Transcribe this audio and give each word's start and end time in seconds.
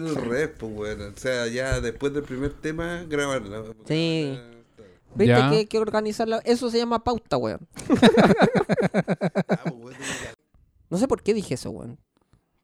El 0.00 0.14
rep, 0.14 0.56
pues, 0.58 0.72
weón. 0.72 1.12
O 1.12 1.16
sea, 1.18 1.48
ya 1.48 1.80
después 1.80 2.14
del 2.14 2.22
primer 2.22 2.52
tema, 2.52 3.02
grabarla. 3.08 3.64
Sí. 3.84 4.38
¿Viste 5.16 5.26
Ya. 5.26 5.50
que 5.50 5.56
hay 5.56 5.66
que 5.66 5.78
organizarla? 5.80 6.38
Eso 6.44 6.70
se 6.70 6.78
llama 6.78 7.02
pauta, 7.02 7.36
weón. 7.36 7.66
Ah, 9.48 9.58
pues, 9.64 9.74
weón. 9.74 9.96
No 10.88 10.98
sé 10.98 11.08
por 11.08 11.20
qué 11.20 11.34
dije 11.34 11.54
eso, 11.54 11.70
weón. 11.70 11.98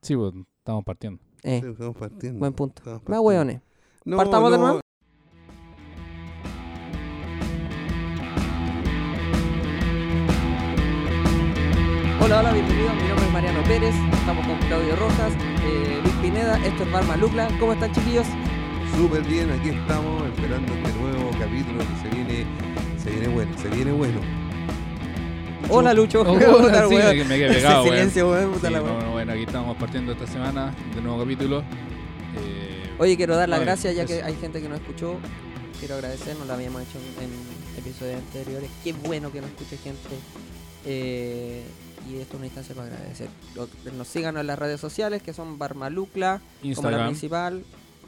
Sí, 0.03 0.15
pues 0.15 0.33
estamos 0.59 0.85
partiendo. 0.85 1.21
Eh, 1.43 1.61
Sí, 1.61 1.71
Estamos 1.73 1.97
partiendo. 1.97 2.39
buen 2.39 2.53
punto. 2.53 2.79
Estamos 2.79 3.01
Más 3.01 3.05
partiendo. 3.05 3.23
weones. 3.29 3.61
No, 4.05 4.17
Partamos 4.17 4.53
de 4.53 4.59
nuevo. 4.59 4.81
Hola, 12.21 12.41
hola, 12.41 12.53
bienvenidos. 12.53 12.74
Mariano 13.35 13.65
Pérez. 13.65 13.97
Estamos 14.13 14.47
con 14.47 14.57
Claudio 14.69 14.95
Rojas, 14.95 15.33
eh, 15.65 15.99
Luis 16.05 16.15
Pineda. 16.23 16.57
Esto 16.65 16.85
es 16.85 16.93
Barma 16.93 17.17
Lucla. 17.17 17.49
¿Cómo 17.59 17.73
están, 17.73 17.93
chiquillos? 17.93 18.27
Súper 18.97 19.23
bien, 19.25 19.51
aquí 19.51 19.71
estamos 19.71 20.23
esperando 20.29 20.73
este 20.73 20.93
nuevo 21.01 21.31
capítulo 21.33 21.81
que 21.81 22.09
se 22.09 22.15
viene, 22.15 22.47
se 22.97 23.11
viene 23.11 23.27
bueno, 23.27 23.59
se 23.59 23.69
viene 23.71 23.91
bueno. 23.91 24.21
Hola, 25.69 25.93
Lucho. 25.93 26.21
Oh, 26.21 26.35
Puta, 26.63 26.89
sí, 26.89 26.95
weón. 26.95 27.19
me, 27.19 27.25
me 27.25 27.37
quedé 27.37 27.47
Ese 27.47 27.55
pegado, 27.57 27.83
weón. 27.83 27.95
silencio, 27.97 28.31
weón. 28.31 28.55
Sí, 28.61 28.67
weón. 28.69 28.83
bueno, 28.85 29.11
bueno, 29.11 29.33
aquí 29.33 29.43
estamos 29.43 29.77
partiendo 29.79 30.13
esta 30.13 30.29
semana 30.29 30.73
de 30.95 31.01
nuevo 31.03 31.19
capítulo. 31.19 31.59
Eh, 32.39 32.95
Oye, 33.01 33.17
quiero 33.17 33.35
dar 33.35 33.49
las 33.49 33.59
gracias 33.63 33.97
ya 33.97 34.07
que 34.07 34.23
hay 34.23 34.37
gente 34.37 34.63
que 34.63 34.69
no 34.69 34.77
escuchó. 34.77 35.17
Quiero 35.81 35.97
agradecer, 35.97 36.37
no 36.37 36.45
lo 36.45 36.55
habíamos 36.55 36.83
hecho 36.83 36.99
en, 37.19 37.25
en 37.25 37.79
episodios 37.79 38.19
anteriores. 38.19 38.71
Qué 38.85 38.93
bueno 38.93 39.33
que 39.33 39.41
nos 39.41 39.51
escuche 39.51 39.77
gente. 39.79 40.15
Eh, 40.87 41.65
y 42.09 42.17
esto 42.17 42.35
es 42.35 42.39
una 42.39 42.47
instancia 42.47 42.75
para 42.75 42.89
agradecer. 42.89 43.29
Nos 43.97 44.09
sigan 44.09 44.37
en 44.37 44.47
las 44.47 44.59
redes 44.59 44.81
sociales 44.81 45.23
que 45.23 45.33
son 45.33 45.59
Barmalucla, 45.59 46.39
como 46.39 46.63
la 46.63 46.69
Instagram, 46.69 47.07
principal. 47.09 47.65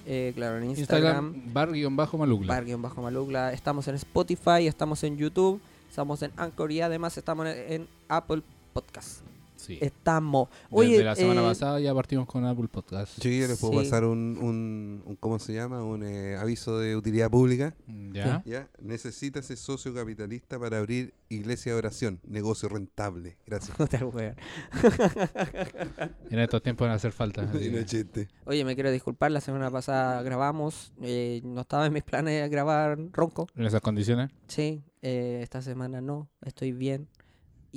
eh, 0.06 0.32
claro, 0.34 0.58
en 0.58 0.70
Instagram, 0.70 1.34
Instagram, 1.34 1.96
bar-malugla. 1.96 2.54
bar 2.54 2.76
bajo 2.78 3.02
Malugla. 3.02 3.52
Estamos 3.52 3.88
en 3.88 3.94
Spotify, 3.96 4.66
estamos 4.66 5.02
en 5.04 5.16
YouTube, 5.16 5.60
estamos 5.88 6.22
en 6.22 6.32
Anchor 6.36 6.70
y 6.72 6.80
además 6.80 7.16
estamos 7.18 7.46
en, 7.46 7.72
en 7.72 7.88
Apple 8.08 8.42
Podcast. 8.72 9.25
Sí. 9.66 9.78
Estamos. 9.80 10.48
Desde 10.70 10.76
Oye, 10.76 11.02
la 11.04 11.16
semana 11.16 11.40
eh, 11.40 11.44
pasada 11.44 11.80
ya 11.80 11.92
partimos 11.94 12.26
con 12.26 12.44
Apple 12.44 12.68
Podcast. 12.68 13.20
Sí, 13.20 13.40
yo 13.40 13.48
les 13.48 13.58
puedo 13.58 13.72
Sí. 13.72 13.78
pasar 13.78 14.04
un, 14.04 14.38
un, 14.40 15.02
un- 15.04 15.16
¿cómo 15.16 15.38
se 15.40 15.54
llama? 15.54 15.82
Un 15.82 16.04
eh, 16.04 16.36
aviso 16.36 16.78
de 16.78 16.94
utilidad 16.96 17.30
pública. 17.30 17.74
¿Ya? 18.12 18.42
¿Ya? 18.46 18.68
Necesita 18.80 19.40
ese 19.40 19.56
socio 19.56 19.92
capitalista 19.92 20.58
para 20.58 20.78
abrir 20.78 21.14
iglesia 21.28 21.72
de 21.72 21.78
oración, 21.78 22.20
negocio 22.26 22.68
rentable. 22.68 23.36
Gracias. 23.46 23.76
En 26.30 26.38
estos 26.38 26.62
tiempos 26.62 26.84
van 26.86 26.92
a 26.92 26.96
hacer 26.96 27.12
falta. 27.12 27.48
Oye, 28.46 28.64
me 28.64 28.74
quiero 28.74 28.90
disculpar, 28.90 29.30
la 29.30 29.40
semana 29.40 29.70
pasada 29.70 30.22
grabamos, 30.22 30.92
eh, 31.02 31.40
no 31.44 31.62
estaba 31.62 31.86
en 31.86 31.92
mis 31.92 32.02
planes 32.02 32.48
grabar 32.50 32.98
ronco, 33.12 33.48
En 33.56 33.64
esas 33.64 33.80
condiciones. 33.80 34.30
sí, 34.46 34.82
eh, 35.02 35.40
esta 35.42 35.62
semana 35.62 36.00
no, 36.00 36.28
estoy 36.44 36.72
bien 36.72 37.08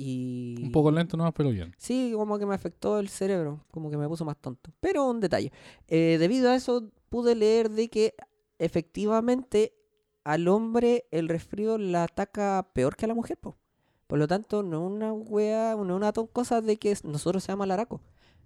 y... 0.00 0.56
Un 0.62 0.72
poco 0.72 0.90
lento 0.90 1.16
nomás, 1.16 1.34
pero 1.36 1.50
bien. 1.50 1.74
Sí, 1.76 2.12
como 2.14 2.38
que 2.38 2.46
me 2.46 2.54
afectó 2.54 2.98
el 2.98 3.10
cerebro, 3.10 3.64
como 3.70 3.90
que 3.90 3.98
me 3.98 4.08
puso 4.08 4.24
más 4.24 4.38
tonto, 4.38 4.70
pero 4.80 5.04
un 5.04 5.20
detalle. 5.20 5.52
Eh, 5.88 6.16
debido 6.18 6.50
a 6.50 6.54
eso 6.54 6.90
pude 7.10 7.34
leer 7.34 7.70
de 7.70 7.90
que 7.90 8.14
efectivamente 8.58 9.74
al 10.24 10.48
hombre 10.48 11.04
el 11.10 11.28
resfrío 11.28 11.76
la 11.76 12.04
ataca 12.04 12.70
peor 12.72 12.96
que 12.96 13.04
a 13.04 13.08
la 13.08 13.14
mujer, 13.14 13.36
po. 13.36 13.58
Por 14.06 14.18
lo 14.18 14.26
tanto, 14.26 14.62
no 14.62 14.86
es 14.86 14.92
una 14.92 15.12
wea, 15.12 15.76
no 15.76 15.82
es 15.82 15.96
una 15.96 16.12
cosa 16.12 16.62
de 16.62 16.78
que 16.78 16.96
nosotros 17.04 17.44
seamos 17.44 17.60
malaraco. 17.60 18.00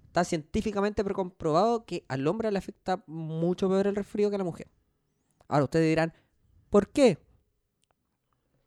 Está 0.09 0.25
científicamente 0.25 1.05
comprobado 1.05 1.85
que 1.85 2.05
al 2.09 2.27
hombre 2.27 2.51
le 2.51 2.59
afecta 2.59 3.05
mucho 3.07 3.69
peor 3.69 3.87
el 3.87 3.95
resfrío 3.95 4.29
que 4.29 4.35
a 4.35 4.39
la 4.39 4.45
mujer. 4.45 4.69
Ahora 5.47 5.65
ustedes 5.65 5.89
dirán, 5.89 6.13
¿por 6.69 6.89
qué? 6.89 7.19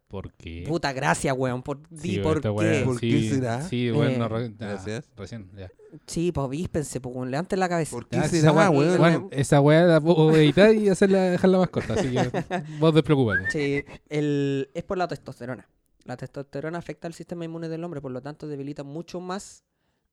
Porque. 0.08 0.64
Puta 0.68 0.94
gracia, 0.94 1.34
weón. 1.34 1.62
Por, 1.64 1.88
di 1.90 2.16
Sí, 2.16 2.20
por 2.20 2.40
qué. 2.42 2.82
¿Por 2.86 3.00
sí, 3.00 3.10
qué 3.12 3.30
será? 3.36 3.62
Sí, 3.62 3.92
bueno, 3.92 4.26
Eh, 4.26 4.30
re- 4.30 4.50
Gracias. 4.58 5.10
recién, 5.18 5.52
ya. 5.58 5.70
Sí, 6.06 6.32
pues 6.32 6.50
víspense, 6.50 7.02
pues 7.02 7.14
weón, 7.16 7.30
levanten 7.32 7.60
la 7.60 7.68
cabeza. 7.68 7.92
¿Por 7.92 8.08
qué 8.08 8.22
si 8.24 8.40
será, 8.40 8.52
esa 8.52 8.54
weá- 8.54 8.70
weón? 8.72 9.28
esa 9.32 9.60
weá 9.62 9.84
la 9.84 10.00
puedo 10.02 10.34
editar 10.36 10.74
y 10.74 10.88
hacerla, 10.90 11.24
dejarla 11.32 11.58
más 11.60 11.70
corta, 11.70 11.94
así 11.96 12.10
que 12.10 12.18
vos 12.80 12.94
despreocupate. 12.94 13.52
Sí, 13.52 13.84
el, 14.08 14.70
es 14.74 14.84
por 14.84 14.98
la 14.98 15.08
testosterona. 15.10 15.68
La 16.06 16.16
testosterona 16.16 16.78
afecta 16.78 17.08
al 17.08 17.14
sistema 17.14 17.44
inmune 17.44 17.68
del 17.68 17.84
hombre, 17.84 18.00
por 18.00 18.12
lo 18.12 18.22
tanto 18.22 18.48
debilita 18.48 18.84
mucho 18.84 19.20
más 19.20 19.66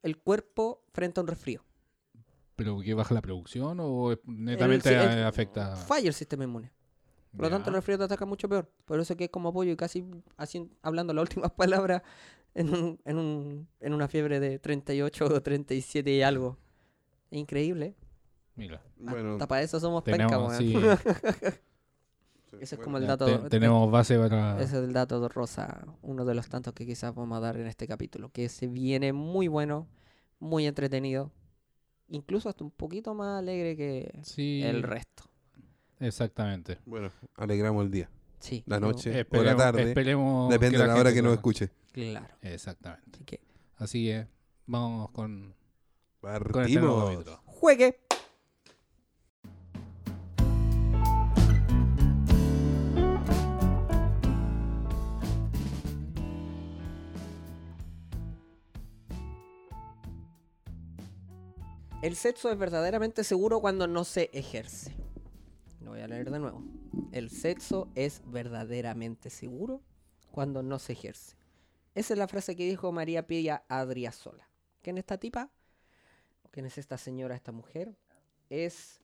el 0.03 0.19
cuerpo 0.19 0.83
frente 0.93 1.21
a 1.21 1.23
un 1.23 1.29
resfrío. 1.29 1.65
¿Pero 2.57 2.81
que 2.81 2.95
baja 2.95 3.15
la 3.15 3.21
producción 3.23 3.79
o 3.81 4.13
es- 4.13 4.19
netamente 4.27 4.89
El- 4.93 5.19
el- 5.19 5.25
afecta? 5.25 5.77
Falla 5.77 6.09
el 6.09 6.15
sistema 6.15 6.45
inmune. 6.45 6.73
Por 7.37 7.47
lo 7.47 7.51
tanto, 7.51 7.71
el 7.71 7.77
resfrío 7.77 7.99
te 7.99 8.05
ataca 8.05 8.27
mucho 8.27 8.49
peor. 8.49 8.71
Por 8.85 9.01
eso 9.01 9.17
que 9.17 9.25
es 9.25 9.31
como 9.31 9.49
apoyo 9.51 9.73
y 9.73 9.77
casi 9.77 10.05
así, 10.37 10.71
hablando 10.83 11.13
las 11.15 11.23
últimas 11.23 11.51
palabras 11.57 12.03
en, 12.55 12.73
un- 12.75 13.01
en, 13.05 13.19
un- 13.19 13.69
en 13.81 13.95
una 13.95 14.09
fiebre 14.09 14.41
de 14.41 14.59
38 14.59 15.27
o 15.27 15.43
37 15.43 16.13
y 16.13 16.23
algo. 16.23 16.57
Increíble. 17.31 17.95
Mira, 18.57 18.81
Bueno, 18.97 19.33
Hasta 19.33 19.49
para 19.49 19.63
eso 19.63 19.81
somos 19.81 20.05
penca, 20.05 20.27
tenemos, 20.29 20.55
sí, 20.59 20.75
Ese 22.61 22.77
es 22.77 22.77
bueno, 22.77 22.85
como 22.85 22.99
el 22.99 23.07
dato. 23.07 23.27
te- 23.27 23.51
tenemos 23.51 23.91
base 23.91 24.19
para... 24.19 24.63
Ese 24.63 24.79
es 24.79 24.85
el 24.85 24.93
dato 24.93 25.29
rosa, 25.29 25.85
uno 26.03 26.25
de 26.25 26.35
los 26.35 26.49
tantos 26.49 26.73
que 26.73 26.87
quizás 26.87 27.15
vamos 27.15 27.37
a 27.37 27.41
dar 27.41 27.57
en 27.57 27.67
este 27.67 27.89
capítulo, 27.89 28.31
que 28.31 28.49
se 28.49 28.69
viene 28.69 29.13
muy 29.13 29.49
bueno, 29.49 29.89
muy 30.39 30.67
entretenido, 30.67 31.33
incluso 32.09 32.49
hasta 32.49 32.65
un 32.65 32.71
poquito 32.71 33.15
más 33.15 33.39
alegre 33.41 33.77
que 33.77 34.21
Sí, 34.23 34.61
el 34.63 34.83
resto. 34.83 35.25
Exactamente. 36.07 36.79
Bueno, 36.87 37.11
alegramos 37.37 37.85
el 37.85 37.91
día. 37.91 38.11
Sí. 38.39 38.63
La 38.67 38.79
noche. 38.79 39.11
o 39.11 39.13
la 39.15 39.21
Esperemos, 39.21 39.57
tarde. 39.57 39.83
esperemos 39.89 40.51
Depende 40.51 40.79
de 40.79 40.87
la 40.87 40.97
hora 40.97 41.13
que 41.13 41.23
nos 41.23 41.35
escuche. 41.35 41.71
Claro. 41.93 42.35
Exactamente. 42.43 43.11
Así 43.15 43.25
que 43.25 43.41
Así 43.77 44.05
que 44.07 44.27
vamos 44.67 45.11
con, 45.11 45.55
con 46.21 46.33
este 46.35 46.53
Partimos. 46.53 47.25
juegue. 47.45 48.01
El 62.03 62.17
sexo 62.17 62.51
es 62.51 62.59
verdaderamente 62.59 63.25
seguro 63.25 63.61
cuando 63.61 63.87
no 63.87 64.05
se 64.05 64.29
ejerce. 64.35 64.95
Voy 65.95 66.03
a 66.03 66.09
leer 66.09 66.29
de 66.29 66.41
nuevo. 66.41 66.61
El 67.13 67.31
sexo 67.31 67.89
es 67.95 68.21
verdaderamente 68.27 69.31
seguro 69.31 69.81
cuando 70.33 70.61
no 70.61 70.81
se 70.81 70.95
ejerce. 70.95 71.37
Esa 71.95 72.15
es 72.15 72.19
la 72.19 72.27
frase 72.27 72.57
que 72.57 72.69
dijo 72.69 72.91
María 72.91 73.29
Pilla 73.29 73.65
Adriasola. 73.69 74.49
¿Quién 74.83 74.99
es 74.99 75.03
esta 75.03 75.19
tipa? 75.19 75.53
¿Quién 76.51 76.67
es 76.67 76.79
esta 76.79 76.99
señora, 76.99 77.37
esta 77.37 77.53
mujer? 77.53 77.97
Es 78.51 79.03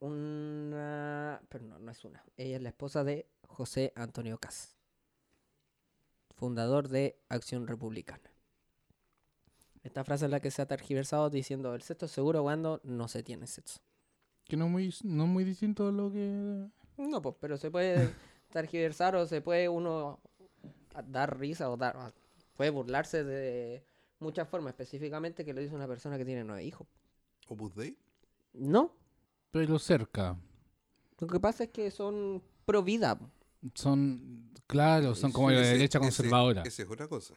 una... 0.00 1.42
Pero 1.50 1.66
no, 1.66 1.78
no 1.78 1.90
es 1.90 2.02
una. 2.06 2.24
Ella 2.38 2.56
es 2.56 2.62
la 2.62 2.70
esposa 2.70 3.04
de 3.04 3.28
José 3.46 3.92
Antonio 3.96 4.38
Cas, 4.38 4.78
fundador 6.36 6.88
de 6.88 7.18
Acción 7.28 7.66
Republicana. 7.66 8.32
Esta 9.82 10.04
frase 10.04 10.24
es 10.24 10.30
la 10.30 10.40
que 10.40 10.50
se 10.50 10.62
ha 10.62 10.66
tergiversado 10.66 11.28
diciendo 11.28 11.74
el 11.74 11.82
sexo 11.82 12.08
seguro 12.08 12.42
cuando 12.44 12.80
no 12.82 13.08
se 13.08 13.22
tiene 13.22 13.46
sexo. 13.46 13.82
Que 14.48 14.56
no 14.56 14.66
es 14.66 14.70
muy, 14.70 14.94
no 15.04 15.26
muy 15.26 15.44
distinto 15.44 15.88
a 15.88 15.92
lo 15.92 16.10
que... 16.12 16.66
No, 16.98 17.20
pues, 17.22 17.34
pero 17.40 17.56
se 17.56 17.70
puede 17.70 18.10
tergiversar 18.52 19.16
o 19.16 19.26
se 19.26 19.40
puede 19.40 19.68
uno 19.68 20.20
a- 20.94 21.02
dar 21.02 21.38
risa 21.38 21.70
o 21.70 21.76
dar... 21.76 22.12
Puede 22.56 22.70
burlarse 22.70 23.22
de 23.24 23.84
muchas 24.20 24.48
formas, 24.48 24.70
específicamente 24.70 25.44
que 25.44 25.52
lo 25.52 25.60
dice 25.60 25.74
una 25.74 25.86
persona 25.88 26.16
que 26.16 26.24
tiene 26.24 26.42
nueve 26.44 26.64
hijos. 26.64 26.86
Opus 27.48 27.74
Dei. 27.74 27.96
No, 28.54 28.92
Pero 29.50 29.78
cerca. 29.78 30.36
lo 31.20 31.26
que 31.26 31.38
pasa 31.40 31.64
es 31.64 31.70
que 31.70 31.90
son 31.90 32.42
pro 32.64 32.82
vida. 32.82 33.18
Son, 33.74 34.50
claro, 34.66 35.14
son 35.14 35.32
como 35.32 35.50
la 35.50 35.60
derecha 35.60 35.98
conservadora. 35.98 36.62
Esa 36.62 36.82
es 36.84 36.88
otra 36.90 37.08
cosa. 37.08 37.34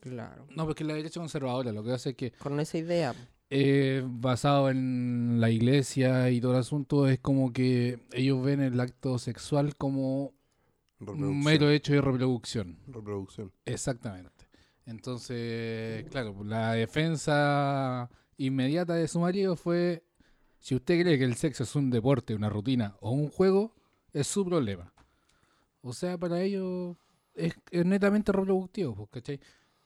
Claro. 0.00 0.46
No, 0.56 0.64
porque 0.66 0.84
la 0.84 0.94
derecha 0.94 1.20
conservadora 1.20 1.70
lo 1.72 1.82
que 1.84 1.92
hace 1.92 2.10
es 2.10 2.16
que 2.16 2.32
Con 2.32 2.58
esa 2.60 2.78
idea. 2.78 3.14
Eh, 3.54 4.02
basado 4.06 4.70
en 4.70 5.38
la 5.38 5.50
iglesia 5.50 6.30
y 6.30 6.40
todo 6.40 6.52
el 6.52 6.60
asunto 6.60 7.06
es 7.06 7.18
como 7.18 7.52
que 7.52 8.00
ellos 8.10 8.42
ven 8.42 8.62
el 8.62 8.80
acto 8.80 9.18
sexual 9.18 9.76
como 9.76 10.32
un 11.00 11.44
mero 11.44 11.68
hecho 11.68 11.92
de 11.92 12.00
reproducción. 12.00 12.78
Reproducción. 12.86 13.52
Exactamente. 13.66 14.48
Entonces, 14.86 16.06
claro, 16.08 16.32
pues, 16.32 16.48
la 16.48 16.72
defensa 16.72 18.08
inmediata 18.38 18.94
de 18.94 19.06
su 19.06 19.20
marido 19.20 19.54
fue, 19.54 20.02
si 20.58 20.74
usted 20.74 21.02
cree 21.02 21.18
que 21.18 21.24
el 21.24 21.34
sexo 21.34 21.64
es 21.64 21.76
un 21.76 21.90
deporte, 21.90 22.34
una 22.34 22.48
rutina 22.48 22.96
o 23.00 23.10
un 23.10 23.28
juego, 23.28 23.74
es 24.14 24.28
su 24.28 24.46
problema. 24.46 24.94
O 25.82 25.92
sea, 25.92 26.16
para 26.16 26.40
ellos 26.40 26.96
es, 27.34 27.54
es 27.70 27.84
netamente 27.84 28.32
reproductivo, 28.32 28.94
pues, 28.94 29.10
¿cachai? 29.10 29.40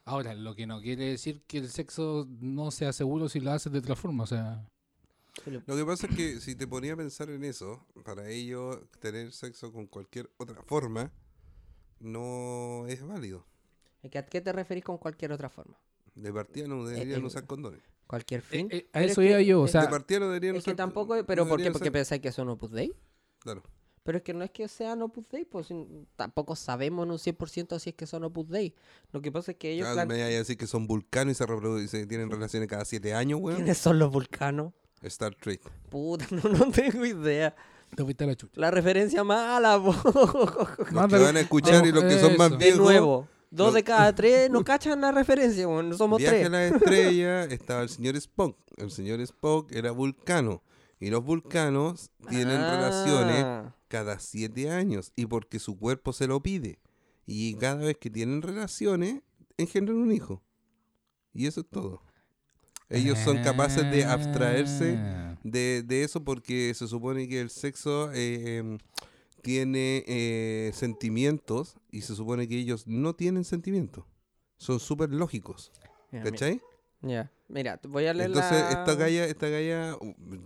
Ahora, 0.09 0.35
lo 0.35 0.55
que 0.55 0.67
no 0.69 0.81
quiere 0.81 1.05
decir 1.07 1.43
que 1.49 1.59
el 1.59 1.69
sexo 1.69 2.27
no 2.41 2.71
sea 2.71 2.93
seguro 2.93 3.29
si 3.29 3.41
lo 3.41 3.51
haces 3.51 3.73
de 3.73 3.81
otra 3.81 3.97
forma, 3.97 4.23
o 4.25 4.27
sea... 4.27 4.65
Lo- 5.45 5.77
que 5.77 5.85
pasa 5.85 6.07
es 6.07 6.17
que 6.17 6.41
si 6.41 6.55
te 6.55 6.67
ponía 6.67 6.95
a 6.95 6.97
pensar 6.97 7.29
en 7.29 7.45
eso, 7.45 7.85
para 8.05 8.29
ellos 8.31 8.79
tener 9.01 9.33
sexo 9.33 9.71
con 9.73 9.87
cualquier 9.87 10.31
otra 10.39 10.63
forma 10.63 11.13
no 12.01 12.87
es 12.89 13.05
válido. 13.07 13.45
¿A 14.05 14.09
qué- 14.09 14.19
¿A 14.19 14.25
qué 14.27 14.41
te 14.41 14.53
referís 14.53 14.85
con 14.85 14.99
cualquier 14.99 15.33
otra 15.33 15.49
forma? 15.49 15.77
De 16.15 16.33
partida 16.33 16.67
no 16.69 16.85
deberían 16.87 17.21
eh, 17.23 17.27
usar 17.27 17.47
condones. 17.47 17.83
¿Cualquier 18.07 18.41
fin? 18.43 18.69
eh, 18.71 18.89
a 18.93 19.03
eso 19.03 19.21
es 19.21 19.27
que- 19.27 19.31
iba 19.31 19.41
yo, 19.43 19.61
o 19.63 19.69
sea, 19.69 19.83
de 19.83 19.89
partida 19.89 20.21
no 20.21 20.27
deberían 20.27 20.57
Es 20.57 20.65
que 20.65 20.71
usar 20.71 20.77
tampoco, 20.77 21.17
no 21.17 21.27
pero 21.27 21.43
¿por 21.43 21.49
qué? 21.49 21.65
deberían 21.65 21.73
Porque 21.73 21.89
usar- 21.89 21.93
pensáis 21.93 22.23
que 22.23 22.33
son 22.33 22.49
Opus 22.49 22.71
Dei. 22.71 22.95
Claro. 23.41 23.63
Pero 24.07 24.19
es 24.19 24.25
que 24.25 24.33
no 24.33 24.43
es 24.45 24.51
que 24.53 24.67
sean 24.69 25.03
Opus 25.03 25.29
Dei, 25.29 25.45
pues 25.45 25.67
tampoco 26.17 26.57
sabemos 26.57 27.05
en 27.05 27.11
un 27.11 27.19
100% 27.19 27.79
si 27.79 27.91
es 27.91 27.95
que 27.97 28.07
son 28.07 28.25
Opus 28.25 28.49
Dei. 28.49 28.75
Lo 29.13 29.21
que 29.21 29.31
pasa 29.31 29.51
es 29.51 29.59
que 29.59 29.73
ellos... 29.73 29.85
Claro, 29.85 30.09
plan- 30.09 30.09
me 30.17 30.23
a 30.23 30.29
decir 30.29 30.57
que 30.57 30.67
son 30.67 30.87
vulcanos 30.87 31.33
y 31.33 31.35
se 31.35 31.45
reproducen, 31.45 32.09
tienen 32.09 32.31
relaciones 32.31 32.69
cada 32.69 32.85
siete 32.85 33.13
años, 33.13 33.41
weón. 33.43 33.57
¿Quiénes 33.57 33.77
son 33.79 33.99
los 33.99 34.11
vulcanos? 34.11 34.73
Star 35.03 35.35
Trek. 35.35 35.61
Puta, 35.91 36.25
no, 36.31 36.49
no 36.49 36.71
tengo 36.71 37.05
idea. 37.05 37.55
te 37.95 38.03
fuiste 38.05 38.25
a 38.25 38.29
la 38.29 38.35
chucha. 38.37 38.53
La 38.61 38.71
referencia 38.71 39.23
mala, 39.25 39.79
po. 39.83 39.93
Los 40.91 41.09
que 41.09 41.19
van 41.19 41.37
a 41.37 41.41
escuchar 41.41 41.85
y 41.87 41.93
los 41.93 42.05
que 42.05 42.19
son 42.19 42.37
más 42.37 42.49
Eso. 42.53 42.59
De 42.59 42.65
viejos. 42.65 42.81
nuevo. 42.81 43.29
Dos 43.51 43.75
de 43.75 43.85
cada 43.85 44.15
tres 44.15 44.51
no 44.51 44.65
cachan 44.65 45.01
la 45.01 45.13
referencia, 45.13 45.67
bueno, 45.67 45.97
somos 45.97 46.19
Viaje 46.19 46.37
tres. 46.39 46.47
a 46.47 46.51
la 46.51 46.67
estrella 46.67 47.45
estaba 47.45 47.83
el 47.83 47.89
señor 47.89 48.17
Spock. 48.17 48.57
El 48.77 48.91
señor 48.91 49.21
Spock 49.21 49.71
era 49.73 49.91
vulcano. 49.93 50.63
Y 50.99 51.11
los 51.11 51.23
vulcanos 51.25 52.11
tienen 52.31 52.59
relaciones 52.61 53.45
Ah, 53.45 53.75
cada 53.89 54.19
siete 54.19 54.71
años. 54.71 55.13
Y 55.17 55.27
porque 55.27 55.59
su 55.59 55.77
cuerpo 55.79 56.13
se 56.13 56.27
lo 56.27 56.43
pide. 56.43 56.79
Y 57.27 57.55
cada 57.57 57.77
vez 57.77 57.97
que 57.99 58.09
tienen 58.11 58.41
relaciones, 58.43 59.21
engendran 59.59 59.99
un 59.99 60.13
hijo. 60.13 60.43
Y 61.35 61.47
eso 61.47 61.61
es 61.61 61.67
todo. 61.69 62.03
Ellos 62.89 63.19
son 63.19 63.43
capaces 63.43 63.83
de 63.91 64.05
abstraerse 64.05 64.97
Ah. 64.97 65.39
de, 65.43 65.83
de 65.85 66.03
eso 66.05 66.23
porque 66.25 66.73
se 66.75 66.87
supone 66.87 67.29
que 67.29 67.41
el 67.41 67.51
sexo 67.51 68.13
eh, 68.13 68.59
em, 68.59 68.79
tiene 69.43 70.05
eh, 70.07 70.71
sentimientos 70.73 71.77
y 71.91 72.03
se 72.03 72.15
supone 72.15 72.49
que 72.49 72.57
ellos 72.59 72.87
no 72.87 73.15
tienen 73.15 73.45
sentimientos. 73.45 74.05
Son 74.57 74.81
súper 74.81 75.11
lógicos. 75.11 75.73
¿Cachai? 76.11 76.63
Ya, 77.07 77.31
mira, 77.49 77.77
te 77.77 77.89
voy 77.89 78.07
a 78.07 78.15
leer 78.15 78.29
Entonces, 78.29 78.53
la... 78.53 78.71
esta 78.71 78.95
galla, 78.95 79.25
esta 79.27 79.49
galla, 79.49 79.97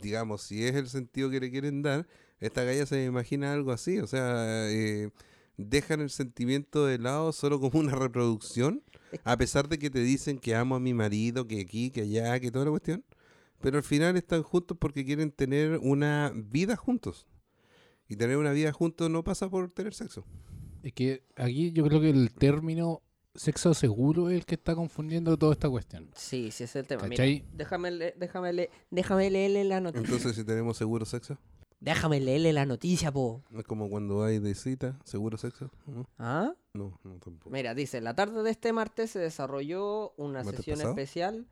digamos, 0.02 0.42
si 0.42 0.66
es 0.66 0.74
el 0.74 0.88
sentido 0.88 1.30
que 1.30 1.40
le 1.40 1.50
quieren 1.50 1.82
dar, 1.82 2.06
esta 2.40 2.64
galla 2.64 2.86
se 2.86 3.04
imagina 3.04 3.52
algo 3.52 3.72
así, 3.72 3.98
o 3.98 4.06
sea, 4.06 4.68
eh, 4.70 5.10
dejan 5.56 6.00
el 6.00 6.10
sentimiento 6.10 6.86
de 6.86 6.98
lado 6.98 7.32
solo 7.32 7.60
como 7.60 7.78
una 7.80 7.94
reproducción, 7.94 8.82
a 9.24 9.36
pesar 9.36 9.68
de 9.68 9.78
que 9.78 9.90
te 9.90 10.00
dicen 10.00 10.38
que 10.38 10.54
amo 10.54 10.76
a 10.76 10.80
mi 10.80 10.94
marido, 10.94 11.46
que 11.46 11.60
aquí, 11.60 11.90
que 11.90 12.02
allá, 12.02 12.38
que 12.40 12.50
toda 12.50 12.66
la 12.66 12.70
cuestión, 12.70 13.04
pero 13.60 13.76
al 13.76 13.84
final 13.84 14.16
están 14.16 14.42
juntos 14.42 14.76
porque 14.80 15.04
quieren 15.04 15.30
tener 15.30 15.78
una 15.78 16.32
vida 16.34 16.76
juntos. 16.76 17.26
Y 18.08 18.16
tener 18.16 18.38
una 18.38 18.50
vida 18.50 18.72
juntos 18.72 19.08
no 19.08 19.22
pasa 19.22 19.48
por 19.48 19.70
tener 19.70 19.94
sexo. 19.94 20.24
Es 20.82 20.92
que 20.92 21.22
aquí 21.36 21.70
yo 21.72 21.84
creo 21.84 22.00
que 22.00 22.10
el 22.10 22.32
término 22.32 23.02
sexo 23.34 23.74
seguro 23.74 24.28
es 24.30 24.36
el 24.36 24.44
que 24.46 24.54
está 24.56 24.74
confundiendo 24.74 25.36
toda 25.36 25.52
esta 25.52 25.68
cuestión. 25.70 26.10
Sí, 26.14 26.50
sí, 26.50 26.64
ese 26.64 26.64
es 26.64 26.76
el 26.76 26.86
tema. 26.86 27.02
Mira, 27.04 27.16
¿Cachai? 27.16 27.44
déjame, 27.52 27.90
le- 27.90 28.14
déjame, 28.18 28.52
le- 28.52 28.70
déjame 28.90 29.30
leerle 29.30 29.64
la 29.64 29.80
noticia. 29.80 30.04
Entonces, 30.04 30.34
si 30.36 30.44
tenemos 30.44 30.76
seguro 30.76 31.04
sexo, 31.04 31.38
Déjame 31.82 32.20
leerle 32.20 32.52
la 32.52 32.66
noticia, 32.66 33.10
po. 33.10 33.42
no 33.48 33.60
es 33.60 33.64
como 33.66 33.88
cuando 33.88 34.22
hay 34.22 34.38
de 34.38 34.54
cita, 34.54 34.98
seguro 35.02 35.38
sexo. 35.38 35.70
¿no? 35.86 36.06
¿Ah? 36.18 36.52
No, 36.74 37.00
no 37.04 37.18
tampoco. 37.18 37.48
Mira, 37.48 37.74
dice, 37.74 38.02
la 38.02 38.14
tarde 38.14 38.42
de 38.42 38.50
este 38.50 38.74
martes 38.74 39.12
se 39.12 39.18
desarrolló 39.18 40.12
una 40.18 40.42
¿Martes 40.42 40.56
sesión 40.56 40.76
pasado? 40.76 40.90
especial. 40.90 41.46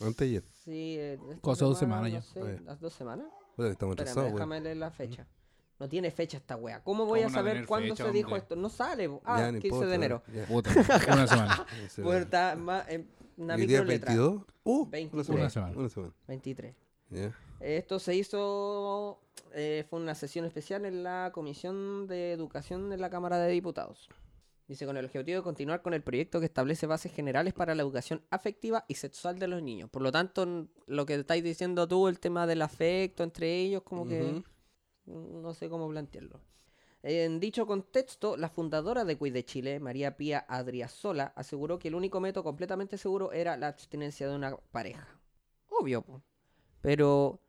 Antes 0.00 0.20
ayer. 0.28 0.44
Sí, 0.64 0.96
eh, 0.98 1.14
esta 1.30 1.40
Cosa 1.40 1.64
dos 1.64 1.78
semana, 1.78 2.08
semanas 2.08 2.34
no 2.34 2.42
ya. 2.42 2.46
sé, 2.46 2.52
Ah, 2.52 2.56
ya. 2.58 2.64
¿Las 2.66 2.80
dos 2.80 2.92
semanas? 2.92 3.26
Puta, 3.56 3.70
estamos 3.70 3.92
Espérame, 3.94 4.10
atrasados, 4.10 4.32
déjame 4.34 4.60
leer 4.60 4.76
la 4.76 4.90
fecha. 4.90 5.26
No 5.80 5.88
tiene 5.88 6.10
fecha 6.10 6.36
esta 6.36 6.56
wea. 6.56 6.82
¿Cómo 6.84 7.06
voy 7.06 7.20
a 7.20 7.24
¿Cómo 7.24 7.36
no 7.36 7.38
saber 7.38 7.66
cuándo 7.66 7.96
fecha, 7.96 8.04
se 8.04 8.12
dijo 8.12 8.28
hombre? 8.28 8.42
esto? 8.42 8.54
No 8.54 8.68
sale. 8.68 9.10
Ah, 9.24 9.40
Ya, 9.40 9.46
no 9.52 9.58
15 9.60 9.66
importa, 9.66 9.86
de 9.88 9.94
enero. 9.94 10.22
Puta, 10.46 10.70
una 11.12 11.26
semana. 11.26 11.66
Más 12.56 12.88
en 12.90 13.08
una 13.38 13.58
¿Y 13.58 13.62
el 13.62 13.66
día 13.66 13.78
micro 13.80 13.84
letra. 13.92 14.08
22? 14.14 14.42
Uh, 14.62 14.86
23. 14.90 15.28
una 15.30 15.38
Una 15.40 15.50
semana. 15.50 15.76
Una 15.78 15.88
semana. 15.88 16.12
23. 16.28 16.74
Ya. 17.08 17.34
Esto 17.60 17.98
se 17.98 18.14
hizo, 18.14 19.20
eh, 19.54 19.86
fue 19.88 20.00
una 20.00 20.14
sesión 20.14 20.44
especial 20.44 20.84
en 20.84 21.02
la 21.02 21.30
Comisión 21.32 22.06
de 22.06 22.32
Educación 22.32 22.90
de 22.90 22.98
la 22.98 23.08
Cámara 23.08 23.38
de 23.38 23.50
Diputados. 23.50 24.10
Dice, 24.68 24.84
con 24.86 24.96
el 24.98 25.06
objetivo 25.06 25.38
de 25.38 25.42
continuar 25.42 25.82
con 25.82 25.94
el 25.94 26.02
proyecto 26.02 26.38
que 26.40 26.46
establece 26.46 26.86
bases 26.86 27.12
generales 27.12 27.54
para 27.54 27.74
la 27.74 27.82
educación 27.82 28.22
afectiva 28.30 28.84
y 28.86 28.94
sexual 28.94 29.38
de 29.38 29.48
los 29.48 29.62
niños. 29.62 29.90
Por 29.90 30.02
lo 30.02 30.12
tanto, 30.12 30.68
lo 30.86 31.06
que 31.06 31.14
estáis 31.14 31.42
diciendo 31.42 31.88
tú, 31.88 32.06
el 32.06 32.20
tema 32.20 32.46
del 32.46 32.60
afecto 32.62 33.22
entre 33.24 33.56
ellos, 33.60 33.82
como 33.82 34.06
que. 34.06 34.42
No 35.10 35.54
sé 35.54 35.68
cómo 35.68 35.88
plantearlo. 35.88 36.40
En 37.02 37.40
dicho 37.40 37.66
contexto, 37.66 38.36
la 38.36 38.50
fundadora 38.50 39.04
de 39.04 39.16
Cuide 39.16 39.42
Chile, 39.44 39.80
María 39.80 40.16
Pía 40.18 40.44
Adriasola, 40.48 41.32
aseguró 41.34 41.78
que 41.78 41.88
el 41.88 41.94
único 41.94 42.20
método 42.20 42.44
completamente 42.44 42.98
seguro 42.98 43.32
era 43.32 43.56
la 43.56 43.68
abstinencia 43.68 44.28
de 44.28 44.34
una 44.34 44.56
pareja. 44.70 45.08
Obvio, 45.70 46.02
po. 46.02 46.22
pero 46.82 47.40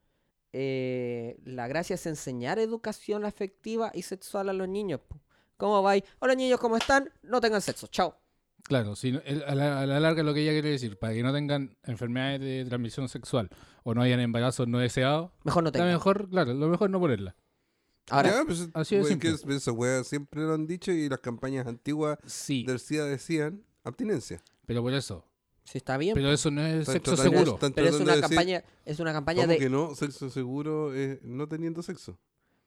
eh, 0.54 1.38
la 1.44 1.68
gracia 1.68 1.96
es 1.96 2.06
enseñar 2.06 2.60
educación 2.60 3.26
afectiva 3.26 3.92
y 3.94 4.04
sexual 4.04 4.48
a 4.48 4.54
los 4.54 4.70
niños. 4.70 5.02
po. 5.02 5.20
¿Cómo 5.58 5.82
vais? 5.84 6.04
Hola 6.20 6.34
niños, 6.34 6.60
¿cómo 6.60 6.78
están? 6.78 7.10
No 7.22 7.42
tengan 7.42 7.62
sexo, 7.62 7.88
chao. 7.88 8.16
Claro, 8.64 8.96
si 8.96 9.20
a, 9.48 9.56
la, 9.56 9.82
a 9.82 9.86
la 9.86 10.00
larga 10.00 10.24
lo 10.24 10.34
que 10.34 10.42
ella 10.44 10.52
quiere 10.52 10.70
decir, 10.70 10.98
para 10.98 11.14
que 11.14 11.24
no 11.24 11.34
tengan 11.34 11.76
enfermedades 11.84 12.40
de 12.40 12.64
transmisión 12.66 13.10
sexual 13.10 13.50
o 13.84 13.94
no 13.94 14.02
hayan 14.02 14.20
embarazos 14.20 14.68
no 14.68 14.78
deseados, 14.78 15.32
Mejor 15.44 15.64
no 15.64 15.72
tengan. 15.72 15.90
mejor, 15.90 16.30
claro, 16.30 16.54
lo 16.54 16.68
mejor 16.70 16.90
no 16.90 17.00
ponerla. 17.00 17.36
Ahora, 18.10 18.32
Ya, 18.32 18.46
pues, 18.46 18.68
así 18.74 18.96
de 18.96 19.02
que 19.04 19.08
simple. 19.08 19.30
es- 19.56 19.62
esa 19.64 19.72
weá 19.72 20.04
siempre 20.04 20.42
lo 20.42 20.54
han 20.54 20.68
dicho 20.68 20.92
y 20.92 21.08
las 21.08 21.20
campañas 21.20 21.68
antiguas 21.68 22.18
Sí, 22.26 22.64
del 22.66 22.80
SIDA 22.80 23.06
decían 23.06 23.64
abstinencia. 23.84 24.44
pero 24.66 24.82
por 24.82 24.94
eso. 24.94 25.26
si 25.64 25.78
está 25.78 25.98
bien, 25.98 26.16
Pero 26.16 26.32
eso 26.34 26.52
no 26.52 26.62
es 26.66 26.86
sexo 26.88 27.16
tratando- 27.16 27.38
seguro. 27.38 27.60
pero 27.74 27.88
es 27.88 27.96
una 27.96 28.16
de 28.16 28.22
decir, 28.22 28.36
campaña, 28.36 28.64
es 28.84 29.00
una 29.00 29.14
campaña 29.14 29.42
¿cómo 29.44 29.54
de, 29.54 29.58
que 29.60 29.70
no? 29.70 29.96
Sexo 29.96 30.30
seguro 30.30 30.94
es 30.94 31.22
no 31.24 31.48
teniendo 31.48 31.82
sexo. 31.84 32.18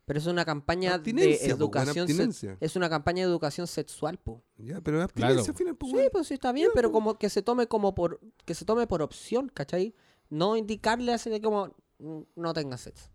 pero 0.06 0.18
es 0.18 0.26
una 0.26 0.44
campaña 0.44 0.96
de 0.98 1.12
po, 1.12 1.46
educación, 1.50 2.04
abstinencia. 2.04 2.56
es 2.60 2.76
una 2.76 2.88
campaña 2.88 3.24
de 3.24 3.30
educación 3.30 3.66
sexual, 3.66 4.18
po. 4.18 4.42
Ya, 4.56 4.80
pero 4.80 4.98
es 4.98 5.04
abstinencia 5.04 5.34
Claro. 5.36 5.50
al 5.50 5.56
final, 5.56 5.76
pues, 5.76 5.92
Sí, 5.92 6.08
pues 6.12 6.26
sí 6.28 6.34
está 6.34 6.52
bien, 6.52 6.70
pero 6.74 6.92
como 6.92 7.18
que 7.18 7.28
se 7.28 7.42
tome 7.42 7.66
como 7.66 7.94
por 7.94 8.20
que 8.46 8.54
se 8.54 8.64
tome 8.64 8.86
por 8.86 9.02
opción, 9.02 9.50
¿cachai? 9.52 9.94
No 10.30 10.56
indicarle 10.56 11.12
así 11.12 11.28
de 11.30 11.40
como 11.42 11.74
mm, 11.98 12.20
no 12.36 12.54
tenga 12.54 12.76
sexo. 12.78 13.08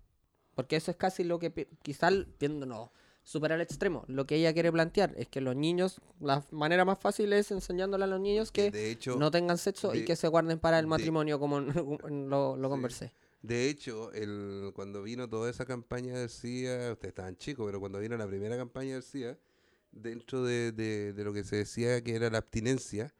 Porque 0.59 0.75
eso 0.75 0.91
es 0.91 0.97
casi 0.97 1.23
lo 1.23 1.39
que 1.39 1.49
pi- 1.51 1.67
quizá 1.81 2.09
viendo 2.39 2.65
no, 2.65 2.91
super 3.23 3.53
al 3.53 3.61
extremo. 3.61 4.03
Lo 4.07 4.25
que 4.25 4.35
ella 4.35 4.51
quiere 4.53 4.71
plantear 4.71 5.13
es 5.15 5.27
que 5.29 5.39
los 5.39 5.55
niños, 5.55 6.01
la 6.19 6.43
manera 6.51 6.83
más 6.83 6.99
fácil 6.99 7.31
es 7.31 7.51
enseñándole 7.51 8.03
a 8.03 8.07
los 8.07 8.19
niños 8.19 8.51
que 8.51 8.71
de 8.71 8.91
hecho, 8.91 9.15
no 9.17 9.31
tengan 9.31 9.57
sexo 9.57 9.93
y 9.95 10.03
que 10.05 10.15
se 10.15 10.27
guarden 10.27 10.59
para 10.59 10.79
el 10.79 10.85
de- 10.85 10.89
matrimonio 10.89 11.39
como 11.39 11.61
lo, 11.61 12.57
lo 12.57 12.69
conversé. 12.69 13.13
de 13.41 13.69
hecho, 13.69 14.11
el, 14.13 14.71
cuando 14.75 15.01
vino 15.03 15.29
toda 15.29 15.49
esa 15.49 15.65
campaña 15.65 16.17
del 16.17 16.29
SIDA, 16.29 16.91
ustedes 16.91 17.09
estaban 17.11 17.37
chicos, 17.37 17.65
pero 17.65 17.79
cuando 17.79 17.99
vino 17.99 18.17
la 18.17 18.27
primera 18.27 18.57
campaña 18.57 18.93
del 18.95 19.03
SIDA, 19.03 19.37
dentro 19.91 20.43
de, 20.43 20.71
de- 20.73 21.13
de 21.13 21.23
lo 21.23 21.31
que 21.33 21.43
se 21.43 21.55
decía 21.55 22.03
que 22.03 22.15
era 22.15 22.29
la 22.29 22.39
abstinencia, 22.39 23.13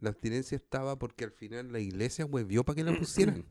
la 0.00 0.10
abstinencia 0.10 0.56
estaba 0.56 0.98
porque 0.98 1.24
al 1.24 1.32
final 1.32 1.72
la 1.72 1.80
iglesia 1.80 2.26
huevió 2.26 2.64
para 2.64 2.76
que 2.76 2.84
la 2.84 2.96
pusieran. 2.98 3.46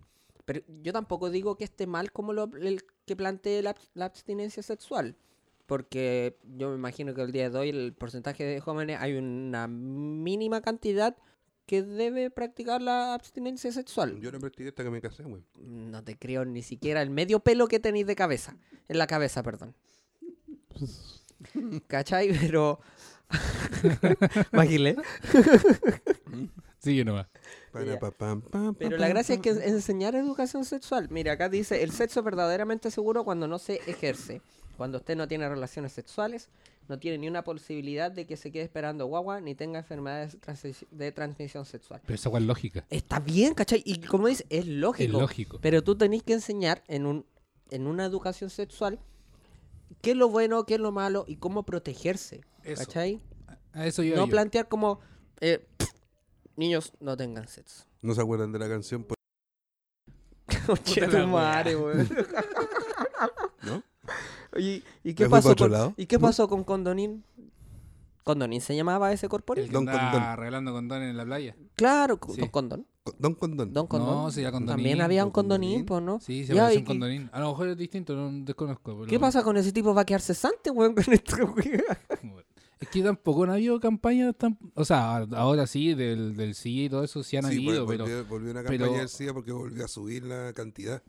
Pero 0.45 0.61
yo 0.67 0.93
tampoco 0.93 1.29
digo 1.29 1.57
que 1.57 1.63
esté 1.63 1.87
mal 1.87 2.11
como 2.11 2.33
lo, 2.33 2.49
el 2.61 2.83
que 3.05 3.15
plantee 3.15 3.61
la, 3.61 3.75
la 3.93 4.05
abstinencia 4.05 4.63
sexual. 4.63 5.15
Porque 5.65 6.37
yo 6.55 6.69
me 6.69 6.75
imagino 6.75 7.15
que 7.15 7.21
el 7.21 7.31
día 7.31 7.49
de 7.49 7.57
hoy 7.57 7.69
el 7.69 7.93
porcentaje 7.93 8.43
de 8.43 8.59
jóvenes 8.59 8.97
hay 8.99 9.15
una 9.15 9.67
mínima 9.67 10.61
cantidad 10.61 11.17
que 11.65 11.81
debe 11.81 12.29
practicar 12.29 12.81
la 12.81 13.13
abstinencia 13.13 13.71
sexual. 13.71 14.19
Yo 14.21 14.31
no 14.31 14.39
practiqué 14.39 14.69
hasta 14.69 14.83
que 14.83 14.89
me 14.91 15.01
casé, 15.01 15.23
güey. 15.23 15.43
No 15.59 16.03
te 16.03 16.17
creo 16.17 16.45
ni 16.45 16.61
siquiera 16.61 17.01
el 17.01 17.09
medio 17.09 17.39
pelo 17.39 17.67
que 17.67 17.79
tenéis 17.79 18.05
de 18.05 18.15
cabeza. 18.15 18.57
En 18.87 18.99
la 18.99 19.07
cabeza, 19.07 19.41
perdón. 19.41 19.73
¿Cachai? 21.87 22.37
Pero... 22.39 22.79
Imagínate. 24.53 25.01
Sigue 26.77 27.03
nomás. 27.03 27.27
Para, 27.79 27.93
Ya. 27.93 27.99
pa, 27.99 28.11
pam, 28.11 28.41
pam, 28.41 28.73
Pero 28.75 28.97
la 28.97 29.07
gracia 29.09 29.35
es 29.35 29.41
que 29.41 29.49
enseñar 29.49 30.15
educación 30.15 30.63
sexual. 30.65 31.07
Mira, 31.11 31.33
acá 31.33 31.49
dice, 31.49 31.83
el 31.83 31.91
sexo 31.91 32.21
es 32.21 32.25
verdaderamente 32.25 32.89
seguro 32.89 33.23
cuando 33.25 33.47
no 33.47 33.59
se 33.59 33.81
ejerce. 33.85 34.41
Cuando 34.77 34.97
usted 34.99 35.15
no 35.17 35.27
tiene 35.27 35.47
relaciones 35.49 35.91
sexuales, 35.91 36.49
no 36.87 36.99
tiene 36.99 37.17
ni 37.17 37.27
una 37.27 37.43
posibilidad 37.43 38.11
de 38.11 38.25
que 38.25 38.37
se 38.37 38.51
quede 38.51 38.63
esperando 38.63 39.05
guagua, 39.07 39.41
ni 39.41 39.55
tenga 39.55 39.79
enfermedades 39.79 40.37
de 40.91 41.11
transmisión 41.11 41.65
sexual. 41.65 42.01
Pero 42.05 42.15
esa 42.15 42.29
es 42.29 42.43
lógica. 42.43 42.85
Está 42.89 43.19
bien, 43.19 43.53
¿cachai? 43.53 43.81
Y 43.85 43.99
como 44.01 44.27
dice, 44.27 44.45
es 44.49 44.59
Es 44.61 44.67
lógico. 44.67 45.19
lógico. 45.19 45.59
Pero 45.61 45.83
tú 45.83 45.97
tenés 45.97 46.23
que 46.23 46.33
enseñar 46.33 46.83
en, 46.87 47.05
un, 47.05 47.25
en 47.71 47.87
una 47.87 48.05
educación 48.05 48.49
sexual 48.49 48.99
qué 50.01 50.11
es 50.11 50.17
lo 50.17 50.29
bueno, 50.29 50.65
qué 50.65 50.75
es 50.75 50.79
lo 50.79 50.91
malo 50.91 51.25
y 51.27 51.37
cómo 51.37 51.63
protegerse. 51.63 52.41
Eso. 52.63 52.85
¿Cachai? 52.85 53.19
A 53.73 53.85
eso 53.85 54.01
yo. 54.03 54.15
No 54.15 54.27
plantear 54.27 54.67
como, 54.67 54.99
eh, 55.41 55.65
niños, 56.55 56.93
no 56.99 57.15
tengan 57.17 57.47
sexo. 57.47 57.85
¿No 58.01 58.13
se 58.13 58.21
acuerdan 58.21 58.51
de 58.51 58.59
la 58.59 58.67
canción? 58.69 59.03
Puta 60.67 61.07
la 61.07 61.21
tu 61.21 61.27
madre, 61.27 61.75
weón. 61.75 62.09
¿No? 63.63 63.83
Oye, 64.55 64.83
¿y 65.03 65.13
qué 65.13 65.23
¿Me 65.23 65.29
fui 65.29 65.37
pasó 65.37 65.49
con? 65.55 65.93
¿y 65.97 66.05
qué 66.05 66.15
¿No? 66.17 66.21
pasó 66.21 66.47
con 66.47 66.63
Condonín? 66.63 67.23
¿Condonín 68.23 68.61
se 68.61 68.75
llamaba 68.75 69.11
ese 69.11 69.27
que 69.67 69.71
Don 69.73 69.85
Condón. 69.85 70.21
arreglando 70.23 70.71
condones 70.73 71.09
en 71.11 71.17
la 71.17 71.25
playa. 71.25 71.55
Claro, 71.75 72.19
Sí. 72.33 72.41
Don 72.41 72.49
Condón. 72.49 72.87
Con- 73.03 73.15
Don 73.19 73.35
Condón. 73.35 73.73
Don 73.73 73.87
Condón. 73.87 74.15
No, 74.23 74.31
condonín. 74.51 74.75
También 74.77 75.01
había 75.01 75.23
un 75.23 75.27
Don 75.27 75.33
condonín, 75.33 75.85
Condonín. 75.85 75.85
pues, 75.85 76.01
¿no? 76.03 76.19
Sí, 76.25 76.45
se 76.45 76.53
¿y 76.53 76.55
un 76.77 76.85
condonín. 76.85 77.29
A 77.33 77.39
lo 77.39 77.49
mejor 77.49 77.67
es 77.67 77.77
distinto, 77.77 78.15
no 78.15 78.31
desconozco. 78.43 78.95
pero- 78.95 79.05
¿Qué 79.07 79.19
pasa 79.19 79.43
con 79.43 79.57
ese 79.57 79.71
tipo? 79.71 79.93
¿Va 79.93 80.01
a 80.01 80.05
quedar 80.05 80.21
cesante, 80.21 80.71
weón, 80.71 80.95
con 80.95 81.13
esta 81.13 81.43
weá? 81.43 81.83
Es 82.85 82.91
que 82.91 83.01
tampoco 83.01 83.45
no 83.45 83.51
ha 83.51 83.55
habido 83.55 83.79
campañas 83.79 84.35
tan... 84.37 84.57
O 84.75 84.85
sea, 84.85 85.17
ahora 85.33 85.65
sí, 85.67 85.93
del, 85.95 86.35
del 86.35 86.53
sí 86.55 86.85
y 86.85 86.89
todo 86.89 87.03
eso 87.03 87.23
sí 87.23 87.35
han 87.37 87.43
Sí, 87.45 87.57
habido, 87.57 87.85
pues, 87.85 87.97
pero... 87.97 88.03
volvió, 88.05 88.25
volvió 88.25 88.51
una 88.51 88.63
pero- 88.63 88.77
campaña 88.85 88.99
del 88.99 89.09
SIDA 89.09 89.33
porque 89.33 89.51
volvió 89.51 89.85
a 89.85 89.87
subir 89.87 90.23
la 90.23 90.53
cantidad 90.53 91.01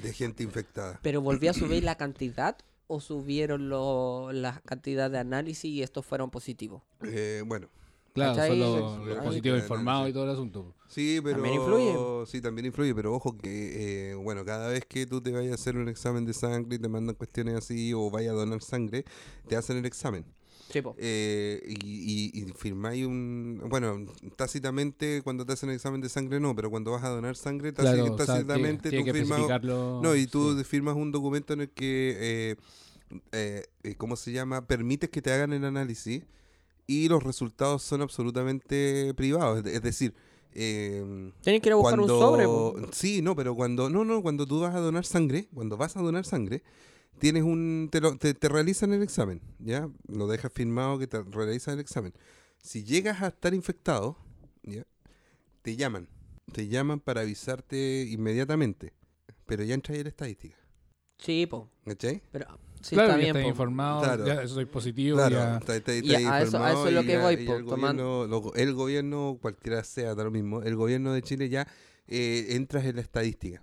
de 0.00 0.12
gente 0.12 0.42
infectada. 0.44 1.00
¿Pero 1.02 1.20
volvió 1.20 1.50
a 1.50 1.54
subir 1.54 1.82
la 1.82 1.96
cantidad 1.96 2.56
o 2.86 3.00
subieron 3.00 3.68
lo, 3.68 4.30
la 4.32 4.60
cantidad 4.64 5.10
de 5.10 5.18
análisis 5.18 5.64
y 5.64 5.82
estos 5.82 6.06
fueron 6.06 6.30
positivos? 6.30 6.82
Eh, 7.02 7.42
bueno, 7.46 7.68
Claro, 8.14 8.34
¿Cachai? 8.34 8.48
son 8.48 8.58
los, 8.60 9.06
los 9.06 9.18
positivos 9.24 9.60
informados 9.60 10.08
y 10.08 10.12
todo 10.12 10.24
el 10.24 10.30
asunto. 10.30 10.74
sí, 10.88 11.20
pero... 11.22 11.36
¿También 11.36 11.54
influye? 11.56 12.26
Sí, 12.26 12.40
también 12.40 12.66
influye, 12.66 12.92
pero 12.94 13.14
ojo 13.14 13.36
que, 13.36 14.10
eh, 14.10 14.14
bueno, 14.14 14.44
cada 14.44 14.68
vez 14.70 14.84
que 14.86 15.06
tú 15.06 15.20
te 15.20 15.30
vayas 15.30 15.52
a 15.52 15.54
hacer 15.54 15.76
un 15.76 15.88
examen 15.88 16.24
de 16.24 16.32
sangre 16.32 16.76
y 16.76 16.78
te 16.80 16.88
mandan 16.88 17.14
cuestiones 17.14 17.54
así 17.54 17.92
o 17.92 18.10
vayas 18.10 18.32
a 18.32 18.36
donar 18.36 18.60
sangre, 18.62 19.04
te 19.46 19.54
hacen 19.56 19.76
el 19.76 19.84
examen. 19.86 20.24
Sí. 20.70 20.82
Eh, 20.98 21.62
y, 21.66 22.30
y, 22.34 22.42
y 22.42 22.52
firmáis 22.52 23.06
un... 23.06 23.62
Bueno, 23.68 24.04
tácitamente 24.36 25.22
cuando 25.22 25.46
te 25.46 25.54
hacen 25.54 25.70
el 25.70 25.76
examen 25.76 26.00
de 26.00 26.08
sangre 26.10 26.40
no, 26.40 26.54
pero 26.54 26.68
cuando 26.70 26.90
vas 26.90 27.04
a 27.04 27.08
donar 27.08 27.36
sangre, 27.36 27.70
o 27.76 27.82
sea, 27.82 28.16
tácitamente 28.16 28.90
tiene 28.90 29.10
tú 29.10 29.18
firmas... 29.18 29.62
No, 29.64 30.14
y 30.14 30.26
tú 30.26 30.58
sí. 30.58 30.64
firmas 30.64 30.94
un 30.96 31.10
documento 31.10 31.54
en 31.54 31.62
el 31.62 31.70
que, 31.70 32.56
eh, 33.32 33.62
eh, 33.82 33.94
¿cómo 33.96 34.16
se 34.16 34.32
llama? 34.32 34.66
Permites 34.66 35.08
que 35.08 35.22
te 35.22 35.32
hagan 35.32 35.52
el 35.54 35.64
análisis 35.64 36.24
y 36.86 37.08
los 37.08 37.22
resultados 37.22 37.82
son 37.82 38.02
absolutamente 38.02 39.14
privados. 39.14 39.58
Es, 39.58 39.64
de- 39.64 39.74
es 39.74 39.82
decir, 39.82 40.14
eh, 40.52 41.32
Tienen 41.42 41.60
que 41.62 41.68
ir 41.68 41.72
a 41.72 41.76
buscar 41.76 41.96
cuando... 41.98 42.14
un 42.14 42.20
sobre. 42.80 42.92
Sí, 42.92 43.22
no, 43.22 43.34
pero 43.36 43.54
cuando... 43.54 43.88
No, 43.88 44.04
no, 44.04 44.20
cuando 44.22 44.46
tú 44.46 44.60
vas 44.60 44.74
a 44.74 44.80
donar 44.80 45.06
sangre, 45.06 45.48
cuando 45.54 45.76
vas 45.76 45.96
a 45.96 46.02
donar 46.02 46.24
sangre, 46.26 46.62
tienes 47.18 47.42
un... 47.42 47.88
Te, 47.90 48.00
lo- 48.00 48.16
te, 48.16 48.34
te 48.34 48.48
realizan 48.48 48.92
el 48.92 49.02
examen, 49.02 49.40
¿ya? 49.58 49.88
Lo 50.08 50.26
dejas 50.26 50.52
firmado 50.52 50.98
que 50.98 51.06
te 51.06 51.22
realizan 51.22 51.74
el 51.74 51.80
examen. 51.80 52.12
Si 52.62 52.84
llegas 52.84 53.22
a 53.22 53.28
estar 53.28 53.54
infectado, 53.54 54.16
¿ya? 54.62 54.84
Te 55.62 55.76
llaman. 55.76 56.08
Te 56.52 56.68
llaman 56.68 57.00
para 57.00 57.20
avisarte 57.22 58.06
inmediatamente. 58.08 58.92
Pero 59.46 59.64
ya 59.64 59.74
entras 59.74 59.96
en 59.98 60.04
la 60.04 60.08
estadística. 60.10 60.56
Sí, 61.18 61.46
po. 61.46 61.68
¿Cachai? 61.84 62.22
Pero 62.30 62.46
sí 62.82 62.94
claro, 62.94 63.10
está 63.10 63.12
ya 63.12 63.24
bien, 63.24 63.28
estás 63.36 63.42
po. 63.42 63.48
informado, 63.48 64.00
Claro. 64.02 64.26
ya 64.26 64.46
soy 64.48 64.64
positivo, 64.66 65.16
Claro, 65.16 65.34
ya... 65.36 65.58
está, 65.58 65.76
está- 65.76 65.94
Y 65.94 65.98
está 65.98 66.16
ahí 66.18 66.24
a 66.26 66.42
eso- 66.42 66.58
a 66.62 66.70
eso 66.70 66.88
es 66.88 66.94
lo 66.94 67.02
que 67.02 67.18
voy, 67.18 67.36
po, 67.46 67.56
el, 67.56 67.64
gobierno, 67.64 68.26
lo- 68.26 68.54
el 68.54 68.74
gobierno, 68.74 69.38
cualquiera 69.40 69.82
sea, 69.84 70.14
da 70.14 70.24
lo 70.24 70.30
mismo, 70.30 70.62
el 70.62 70.76
gobierno 70.76 71.12
de 71.12 71.22
Chile 71.22 71.48
ya 71.48 71.66
eh, 72.06 72.46
entras 72.50 72.84
en 72.84 72.96
la 72.96 73.02
estadística. 73.02 73.60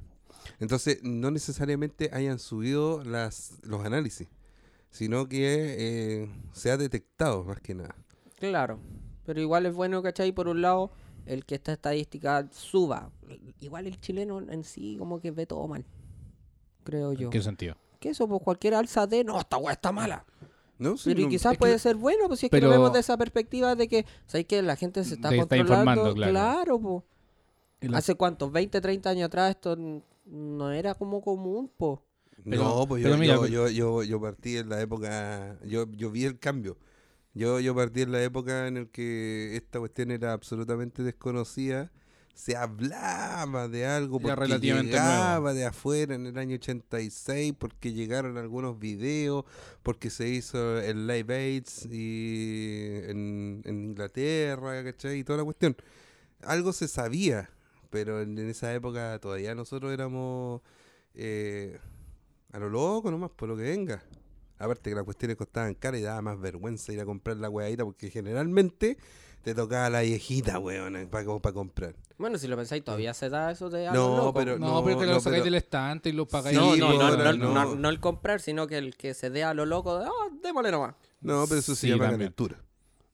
Entonces, 0.60 1.00
no 1.04 1.32
necesariamente 1.32 2.10
hayan 2.14 2.40
subido 2.40 3.04
las, 3.04 3.60
los 3.64 3.84
análisis, 3.86 4.28
sino 4.90 5.28
que 5.28 5.76
eh, 6.24 6.30
se 6.54 6.72
ha 6.72 6.78
detectado 6.78 7.44
más 7.44 7.60
que 7.62 7.74
nada. 7.76 7.96
Claro. 8.40 8.80
Pero 9.26 9.42
igual 9.42 9.66
es 9.66 9.74
bueno, 9.74 10.02
¿cachai? 10.04 10.32
Por 10.32 10.48
un 10.48 10.62
lado, 10.62 10.92
el 11.26 11.46
que 11.46 11.56
esta 11.56 11.74
estadística 11.74 12.48
suba. 12.52 13.10
Igual 13.60 13.88
el 13.88 14.00
chileno 14.00 14.40
en 14.40 14.64
sí 14.64 14.96
como 15.00 15.20
que 15.20 15.32
ve 15.32 15.46
todo 15.48 15.68
mal. 15.68 15.86
Creo 16.84 17.14
yo. 17.14 17.26
¿En 17.28 17.32
qué 17.32 17.42
sentido? 17.42 17.76
Que 18.00 18.10
eso, 18.10 18.28
pues 18.28 18.42
cualquier 18.44 18.76
alza 18.76 19.08
de, 19.08 19.24
no, 19.24 19.40
esta 19.40 19.58
weá 19.58 19.74
está 19.74 19.92
mala. 19.92 20.26
¿No? 20.78 20.98
Sí, 20.98 21.10
Pero 21.12 21.22
no- 21.24 21.30
quizás 21.30 21.54
que- 21.54 21.58
puede 21.58 21.80
ser 21.80 21.96
bueno, 21.96 22.28
pues 22.28 22.42
si 22.42 22.46
es 22.48 22.50
que 22.52 22.60
lo 22.62 22.70
vemos 22.70 22.92
de 22.94 23.00
esa 23.00 23.18
perspectiva 23.18 23.76
de 23.76 23.88
que, 23.88 24.06
¿sabes 24.28 24.46
que 24.46 24.62
La 24.62 24.76
gente 24.76 25.04
se 25.04 25.16
está 25.16 25.30
De 25.30 25.38
está 25.40 25.58
controlando. 25.58 25.92
informando, 26.10 26.14
claro. 26.32 26.80
pues. 26.80 27.04
La- 27.92 27.98
¿Hace 27.98 28.16
cuántos? 28.16 28.52
20, 28.52 28.80
30 28.82 29.10
años 29.10 29.26
atrás 29.28 29.52
esto 29.52 29.76
no 30.26 30.72
era 30.72 30.96
como 30.96 31.22
común, 31.22 31.72
pues. 31.78 32.00
Pero- 32.44 32.64
no, 32.64 32.88
pues 32.88 33.02
yo, 33.02 33.10
pero 33.10 33.18
mira, 33.20 33.36
yo, 33.36 33.48
yo, 33.48 33.70
yo, 33.70 34.04
yo 34.04 34.20
partí 34.22 34.58
en 34.58 34.70
la 34.70 34.82
época, 34.82 35.58
yo, 35.66 35.90
yo 35.92 36.12
vi 36.12 36.26
el 36.26 36.38
cambio. 36.40 36.78
Yo, 37.34 37.60
yo 37.60 37.76
partí 37.76 38.02
en 38.02 38.12
la 38.12 38.24
época 38.24 38.68
en 38.68 38.78
el 38.78 38.90
que 38.90 39.56
esta 39.56 39.80
cuestión 39.80 40.12
era 40.12 40.34
absolutamente 40.34 41.04
desconocida. 41.04 41.92
Se 42.34 42.56
hablaba 42.58 43.68
de 43.70 43.86
algo 43.86 44.20
porque 44.20 44.36
relativamente 44.36 44.92
llegaba 44.92 45.54
de 45.54 45.66
afuera 45.66 46.16
en 46.16 46.26
el 46.28 46.38
año 46.38 46.56
86, 46.56 47.54
porque 47.58 47.94
llegaron 47.94 48.38
algunos 48.38 48.78
videos, 48.78 49.46
porque 49.84 50.10
se 50.10 50.28
hizo 50.30 50.80
el 50.82 51.08
Live 51.08 51.34
Aids 51.34 51.86
y 51.90 53.00
en, 53.08 53.62
en 53.64 53.84
Inglaterra, 53.86 54.84
¿cachai? 54.84 55.20
Y 55.20 55.24
toda 55.24 55.38
la 55.40 55.46
cuestión. 55.46 55.76
Algo 56.42 56.74
se 56.74 56.90
sabía, 56.90 57.50
pero 57.96 58.22
en, 58.22 58.38
en 58.38 58.50
esa 58.50 58.74
época 58.74 59.18
todavía 59.20 59.56
nosotros 59.56 59.94
éramos 59.94 60.60
eh, 61.14 61.80
a 62.52 62.60
lo 62.60 62.70
loco 62.70 63.10
nomás, 63.10 63.32
por 63.32 63.48
lo 63.48 63.56
que 63.56 63.64
venga. 63.64 64.04
Aparte 64.60 64.90
que 64.90 64.96
las 64.98 65.06
cuestiones 65.06 65.38
costaban 65.38 65.74
cara 65.76 65.98
y 65.98 66.02
daba 66.02 66.22
más 66.22 66.38
vergüenza 66.40 66.92
ir 66.92 67.00
a 67.00 67.06
comprar 67.06 67.38
la 67.38 67.50
weadita 67.50 67.86
porque 67.86 68.10
generalmente 68.10 68.98
te 69.44 69.56
tocaba 69.56 69.90
la 69.90 70.02
viejita, 70.02 70.60
weón, 70.60 71.08
para 71.10 71.54
comprar. 71.54 71.96
Bueno, 72.18 72.38
si 72.38 72.48
lo 72.48 72.58
pensáis, 72.58 72.84
todavía 72.84 73.14
se 73.14 73.30
da 73.30 73.52
eso 73.52 73.70
de 73.70 73.88
algo 73.88 74.08
No, 74.10 74.18
loco. 74.18 74.34
pero- 74.34 74.60
No, 74.60 74.84
pero 74.84 75.00
que 75.00 75.06
no, 75.06 75.14
lo 75.14 75.20
sacáis 75.22 75.42
pero- 75.42 75.46
del 75.46 75.56
estante 75.56 76.10
y 76.10 76.12
lo 76.12 76.26
pagáis. 76.26 76.58
No, 76.58 76.74
Sí, 76.74 76.80
no, 76.82 76.88
pues, 76.88 77.00
no, 77.00 77.16
no, 77.18 77.34
no. 77.34 77.54
no- 77.54 77.76
no 77.76 77.90
el 77.90 78.00
comprar, 78.02 78.42
sino 78.42 78.68
que 78.68 78.78
el 78.78 78.98
que 78.98 79.14
se 79.14 79.30
dé 79.30 79.46
a 79.46 79.54
lo 79.54 79.66
loco 79.66 80.00
de, 80.00 80.06
ah, 80.06 80.30
démosle 80.44 80.72
nomás. 80.72 80.96
No, 81.22 81.46
pero 81.48 81.60
eso 81.62 81.76
se 81.76 81.82
Sí, 81.82 81.88
llama 81.90 82.10
también. 82.10 82.34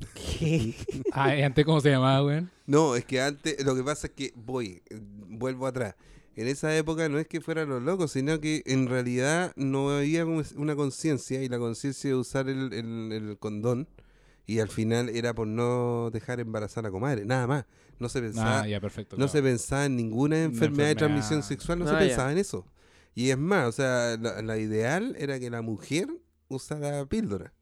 Calentura. 0.07 1.05
Ah, 1.11 1.35
¿y 1.35 1.41
antes 1.41 1.65
cómo 1.65 1.81
se 1.81 1.89
llamaba, 1.89 2.23
weón? 2.25 2.49
No, 2.67 2.95
es 2.95 3.05
que 3.05 3.21
antes, 3.21 3.63
lo 3.65 3.75
que 3.75 3.83
pasa 3.83 4.07
es 4.07 4.13
que 4.13 4.33
voy, 4.35 4.81
vuelvo 5.27 5.67
atrás. 5.67 5.95
En 6.35 6.47
esa 6.47 6.75
época 6.77 7.09
no 7.09 7.19
es 7.19 7.27
que 7.27 7.41
fueran 7.41 7.67
los 7.69 7.81
locos, 7.83 8.11
sino 8.13 8.39
que 8.39 8.63
en 8.65 8.87
realidad 8.87 9.51
no 9.57 9.89
había 9.89 10.23
como 10.23 10.41
una 10.55 10.75
conciencia 10.75 11.43
y 11.43 11.49
la 11.49 11.59
conciencia 11.59 12.09
de 12.09 12.15
usar 12.15 12.47
el, 12.47 12.71
el- 12.73 13.11
el 13.11 13.37
condón 13.37 13.87
y 14.47 14.59
al 14.59 14.69
final 14.69 15.09
era 15.09 15.33
por 15.33 15.47
no 15.47 16.09
dejar 16.11 16.39
embarazar 16.39 16.85
a 16.85 16.87
la 16.87 16.91
comadre, 16.91 17.25
nada 17.25 17.47
más. 17.47 17.65
No 17.99 18.09
se 18.09 18.21
pensaba, 18.21 18.61
Ah, 18.61 18.67
ya, 18.67 18.79
perfecto. 18.79 19.15
no 19.17 19.25
claro. 19.25 19.31
se 19.31 19.43
pensaba 19.43 19.85
en 19.85 19.95
ninguna 19.97 20.41
enfermedad 20.43 20.87
de 20.89 20.95
transmisión 20.95 21.43
sexual, 21.43 21.79
no 21.79 21.85
Ah, 21.85 21.89
se 21.89 21.93
ya. 21.93 21.99
pensaba 21.99 22.31
en 22.31 22.37
eso. 22.37 22.65
Y 23.13 23.29
es 23.29 23.37
más, 23.37 23.67
o 23.67 23.71
sea, 23.73 24.17
la, 24.19 24.41
la 24.41 24.57
ideal 24.57 25.15
era 25.19 25.37
que 25.39 25.49
la 25.49 25.61
mujer 25.61 26.07
usara 26.47 27.05
píldora. 27.05 27.53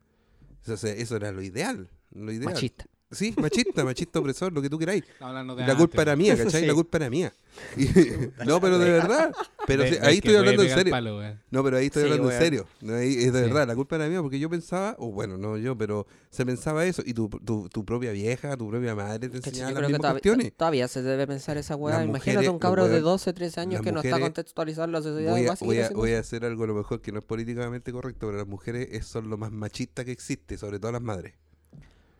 O 0.67 0.77
sea, 0.77 0.93
eso 0.93 1.15
era 1.15 1.31
lo 1.31 1.41
ideal. 1.41 1.89
Lo 2.11 2.31
ideal. 2.31 2.53
Machista. 2.53 2.85
Sí, 3.11 3.33
machista, 3.41 3.83
machista 3.83 4.19
opresor, 4.19 4.53
lo 4.53 4.61
que 4.61 4.69
tú 4.69 4.77
queráis. 4.77 5.03
De 5.03 5.65
la 5.65 5.75
culpa 5.75 6.03
era 6.03 6.15
mía, 6.15 6.37
¿cachai? 6.37 6.61
Sí. 6.61 6.67
La 6.67 6.75
culpa 6.75 6.97
era 6.99 7.09
mía. 7.09 7.33
Y- 7.75 7.85
no, 8.45 8.61
pero 8.61 8.77
de 8.77 8.91
verdad. 8.91 9.33
Pero 9.65 9.83
sí, 9.83 9.95
ahí 10.03 10.17
estoy 10.17 10.35
hablando 10.35 10.61
en 10.61 10.69
serio. 10.69 10.91
palo. 10.91 11.19
No, 11.49 11.63
pero 11.63 11.77
ahí 11.77 11.87
estoy 11.87 12.03
Sí, 12.03 12.09
hablando 12.11 12.31
en 12.31 12.37
serio. 12.39 12.67
No, 12.81 12.93
ahí 12.93 13.15
es 13.15 13.33
de 13.33 13.39
Sí. 13.39 13.45
verdad, 13.47 13.67
la 13.67 13.75
culpa 13.75 13.95
era 13.95 14.07
mía 14.07 14.21
porque 14.21 14.37
yo 14.37 14.47
pensaba, 14.47 14.95
o 14.99 15.11
bueno, 15.11 15.39
no 15.39 15.57
yo, 15.57 15.75
pero 15.75 16.05
se 16.29 16.45
pensaba 16.45 16.85
eso. 16.85 17.01
Y 17.03 17.15
tu, 17.15 17.29
tu, 17.29 17.67
tu 17.69 17.83
propia 17.83 18.11
vieja, 18.11 18.55
tu 18.55 18.69
propia 18.69 18.93
madre 18.93 19.27
te 19.27 19.37
enseñaba 19.37 19.71
las 19.71 19.81
mismas 19.81 19.97
todavía, 20.01 20.11
cuestiones. 20.21 20.53
todavía 20.55 20.87
se 20.87 21.01
debe 21.01 21.25
pensar 21.25 21.57
esa 21.57 21.75
weá. 21.75 22.03
Imagínate 22.03 22.47
un 22.47 22.59
cabro 22.59 22.85
de 22.85 22.91
weón, 22.93 23.05
12, 23.05 23.33
13 23.33 23.59
años 23.61 23.81
que 23.81 23.91
no 23.91 24.01
está 24.01 24.19
contextualizando 24.19 24.99
la 24.99 25.01
sociedad. 25.03 25.31
Voy 25.31 25.47
a, 25.47 25.55
voy, 25.59 25.79
a, 25.79 25.89
voy 25.89 26.11
a 26.13 26.19
hacer 26.19 26.45
algo 26.45 26.63
a 26.63 26.67
lo 26.67 26.75
mejor 26.75 27.01
que 27.01 27.11
no 27.11 27.17
es 27.17 27.25
políticamente 27.25 27.91
correcto, 27.91 28.27
pero 28.27 28.37
las 28.37 28.47
mujeres 28.47 28.87
es- 28.91 29.07
son 29.07 29.31
lo 29.31 29.37
más 29.39 29.51
machista 29.51 30.05
que 30.05 30.11
existe, 30.11 30.59
sobre 30.59 30.77
todo 30.79 30.91
las 30.91 31.01
madres. 31.01 31.33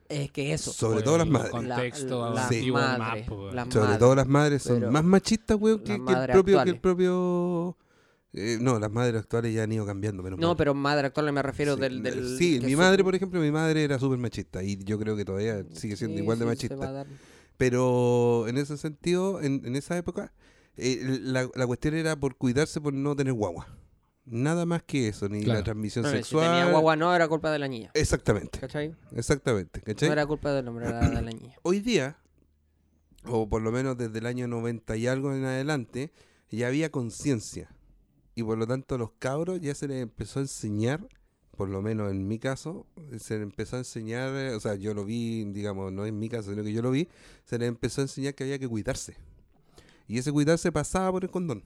Es 0.10 0.32
que 0.32 0.54
eso. 0.54 0.74
Sobre 0.74 1.04
todo 1.04 1.18
las 1.20 1.28
madres. 1.28 1.54
La- 1.54 1.76
Contexto 1.76 2.34
las 2.34 2.52
madres, 2.52 3.28
po, 3.28 3.36
weón. 3.36 3.56
las 3.56 3.68
Sobre 3.68 3.80
madres. 3.86 4.00
todo 4.00 4.16
las 4.16 4.28
madres 4.28 4.64
son 4.64 4.80
pero 4.80 4.92
más 4.92 5.04
machistas, 5.04 5.58
weón, 5.60 5.84
que, 5.84 5.94
el 5.94 6.04
propio, 6.04 6.64
que 6.64 6.70
el 6.72 6.80
propio 6.80 7.78
eh, 8.34 8.58
no, 8.60 8.80
las 8.80 8.92
madres 8.92 9.22
actuales 9.22 9.54
ya 9.54 9.64
han 9.64 9.72
ido 9.72 9.86
cambiando, 9.86 10.22
menos 10.24 10.40
No, 10.40 10.48
mal. 10.50 10.58
pero 10.58 10.74
madre 10.74 11.08
actual 11.08 11.32
me 11.32 11.42
refiero 11.44 11.76
Sí, 11.76 11.82
del, 11.82 12.02
del... 12.04 12.38
sí, 12.38 12.60
mi 12.64 12.72
su- 12.74 12.78
madre, 12.78 13.04
por 13.04 13.14
ejemplo, 13.16 13.40
mi 13.40 13.52
madre 13.52 13.84
era 13.84 13.98
súper 14.00 14.18
machista 14.18 14.64
y 14.64 14.78
yo 14.84 14.98
creo 15.00 15.16
que 15.16 15.26
todavía 15.26 15.64
sigue 15.74 15.96
siendo 15.96 16.18
Sí, 16.18 16.22
igual 16.24 16.40
de 16.40 16.46
sí, 16.46 16.50
machista. 16.50 17.06
Pero 17.58 18.48
en 18.48 18.58
ese 18.58 18.78
sentido, 18.78 19.42
en, 19.42 19.62
en 19.66 19.76
esa 19.76 19.98
época, 19.98 20.32
eh, 20.78 21.20
la, 21.22 21.50
la 21.56 21.68
cuestión 21.68 21.94
era 21.94 22.16
por 22.16 22.36
cuidarse 22.36 22.80
por 22.82 22.94
no 22.94 23.16
tener 23.16 23.34
guagua. 23.34 23.68
Nada 24.26 24.66
más 24.66 24.84
que 24.84 25.08
eso, 25.08 25.28
ni 25.28 25.44
Claro. 25.44 25.60
la 25.60 25.64
transmisión 25.64 26.04
No, 26.04 26.12
si 26.12 26.18
sexual. 26.18 26.48
tenía 26.48 26.72
guagua 26.72 26.96
no, 26.96 27.14
era 27.16 27.28
culpa 27.28 27.52
de 27.52 27.60
la 27.60 27.68
niña. 27.68 27.90
Exactamente, 27.96 28.60
¿Cachai? 28.60 28.96
exactamente. 29.16 29.82
¿cachai? 29.82 30.08
No 30.10 30.14
era 30.14 30.26
culpa 30.28 30.54
del 30.54 30.68
hombre, 30.68 30.88
era 30.88 31.00
de 31.08 31.14
la 31.14 31.22
niña. 31.22 31.56
Hoy 31.64 31.80
día, 31.80 32.18
o 33.26 33.50
por 33.50 33.62
lo 33.62 33.72
menos 33.72 33.98
desde 33.98 34.20
el 34.20 34.26
año 34.28 34.48
90 34.48 34.96
y 34.98 35.08
algo 35.08 35.34
en 35.34 35.46
adelante, 35.46 36.12
ya 36.52 36.68
había 36.68 36.92
conciencia. 36.92 37.70
Y 38.36 38.44
por 38.44 38.58
lo 38.58 38.68
tanto 38.68 38.96
a 38.96 38.98
los 38.98 39.12
cabros 39.20 39.60
ya 39.62 39.74
se 39.76 39.88
les 39.88 40.02
empezó 40.02 40.40
a 40.40 40.44
enseñar, 40.44 41.08
por 41.58 41.68
lo 41.68 41.82
menos 41.82 42.12
en 42.12 42.28
mi 42.28 42.40
caso, 42.40 42.86
se 43.18 43.34
les 43.36 43.44
empezó 43.44 43.76
a 43.76 43.80
enseñar, 43.80 44.34
eh, 44.36 44.54
o 44.56 44.60
sea, 44.60 44.76
yo 44.76 44.94
lo 44.94 45.04
vi, 45.06 45.44
digamos, 45.46 45.92
no 45.92 46.06
en 46.06 46.18
mi 46.18 46.30
caso, 46.30 46.52
sino 46.52 46.64
que 46.64 46.72
yo 46.72 46.82
lo 46.82 46.92
vi, 46.92 47.10
se 47.46 47.58
les 47.58 47.68
empezó 47.68 48.00
a 48.02 48.04
enseñar 48.06 48.36
que 48.36 48.44
había 48.44 48.60
que 48.60 48.68
cuidarse. 48.68 49.18
Y 50.10 50.18
ese 50.18 50.32
cuidarse 50.34 50.72
pasaba 50.72 51.12
por 51.12 51.24
el 51.24 51.30
condón. 51.30 51.64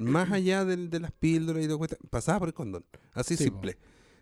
Más 0.00 0.32
allá 0.32 0.64
del- 0.64 0.88
de, 0.90 0.98
las 0.98 1.12
píldoras 1.12 1.62
y 1.62 1.66
todo, 1.68 1.78
cuesta- 1.78 1.98
pasaba 2.10 2.40
por 2.40 2.48
el 2.48 2.54
condón. 2.54 2.84
Así 3.12 3.36
Sí, 3.36 3.44
simple. 3.44 3.76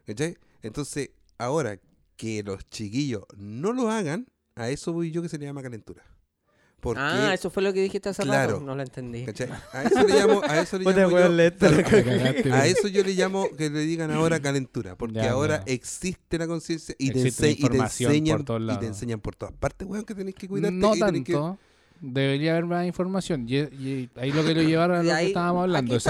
¿Cachai? 0.06 0.36
Entonces, 0.62 1.10
ahora 1.38 1.78
que 2.16 2.42
los 2.42 2.68
chiquillos 2.68 3.22
no 3.38 3.72
lo 3.72 3.88
hagan, 3.88 4.26
a 4.56 4.68
eso 4.68 4.92
voy 4.92 5.10
yo 5.12 5.22
que 5.22 5.28
se 5.30 5.38
le 5.38 5.46
llama 5.46 5.62
calentura. 5.62 6.02
Porque, 6.80 7.00
Ah, 7.02 7.32
eso 7.34 7.50
fue 7.50 7.62
lo 7.62 7.72
que 7.74 7.82
dijiste 7.82 8.08
hace 8.08 8.22
Claro. 8.22 8.54
rato. 8.54 8.64
No 8.64 8.74
lo 8.74 8.82
entendí. 8.82 9.24
¿cachai? 9.26 9.50
A 9.72 9.82
eso 9.84 10.02
le 10.02 10.14
llamo, 10.18 10.40
a 10.42 10.60
eso 10.60 10.78
le 10.78 10.84
llamo 10.96 11.18
yo- 11.18 11.36
cagaste, 11.36 12.52
a 12.52 12.66
eso 12.66 12.88
yo 12.88 13.04
le 13.04 13.12
llamo 13.14 13.48
que 13.56 13.68
le 13.70 13.80
digan 13.80 14.10
ahora 14.10 14.40
calentura, 14.42 14.96
porque 14.96 15.16
Ya, 15.16 15.30
ahora 15.32 15.62
ya. 15.64 15.72
existe 15.74 16.38
la 16.38 16.46
conciencia 16.48 16.94
y, 16.98 17.10
te 17.12 17.20
Existe 17.20 17.48
ense- 17.48 17.52
y 17.52 17.54
te 17.56 17.60
información 17.66 18.08
por 18.08 18.16
enseñan 18.16 18.44
todos 18.46 18.74
y 18.76 18.78
te 18.80 18.86
enseñan 18.86 19.20
por 19.20 19.36
todas 19.36 19.54
partes, 19.54 19.86
weón, 19.86 20.04
que 20.04 20.14
tenés 20.14 20.34
que 20.34 20.48
cuidarte 20.48 20.74
No 20.74 20.96
y 20.96 21.00
tenés 21.00 21.22
que- 21.24 21.32
tanto. 21.34 21.58
Debería 22.00 22.52
haber 22.52 22.66
más 22.66 22.86
información. 22.86 23.46
Y, 23.48 23.56
y 23.58 24.10
ahí 24.16 24.32
lo 24.32 24.42
que 24.44 24.54
lo 24.54 24.62
llevaron 24.62 24.98
a 25.00 25.02
Y 25.02 25.06
lo 25.06 25.12
ahí- 25.14 25.24
que 25.24 25.28
estábamos 25.28 25.62
hablando. 25.64 25.94
la 25.94 26.00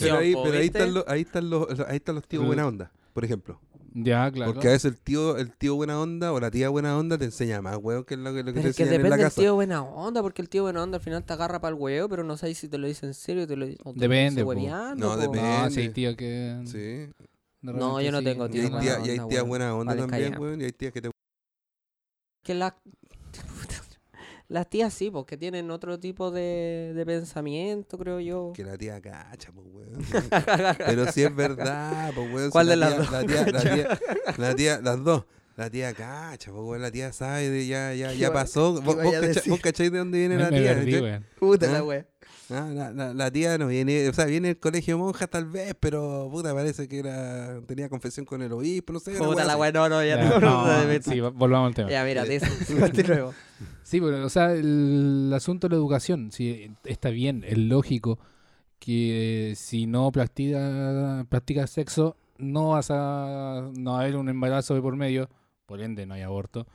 Pero 0.00 0.16
ahí, 0.18 0.34
pero 0.42 0.58
ahí- 0.58 0.66
están 0.66 0.94
los, 0.94 1.04
ahí 1.08 1.20
están 1.22 1.50
los, 1.50 1.80
ahí 1.80 1.96
están 1.96 2.14
los 2.14 2.28
tíos 2.28 2.46
buena 2.46 2.66
onda, 2.66 2.92
por 3.12 3.24
ejemplo. 3.24 3.60
Ya, 3.94 4.30
claro. 4.30 4.54
Porque 4.54 4.68
a 4.68 4.70
veces 4.70 4.92
el 4.92 4.98
tío, 4.98 5.36
el 5.36 5.52
tío 5.54 5.74
buena 5.74 6.00
onda 6.00 6.32
o 6.32 6.40
la 6.40 6.50
tía 6.50 6.70
buena 6.70 6.96
onda 6.96 7.18
te 7.18 7.26
enseña 7.26 7.60
más, 7.60 7.76
weón, 7.76 8.04
que 8.04 8.16
lo 8.16 8.32
que, 8.32 8.38
lo 8.42 8.46
que 8.46 8.52
Pero 8.52 8.62
te 8.62 8.68
es 8.70 8.76
que 8.76 8.82
enseñan 8.84 8.88
en 8.94 8.98
depende 9.02 9.10
la 9.10 9.16
del 9.16 9.26
casa. 9.26 9.40
tío 9.42 9.54
buena 9.54 9.82
onda, 9.82 10.22
porque 10.22 10.40
el 10.40 10.48
tío 10.48 10.62
buena 10.62 10.82
onda 10.82 10.96
al 10.96 11.02
final 11.04 11.22
te 11.24 11.32
agarra 11.34 11.60
para 11.60 11.74
el 11.74 11.80
huevo, 11.82 12.08
pero 12.08 12.24
no 12.24 12.38
sabes 12.38 12.56
si 12.56 12.68
te 12.68 12.78
lo 12.78 12.86
dice 12.86 13.04
en 13.04 13.12
serio 13.12 13.42
o 13.42 13.46
te 13.46 13.54
lo 13.56 13.66
dice 13.66 13.78
o 13.84 13.92
te 13.92 13.98
lo 13.98 14.00
Depende, 14.02 14.30
dice 14.30 14.42
po. 14.44 14.48
hueveando, 14.48 15.06
No, 15.08 15.14
po. 15.14 15.20
depende. 15.20 15.42
No, 15.58 15.70
sí, 15.70 15.80
hay 15.80 15.88
tío 15.90 16.16
que. 16.16 16.62
Sí. 16.64 17.26
No, 17.60 18.00
yo 18.00 18.10
no 18.12 18.18
sí. 18.20 18.24
tengo 18.24 18.46
Y 18.46 18.50
tío 18.50 18.62
hay, 18.62 18.68
buena 18.70 18.80
tía, 18.80 18.90
y 19.04 19.10
hay 19.10 19.18
onda, 19.18 19.28
tías 19.28 19.42
weón. 19.42 19.48
buena 19.48 19.74
onda 19.76 19.96
también, 19.96 20.38
weón, 20.40 20.60
y 20.60 20.64
hay 20.64 20.72
tías 20.72 20.92
que 20.94 21.02
te 21.02 21.10
Que 22.42 22.54
la... 22.54 22.74
Las 24.52 24.68
tías 24.68 24.92
sí, 24.92 25.10
porque 25.10 25.38
tienen 25.38 25.70
otro 25.70 25.98
tipo 25.98 26.30
de, 26.30 26.92
de 26.94 27.06
pensamiento, 27.06 27.96
creo 27.96 28.20
yo. 28.20 28.52
que 28.54 28.62
la 28.64 28.76
tía 28.76 29.00
cacha, 29.00 29.50
pues, 29.50 29.66
weón. 29.72 30.04
Pero 30.86 31.10
si 31.10 31.22
es 31.22 31.34
verdad, 31.34 32.12
pues, 32.14 32.30
weón. 32.34 32.46
si 32.48 32.50
¿Cuál 32.50 32.66
la 32.66 32.70
de 32.72 32.76
las 32.76 32.90
tía- 32.90 32.98
dos? 32.98 33.10
La 33.12 33.24
tía, 33.24 33.46
la 33.46 33.60
tía, 33.74 33.98
la 34.36 34.54
tía- 34.54 34.80
las 34.82 35.02
dos. 35.04 35.24
La 35.56 35.68
tía 35.70 35.92
cacha, 35.92 36.50
pues. 36.52 36.80
La 36.80 36.90
tía 36.90 37.12
sabe, 37.12 37.50
de 37.50 37.66
ya, 37.66 37.94
ya, 37.94 38.08
¿Qué 38.12 38.18
ya 38.18 38.32
pasó. 38.32 38.80
Vos, 38.80 38.96
vos 38.96 39.14
cacha- 39.14 39.58
cacháis 39.62 39.92
de 39.92 39.98
dónde 39.98 40.18
viene 40.18 40.36
Me, 40.36 40.42
la 40.60 40.84
tía. 40.84 41.22
Puta 41.38 41.68
¿Ah? 41.68 41.72
la 41.72 41.84
wea. 41.84 42.06
Ah, 42.50 42.68
la, 42.70 42.92
la, 42.92 43.14
la 43.14 43.30
tía 43.30 43.56
no 43.56 43.68
viene, 43.68 44.08
o 44.08 44.12
sea, 44.12 44.26
viene 44.26 44.48
del 44.48 44.58
colegio 44.58 44.98
monja 44.98 45.26
tal 45.26 45.46
vez, 45.46 45.74
pero 45.78 46.28
puta, 46.30 46.52
parece 46.52 46.86
que 46.86 46.98
era 46.98 47.60
tenía 47.66 47.88
confesión 47.88 48.26
con 48.26 48.42
el 48.42 48.52
obispo, 48.52 48.92
no 48.92 48.98
sé. 49.00 49.12
Puta 49.12 49.36
wea 49.36 49.44
la 49.44 49.56
wea, 49.56 49.72
no, 49.72 49.88
no, 49.88 50.04
ya 50.04 50.16
Ya, 50.16 50.38
no, 50.38 50.40
no, 50.40 50.84
no, 50.84 51.02
sí, 51.02 51.20
volvamos 51.20 51.68
al 51.68 51.74
tema. 51.74 51.90
Ya, 51.90 52.04
mira, 52.04 52.24
Eh. 52.26 52.28
dice, 52.40 52.78
continuemos. 52.78 53.34
Sí, 53.84 54.00
pero, 54.00 54.24
o 54.24 54.28
sea, 54.28 54.52
el, 54.52 55.30
asunto 55.34 55.68
de 55.68 55.72
la 55.72 55.76
educación, 55.78 56.30
sí, 56.32 56.70
está 56.84 57.10
bien, 57.10 57.44
es 57.46 57.58
lógico 57.58 58.18
que 58.78 59.54
si 59.56 59.86
no 59.86 60.10
practica, 60.12 61.24
practicas 61.28 61.70
sexo, 61.70 62.16
no 62.38 62.70
vas 62.70 62.88
a, 62.90 63.70
no 63.74 63.92
va 63.92 63.98
a 63.98 64.02
haber 64.02 64.16
un 64.16 64.28
embarazo 64.28 64.74
de 64.74 64.80
por 64.82 64.96
medio, 64.96 65.28
por 65.72 65.80
ende 65.80 66.04
no 66.04 66.12
hay 66.12 66.20
aborto, 66.20 66.66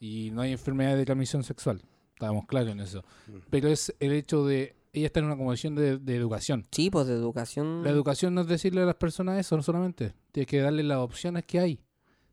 y 0.00 0.32
no 0.32 0.40
hay 0.40 0.50
enfermedad 0.50 0.96
de 0.96 1.04
transmisión 1.04 1.44
sexual. 1.44 1.80
Estábamos 2.14 2.46
claros 2.46 2.72
en 2.72 2.80
eso. 2.80 3.04
Mm. 3.28 3.36
Pero 3.50 3.68
es 3.68 3.94
el 4.00 4.10
hecho 4.10 4.44
de, 4.44 4.74
ella 4.92 5.06
está 5.06 5.20
en 5.20 5.26
una 5.26 5.36
condición 5.36 5.76
de, 5.76 5.98
de 5.98 6.16
educación. 6.16 6.66
Sí, 6.72 6.90
pues 6.90 7.06
de 7.06 7.14
educación. 7.14 7.84
La 7.84 7.90
educación 7.90 8.34
no 8.34 8.40
es 8.40 8.48
decirle 8.48 8.82
a 8.82 8.84
las 8.84 8.96
personas 8.96 9.38
eso, 9.38 9.56
no 9.56 9.62
solamente. 9.62 10.12
Tienes 10.32 10.48
que 10.48 10.58
darle 10.58 10.82
las 10.82 10.98
opciones 10.98 11.44
que 11.44 11.60
hay. 11.60 11.84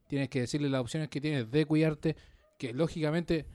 Tienes 0.07 0.29
que 0.29 0.39
decirle 0.39 0.67
las 0.67 0.81
opciones 0.81 1.09
que 1.09 1.21
tienes 1.21 1.51
de 1.51 1.63
cuidarte, 1.67 2.15
que 2.57 2.73
lógicamente, 2.73 3.45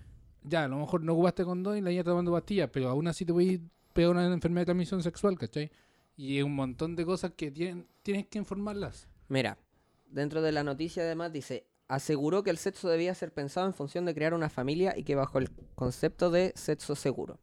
ya, 0.44 0.62
a 0.62 0.68
lo 0.68 0.78
mejor 0.78 1.02
no 1.02 1.14
ocupaste 1.14 1.42
condón 1.42 1.76
y 1.76 1.80
la 1.80 1.90
niña 1.90 2.02
está 2.02 2.12
tomando 2.12 2.30
pastillas, 2.30 2.70
pero 2.72 2.88
aún 2.88 3.08
así 3.08 3.24
te 3.24 3.32
voy 3.32 3.56
a 3.56 3.92
pegar 3.92 4.12
una 4.12 4.32
enfermedad 4.32 4.60
de 4.60 4.66
transmisión 4.66 5.02
sexual, 5.02 5.36
¿cachai? 5.36 5.72
Y 6.16 6.40
un 6.40 6.54
montón 6.54 6.94
de 6.94 7.04
cosas 7.04 7.32
que 7.36 7.50
tienen, 7.50 7.88
tienes 8.04 8.28
que 8.28 8.38
informarlas. 8.38 9.08
Mira, 9.26 9.58
dentro 10.06 10.40
de 10.40 10.52
la 10.52 10.62
noticia 10.62 11.02
además 11.02 11.32
dice, 11.32 11.66
aseguró 11.88 12.42
que 12.42 12.50
el 12.50 12.58
sexo 12.58 12.88
debía 12.88 13.14
ser 13.14 13.32
pensado 13.32 13.66
en 13.66 13.74
función 13.74 14.04
de 14.04 14.14
crear 14.14 14.34
una 14.34 14.48
familia 14.48 14.94
y 14.96 15.04
que 15.04 15.14
bajo 15.14 15.38
el 15.38 15.50
concepto 15.74 16.30
de 16.30 16.52
sexo 16.56 16.94
seguro. 16.94 17.38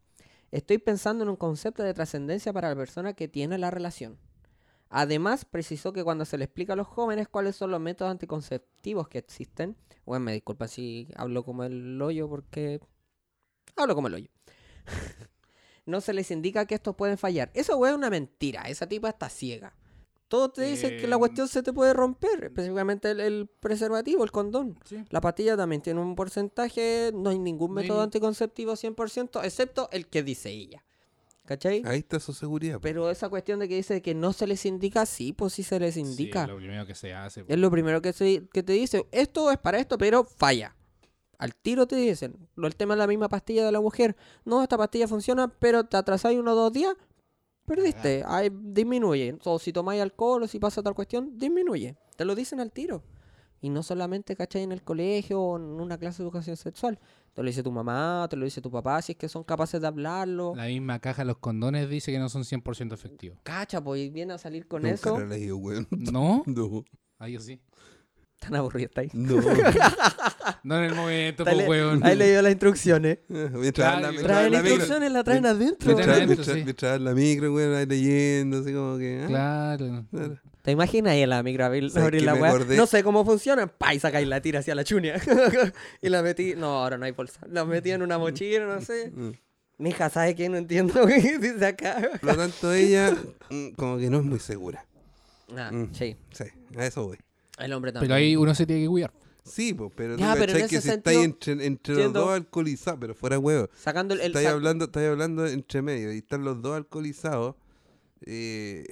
Estoy 0.52 0.80
pensando 0.80 1.24
en 1.24 1.30
un 1.30 1.36
concepto 1.36 1.84
de 1.84 1.94
trascendencia 1.94 2.52
para 2.52 2.70
la 2.70 2.76
persona 2.76 3.14
que 3.14 3.28
tiene 3.28 3.58
la 3.58 3.72
relación. 3.72 4.18
Además, 4.90 5.46
precisó 5.46 5.94
que 5.94 6.04
cuando 6.04 6.26
se 6.26 6.38
le 6.38 6.44
explica 6.44 6.74
a 6.74 6.76
los 6.76 6.88
jóvenes 6.88 7.30
cuáles 7.30 7.56
son 7.56 7.72
los 7.72 7.80
métodos 7.80 8.12
anticonceptivos 8.12 9.08
que 9.08 9.20
existen, 9.20 9.78
bueno, 10.06 10.26
me 10.26 10.34
disculpa 10.34 10.68
si 10.68 11.08
hablo 11.16 11.46
como 11.46 11.64
el 11.64 12.02
hoyo 12.02 12.28
porque 12.28 12.82
hablo 13.78 13.96
como 13.96 14.08
el 14.08 14.16
hoyo. 14.16 14.28
no 15.86 16.02
se 16.02 16.14
les 16.14 16.30
indica 16.32 16.66
que 16.66 16.76
estos 16.76 16.96
pueden 16.96 17.18
fallar. 17.18 17.52
Eso 17.54 17.86
es 17.86 17.94
una 17.94 18.10
mentira. 18.10 18.64
Esa 18.64 18.88
tipa 18.88 19.10
está 19.10 19.30
ciega. 19.30 19.74
Todo 20.32 20.48
te 20.50 20.62
dice 20.62 20.96
que 20.96 21.08
la 21.10 21.18
Eh, 21.18 21.20
cuestión 21.20 21.50
se 21.50 21.62
te 21.62 21.74
puede 21.74 21.92
romper, 21.94 22.46
específicamente 22.46 23.12
el, 23.12 23.20
el 23.20 23.50
preservativo, 23.60 24.24
el 24.24 24.32
condón. 24.32 24.80
Sí. 24.86 25.04
La 25.10 25.20
pastilla 25.20 25.58
también 25.58 25.82
tiene 25.82 26.00
un 26.00 26.16
porcentaje, 26.16 27.12
no 27.14 27.32
hay 27.32 27.38
ningún 27.38 27.74
No 27.74 27.82
hay 27.82 27.84
método 27.84 28.02
anticonceptivo 28.02 28.72
100%, 28.78 29.44
excepto 29.44 29.90
el 29.92 30.08
que 30.08 30.24
dice 30.24 30.50
ella. 30.50 30.86
¿Cachai? 31.44 31.82
Ahí 31.84 32.00
está 32.00 32.18
su 32.22 32.32
seguridad. 32.32 32.80
Pero 32.82 33.10
esa 33.10 33.28
cuestión 33.28 33.60
de 33.60 33.68
que 33.68 33.76
dice 33.76 34.02
que 34.02 34.16
no 34.16 34.32
se 34.32 34.48
les 34.48 34.66
indica, 34.66 35.06
sí, 35.06 35.34
pues 35.34 35.52
sí 35.52 35.64
se 35.64 35.82
les 35.82 35.98
indica. 35.98 36.46
Sí, 36.46 36.52
lo 36.52 36.56
primero 36.56 36.86
que 36.86 36.96
se 36.96 37.14
hace. 37.14 37.44
Es 37.46 37.58
lo 37.60 37.70
primero 37.70 38.02
que, 38.02 38.14
se, 38.14 38.48
que 38.54 38.64
te 38.64 38.72
dice, 38.72 39.08
esto 39.12 39.52
es 39.52 39.58
para 39.58 39.80
esto, 39.80 39.98
pero 39.98 40.24
falla. 40.24 40.78
Al 41.40 41.56
tiro 41.56 41.88
te 41.88 41.98
dicen, 41.98 42.48
lo 42.56 42.68
el 42.68 42.76
tema 42.78 42.94
es 42.94 43.00
la 43.00 43.08
misma 43.08 43.28
pastilla 43.28 43.66
de 43.66 43.72
la 43.74 43.82
mujer. 43.82 44.16
No, 44.46 44.64
esta 44.64 44.78
pastilla 44.78 45.10
funciona, 45.10 45.50
pero 45.50 45.84
te 45.84 45.98
atrasáis 45.98 46.40
uno 46.40 46.54
o 46.54 46.56
dos 46.56 46.72
días, 46.72 46.96
perdiste. 47.76 48.24
Ahí 48.28 48.50
disminuye. 48.54 49.38
O 49.46 49.60
si 49.60 49.72
tomáis 49.74 50.02
alcohol 50.02 50.44
o 50.44 50.48
si 50.48 50.60
pasa 50.60 50.82
tal 50.84 50.94
cuestión, 50.96 51.38
disminuye. 51.38 51.96
Te 52.16 52.26
lo 52.26 52.36
dicen 52.36 52.60
al 52.60 52.72
tiro. 52.72 53.04
Y 53.64 53.70
no 53.70 53.84
solamente, 53.84 54.36
¿cachai? 54.36 54.64
En 54.64 54.72
el 54.72 54.82
colegio 54.82 55.40
o 55.40 55.58
en 55.58 55.64
una 55.64 55.98
clase 55.98 56.18
de 56.24 56.28
educación 56.28 56.58
sexual. 56.58 56.98
Te 57.34 57.44
lo 57.44 57.48
dice 57.48 57.62
tu 57.62 57.72
mamá, 57.72 58.26
te 58.30 58.36
lo 58.36 58.44
dice 58.46 58.60
tu 58.60 58.72
papá, 58.72 59.02
si 59.04 59.12
es 59.12 59.18
que 59.20 59.30
son 59.30 59.44
capaces 59.44 59.80
de 59.80 59.86
hablarlo. 59.88 60.54
La 60.56 60.66
misma 60.66 60.98
caja 61.00 61.22
de 61.22 61.28
los 61.28 61.38
condones 61.38 61.88
dice 61.88 62.12
que 62.12 62.18
no 62.20 62.28
son 62.28 62.44
100% 62.44 62.92
efectivos. 62.94 63.38
Cacha, 63.44 63.80
pues 63.84 64.02
y 64.02 64.10
viene 64.10 64.34
a 64.34 64.38
salir 64.40 64.68
con 64.68 64.82
Nunca 64.82 64.96
eso. 64.96 65.20
lo 65.20 65.26
he 65.26 65.28
leído, 65.28 65.58
weón. 65.58 65.88
¿No? 65.92 66.44
No, 66.48 66.84
Ah, 67.20 67.30
yo 67.30 67.40
sí. 67.40 67.62
Tan 68.42 68.56
aburrido 68.56 68.88
está 68.88 69.02
ahí. 69.02 69.10
no. 69.14 69.36
No 70.64 70.78
en 70.78 70.84
el 70.86 70.96
momento, 70.96 71.44
Ahí 71.48 71.56
pues, 71.56 71.58
le- 71.58 71.70
weón. 71.70 72.04
ahí 72.06 72.16
leí 72.16 72.34
las 72.42 72.52
instrucciones. 72.52 73.20
Mientras 73.30 73.96
anda- 73.96 74.10
Traen 74.12 74.46
anda 74.46 74.50
la 74.50 74.58
micro- 74.62 74.70
instrucciones, 74.70 75.12
la 75.12 75.24
traen 75.24 75.46
adentro. 75.46 75.88
Me 75.90 75.94
Mientras, 75.96 76.06
traen 76.06 76.12
adentro, 76.30 76.36
mientras, 76.36 76.58
sí. 76.58 76.64
mientras 76.64 76.96
en 76.98 77.04
la 77.06 77.14
micro, 77.14 77.54
weón, 77.54 77.76
ahí 77.76 77.86
leyendo, 77.86 78.60
así 78.60 78.74
como 78.74 78.98
que. 78.98 79.22
ah, 79.24 79.28
Claro. 79.28 80.06
claro. 80.12 80.38
¿Te 80.64 80.72
imaginas 80.72 81.14
ahí 81.14 81.22
en 81.22 81.30
la 81.30 81.42
micro 81.44 81.66
abrir, 81.66 81.90
¿Sabes 81.90 82.04
abrir 82.06 82.20
qué 82.22 82.26
la 82.26 82.34
weá? 82.36 82.60
No 82.78 82.86
sé 82.86 83.04
cómo 83.04 83.26
funciona. 83.26 83.66
Pa, 83.68 83.94
y 83.96 84.00
sacáis 84.00 84.28
la 84.28 84.42
tira 84.42 84.60
hacia 84.60 84.76
la 84.76 84.84
chunia. 84.84 85.20
y 86.02 86.10
la 86.10 86.22
metí. 86.22 86.54
No, 86.56 86.84
ahora 86.84 86.98
no 86.98 87.06
hay 87.06 87.12
bolsa. 87.12 87.42
La 87.50 87.66
metí 87.66 87.92
en 87.92 88.02
una 88.04 88.18
mochila, 88.20 88.66
no 88.66 88.82
sé. 88.82 89.12
Mm. 89.12 89.32
Mija, 89.80 90.10
¿sabe 90.12 90.36
qué? 90.36 90.48
No 90.50 90.58
entiendo 90.58 91.06
qué 91.08 91.38
dice 91.40 91.66
acá. 91.66 92.10
Por 92.22 92.24
lo 92.32 92.36
tanto, 92.38 92.72
ella, 92.74 93.16
mm, 93.50 93.70
como 93.76 93.98
que 93.98 94.10
no 94.12 94.18
es 94.20 94.24
muy 94.26 94.40
segura. 94.40 94.86
Ah, 95.58 95.70
Mm. 95.72 95.90
sí. 95.94 96.16
Sí, 96.32 96.44
a 96.78 96.86
eso 96.86 97.06
voy. 97.08 97.18
El 97.58 97.74
hombre 97.74 97.92
también. 97.92 98.08
Pero 98.10 98.16
ahí 98.16 98.36
uno 98.36 98.54
se 98.56 98.66
tiene 98.66 98.84
que 98.84 98.88
cuidar. 98.90 99.14
Sí, 99.44 99.74
pues, 99.74 99.92
pero 99.96 100.18
Ya, 100.18 100.34
tú 100.34 100.40
pero 100.40 100.52
en 100.54 100.58
cachai 100.60 100.70
que 100.70 100.76
ese 100.78 100.82
si 100.92 100.96
estáis 100.96 101.18
sentido, 101.20 101.52
entre, 101.56 101.66
entre 101.66 101.94
los 101.96 102.02
siendo- 102.04 102.20
dos 102.22 102.30
alcoholizados, 102.32 103.00
pero 103.02 103.16
fuera 103.16 103.40
huevo. 103.40 103.70
Sacando 103.76 104.14
el. 104.14 104.20
el 104.22 104.28
Estáis 104.28 104.48
sac- 104.48 104.52
hablando, 104.52 104.86
estáis 104.86 105.10
hablando 105.10 105.48
entre 105.48 105.82
medio 105.82 106.14
y 106.14 106.18
están 106.20 106.44
los 106.44 106.62
dos 106.62 106.76
alcoholizados. 106.78 107.56
eh, 108.26 108.86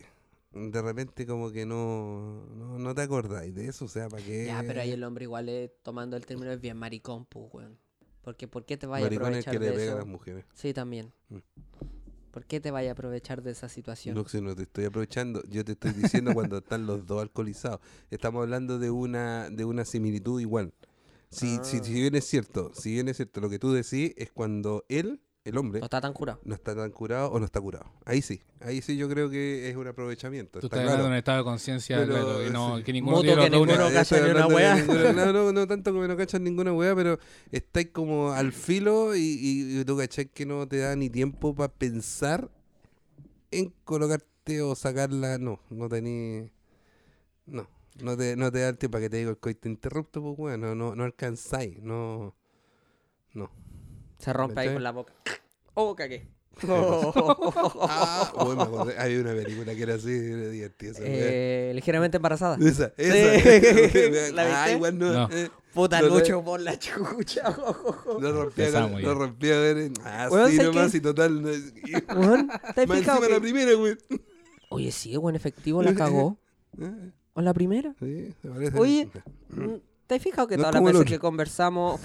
de 0.51 0.81
repente 0.81 1.27
como 1.27 1.51
que 1.51 1.63
no, 1.67 2.43
no, 2.55 2.79
no 2.79 2.95
te 2.95 3.03
acordáis 3.03 3.53
de 3.53 3.67
eso, 3.67 3.85
o 3.85 3.87
sea, 3.87 4.09
¿para 4.09 4.23
qué? 4.23 4.47
Ya, 4.47 4.63
pero 4.65 4.81
ahí 4.81 4.89
el 4.91 5.03
hombre 5.03 5.25
igual 5.25 5.47
es, 5.47 5.69
tomando 5.83 6.17
el 6.17 6.25
término 6.25 6.51
es 6.51 6.59
bien 6.59 6.75
maricón, 6.75 7.25
pues, 7.25 7.45
weón. 7.53 7.77
Porque 8.23 8.47
¿por 8.47 8.65
qué 8.65 8.75
te 8.75 8.87
vaya 8.87 9.05
a 9.05 9.09
Maricón 9.09 9.35
es 9.35 9.45
aprovechar 9.47 9.53
que 9.53 9.59
le 9.59 9.65
de 9.67 9.71
pega 9.73 9.83
a 9.83 9.87
eso? 9.89 9.97
las 9.99 10.07
mujeres. 10.07 10.45
Sí, 10.55 10.73
también. 10.73 11.13
Mm. 11.29 11.37
¿Por 12.31 12.45
qué 12.45 12.59
te 12.59 12.71
vaya 12.71 12.89
a 12.89 12.93
aprovechar 12.93 13.41
de 13.41 13.51
esa 13.51 13.69
situación? 13.69 14.15
No, 14.15 14.27
si 14.27 14.39
no 14.41 14.55
te 14.55 14.63
estoy 14.63 14.85
aprovechando, 14.85 15.43
yo 15.49 15.65
te 15.65 15.71
estoy 15.73 15.91
diciendo 15.93 16.33
cuando 16.33 16.57
están 16.59 16.85
los 16.85 17.05
dos 17.05 17.21
alcoholizados. 17.21 17.79
Estamos 18.11 18.43
hablando 18.43 18.77
de 18.79 18.91
una, 18.91 19.49
de 19.49 19.65
una 19.65 19.85
similitud 19.85 20.39
igual. 20.39 20.73
Si, 21.31 21.57
si, 21.63 21.77
Ah. 21.77 21.83
si 21.83 21.93
bien 21.93 22.15
es 22.15 22.25
cierto, 22.25 22.71
si 22.73 22.91
bien 22.93 23.07
es 23.07 23.17
cierto, 23.17 23.39
lo 23.41 23.49
que 23.49 23.59
tú 23.59 23.71
decís 23.71 24.13
es 24.17 24.31
cuando 24.31 24.83
él, 24.89 25.21
el 25.45 25.57
hombre, 25.57 25.79
No 25.79 25.85
está 25.85 26.01
tan 26.01 26.13
curado. 26.13 26.39
no 26.43 26.53
está 26.53 26.75
tan 26.75 26.91
curado 26.91 27.31
o 27.31 27.39
no 27.39 27.45
está 27.45 27.59
curado. 27.61 27.91
Ahí 28.05 28.21
sí, 28.21 28.41
ahí 28.59 28.81
sí 28.81 28.97
yo 28.97 29.07
creo 29.09 29.29
que 29.29 29.69
es 29.69 29.75
un 29.75 29.87
aprovechamiento. 29.87 30.59
Tú 30.59 30.67
está 30.67 30.77
estás 30.77 30.79
claro. 30.79 30.89
hablando 30.91 31.03
de 31.05 31.11
un 31.11 31.17
estado 31.17 31.37
de 31.39 31.43
conciencia, 31.45 31.97
Pero, 31.97 32.13
claro, 32.13 32.39
que, 32.39 32.49
no, 32.51 32.77
sí. 32.77 32.83
que 32.83 32.93
ninguno 32.93 33.15
los 33.23 33.93
Ya, 33.93 33.99
cacha 33.99 34.19
ni 34.25 34.31
una 34.31 34.47
de 34.47 34.53
weá. 34.53 34.75
ninguna- 34.75 35.13
no, 35.13 35.33
no, 35.33 35.51
no 35.53 35.67
tanto 35.67 35.91
como 35.93 36.07
no 36.07 36.17
cachas 36.17 36.41
ninguna 36.41 36.73
weá, 36.73 36.93
pero 36.95 37.17
estáis 37.51 37.87
como 37.91 38.31
al 38.31 38.51
filo 38.51 39.15
y, 39.15 39.19
y, 39.21 39.79
y 39.79 39.85
tú 39.85 39.97
cachai 39.97 40.27
que 40.27 40.45
no 40.45 40.67
te 40.67 40.77
da 40.79 40.95
ni 40.95 41.09
tiempo 41.09 41.55
para 41.55 41.71
pensar 41.73 42.51
en 43.51 43.73
colocarte 43.85 44.61
o 44.61 44.75
sacarla. 44.75 45.37
No, 45.37 45.59
no 45.69 45.87
tenés. 45.89 46.51
No, 47.45 47.67
no 48.03 48.15
te, 48.17 48.35
no 48.35 48.51
te 48.51 48.59
da 48.59 48.69
el 48.69 48.77
tiempo 48.77 48.93
para 48.97 49.05
que 49.05 49.09
te 49.09 49.17
diga 49.17 49.29
el 49.31 49.37
coite 49.37 49.67
interrupto, 49.69 50.35
pues 50.35 50.59
no, 50.59 50.75
no, 50.75 50.95
no 50.95 51.03
alcanzáis, 51.05 51.81
no. 51.81 52.35
No. 53.33 53.49
Se 54.19 54.31
rompe 54.33 54.59
ahí 54.61 54.73
con 54.73 54.83
la 54.83 54.91
boca. 54.91 55.13
Oh, 55.73 55.95
cagué. 55.95 56.27
Ah, 56.61 58.31
bueno, 58.35 58.55
me 58.55 58.63
acordé. 58.63 58.99
Había 58.99 59.21
una 59.21 59.33
película 59.33 59.73
que 59.75 59.83
era 59.83 59.95
así, 59.95 60.11
era 60.11 60.49
divertida. 60.49 60.93
Eh, 60.99 61.71
ligeramente 61.73 62.17
embarazada. 62.17 62.57
Esa, 62.59 62.89
Sí. 62.89 62.93
esa. 62.97 64.31
¿La 64.33 64.41
Ah, 64.43 64.65
viste? 64.65 64.75
igual 64.77 64.97
no. 64.99 65.13
No. 65.13 65.29
eh, 65.35 65.49
Puta 65.73 66.01
No, 66.01 66.07
Lucho 66.09 66.43
por 66.43 66.59
la 66.59 66.77
chucha. 66.79 67.55
Lo 68.19 68.43
rompía, 68.43 68.69
lo 68.87 69.15
rompía 69.15 69.55
a 69.55 69.59
ver. 69.59 69.91
Ah, 70.03 70.27
Weón, 70.31 70.49
sí, 70.51 70.57
¿sabes 70.57 70.75
nomás 70.75 70.95
y 70.95 70.99
total. 71.01 71.41
no 71.41 71.49
es- 71.49 71.73
y- 71.85 72.13
Weón, 72.13 72.49
¿te 72.75 72.81
encima 72.83 73.19
la 73.29 73.39
primera, 73.39 73.73
güey. 73.75 73.95
Oye, 74.69 74.91
sí, 74.91 75.15
buen 75.17 75.35
efectivo 75.35 75.81
la 75.83 75.93
cagó. 75.95 76.37
Ah, 76.81 76.91
¿O 77.33 77.41
la 77.41 77.53
primera? 77.53 77.93
Sí, 77.99 78.33
se 78.41 78.47
parece. 78.49 78.77
Oye, 78.77 79.09
¿Te 80.07 80.15
has 80.15 80.21
fijado 80.23 80.47
que 80.47 80.57
todas 80.57 80.73
las 80.73 80.83
veces 80.83 81.05
que 81.05 81.19
conversamos... 81.19 82.01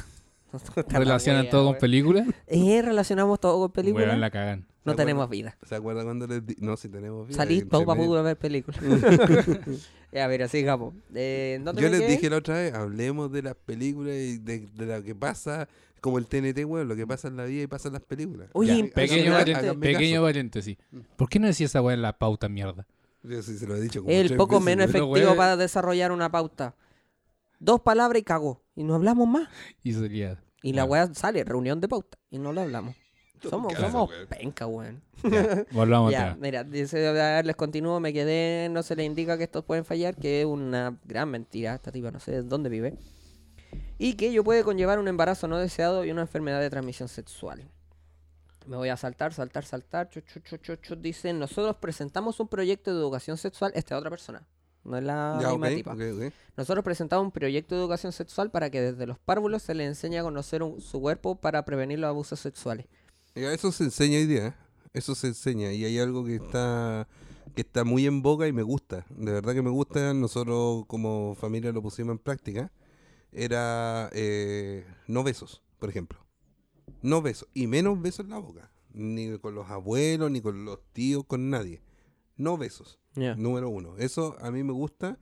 Relacionan 0.89 1.49
todo 1.49 1.63
con 1.65 1.71
weón. 1.73 1.81
películas. 1.81 2.29
Eh, 2.47 2.83
relacionamos 2.83 3.41
todo 3.41 3.59
con 3.61 3.71
películas. 3.73 4.09
Weón, 4.09 4.21
la 4.21 4.31
cagan. 4.31 4.67
No 4.85 4.95
tenemos 4.95 5.29
vida. 5.31 5.57
¿Se 5.67 5.75
acuerdan 5.77 6.05
cuando 6.05 6.27
les 6.27 6.47
di- 6.47 6.57
No, 6.59 6.77
si 6.77 6.89
tenemos 6.91 7.27
vida. 7.27 7.37
Salís 7.39 7.67
todo 7.69 7.87
para 7.87 8.03
poder 8.05 8.23
ver 8.23 8.37
películas. 8.37 8.79
ya, 10.13 10.29
mira, 10.29 10.47
sigamos. 10.49 10.95
Eh, 11.15 11.59
¿dónde 11.65 11.81
Yo 11.83 11.89
les 11.89 12.01
quedé? 12.01 12.11
dije 12.11 12.29
la 12.31 12.37
otra 12.37 12.57
vez, 12.57 12.75
hablemos 12.75 13.33
de 13.33 13.43
las 13.43 13.55
películas 13.55 14.15
y 14.15 14.37
de, 14.39 14.67
de 14.75 14.87
lo 14.99 15.03
que 15.03 15.15
pasa, 15.15 15.69
como 16.03 16.19
el 16.19 16.27
TNT, 16.27 16.65
weón, 16.67 16.87
lo 16.87 16.97
que 16.97 17.07
pasa 17.07 17.29
en 17.29 17.37
la 17.39 17.45
vida 17.47 17.63
y 17.63 17.67
pasa 17.67 17.89
en 17.89 17.95
las 17.95 18.03
películas. 18.03 18.49
Oye, 18.53 18.73
Ya, 18.73 18.77
impresionante. 18.77 19.53
Pequeño, 19.55 19.73
paréntesis, 19.73 19.81
pequeño 19.81 20.23
paréntesis. 20.23 20.77
¿Por 21.17 21.29
qué 21.31 21.39
no 21.39 21.47
decía 21.47 21.65
esa 21.67 21.81
weá 21.81 21.95
en 21.95 22.03
la 22.03 22.19
pauta 22.19 22.49
mierda? 22.51 22.87
Yo 23.23 23.43
sí 23.43 23.57
se 23.57 23.67
lo 23.67 23.75
he 23.77 23.81
dicho 23.81 24.03
como 24.03 24.13
El 24.15 24.37
poco 24.37 24.57
veces, 24.61 24.65
menos 24.67 24.87
weón. 24.93 24.97
Efectivo 24.97 25.27
weón. 25.29 25.37
para 25.39 25.57
desarrollar 25.57 26.13
una 26.13 26.31
pauta. 26.31 26.75
Dos 27.59 27.81
palabras 27.81 28.21
y 28.21 28.23
cagó. 28.23 28.61
Y 28.77 28.85
no 28.85 28.95
hablamos 28.95 29.27
más. 29.27 29.49
Y 29.83 29.95
sería. 29.95 30.39
Y 30.65 30.73
la 30.73 30.85
weá 30.85 31.13
sale, 31.15 31.45
reunión 31.45 31.81
de 31.81 31.89
pauta. 31.89 32.17
Y 32.31 32.39
no 32.39 32.53
lo 32.53 32.63
hablamos. 32.63 32.97
Somos, 33.43 33.75
somos 33.75 34.09
weón. 34.09 34.27
penca, 34.29 34.67
weón. 34.67 35.03
ya, 35.23 35.67
volvamos 35.73 36.11
Ya, 36.11 36.23
atrás. 36.23 36.39
mira, 36.39 36.65
dice, 36.65 37.07
a 37.07 37.13
ver, 37.13 37.45
les 37.45 37.55
continúo, 37.57 38.01
me 38.01 38.15
quedé, 38.15 38.69
no 38.71 38.83
se 38.83 38.97
le 38.97 39.05
indica 39.05 39.37
que 39.37 39.45
estos 39.45 39.63
pueden 39.65 39.85
fallar, 39.85 40.17
que 40.17 40.41
es 40.41 40.47
una 40.47 40.99
gran 41.05 41.31
mentira, 41.31 41.75
esta 41.75 41.93
tipa 41.93 42.11
no 42.11 42.19
sé 42.21 42.41
dónde 42.43 42.71
vive, 42.71 42.95
y 43.99 44.15
que 44.15 44.29
ello 44.29 44.43
puede 44.43 44.65
conllevar 44.65 44.99
un 44.99 45.09
embarazo 45.09 45.47
no 45.47 45.59
deseado 45.59 46.07
y 46.07 46.11
una 46.11 46.23
enfermedad 46.23 46.61
de 46.63 46.71
transmisión 46.71 47.09
sexual. 47.09 47.69
Me 48.67 48.79
voy 48.79 48.89
a 48.89 48.97
saltar, 48.97 49.35
saltar, 49.35 49.67
saltar, 49.67 50.09
chu, 50.09 50.23
chu, 50.23 50.41
chu, 50.57 50.77
chu, 50.77 50.97
dicen, 50.97 51.39
nosotros 51.39 51.77
presentamos 51.77 52.41
un 52.41 52.49
proyecto 52.49 52.91
de 52.95 52.99
educación 52.99 53.37
sexual, 53.37 53.73
esta 53.75 53.95
es 53.95 53.99
otra 53.99 54.09
persona, 54.09 54.47
no 54.85 54.97
es 54.99 55.05
la 55.05 55.39
Ya, 55.41 55.51
misma 55.51 55.69
tipa. 55.69 55.97
Nosotros 56.57 56.85
presentamos 56.85 57.25
un 57.27 57.33
proyecto 57.33 57.75
de 57.75 57.81
educación 57.81 58.13
sexual 58.13 58.51
para 58.51 58.71
que 58.71 58.81
desde 58.81 59.07
los 59.07 59.19
párvulos 59.19 59.63
se 59.63 59.75
les 59.75 59.89
enseñe 59.89 60.19
a 60.19 60.23
conocer 60.23 60.63
un- 60.63 60.81
su 60.81 61.01
cuerpo 61.01 61.37
para 61.37 61.65
prevenir 61.65 61.99
los 61.99 62.09
abusos 62.09 62.39
sexuales. 62.41 62.87
Eso 63.35 63.73
se 63.73 63.85
enseña 63.85 64.19
hoy 64.19 64.27
día, 64.27 64.47
¿eh? 64.49 64.55
eso 64.93 65.15
se 65.15 65.29
enseña 65.29 65.73
y 65.73 65.85
hay 65.85 65.99
algo 65.99 66.25
que 66.25 66.37
está 66.37 67.09
que 67.55 67.61
está 67.63 67.85
muy 67.85 68.05
en 68.07 68.21
boga 68.23 68.49
y 68.49 68.53
me 68.53 68.63
gusta, 68.63 69.07
de 69.11 69.31
verdad 69.33 69.53
que 69.55 69.63
me 69.63 69.71
gusta, 69.71 70.13
nosotros 70.13 70.85
como 70.89 71.37
familia 71.37 71.71
lo 71.71 71.83
pusimos 71.83 72.13
en 72.13 72.19
práctica, 72.19 72.73
era 73.33 74.11
eh, 74.13 74.85
no 75.07 75.23
besos, 75.23 75.63
por 75.79 75.89
ejemplo, 75.89 76.19
no 77.03 77.23
besos 77.23 77.49
y 77.55 77.67
menos 77.69 78.01
besos 78.01 78.25
en 78.25 78.31
la 78.31 78.39
boca, 78.39 78.73
ni 78.93 79.39
con 79.39 79.55
los 79.55 79.69
abuelos, 79.71 80.31
ni 80.33 80.41
con 80.41 80.65
los 80.65 80.81
tíos, 80.93 81.25
con 81.27 81.49
nadie, 81.51 81.81
no 82.37 82.57
besos. 82.57 82.99
Número 83.15 83.69
uno. 83.69 83.97
Eso 83.99 84.37
a 84.41 84.51
mí 84.51 84.63
me 84.65 84.73
gusta 84.73 85.19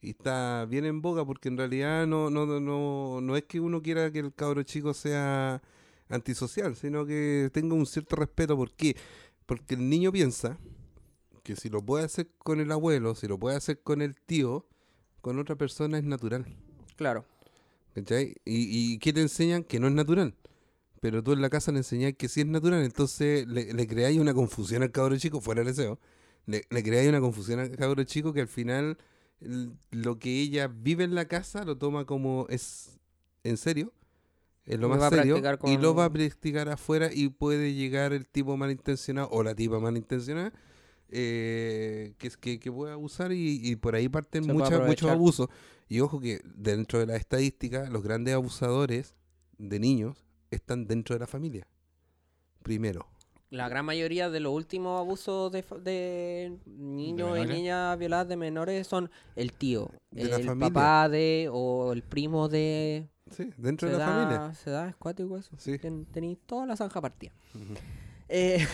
y 0.00 0.10
está 0.10 0.64
bien 0.68 0.84
en 0.84 1.02
boga 1.02 1.24
porque 1.24 1.48
en 1.48 1.56
realidad 1.56 2.06
no, 2.06 2.30
no, 2.30 2.46
no, 2.46 3.20
no, 3.20 3.36
es 3.36 3.44
que 3.44 3.60
uno 3.60 3.82
quiera 3.82 4.10
que 4.10 4.20
el 4.20 4.34
cabro 4.34 4.62
chico 4.62 4.94
sea 4.94 5.62
antisocial, 6.08 6.76
sino 6.76 7.06
que 7.06 7.50
tenga 7.52 7.74
un 7.74 7.86
cierto 7.86 8.16
respeto. 8.16 8.56
¿Por 8.56 8.72
qué? 8.72 8.96
Porque 9.46 9.74
el 9.74 9.88
niño 9.88 10.12
piensa 10.12 10.58
que 11.42 11.56
si 11.56 11.68
lo 11.68 11.82
puede 11.82 12.04
hacer 12.04 12.28
con 12.38 12.60
el 12.60 12.70
abuelo, 12.70 13.14
si 13.14 13.26
lo 13.26 13.38
puede 13.38 13.56
hacer 13.56 13.80
con 13.80 14.02
el 14.02 14.20
tío, 14.20 14.66
con 15.20 15.38
otra 15.38 15.56
persona 15.56 15.98
es 15.98 16.04
natural. 16.04 16.46
Claro. 16.96 17.24
¿Cachai? 17.94 18.36
¿Y, 18.44 18.94
y 18.94 18.98
qué 18.98 19.12
te 19.12 19.20
enseñan? 19.20 19.64
Que 19.64 19.80
no 19.80 19.88
es 19.88 19.92
natural. 19.92 20.34
Pero 21.00 21.22
tú 21.22 21.32
en 21.32 21.40
la 21.42 21.50
casa 21.50 21.72
le 21.72 21.78
enseñás 21.78 22.14
que 22.14 22.28
sí 22.28 22.42
es 22.42 22.46
natural, 22.46 22.84
entonces 22.84 23.46
le, 23.48 23.72
le 23.72 23.86
creáis 23.88 24.20
una 24.20 24.32
confusión 24.32 24.84
al 24.84 24.92
cabro 24.92 25.16
chico, 25.18 25.40
fuera 25.40 25.62
el 25.62 25.66
deseo. 25.66 25.98
Le, 26.46 26.64
le 26.70 26.82
creáis 26.82 27.08
una 27.08 27.20
confusión 27.20 27.60
al 27.60 27.76
cabro 27.76 28.02
chico 28.04 28.32
que 28.32 28.40
al 28.40 28.48
final 28.48 28.98
lo 29.90 30.18
que 30.18 30.40
ella 30.40 30.68
vive 30.68 31.04
en 31.04 31.14
la 31.14 31.26
casa 31.26 31.64
lo 31.64 31.76
toma 31.78 32.04
como 32.04 32.46
es 32.48 32.98
en 33.44 33.56
serio, 33.56 33.92
es 34.64 34.76
lo 34.78 34.82
Lo 34.82 34.88
más 34.90 35.02
va 35.02 35.06
a 35.08 35.10
serio, 35.10 35.40
practicar 35.40 35.70
y 35.72 35.76
lo 35.78 35.90
con- 35.94 35.98
va 36.00 36.04
a 36.06 36.12
practicar 36.12 36.68
afuera 36.68 37.10
y 37.12 37.28
puede 37.28 37.74
llegar 37.74 38.12
el 38.12 38.26
tipo 38.26 38.56
malintencionado 38.56 39.28
o 39.30 39.42
la 39.42 39.54
tipa 39.54 39.80
malintencionada 39.80 40.52
eh, 41.10 42.14
que, 42.18 42.26
es 42.28 42.36
que, 42.36 42.58
que 42.60 42.72
puede 42.72 42.92
abusar 42.92 43.32
y, 43.32 43.60
y 43.62 43.76
por 43.76 43.94
ahí 43.94 44.08
parten 44.08 44.46
mucha- 44.46 44.78
muchos 44.80 45.10
abusos. 45.10 45.48
Y 45.88 46.00
ojo 46.00 46.20
que 46.20 46.40
dentro 46.44 46.98
de 47.00 47.06
la 47.06 47.16
estadística, 47.16 47.90
los 47.90 48.02
grandes 48.02 48.34
abusadores 48.34 49.14
de 49.58 49.78
niños 49.78 50.24
están 50.50 50.86
dentro 50.86 51.14
de 51.14 51.20
la 51.20 51.26
familia. 51.26 51.66
Primero. 52.62 53.06
La 53.52 53.68
gran 53.68 53.84
mayoría 53.84 54.30
de 54.30 54.40
los 54.40 54.52
últimos 54.54 54.98
abusos 54.98 55.52
de, 55.52 56.56
niños 56.66 57.38
y 57.38 57.46
niñas 57.46 57.98
violadas 57.98 58.26
de 58.26 58.36
menores 58.36 58.86
son 58.86 59.10
el 59.36 59.52
tío, 59.52 59.90
el 60.16 60.30
familia. 60.44 60.56
papá 60.72 61.08
de 61.10 61.50
o 61.52 61.92
el 61.92 62.02
primo 62.02 62.48
de. 62.48 63.08
Sí, 63.30 63.50
dentro 63.58 63.88
Se 63.88 63.92
de 63.92 63.98
la 63.98 64.06
da, 64.06 64.12
familia. 64.12 64.54
se 64.54 64.70
da, 64.70 64.88
es 64.88 64.96
cuático 64.96 65.36
eso. 65.36 65.50
Sí. 65.58 65.78
Ten- 65.78 66.06
Tenéis 66.06 66.38
toda 66.46 66.64
la 66.66 66.76
zanja 66.76 67.00
partida. 67.00 67.32
Eh, 68.34 68.66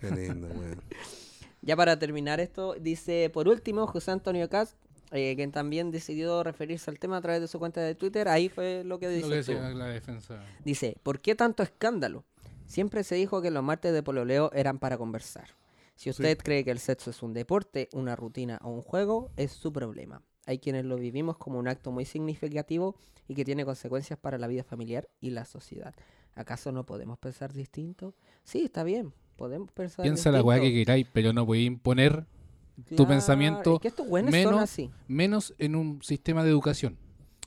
Qué 0.00 0.08
lindo, 0.12 0.46
weón. 0.46 0.80
ya 1.62 1.74
para 1.74 1.98
terminar 1.98 2.38
esto, 2.38 2.74
dice 2.80 3.28
por 3.34 3.48
último 3.48 3.88
José 3.88 4.12
Antonio 4.12 4.48
Cast, 4.48 4.76
eh, 5.10 5.34
quien 5.34 5.50
también 5.50 5.90
decidió 5.90 6.44
referirse 6.44 6.88
al 6.88 7.00
tema 7.00 7.16
a 7.16 7.20
través 7.20 7.40
de 7.40 7.48
su 7.48 7.58
cuenta 7.58 7.80
de 7.80 7.96
Twitter. 7.96 8.28
Ahí 8.28 8.48
fue 8.48 8.84
lo 8.84 9.00
que 9.00 9.06
Lo 9.06 9.12
dice. 9.12 9.28
que 9.28 9.34
decía 9.34 9.70
la 9.70 9.86
defensa. 9.86 10.40
Dice, 10.64 10.96
¿por 11.02 11.18
qué 11.18 11.34
tanto 11.34 11.64
escándalo? 11.64 12.24
Siempre 12.70 13.02
se 13.02 13.16
dijo 13.16 13.42
que 13.42 13.50
los 13.50 13.64
martes 13.64 13.92
de 13.92 14.00
pololeo 14.00 14.52
eran 14.52 14.78
para 14.78 14.96
conversar. 14.96 15.48
Si 15.96 16.08
usted 16.08 16.38
cree 16.38 16.62
que 16.64 16.70
el 16.70 16.78
sexo 16.78 17.10
es 17.10 17.20
un 17.20 17.32
deporte, 17.32 17.88
una 17.92 18.14
rutina 18.14 18.60
o 18.62 18.70
un 18.70 18.80
juego, 18.80 19.32
es 19.36 19.50
su 19.50 19.72
problema. 19.72 20.22
Hay 20.46 20.60
quienes 20.60 20.84
lo 20.84 20.94
vivimos 20.96 21.36
como 21.36 21.58
un 21.58 21.66
acto 21.66 21.90
muy 21.90 22.04
significativo 22.04 22.94
y 23.26 23.34
que 23.34 23.44
tiene 23.44 23.64
consecuencias 23.64 24.20
para 24.20 24.38
la 24.38 24.46
vida 24.46 24.62
familiar 24.62 25.08
y 25.20 25.30
la 25.30 25.46
sociedad. 25.46 25.96
¿Acaso 26.36 26.70
no 26.70 26.86
podemos 26.86 27.18
pensar 27.18 27.52
distinto? 27.52 28.14
Sí, 28.44 28.62
está 28.62 28.84
bien, 28.84 29.12
podemos 29.34 29.72
pensar 29.72 30.04
Piensa 30.04 30.30
la 30.30 30.40
weá 30.40 30.58
que 30.60 30.66
distinto. 30.66 30.86
queráis, 30.86 31.06
pero 31.12 31.32
no 31.32 31.44
podéis 31.44 31.66
imponer 31.66 32.24
tu 32.96 33.04
pensamiento 33.04 33.74
es 33.74 33.80
que 33.80 33.88
estos 33.88 34.08
buenos 34.08 34.30
son 34.32 34.40
menos- 34.44 34.60
así. 34.62 34.90
menos 35.08 35.54
en 35.58 35.74
un 35.74 36.00
sistema 36.04 36.44
de 36.44 36.50
educación. 36.50 36.96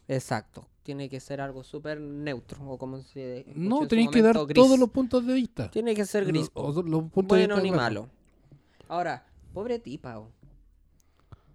Exacto. 0.10 0.68
Tiene 0.84 1.08
que 1.10 1.20
ser 1.22 1.40
algo 1.40 1.64
súper 1.64 2.00
neutro 2.02 2.60
o 2.70 2.78
como 2.78 3.02
se 3.04 3.46
No, 3.56 3.88
tenéis 3.88 4.10
que 4.12 4.22
dar 4.22 4.36
gris. 4.46 4.54
todos 4.56 4.78
los 4.78 4.90
puntos 4.90 5.26
de 5.26 5.34
vista. 5.34 5.72
Tiene 5.72 5.96
que 5.96 6.06
ser 6.06 6.26
gris. 6.26 6.52
Los- 6.54 6.76
los 6.86 7.10
bueno 7.12 7.60
ni 7.62 7.72
malo. 7.72 8.10
Ahora, 8.90 9.26
pobre 9.54 9.80
tipa. 9.80 10.20
o. 10.20 10.30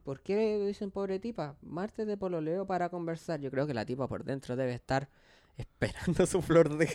¿Por 0.02 0.20
qué 0.20 0.58
dicen 0.66 0.90
pobre 0.90 1.18
tipa? 1.18 1.56
Martes 1.60 2.06
de 2.06 2.16
pololeo 2.16 2.66
para 2.66 2.88
conversar. 2.88 3.40
Yo 3.40 3.50
creo 3.50 3.66
que 3.66 3.74
la 3.74 3.84
tipa 3.84 4.08
por 4.08 4.24
dentro 4.24 4.56
debe 4.56 4.72
estar 4.72 5.10
esperando 5.58 6.24
su 6.26 6.40
flor 6.40 6.78
de... 6.78 6.86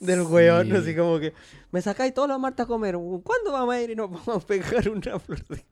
del 0.00 0.22
weón. 0.22 0.66
Sí. 0.68 0.76
Así 0.76 0.96
como 0.96 1.18
que 1.18 1.34
me 1.72 1.82
sacáis 1.82 2.14
todos 2.14 2.28
los 2.28 2.38
martes 2.38 2.64
a 2.64 2.66
comer. 2.68 2.94
¿Cuándo 2.96 3.52
vamos 3.52 3.74
a 3.74 3.80
ir 3.82 3.90
y 3.90 3.96
nos 3.96 4.10
vamos 4.10 4.44
a 4.44 4.46
pegar 4.46 4.88
una 4.88 5.18
flor 5.18 5.44
de... 5.48 5.64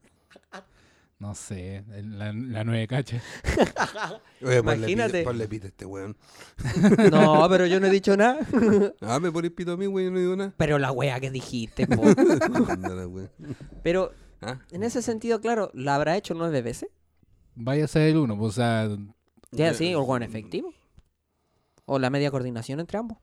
No 1.18 1.34
sé, 1.34 1.82
la, 1.88 2.30
la 2.32 2.62
nueve 2.64 2.86
cacha. 2.86 3.22
Oye, 4.42 4.58
Imagínate. 4.58 5.22
Ponle 5.22 5.48
pito 5.48 5.64
a 5.66 5.68
este 5.68 5.86
weón. 5.86 6.14
No, 7.10 7.46
pero 7.48 7.64
yo 7.66 7.80
no 7.80 7.86
he 7.86 7.90
dicho 7.90 8.16
nada. 8.16 8.38
Ah, 9.00 9.18
me 9.18 9.32
pones 9.32 9.50
pito 9.52 9.72
a 9.72 9.76
mí, 9.78 9.86
weón, 9.86 10.08
yo 10.08 10.10
no 10.12 10.18
digo 10.18 10.36
nada. 10.36 10.52
pero 10.58 10.78
la 10.78 10.92
wea 10.92 11.18
que 11.18 11.30
dijiste, 11.30 11.86
po. 11.86 12.02
Pero 13.82 14.12
Ah, 14.42 14.60
en 14.70 14.82
ese 14.82 15.00
sentido, 15.00 15.40
claro, 15.40 15.70
¿la 15.72 15.94
habrá 15.94 16.16
hecho 16.18 16.34
nueve 16.34 16.60
veces? 16.60 16.90
Vaya 17.54 17.84
a 17.86 17.88
ser 17.88 18.02
el 18.02 18.18
uno, 18.18 18.36
pues, 18.36 18.50
o 18.50 18.52
sea, 18.52 18.88
Ya, 19.50 19.70
Eh, 19.70 19.74
sí, 19.74 19.94
o 19.94 20.06
con 20.06 20.22
efectivo. 20.22 20.74
O 21.86 21.98
la 21.98 22.10
media 22.10 22.30
coordinación 22.30 22.78
entre 22.80 22.98
ambos. 22.98 23.16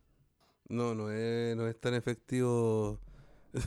No, 0.68 0.96
no 0.96 1.12
es, 1.12 1.56
no 1.56 1.68
es 1.68 1.80
tan 1.80 1.94
efectivo 1.94 3.00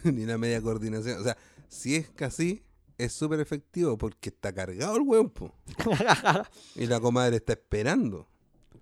ni 0.03 0.25
la 0.27 0.37
media 0.39 0.61
coordinación. 0.61 1.21
O 1.21 1.23
sea, 1.23 1.37
si 1.69 1.95
es 1.95 2.09
casi, 2.11 2.65
es 2.99 3.13
súper 3.13 3.41
efectivo 3.41 3.97
porque 3.99 4.31
está 4.31 4.53
cargado 4.53 4.97
el 4.97 5.03
weón, 5.03 5.31
po. 5.31 5.53
Y 6.77 6.87
la 6.87 7.01
comadre 7.01 7.37
está 7.37 7.53
esperando. 7.55 8.27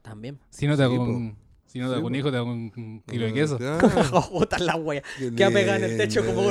También. 0.02 0.38
si 0.50 0.66
no 0.66 0.76
te 0.76 0.82
hago 0.82 0.94
Sí, 0.94 1.00
un, 1.00 1.36
si 1.66 1.78
no 1.80 1.86
te 1.88 1.92
Sí, 1.94 1.98
hago 1.98 2.06
un 2.06 2.14
hijo, 2.14 2.30
te 2.30 2.36
hago 2.36 2.52
un, 2.52 2.72
un 2.76 3.02
kilo 3.06 3.24
de 3.24 3.30
Ah, 3.30 3.34
queso. 3.34 3.56
claro. 3.58 3.88
Puta 4.30 4.58
la 4.58 4.76
wea. 4.76 5.02
Que 5.36 5.44
ha 5.44 5.50
pegado 5.50 5.78
en 5.78 5.84
el 5.90 5.96
techo 5.96 6.24
como. 6.24 6.42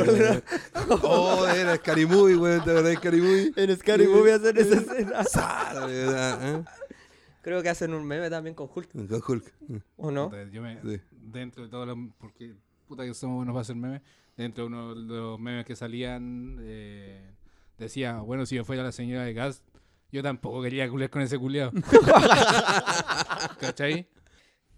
Oh, 1.04 1.48
era 1.48 1.76
Scary 1.78 2.06
Movie, 2.06 2.36
weón. 2.36 2.64
¿Te 2.64 2.72
acordás 2.72 2.84
de 2.92 2.96
Scary 2.98 3.22
Movie? 3.22 3.54
En 3.56 3.78
Scary 3.78 4.08
Movie 4.08 4.34
hacen 4.34 4.58
esa 4.58 4.76
escena. 4.76 5.24
¿verdad? 5.88 6.66
Creo 7.42 7.62
que 7.62 7.70
hacen 7.70 7.94
un 7.94 8.06
meme 8.06 8.30
también 8.30 8.56
con 8.56 8.70
Hulk. 8.74 8.90
¿Eh? 8.96 9.08
Con 9.08 9.22
Hulk. 9.28 9.54
¿O 9.98 10.12
no? 10.12 10.32
Yo 10.52 10.62
me, 10.62 10.80
Sí. 10.82 11.02
dentro 11.12 11.64
de 11.64 11.70
todo 11.70 11.86
lo, 11.86 11.96
porque 12.18 12.56
puta 12.88 13.04
que 13.06 13.14
somos 13.14 13.38
buenos 13.38 13.54
para 13.54 13.62
hacer 13.62 13.76
memes. 13.76 14.02
Dentro 14.38 14.64
de 14.64 14.68
uno 14.68 14.96
de 14.96 15.02
los 15.18 15.40
memes 15.40 15.66
que 15.66 15.76
salían, 15.76 16.58
eh, 16.62 17.30
decía, 17.78 18.20
bueno, 18.20 18.46
si 18.46 18.56
yo 18.56 18.66
fuera 18.66 18.84
la 18.84 18.92
señora 18.92 19.24
de 19.24 19.34
gas, 19.34 19.64
yo 20.12 20.22
tampoco 20.22 20.62
quería 20.62 20.90
culiar 20.90 21.10
con 21.10 21.22
ese 21.22 21.38
culiado. 21.40 21.72
¿Cachai? 23.60 24.08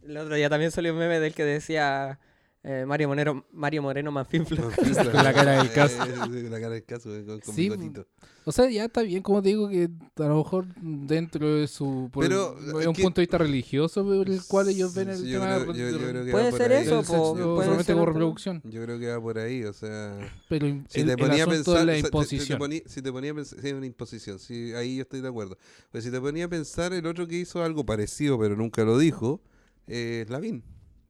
El 0.04 0.18
otro 0.18 0.36
día 0.36 0.50
también 0.50 0.72
salió 0.72 0.94
un 0.94 1.00
meme 1.00 1.20
del 1.20 1.34
que 1.34 1.44
decía 1.44 2.20
eh, 2.64 2.86
Mario 2.86 3.08
Moreno, 3.08 3.46
Mario 3.52 3.82
Moreno 3.82 4.12
Manfinfla. 4.12 4.62
Con 5.12 5.24
la 5.24 5.34
cara 5.34 5.64
del 5.64 5.72
caso. 5.74 5.98
con 5.98 6.52
la 6.52 6.60
cara 6.60 6.74
del 6.74 6.86
caso, 6.86 7.10
con, 7.26 7.40
con 7.40 7.56
Sí, 7.56 7.64
bigotito. 7.70 8.08
O 8.48 8.52
sea, 8.52 8.70
ya 8.70 8.86
está 8.86 9.02
bien, 9.02 9.24
como 9.24 9.42
te 9.42 9.50
digo, 9.50 9.68
que 9.70 9.90
a 10.18 10.24
lo 10.28 10.38
mejor 10.38 10.68
dentro 10.80 11.56
de 11.56 11.68
su... 11.68 12.10
por- 12.14 12.24
Pero, 12.24 12.56
es 12.60 12.68
es 12.82 12.86
un 12.88 12.94
que- 12.94 13.02
punto 13.02 13.20
de 13.20 13.24
vista 13.24 13.40
religioso 13.40 14.04
por 14.04 14.30
el 14.30 14.40
cual 14.48 14.70
ellos 14.70 14.94
ven 14.94 15.10
el 15.10 15.26
yo 15.26 15.40
tema 15.40 15.56
creo- 15.56 15.74
de- 15.74 15.80
yo- 15.80 15.90
yo 15.98 16.10
creo 16.10 16.26
que 16.26 16.32
Puede 16.32 16.52
ser 16.52 16.72
ahí. 16.74 16.86
eso, 16.86 17.02
po, 17.02 17.34
puede 17.34 17.44
solamente 17.44 17.84
ser 17.86 17.96
como 17.96 18.06
reproducción. 18.06 18.62
Yo 18.64 18.84
creo 18.84 19.00
que 19.00 19.08
va 19.08 19.20
por 19.20 19.40
ahí, 19.40 19.64
o 19.64 19.74
sea... 19.74 20.16
Pero 20.48 20.68
Si 20.90 21.00
el, 21.00 21.08
te 21.08 21.12
el 21.14 21.18
ponía 21.18 21.44
a 21.44 21.48
pensar, 21.48 21.74
la 21.74 21.82
o 21.82 21.86
sea, 21.86 21.86
te- 21.96 22.02
te 22.04 22.08
imposición. 22.08 22.60
ponía- 22.60 22.82
si 22.86 23.02
te 23.02 23.12
ponía 23.12 23.32
a 23.32 23.34
pensar, 23.34 23.60
sí, 23.60 23.72
una 23.72 23.86
imposición, 23.88 24.38
sí, 24.38 24.74
ahí 24.76 24.98
yo 24.98 25.02
estoy 25.02 25.22
de 25.22 25.28
acuerdo. 25.28 25.58
Pero 25.92 26.02
si 26.04 26.12
te 26.12 26.22
ponía 26.22 26.46
a 26.46 26.48
pensar, 26.50 26.94
el 26.94 27.08
otro 27.08 27.28
que 27.28 27.38
hizo 27.40 27.64
algo 27.64 27.84
parecido, 27.84 28.38
pero 28.38 28.56
nunca 28.56 28.84
lo 28.84 29.00
dijo, 29.00 29.42
eh, 29.88 30.22
es 30.24 30.30
Lavín, 30.30 30.62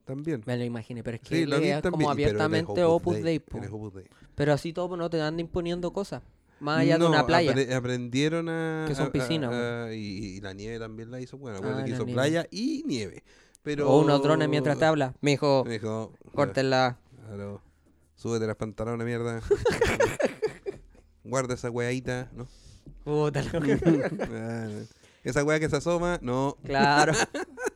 también. 0.05 0.41
Me 0.45 0.55
lo 0.55 0.63
imaginé, 0.63 1.03
pero 1.03 1.15
es 1.17 1.21
que 1.21 1.35
Sí, 1.35 1.41
él 1.41 1.51
es 1.51 1.81
también, 1.81 1.81
como 1.91 2.11
abiertamente 2.11 2.83
Opus 2.85 3.21
Dei. 3.21 3.41
Opus 3.69 3.93
Dei. 3.93 4.05
Pero 4.35 4.53
así 4.53 4.71
todo 4.71 4.95
no 4.95 5.09
te 5.09 5.17
dan 5.17 5.37
imponiendo 5.37 5.91
cosas. 5.91 6.23
Más 6.59 6.79
allá 6.79 6.97
de 6.97 7.05
una 7.05 7.25
playa. 7.25 7.53
apre- 7.53 7.73
aprendieron 7.73 8.47
a... 8.49 8.85
Que 8.87 8.95
son 8.95 9.11
piscinas, 9.11 9.91
y, 9.93 10.37
y 10.37 10.41
la 10.41 10.53
nieve 10.53 10.79
también 10.79 11.11
la 11.11 11.19
hizo, 11.19 11.37
bueno, 11.37 11.59
Ah, 11.63 11.83
que 11.83 11.91
hizo 11.91 12.05
nieve. 12.05 12.13
playa 12.13 12.47
y 12.51 12.83
nieve. 12.85 13.23
Pero... 13.63 13.89
O 13.89 13.99
unos 14.01 14.21
drones 14.23 14.47
mientras 14.49 14.77
te 14.79 14.85
habla. 14.85 15.13
Me 15.21 15.31
dijo, 15.31 15.63
Me 15.65 15.73
dijo, 15.73 16.13
córtenla. 16.33 16.97
Claro. 17.27 17.61
Súbete 18.15 18.47
las 18.47 18.55
pantalones, 18.55 19.05
mierda. 19.05 19.41
Guarda 21.23 21.55
esa 21.55 21.69
weadita, 21.71 22.29
¿no? 22.33 22.47
Puta, 23.03 23.41
Esa 25.23 25.43
wea 25.43 25.59
que 25.59 25.69
se 25.69 25.75
asoma, 25.75 26.19
no. 26.21 26.55
Claro. 26.63 27.13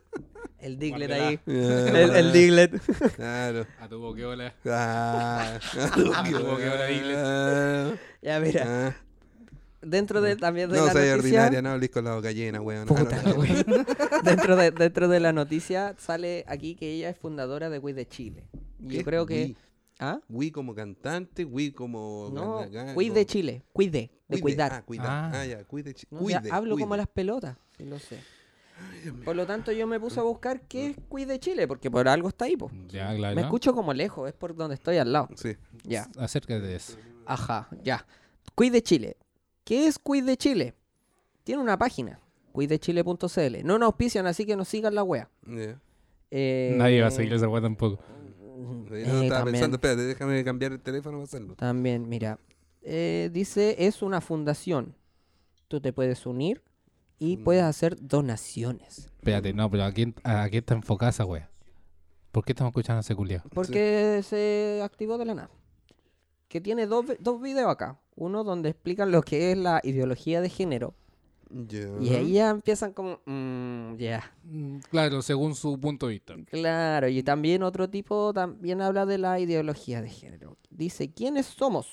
El 0.60 0.78
Diglett 0.78 1.10
ahí. 1.10 1.40
Ah, 1.46 1.98
El, 2.00 2.10
el 2.16 2.32
Diglett. 2.32 2.80
Claro. 3.16 3.66
A 3.80 3.88
tu 3.88 3.98
boqueola. 3.98 4.54
Ah, 4.66 5.58
que 6.24 6.34
ver 6.64 6.80
ahí, 6.80 7.02
ah, 7.16 7.92
Ya, 8.22 8.40
mira. 8.40 8.88
ah. 8.88 8.96
Dentro 9.82 10.20
de, 10.20 10.36
también 10.36 10.68
de 10.70 10.76
No, 10.76 10.86
la 10.86 10.92
soy 10.92 11.08
noticia... 11.08 11.14
ordinaria, 11.44 11.62
no 11.62 11.70
hables 11.70 11.88
con 11.90 12.04
la 12.04 12.14
boca 12.14 12.30
llena, 12.32 12.60
weón. 12.60 12.86
Puta, 12.86 13.22
no, 13.22 13.34
güey. 13.36 13.50
dentro, 14.24 14.54
de, 14.56 14.70
dentro 14.72 15.08
de 15.08 15.20
la 15.20 15.32
noticia 15.32 15.94
sale 15.98 16.44
aquí 16.46 16.74
que 16.74 16.90
ella 16.92 17.08
es 17.08 17.16
fundadora 17.16 17.70
de 17.70 17.78
Wii 17.78 17.94
de 17.94 18.06
Chile. 18.06 18.46
Y 18.78 18.88
¿Qué 18.88 18.96
yo 18.98 19.04
creo 19.04 19.24
que... 19.26 19.44
Wii? 19.44 19.56
¿Ah? 20.00 20.20
Wii 20.28 20.50
como 20.50 20.74
cantante, 20.74 21.44
Wii 21.44 21.72
como. 21.72 22.30
No, 22.32 22.58
acá, 22.60 22.92
Wii 22.96 23.08
como- 23.08 23.18
de 23.18 23.26
Chile. 23.26 23.62
Cuide, 23.72 23.98
de 24.00 24.10
Cuide, 24.28 24.40
cuidar. 24.42 24.72
Ah, 24.72 24.82
cuidar. 24.82 25.06
Ah. 25.06 25.30
Ah, 25.34 25.44
ya, 25.46 25.64
cuide. 25.64 25.94
No, 26.10 26.28
ya 26.28 26.40
cuide, 26.40 26.54
hablo 26.54 26.78
como 26.78 26.96
las 26.96 27.06
pelotas, 27.06 27.56
sí 27.76 27.84
lo 27.84 27.98
sé. 27.98 28.18
Por 29.24 29.34
lo 29.34 29.46
tanto, 29.46 29.72
yo 29.72 29.86
me 29.86 29.98
puse 29.98 30.20
a 30.20 30.22
buscar 30.22 30.60
qué 30.62 30.88
es 30.88 30.96
Cuide 31.08 31.38
Chile, 31.40 31.66
porque 31.66 31.90
por 31.90 32.06
algo 32.08 32.28
está 32.28 32.44
ahí, 32.44 32.56
po. 32.56 32.70
Ya, 32.88 33.14
claro. 33.14 33.34
Me 33.34 33.42
escucho 33.42 33.72
como 33.74 33.92
lejos, 33.94 34.28
es 34.28 34.34
por 34.34 34.54
donde 34.54 34.74
estoy 34.74 34.98
al 34.98 35.12
lado. 35.12 35.28
Sí. 35.36 35.56
Ya, 35.84 36.08
Acércate 36.18 36.60
de 36.60 36.76
eso. 36.76 36.96
ajá, 37.26 37.68
ya. 37.82 38.04
Cuide 38.54 38.82
Chile. 38.82 39.16
¿Qué 39.64 39.86
es 39.86 39.98
Cuide 39.98 40.36
Chile? 40.36 40.74
Tiene 41.44 41.62
una 41.62 41.78
página, 41.78 42.20
cuidechile.cl. 42.52 43.64
No 43.64 43.78
nos 43.78 43.86
auspician, 43.86 44.26
así 44.26 44.44
que 44.44 44.54
nos 44.56 44.68
sigan 44.68 44.94
la 44.94 45.02
wea. 45.02 45.30
Eh, 46.30 46.74
Nadie 46.76 47.00
va 47.00 47.08
a 47.08 47.10
seguir 47.10 47.32
esa 47.32 47.48
weá 47.48 47.62
tampoco. 47.62 48.02
Yo 48.88 48.94
eh, 48.96 49.02
estaba 49.02 49.28
también. 49.40 49.52
pensando, 49.54 49.76
espérate, 49.76 50.02
déjame 50.02 50.44
cambiar 50.44 50.72
el 50.72 50.80
teléfono 50.80 51.16
para 51.18 51.24
hacerlo. 51.24 51.54
También, 51.54 52.08
mira. 52.08 52.38
eh, 52.82 53.30
dice, 53.32 53.76
es 53.86 54.02
una 54.02 54.20
fundación. 54.20 54.94
Tú 55.68 55.80
te 55.80 55.92
puedes 55.92 56.26
unir 56.26 56.62
y 57.20 57.36
Mm. 57.36 57.44
puedes 57.44 57.62
hacer 57.62 57.96
donaciones. 58.00 59.06
Espérate, 59.18 59.52
no, 59.52 59.70
pero 59.70 59.84
¿a 59.84 59.92
quién, 59.92 60.14
a 60.24 60.46
está 60.46 60.74
enfocada 60.74 61.10
esa 61.10 61.24
weá? 61.24 61.48
¿Por 62.32 62.44
qué 62.44 62.52
estamos 62.52 62.70
escuchando 62.70 62.98
a 62.98 63.00
ese 63.00 63.14
culiao? 63.14 63.42
Porque 63.54 64.22
se 64.24 64.80
activó 64.82 65.18
de 65.18 65.24
la 65.26 65.34
nada. 65.34 65.50
Que 66.48 66.60
tiene 66.60 66.86
dos, 66.86 67.06
dos 67.20 67.40
videos 67.40 67.70
acá. 67.70 68.00
Uno 68.16 68.42
donde 68.42 68.70
explican 68.70 69.12
lo 69.12 69.22
que 69.22 69.52
es 69.52 69.58
la 69.58 69.80
ideología 69.84 70.40
de 70.40 70.48
género. 70.48 70.94
Ya. 71.50 71.88
Y 72.00 72.14
ahí 72.14 72.32
ya 72.34 72.50
empiezan 72.50 72.92
como, 72.92 73.18
mm, 73.26 73.96
ya. 73.96 74.32
Mm, 74.44 74.78
Claro, 74.90 75.20
según 75.22 75.54
su 75.56 75.78
punto 75.80 76.06
de 76.06 76.12
vista. 76.14 76.34
Claro, 76.48 77.08
y 77.08 77.22
también 77.24 77.62
otro 77.64 77.90
tipo 77.90 78.32
también 78.32 78.80
habla 78.80 79.04
de 79.06 79.18
la 79.18 79.40
ideología 79.40 80.00
de 80.00 80.08
género. 80.08 80.56
Dice, 80.70 81.12
¿quiénes 81.12 81.46
somos? 81.46 81.88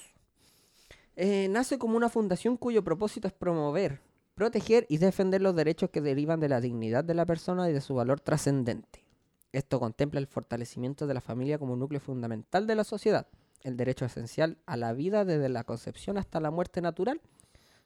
Eh, 1.15 1.47
nace 1.49 1.79
como 1.79 1.97
una 1.97 2.09
fundación 2.09 2.55
cuyo 2.57 2.83
propósito 2.83 3.27
es 3.27 3.33
promover, 3.33 3.99
proteger 4.37 4.85
y 4.87 4.99
defender 4.99 5.41
los 5.41 5.55
derechos 5.55 5.89
que 5.89 5.99
derivan 5.99 6.39
de 6.39 6.47
la 6.47 6.61
dignidad 6.61 7.03
de 7.03 7.15
la 7.15 7.25
persona 7.25 7.67
y 7.71 7.73
de 7.73 7.81
su 7.81 7.95
valor 7.95 8.19
trascendente. 8.19 9.03
Esto 9.51 9.79
contempla 9.79 10.19
el 10.19 10.27
fortalecimiento 10.27 11.07
de 11.07 11.15
la 11.15 11.21
familia 11.21 11.57
como 11.57 11.73
un 11.73 11.79
núcleo 11.79 11.99
fundamental 11.99 12.67
de 12.67 12.75
la 12.75 12.83
sociedad, 12.83 13.25
el 13.63 13.77
derecho 13.77 14.05
esencial 14.05 14.59
a 14.67 14.77
la 14.77 14.93
vida 14.93 15.25
desde 15.25 15.49
la 15.49 15.63
concepción 15.63 16.19
hasta 16.19 16.39
la 16.39 16.51
muerte 16.51 16.81
natural, 16.81 17.19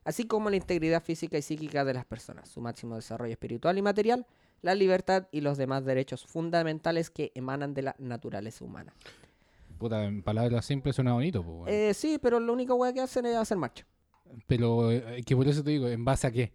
así 0.04 0.28
como 0.28 0.50
la 0.50 0.58
integridad 0.58 1.02
física 1.02 1.38
y 1.38 1.42
psíquica 1.42 1.86
de 1.86 1.94
las 1.94 2.04
personas, 2.04 2.50
su 2.50 2.60
máximo 2.60 2.98
desarrollo 2.98 3.32
espiritual 3.32 3.78
y 3.78 3.82
material, 3.82 4.28
la 4.62 4.76
libertad 4.76 5.30
y 5.32 5.40
los 5.40 5.58
demás 5.58 5.86
derechos 5.86 6.26
fundamentales 6.26 7.10
que 7.10 7.32
emanan 7.34 7.74
de 7.74 7.84
la 7.84 7.96
naturaleza 7.98 8.66
humana. 8.66 8.94
Puta, 9.78 10.04
en 10.04 10.22
palabras 10.22 10.66
simples 10.66 10.98
suena 10.98 11.14
bonito, 11.14 11.46
pues. 11.46 11.74
Eh, 11.74 11.94
sí, 11.94 12.20
pero 12.22 12.42
lo 12.42 12.52
único 12.52 12.78
que 12.94 13.00
hacen 13.00 13.26
es 13.26 13.38
hacer 13.38 13.58
marcha. 13.58 13.86
Pero 14.48 14.92
eh, 14.92 15.24
que 15.26 15.36
por 15.36 15.48
eso 15.48 15.64
te 15.64 15.72
digo, 15.72 15.88
¿en 15.88 16.06
base 16.06 16.28
a 16.28 16.32
qué? 16.32 16.52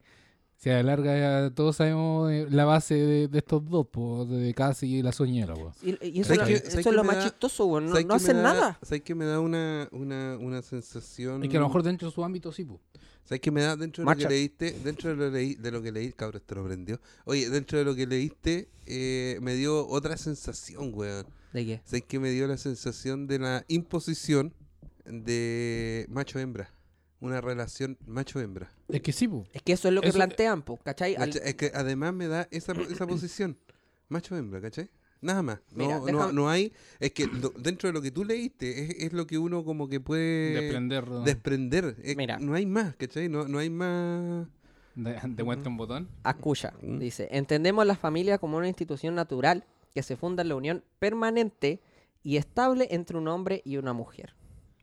Si 0.57 0.71
a 0.71 0.75
la 0.75 0.83
larga 0.85 1.19
ya 1.19 1.51
todos 1.55 1.77
sabemos 1.77 2.33
eh, 2.33 2.47
la 2.49 2.65
base 2.65 2.95
de, 2.95 3.29
de 3.29 3.39
estos 3.39 3.63
dos, 3.69 3.87
pues, 3.93 4.29
de 4.31 4.55
Casi 4.55 4.87
y 4.97 5.03
la 5.03 5.13
soñera. 5.13 5.53
Y, 5.83 5.91
y 6.09 6.21
eso, 6.21 6.35
¿Sabes 6.35 6.49
es 6.49 6.63
lo- 6.63 6.63
qué- 6.63 6.69
eso 6.81 6.91
es 6.91 6.97
lo 6.97 7.05
más 7.05 7.17
da- 7.17 7.23
chistoso, 7.25 7.67
weón. 7.67 7.85
No, 7.87 7.91
¿Sabes 7.91 8.07
no 8.07 8.15
qué 8.15 8.21
me 8.21 8.25
hacen 8.25 8.37
da- 8.39 8.43
nada. 8.43 8.79
¿Sabes 8.83 9.03
que 9.03 9.15
me 9.15 9.27
da 9.27 9.39
una, 9.41 9.87
una, 9.93 10.39
una 10.41 10.63
sensación? 10.63 11.43
Es 11.45 11.51
que 11.51 11.59
a 11.59 11.61
lo 11.61 11.67
mejor 11.67 11.83
dentro 11.83 12.09
de 12.09 12.15
su 12.15 12.25
ámbito 12.25 12.53
sí, 12.53 12.65
pues. 12.65 12.81
¿Sabes 13.25 13.41
qué 13.41 13.51
me 13.51 13.61
da 13.61 13.77
dentro 13.77 14.01
de 14.03 14.07
Marcha. 14.07 14.23
lo 14.23 14.29
que 14.31 14.35
leíste? 14.35 14.71
Dentro 14.83 15.11
de 15.11 15.17
lo, 15.17 15.31
leí, 15.31 15.55
de 15.57 15.71
lo 15.73 15.83
que 15.83 15.93
leí, 15.93 16.13
cabrón, 16.13 16.41
esto 16.41 16.55
lo 16.55 16.65
prendió. 16.65 17.01
Oye, 17.27 17.51
dentro 17.51 17.77
de 17.79 17.85
lo 17.85 17.95
que 17.95 18.07
leíste, 18.07 18.69
eh, 18.87 19.37
me 19.43 19.55
dio 19.57 19.87
otra 19.87 20.17
sensación, 20.17 20.91
weón. 20.95 21.27
¿De 21.53 21.67
qué? 21.67 21.81
¿Sabes 21.85 22.05
qué 22.09 22.19
me 22.19 22.31
dio 22.31 22.47
la 22.47 22.57
sensación 22.57 23.27
de 23.27 23.41
la 23.41 23.65
imposición 23.69 24.55
de 25.05 26.07
macho-hembra? 26.09 26.71
Una 27.27 27.41
relación 27.41 27.99
macho-hembra. 28.07 28.71
Es 28.89 29.01
que 29.03 29.13
sí, 29.13 29.27
pues. 29.29 29.49
Es 29.53 29.63
que 29.63 29.73
eso 29.73 29.89
es 29.89 29.95
lo 29.95 30.01
que 30.01 30.09
Eso- 30.09 30.17
plantean, 30.19 30.63
po, 30.63 30.77
¿cachai? 30.79 31.15
Al- 31.17 31.33
¿Cachai? 31.33 31.49
Es 31.49 31.55
que 31.57 31.71
además 31.75 32.15
me 32.15 32.29
da 32.29 32.49
esa, 32.51 32.73
esa 32.73 33.07
posición. 33.07 33.59
Macho-hembra, 34.09 34.61
¿cachai? 34.61 34.89
Nada 35.21 35.43
más. 35.43 35.59
No, 35.73 35.85
Mira, 35.85 35.99
no, 35.99 36.05
déjame- 36.07 36.33
no 36.35 36.49
hay. 36.49 36.73
Es 37.01 37.13
que 37.13 37.27
lo- 37.27 37.51
dentro 37.51 37.89
de 37.89 37.93
lo 37.95 38.03
que 38.03 38.11
tú 38.11 38.25
leíste 38.25 38.85
es, 38.85 38.91
es 39.07 39.13
lo 39.13 39.27
que 39.27 39.39
uno 39.39 39.65
como 39.65 39.89
que 39.89 39.99
puede 39.99 40.61
Desprender. 40.61 41.09
¿no? 41.09 41.21
desprender. 41.23 41.97
Es- 42.03 42.17
Mira. 42.17 42.39
No 42.39 42.55
hay 42.55 42.67
más, 42.67 42.95
¿cachai? 42.97 43.29
No, 43.29 43.49
no 43.49 43.59
hay 43.59 43.71
más. 43.71 44.47
De, 44.95 45.19
de 45.25 45.43
muestra 45.45 45.69
un 45.69 45.77
botón. 45.77 46.09
Escucha, 46.25 46.73
Mm. 46.81 46.99
dice, 46.99 47.29
entendemos 47.31 47.85
la 47.87 47.97
familia 47.97 48.39
como 48.39 48.57
una 48.57 48.69
institución 48.69 49.15
natural 49.15 49.65
que 49.95 50.03
se 50.03 50.17
funda 50.17 50.43
en 50.43 50.49
la 50.49 50.55
unión 50.57 50.85
permanente 50.99 51.81
y 52.23 52.37
estable 52.37 52.89
entre 52.91 53.17
un 53.19 53.29
hombre 53.29 53.63
y 53.65 53.77
una 53.79 53.93
mujer. 53.93 54.35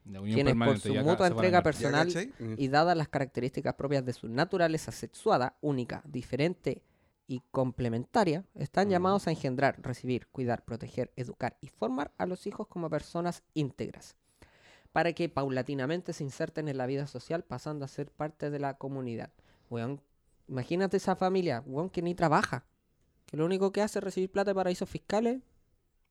La 0.05 0.21
unión 0.21 0.35
Quienes 0.35 0.55
por 0.55 0.79
su 0.79 0.93
mutua 0.95 1.27
entrega 1.27 1.59
engañar. 1.59 1.61
¿Ya, 1.61 1.63
personal? 1.63 2.33
Mm. 2.39 2.55
y 2.57 2.67
dadas 2.67 2.97
las 2.97 3.07
características 3.07 3.73
propias 3.75 4.05
de 4.05 4.13
su 4.13 4.27
naturaleza 4.27 4.91
sexuada, 4.91 5.55
única, 5.61 6.01
diferente 6.05 6.83
y 7.27 7.41
complementaria, 7.51 8.43
están 8.55 8.89
llamados 8.89 9.27
a 9.27 9.31
engendrar, 9.31 9.79
recibir, 9.81 10.27
cuidar, 10.27 10.63
proteger, 10.65 11.11
educar 11.15 11.57
y 11.61 11.67
formar 11.67 12.11
a 12.17 12.25
los 12.25 12.47
hijos 12.47 12.67
como 12.67 12.89
personas 12.89 13.43
íntegras, 13.53 14.15
para 14.91 15.13
que 15.13 15.29
paulatinamente 15.29 16.13
se 16.13 16.23
inserten 16.23 16.67
en 16.67 16.77
la 16.77 16.85
vida 16.85 17.07
social 17.07 17.43
pasando 17.43 17.85
a 17.85 17.87
ser 17.87 18.11
parte 18.11 18.49
de 18.49 18.59
la 18.59 18.77
comunidad. 18.77 19.31
Weón, 19.69 20.01
imagínate 20.47 20.97
esa 20.97 21.15
familia, 21.15 21.63
weón, 21.65 21.89
que 21.89 22.01
ni 22.01 22.13
trabaja, 22.13 22.65
que 23.25 23.37
lo 23.37 23.45
único 23.45 23.71
que 23.71 23.81
hace 23.81 23.99
es 23.99 24.03
recibir 24.03 24.31
plata 24.31 24.51
de 24.51 24.55
paraísos 24.55 24.89
fiscales. 24.89 25.41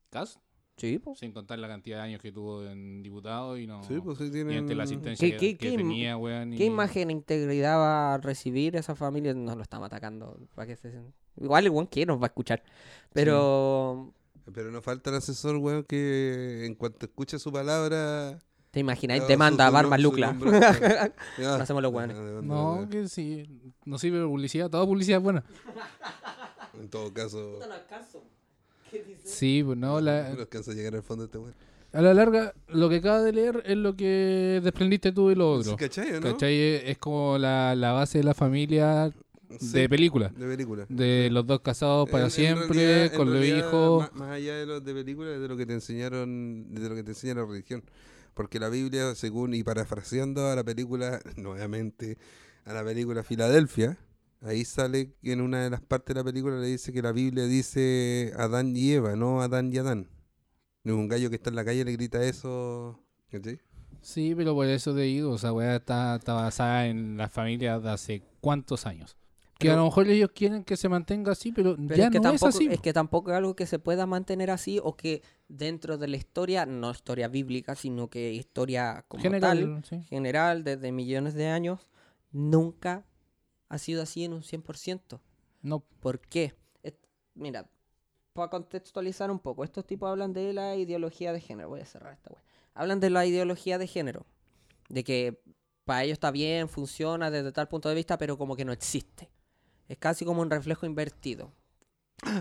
¿Cas? 0.09 0.39
Sí, 0.77 0.97
pues. 0.99 1.19
Sin 1.19 1.31
contar 1.31 1.59
la 1.59 1.67
cantidad 1.67 1.97
de 1.97 2.03
años 2.03 2.21
que 2.21 2.31
tuvo 2.31 2.65
en 2.65 3.03
diputado 3.03 3.57
y 3.57 3.67
no. 3.67 3.83
Sí, 3.83 3.99
pues 4.03 4.17
sí 4.17 4.25
y 4.25 4.31
tienen. 4.31 4.57
ante 4.59 4.73
la 4.75 4.83
asistencia 4.83 5.27
¿Qué- 5.27 5.37
que, 5.37 5.37
qué- 5.37 5.57
que 5.57 5.67
qué 5.69 5.73
im- 5.75 5.77
tenía, 5.77 6.17
weón. 6.17 6.51
¿Qué 6.51 6.63
y- 6.63 6.67
imagen 6.67 7.09
e 7.09 7.13
integridad 7.13 7.77
va 7.77 8.15
a 8.15 8.17
recibir 8.17 8.75
esa 8.75 8.95
familia? 8.95 9.33
Nos 9.33 9.55
lo 9.55 9.61
estamos 9.61 9.85
atacando. 9.85 10.37
Para 10.55 10.67
que 10.67 10.75
se... 10.75 10.91
Igual 11.39 11.65
el 11.65 11.71
buen 11.71 11.87
que 11.87 12.05
nos 12.05 12.19
va 12.19 12.23
a 12.25 12.27
escuchar. 12.27 12.63
Pero, 13.13 14.13
Pero 14.53 14.71
no 14.71 14.81
falta 14.81 15.09
el 15.11 15.17
asesor, 15.17 15.57
weón, 15.57 15.83
que 15.83 16.65
en 16.65 16.75
cuanto 16.75 17.05
escuche 17.05 17.37
su 17.39 17.51
palabra. 17.51 18.39
¿te 18.71 18.79
imaginas? 18.79 19.21
ah, 19.21 19.27
Te 19.27 19.37
manda 19.37 19.67
a 19.67 19.69
Barba 19.69 19.99
Lucla. 19.99 20.33
No 21.37 21.53
hacemos 21.53 21.83
los 21.83 21.93
weones. 21.93 22.17
No, 22.43 22.87
que 22.89 23.07
sí. 23.07 23.45
No 23.85 23.99
sirve 23.99 24.25
publicidad. 24.25 24.69
Toda 24.71 24.85
publicidad 24.87 25.19
es 25.19 25.23
buena. 25.23 25.43
En 26.79 26.89
todo 26.89 27.13
caso, 27.13 27.59
Sí, 29.23 29.61
pues 29.65 29.77
no. 29.77 29.99
La... 30.01 30.29
no 30.33 30.41
alcanza 30.41 30.71
a 30.71 30.73
llegar 30.73 30.95
al 30.95 31.03
fondo 31.03 31.23
de 31.23 31.25
este 31.27 31.37
weón. 31.37 31.53
A 31.93 32.01
la 32.01 32.13
larga, 32.13 32.53
lo 32.69 32.89
que 32.89 32.95
acabas 32.97 33.23
de 33.23 33.33
leer 33.33 33.61
es 33.65 33.77
lo 33.77 33.95
que 33.95 34.59
desprendiste 34.63 35.11
tú 35.11 35.29
y 35.29 35.35
lo 35.35 35.51
otro. 35.53 35.75
¿Cachai 35.77 36.13
o 36.15 36.21
no? 36.21 36.31
¿Cachai? 36.31 36.55
Es 36.89 36.97
como 36.97 37.37
la, 37.37 37.75
la 37.75 37.91
base 37.91 38.17
de 38.17 38.23
la 38.23 38.33
familia 38.33 39.11
Sí, 39.59 39.67
de 39.73 39.87
película. 39.87 40.29
de 40.29 40.47
película. 40.47 40.85
De 40.89 41.29
los 41.31 41.45
dos 41.45 41.61
casados 41.61 42.09
para 42.09 42.23
En- 42.23 42.25
en 42.25 42.31
siempre, 42.31 42.67
realidad- 42.73 43.15
con 43.15 43.31
los 43.31 43.45
hijos. 43.45 44.01
Más, 44.01 44.13
más 44.15 44.29
allá 44.31 44.55
de 44.55 44.65
los 44.65 44.83
de 44.83 44.93
película, 44.95 45.35
es 45.35 45.39
de 45.39 45.47
lo 45.47 45.55
que 45.55 45.67
te 45.67 45.73
enseñaron, 45.73 46.73
de 46.73 46.89
lo 46.89 46.95
que 46.95 47.03
te 47.03 47.11
enseña 47.11 47.35
la 47.35 47.45
religión. 47.45 47.83
Porque 48.33 48.59
la 48.59 48.69
Biblia, 48.69 49.13
según, 49.13 49.53
y 49.53 49.61
parafraseando 49.63 50.47
a 50.47 50.55
la 50.55 50.63
película, 50.63 51.19
nuevamente, 51.37 52.17
a 52.65 52.73
la 52.73 52.83
película 52.83 53.21
Filadelfia, 53.21 53.99
ahí 54.43 54.65
sale 54.65 55.13
que 55.21 55.31
en 55.31 55.41
una 55.41 55.63
de 55.63 55.69
las 55.69 55.81
partes 55.81 56.13
de 56.15 56.19
la 56.21 56.23
película 56.25 56.57
le 56.57 56.67
dice 56.67 56.91
que 56.93 57.01
la 57.01 57.11
Biblia 57.11 57.45
dice 57.45 58.33
Adán 58.37 58.75
y 58.75 58.91
Eva, 58.91 59.15
no 59.15 59.41
Adán 59.41 59.71
y 59.73 59.77
Adán. 59.77 60.09
No, 60.83 60.95
Un 60.97 61.07
gallo 61.07 61.29
que 61.29 61.37
está 61.37 61.49
en 61.49 61.55
la 61.55 61.63
calle 61.65 61.85
le 61.85 61.93
grita 61.93 62.21
eso. 62.23 62.99
¿cachai? 63.31 63.59
Sí, 64.01 64.33
pero 64.35 64.53
por 64.53 64.67
eso 64.67 64.93
te 64.93 65.01
digo, 65.01 65.31
o 65.31 65.37
sea, 65.37 65.53
weá 65.53 65.77
está, 65.77 66.15
está 66.17 66.33
basada 66.33 66.87
en 66.87 67.15
la 67.17 67.29
familia 67.29 67.79
de 67.79 67.89
hace 67.89 68.21
cuántos 68.41 68.85
años. 68.85 69.15
Que 69.59 69.69
a 69.69 69.71
Pero- 69.71 69.83
lo 69.83 69.85
mejor 69.85 70.07
ellos 70.09 70.31
quieren 70.35 70.65
que 70.65 70.75
se 70.75 70.89
mantenga 70.89 71.31
así, 71.31 71.53
pero, 71.53 71.75
Pero 71.77 71.95
ya 71.95 72.05
es 72.05 72.11
que, 72.11 72.17
no 72.17 72.23
tampoco, 72.23 72.49
es 72.49 72.55
así. 72.55 72.67
es 72.69 72.81
que 72.81 72.91
tampoco 72.91 73.31
es 73.31 73.37
algo 73.37 73.55
que 73.55 73.65
se 73.65 73.79
pueda 73.79 74.05
mantener 74.05 74.51
así 74.51 74.79
o 74.83 74.97
que 74.97 75.21
dentro 75.47 75.97
de 75.97 76.07
la 76.09 76.17
historia, 76.17 76.65
no 76.65 76.91
historia 76.91 77.29
bíblica, 77.29 77.75
sino 77.75 78.09
que 78.09 78.33
historia 78.33 79.05
como 79.07 79.23
General, 79.23 79.57
tal, 79.59 79.85
sí. 79.85 80.05
general, 80.09 80.63
desde 80.65 80.91
millones 80.91 81.33
de 81.33 81.47
años, 81.47 81.87
nunca 82.31 83.05
ha 83.73 83.77
sido 83.79 84.03
así 84.03 84.23
en 84.23 84.33
un 84.33 84.43
100%. 84.43 85.19
No, 85.61 85.79
¿Por 85.99 86.19
qué? 86.19 86.53
Es- 86.83 86.93
mira, 87.33 87.67
para 88.33 88.49
contextualizar 88.49 89.31
un 89.31 89.39
poco, 89.39 89.63
estos 89.63 89.85
tipos 89.85 90.09
hablan 90.09 90.33
de 90.33 90.53
la 90.53 90.75
ideología 90.75 91.33
de 91.33 91.39
género. 91.41 91.69
Voy 91.69 91.79
a 91.81 91.85
cerrar 91.85 92.13
esta 92.13 92.31
wea. 92.31 92.43
Hablan 92.75 92.99
de 92.99 93.09
la 93.09 93.25
ideología 93.25 93.77
de 93.77 93.87
género. 93.87 94.25
De 94.89 95.03
que 95.03 95.41
para 95.85 96.03
ellos 96.03 96.13
está 96.13 96.31
bien, 96.31 96.69
funciona 96.69 97.31
desde 97.31 97.51
tal 97.51 97.67
punto 97.67 97.89
de 97.89 97.95
vista, 97.95 98.17
pero 98.17 98.37
como 98.37 98.55
que 98.55 98.65
no 98.65 98.71
existe. 98.73 99.29
Es 99.87 99.97
casi 99.97 100.23
como 100.25 100.41
un 100.41 100.49
reflejo 100.49 100.85
invertido. 100.85 101.51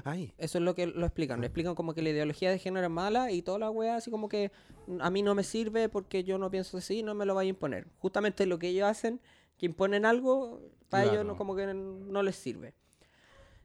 Ay, 0.05 0.33
Eso 0.39 0.59
es 0.59 0.65
lo 0.65 0.75
que 0.75 0.87
lo 0.87 1.07
explican. 1.07 1.41
Lo 1.41 1.47
explican 1.47 1.75
como 1.75 1.93
que 1.95 2.03
la 2.03 2.11
ideología 2.11 2.51
de 2.51 2.59
género 2.59 2.87
es 2.87 2.93
mala 2.93 3.33
y 3.33 3.43
toda 3.43 3.59
la 3.59 3.71
wea 3.71 3.97
así 3.97 4.11
como 4.11 4.29
que 4.29 4.53
"Mm, 4.87 5.01
a 5.01 5.11
mí 5.11 5.23
no 5.23 5.35
me 5.35 5.43
sirve 5.43 5.89
porque 5.89 6.23
yo 6.25 6.39
no 6.39 6.51
pienso 6.51 6.77
así, 6.79 7.03
no 7.03 7.15
me 7.15 7.27
lo 7.27 7.35
vaya 7.35 7.49
a 7.49 7.51
imponer. 7.51 7.87
Justamente 7.99 8.47
lo 8.47 8.59
que 8.59 8.69
ellos 8.69 8.87
hacen, 8.89 9.21
que 9.59 9.67
imponen 9.67 10.05
algo, 10.05 10.61
para 10.89 11.05
ellos 11.05 11.25
no, 11.25 11.37
como 11.37 11.55
que 11.57 11.73
no 11.75 12.23
les 12.23 12.37
sirve. 12.37 12.75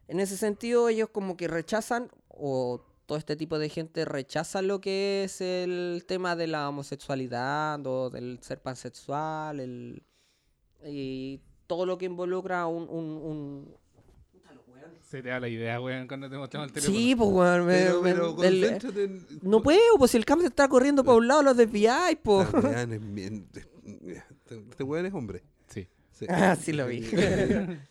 En 0.06 0.20
ese 0.20 0.36
sentido, 0.36 0.88
ellos 0.88 1.10
como 1.10 1.36
que 1.36 1.48
rechazan, 1.48 2.10
o 2.28 2.80
todo 3.06 3.18
este 3.18 3.36
tipo 3.36 3.58
de 3.58 3.68
gente 3.68 4.04
rechaza 4.04 4.62
lo 4.62 4.80
que 4.80 5.24
es 5.24 5.40
el 5.40 6.04
tema 6.06 6.36
de 6.36 6.46
la 6.46 6.68
homosexualidad 6.68 7.86
o 7.86 8.10
del 8.10 8.38
ser 8.42 8.60
pansexual, 8.62 9.60
el, 9.60 10.02
y 10.86 11.40
todo 11.66 11.84
lo 11.86 11.98
que 11.98 12.06
involucra 12.06 12.66
un, 12.66 12.84
un, 12.88 13.04
un, 13.22 13.74
se 15.02 15.22
te 15.22 15.30
da 15.30 15.40
la 15.40 15.48
idea, 15.48 15.80
weón, 15.80 16.06
cuando 16.06 16.28
te 16.28 16.36
mostramos 16.36 16.68
el 16.68 16.72
teléfono. 16.74 16.96
Sí, 16.98 17.14
pues, 17.16 17.30
weón. 17.30 17.66
pero, 17.66 18.02
me- 18.02 18.12
pero 18.12 18.36
concéntrate 18.36 19.04
en- 19.04 19.26
No 19.42 19.62
puedo, 19.62 19.80
pues 19.98 20.10
si 20.10 20.16
el 20.18 20.24
cambio 20.26 20.42
se 20.44 20.50
está 20.50 20.68
corriendo 20.68 21.02
para 21.02 21.16
un 21.16 21.26
lado, 21.28 21.42
los 21.42 21.56
desviáis, 21.56 22.18
pues. 22.22 22.46
Este 24.70 24.82
weón 24.84 25.06
es 25.06 25.14
hombre. 25.14 25.42
Sí. 26.18 26.24
Sí. 26.24 26.26
Ah, 26.34 26.56
sí 26.56 26.72
lo 26.72 26.86
vi. 26.86 27.00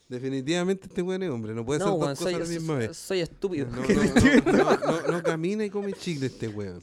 Definitivamente 0.09 0.87
este 0.87 1.01
weón 1.01 1.23
es 1.23 1.29
hombre, 1.29 1.53
no 1.53 1.65
puede 1.65 1.79
No, 1.79 1.85
ser 1.85 1.91
dos 1.93 1.99
weón, 2.01 2.11
cosas 2.15 2.23
soy, 2.23 2.33
a 2.33 2.39
la 2.39 2.45
misma 2.45 2.73
soy- 2.75 2.87
vez. 2.87 2.97
soy 2.97 3.19
estúpido. 3.21 3.67
No, 3.67 3.81
no, 3.81 4.51
no, 4.53 4.63
no, 4.63 5.01
no, 5.01 5.11
no 5.13 5.23
camina 5.23 5.63
y 5.65 5.69
come 5.69 5.93
chicle 5.93 6.27
este 6.27 6.47
weón. 6.47 6.81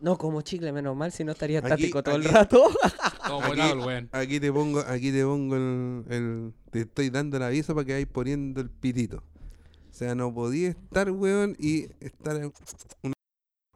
No, 0.00 0.16
como 0.16 0.40
chicle, 0.42 0.72
menos 0.72 0.96
mal, 0.96 1.12
si 1.12 1.24
no 1.24 1.32
estaría 1.32 1.58
Aquí- 1.58 1.66
estático 1.66 2.02
todo 2.02 2.16
el 2.16 2.24
rato. 2.24 2.64
Aquí- 3.22 3.48
volado 3.48 3.72
el 3.74 3.78
weón. 3.80 4.08
Aquí 4.12 4.40
te 4.40 4.52
pongo, 4.52 4.80
aquí 4.80 5.12
te 5.12 5.22
pongo 5.24 5.56
el, 5.56 6.04
el- 6.08 6.52
te 6.70 6.80
estoy 6.82 7.10
dando 7.10 7.36
el 7.36 7.42
aviso 7.42 7.74
para 7.74 7.84
que 7.84 7.92
vayas 7.94 8.08
poniendo 8.10 8.60
el 8.60 8.70
pitito. 8.70 9.18
O 9.18 9.92
sea, 9.92 10.14
no 10.14 10.32
podía 10.32 10.68
estar, 10.68 11.10
weón, 11.10 11.56
y 11.58 11.86
estar 12.00 12.36
en 12.36 12.52
una- 13.02 13.12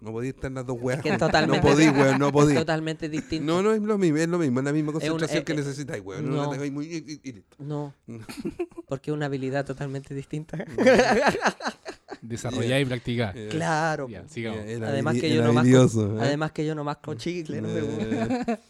No 0.04 0.12
podía 0.12 0.30
estar 0.30 0.46
en 0.46 0.54
las 0.54 0.66
dos 0.66 0.76
weas. 0.80 1.00
que 1.02 1.16
totalmente- 1.16 1.56
No 1.56 1.62
podí, 1.74 1.88
weón, 1.88 2.18
no 2.18 2.26
Es 2.26 2.32
podí. 2.32 2.54
totalmente 2.54 3.08
distinto. 3.08 3.44
No, 3.52 3.62
no 3.62 3.72
es 3.72 3.80
lo 3.82 3.96
mismo, 3.98 4.18
es 4.18 4.28
lo 4.28 4.38
mismo, 4.38 4.60
es 4.60 4.64
la 4.66 4.72
misma 4.72 4.88
un- 4.90 4.92
concentración 5.00 5.40
eh, 5.40 5.44
que 5.44 5.52
eh, 5.52 5.56
necesitáis, 5.56 6.02
weón. 6.04 6.28
No, 6.28 6.36
no. 6.36 6.42
la 6.44 6.50
tengáis 6.50 6.72
muy- 6.72 6.86
y- 6.86 6.96
y- 6.96 7.20
y 7.28 7.32
listo. 7.32 7.56
No, 7.58 7.94
porque 8.88 9.10
es 9.10 9.14
una 9.16 9.26
habilidad 9.26 9.64
totalmente 9.64 10.14
distinta. 10.14 10.58
Desarrollar 12.22 12.80
y 12.80 12.84
practicar. 12.84 13.34
Claro. 13.50 14.08
El 14.08 14.84
Además 14.84 15.16
que 15.20 15.34
yo 15.34 15.42
no 15.42 15.52
masco- 15.52 16.16
¿eh? 16.16 16.20
Además 16.20 16.52
que 16.52 16.66
yo 16.66 16.74
no 16.74 16.84
masco 16.84 17.14
chicle, 17.14 17.60
no 17.60 17.68
me 17.68 17.80
gusta. 17.80 18.60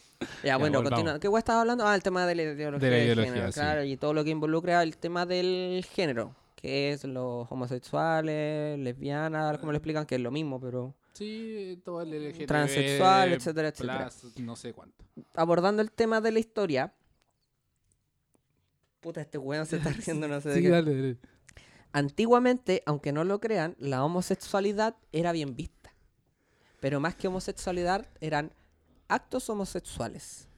Ya, 0.42 0.56
bueno, 0.56 0.78
volvamos. 0.78 0.90
continúa. 1.04 1.20
¿Qué 1.20 1.28
estaba 1.38 1.60
hablando? 1.60 1.86
Ah, 1.86 1.94
el 1.94 2.02
tema 2.02 2.26
de 2.26 2.34
la 2.34 2.42
ideología. 2.42 2.78
De 2.88 2.90
la 2.90 2.96
de 2.96 3.04
ideología, 3.04 3.32
género, 3.32 3.52
sí. 3.52 3.60
claro, 3.60 3.84
y 3.84 3.96
todo 3.96 4.14
lo 4.14 4.24
que 4.24 4.30
involucra 4.30 4.82
el 4.82 4.96
tema 4.96 5.26
del 5.26 5.84
género, 5.92 6.34
que 6.56 6.92
es 6.92 7.04
los 7.04 7.46
homosexuales, 7.50 8.78
lesbianas, 8.78 9.58
como 9.58 9.72
le 9.72 9.78
explican, 9.78 10.06
que 10.06 10.14
es 10.14 10.20
lo 10.20 10.30
mismo, 10.30 10.60
pero 10.60 10.94
Sí, 11.14 11.80
todo 11.84 12.02
el 12.02 12.10
LGTB, 12.10 12.46
Transexual, 12.46 13.32
etcétera, 13.32 13.68
etcétera. 13.68 14.10
plus, 14.10 14.38
no 14.40 14.56
sé 14.56 14.72
cuánto. 14.72 15.04
abordando 15.34 15.80
el 15.80 15.90
tema 15.92 16.20
de 16.20 16.32
la 16.32 16.40
historia. 16.40 16.92
Puta, 19.00 19.20
este 19.20 19.38
weón 19.38 19.64
se 19.64 19.76
está 19.76 19.90
riendo, 20.06 20.26
no 20.28 20.40
sé 20.40 20.50
de 20.50 20.62
qué. 20.62 20.68
dale, 20.68 20.94
dale. 20.94 21.18
Antiguamente, 21.92 22.82
aunque 22.86 23.12
no 23.12 23.22
lo 23.22 23.40
crean, 23.40 23.76
la 23.78 24.04
homosexualidad 24.04 24.96
era 25.12 25.30
bien 25.30 25.54
vista. 25.54 25.94
Pero 26.80 26.98
más 26.98 27.14
que 27.14 27.28
homosexualidad, 27.28 28.08
eran 28.20 28.52
actos 29.06 29.48
homosexuales. 29.48 30.48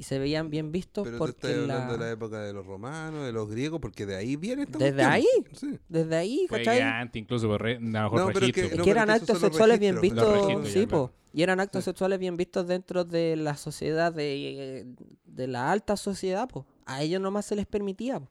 Y 0.00 0.04
se 0.04 0.18
veían 0.18 0.48
bien 0.48 0.72
vistos 0.72 1.04
Pero 1.04 1.18
porque 1.18 1.46
estás 1.48 1.66
la... 1.66 1.74
hablando 1.74 1.92
de 1.92 1.98
la 1.98 2.10
época 2.10 2.40
de 2.40 2.54
los 2.54 2.64
romanos, 2.64 3.22
de 3.26 3.32
los 3.32 3.50
griegos, 3.50 3.80
porque 3.82 4.06
de 4.06 4.16
ahí 4.16 4.36
viene 4.36 4.62
esta 4.62 4.78
¿Desde 4.78 4.94
cuestión. 5.02 5.12
ahí? 5.12 5.26
Sí. 5.52 5.78
Desde 5.90 6.16
ahí, 6.16 6.46
¿cachai? 6.48 6.80
antes, 6.80 7.20
incluso 7.20 7.48
por 7.48 7.60
re- 7.60 7.76
a 7.76 7.80
lo 7.80 7.86
mejor 8.04 8.20
No, 8.20 8.26
pero 8.32 8.46
es 8.46 8.52
que- 8.52 8.76
no, 8.76 8.84
eran 8.84 9.10
actos 9.10 9.38
sexuales 9.40 9.78
bien 9.78 10.00
vistos, 10.00 10.70
sí, 10.70 10.80
ya, 10.80 10.86
po. 10.88 11.08
claro. 11.08 11.12
Y 11.34 11.42
eran 11.42 11.60
actos 11.60 11.84
sexuales 11.84 12.18
bien 12.18 12.38
vistos 12.38 12.66
dentro 12.66 13.04
de 13.04 13.36
la 13.36 13.58
sociedad, 13.58 14.10
de, 14.10 14.86
de 15.26 15.46
la 15.46 15.70
alta 15.70 15.98
sociedad, 15.98 16.48
po. 16.48 16.64
A 16.86 17.02
ellos 17.02 17.20
nomás 17.20 17.44
se 17.44 17.54
les 17.54 17.66
permitía, 17.66 18.20
po. 18.20 18.30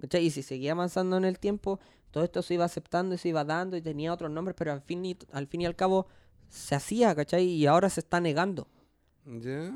¿Cachai? 0.00 0.24
Y 0.26 0.30
si 0.30 0.44
seguía 0.44 0.70
avanzando 0.70 1.16
en 1.16 1.24
el 1.24 1.40
tiempo, 1.40 1.80
todo 2.12 2.22
esto 2.22 2.42
se 2.42 2.54
iba 2.54 2.64
aceptando 2.64 3.16
y 3.16 3.18
se 3.18 3.28
iba 3.28 3.44
dando 3.44 3.76
y 3.76 3.82
tenía 3.82 4.12
otros 4.12 4.30
nombres, 4.30 4.54
pero 4.56 4.72
al 4.72 4.82
fin 4.82 5.04
y, 5.04 5.16
al 5.32 5.48
fin 5.48 5.62
y 5.62 5.66
al 5.66 5.74
cabo 5.74 6.06
se 6.48 6.76
hacía, 6.76 7.12
¿cachai? 7.16 7.44
Y 7.44 7.66
ahora 7.66 7.88
se 7.90 7.98
está 7.98 8.20
negando. 8.20 8.68
¿Ya? 9.26 9.74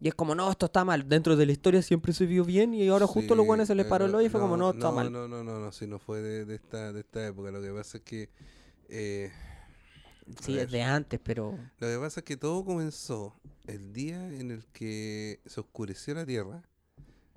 Y 0.00 0.08
es 0.08 0.14
como, 0.14 0.34
no, 0.34 0.50
esto 0.50 0.66
está 0.66 0.84
mal. 0.84 1.08
Dentro 1.08 1.36
de 1.36 1.46
la 1.46 1.52
historia 1.52 1.82
siempre 1.82 2.12
se 2.12 2.26
vio 2.26 2.44
bien 2.44 2.74
y 2.74 2.88
ahora 2.88 3.06
justo 3.06 3.34
los 3.34 3.46
buenos 3.46 3.68
se 3.68 3.74
les 3.74 3.86
paró 3.86 4.06
el 4.06 4.14
hoyo 4.14 4.26
y 4.26 4.30
fue 4.30 4.40
como, 4.40 4.56
no, 4.56 4.70
está 4.70 4.90
mal. 4.90 5.12
No, 5.12 5.28
no, 5.28 5.44
no, 5.44 5.60
no, 5.60 5.72
si 5.72 5.86
no 5.86 5.98
fue 5.98 6.20
de, 6.20 6.44
de 6.44 6.56
esta, 6.56 6.92
de 6.92 7.00
esta 7.00 7.26
época. 7.26 7.50
Lo 7.50 7.62
que 7.62 7.70
pasa 7.70 7.98
es 7.98 8.02
que 8.02 8.30
eh, 8.88 9.30
sí, 10.40 10.58
es 10.58 10.70
de 10.70 10.82
antes, 10.82 11.20
pero... 11.22 11.58
lo 11.78 11.86
que 11.86 11.98
pasa 11.98 12.20
es 12.20 12.24
que 12.24 12.36
todo 12.36 12.64
comenzó 12.64 13.34
el 13.66 13.92
día 13.92 14.28
en 14.34 14.50
el 14.50 14.66
que 14.66 15.40
se 15.46 15.60
oscureció 15.60 16.14
la 16.14 16.26
tierra 16.26 16.62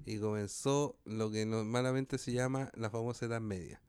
y 0.06 0.18
comenzó 0.20 0.98
lo 1.06 1.32
que 1.32 1.46
normalmente 1.46 2.18
se 2.18 2.32
llama 2.32 2.72
la 2.76 2.90
famosa 2.90 3.26
Edad 3.26 3.42
Media. 3.42 3.82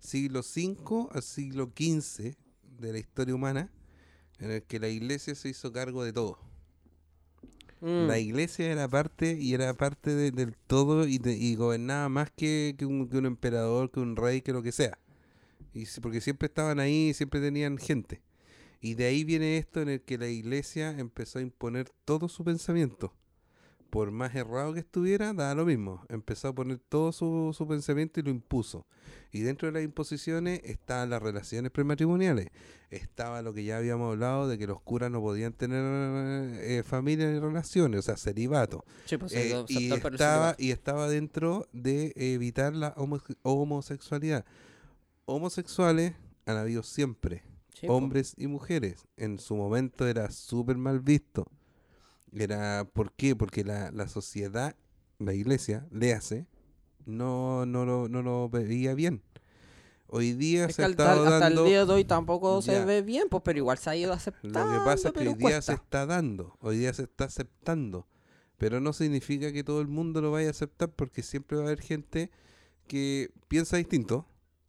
Siglo 0.00 0.40
V 0.40 1.08
al 1.12 1.22
siglo 1.22 1.72
XV 1.76 2.36
de 2.62 2.92
la 2.92 2.98
historia 2.98 3.34
humana, 3.34 3.70
en 4.38 4.50
el 4.50 4.62
que 4.62 4.80
la 4.80 4.88
iglesia 4.88 5.34
se 5.34 5.50
hizo 5.50 5.72
cargo 5.72 6.02
de 6.02 6.12
todo. 6.12 6.38
Mm. 7.80 8.06
La 8.08 8.18
iglesia 8.18 8.70
era 8.70 8.88
parte 8.88 9.36
y 9.40 9.54
era 9.54 9.72
parte 9.74 10.14
de- 10.14 10.30
del 10.32 10.56
todo 10.56 11.06
y, 11.06 11.18
de- 11.18 11.36
y 11.36 11.54
gobernaba 11.56 12.08
más 12.08 12.30
que, 12.30 12.74
que 12.78 12.84
un, 12.86 13.08
que 13.08 13.18
un 13.18 13.26
emperador, 13.26 13.90
que 13.90 14.00
un 14.00 14.16
rey, 14.16 14.42
que 14.42 14.52
lo 14.52 14.62
que 14.62 14.72
sea. 14.72 14.98
Y 15.74 15.86
porque 16.02 16.20
siempre 16.20 16.46
estaban 16.46 16.80
ahí, 16.80 17.14
siempre 17.14 17.40
tenían 17.40 17.78
gente. 17.78 18.22
Y 18.80 18.94
de 18.94 19.06
ahí 19.06 19.24
viene 19.24 19.58
esto 19.58 19.80
en 19.82 19.88
el 19.90 20.02
que 20.02 20.18
la 20.18 20.28
iglesia 20.28 20.90
empezó 20.98 21.38
a 21.38 21.42
imponer 21.42 21.90
todo 22.04 22.28
su 22.28 22.44
pensamiento. 22.44 23.14
Por 23.90 24.10
más 24.12 24.34
errado 24.34 24.72
que 24.72 24.80
estuviera, 24.80 25.32
daba 25.34 25.54
lo 25.54 25.64
mismo. 25.66 26.04
Empezó 26.08 26.48
a 26.48 26.54
poner 26.54 26.78
todo 26.78 27.10
su, 27.12 27.52
su 27.56 27.66
pensamiento 27.66 28.20
y 28.20 28.22
lo 28.22 28.30
impuso. 28.30 28.86
Y 29.32 29.40
dentro 29.40 29.66
de 29.66 29.72
las 29.72 29.82
imposiciones 29.82 30.60
estaban 30.64 31.10
las 31.10 31.20
relaciones 31.22 31.70
prematrimoniales. 31.72 32.48
Estaba 32.90 33.42
lo 33.42 33.52
que 33.52 33.64
ya 33.64 33.76
habíamos 33.78 34.12
hablado 34.12 34.48
de 34.48 34.58
que 34.58 34.66
los 34.66 34.80
curas 34.80 35.10
no 35.10 35.20
podían 35.20 35.52
tener 35.52 35.82
eh, 36.60 36.82
familia 36.84 37.30
ni 37.30 37.38
relaciones, 37.38 37.98
o 38.00 38.02
sea, 38.02 38.16
celibato. 38.16 38.84
Sí, 39.06 39.16
pues, 39.16 39.32
Eh, 39.32 39.64
y, 39.68 39.92
estaba, 39.92 40.54
y 40.58 40.70
estaba 40.70 41.08
dentro 41.08 41.68
de 41.72 42.12
evitar 42.16 42.74
la 42.74 42.94
homo- 42.96 43.20
homosexualidad. 43.42 44.44
Homosexuales 45.26 46.14
han 46.46 46.56
habido 46.56 46.82
siempre, 46.82 47.42
Sí, 47.74 47.86
po. 47.86 47.94
hombres 47.94 48.34
y 48.36 48.46
mujeres. 48.46 49.06
En 49.16 49.38
su 49.38 49.54
momento 49.56 50.06
era 50.06 50.30
súper 50.30 50.76
mal 50.76 51.00
visto. 51.00 51.46
Era, 52.32 52.84
¿Por 52.92 53.12
qué? 53.12 53.34
Porque 53.36 53.64
la, 53.64 53.90
la 53.90 54.08
sociedad, 54.08 54.76
la 55.18 55.34
iglesia, 55.34 55.86
le 55.90 56.14
hace, 56.14 56.46
no, 57.06 57.66
no, 57.66 57.84
lo, 57.84 58.08
no 58.08 58.22
lo 58.22 58.48
veía 58.48 58.94
bien. 58.94 59.22
Hoy 60.06 60.32
día 60.32 60.64
Es 60.66 60.76
se 60.76 60.84
al- 60.84 60.92
estado 60.92 61.22
hasta 61.24 61.38
dando... 61.40 61.62
el 61.64 61.68
día 61.70 61.84
de 61.84 61.92
hoy 61.92 62.04
tampoco 62.04 62.62
se 62.62 62.84
ve 62.84 63.02
bien, 63.02 63.28
pues, 63.30 63.42
pero 63.44 63.58
igual 63.58 63.78
se 63.78 63.90
ha 63.90 63.96
ido 63.96 64.12
aceptando. 64.12 64.58
Lo 64.64 64.78
que 64.80 64.84
pasa 64.84 65.08
es 65.08 65.14
que 65.14 65.28
hoy 65.28 65.34
día 65.34 65.62
se 65.62 65.72
está 65.74 66.04
dando, 66.06 66.56
hoy 66.60 66.78
día 66.78 66.92
se 66.92 67.02
está 67.04 67.24
aceptando, 67.26 68.08
pero 68.58 68.80
no 68.80 68.92
significa 68.92 69.52
que 69.52 69.62
todo 69.62 69.80
el 69.80 69.86
mundo 69.88 70.20
lo 70.20 70.32
vaya 70.32 70.48
a 70.48 70.50
aceptar 70.50 70.90
porque 70.90 71.22
siempre 71.22 71.56
va 71.58 71.62
a 71.64 71.66
haber 71.66 71.80
gente 71.80 72.30
que 72.88 73.30
piensa 73.46 73.76
distinto 73.76 74.26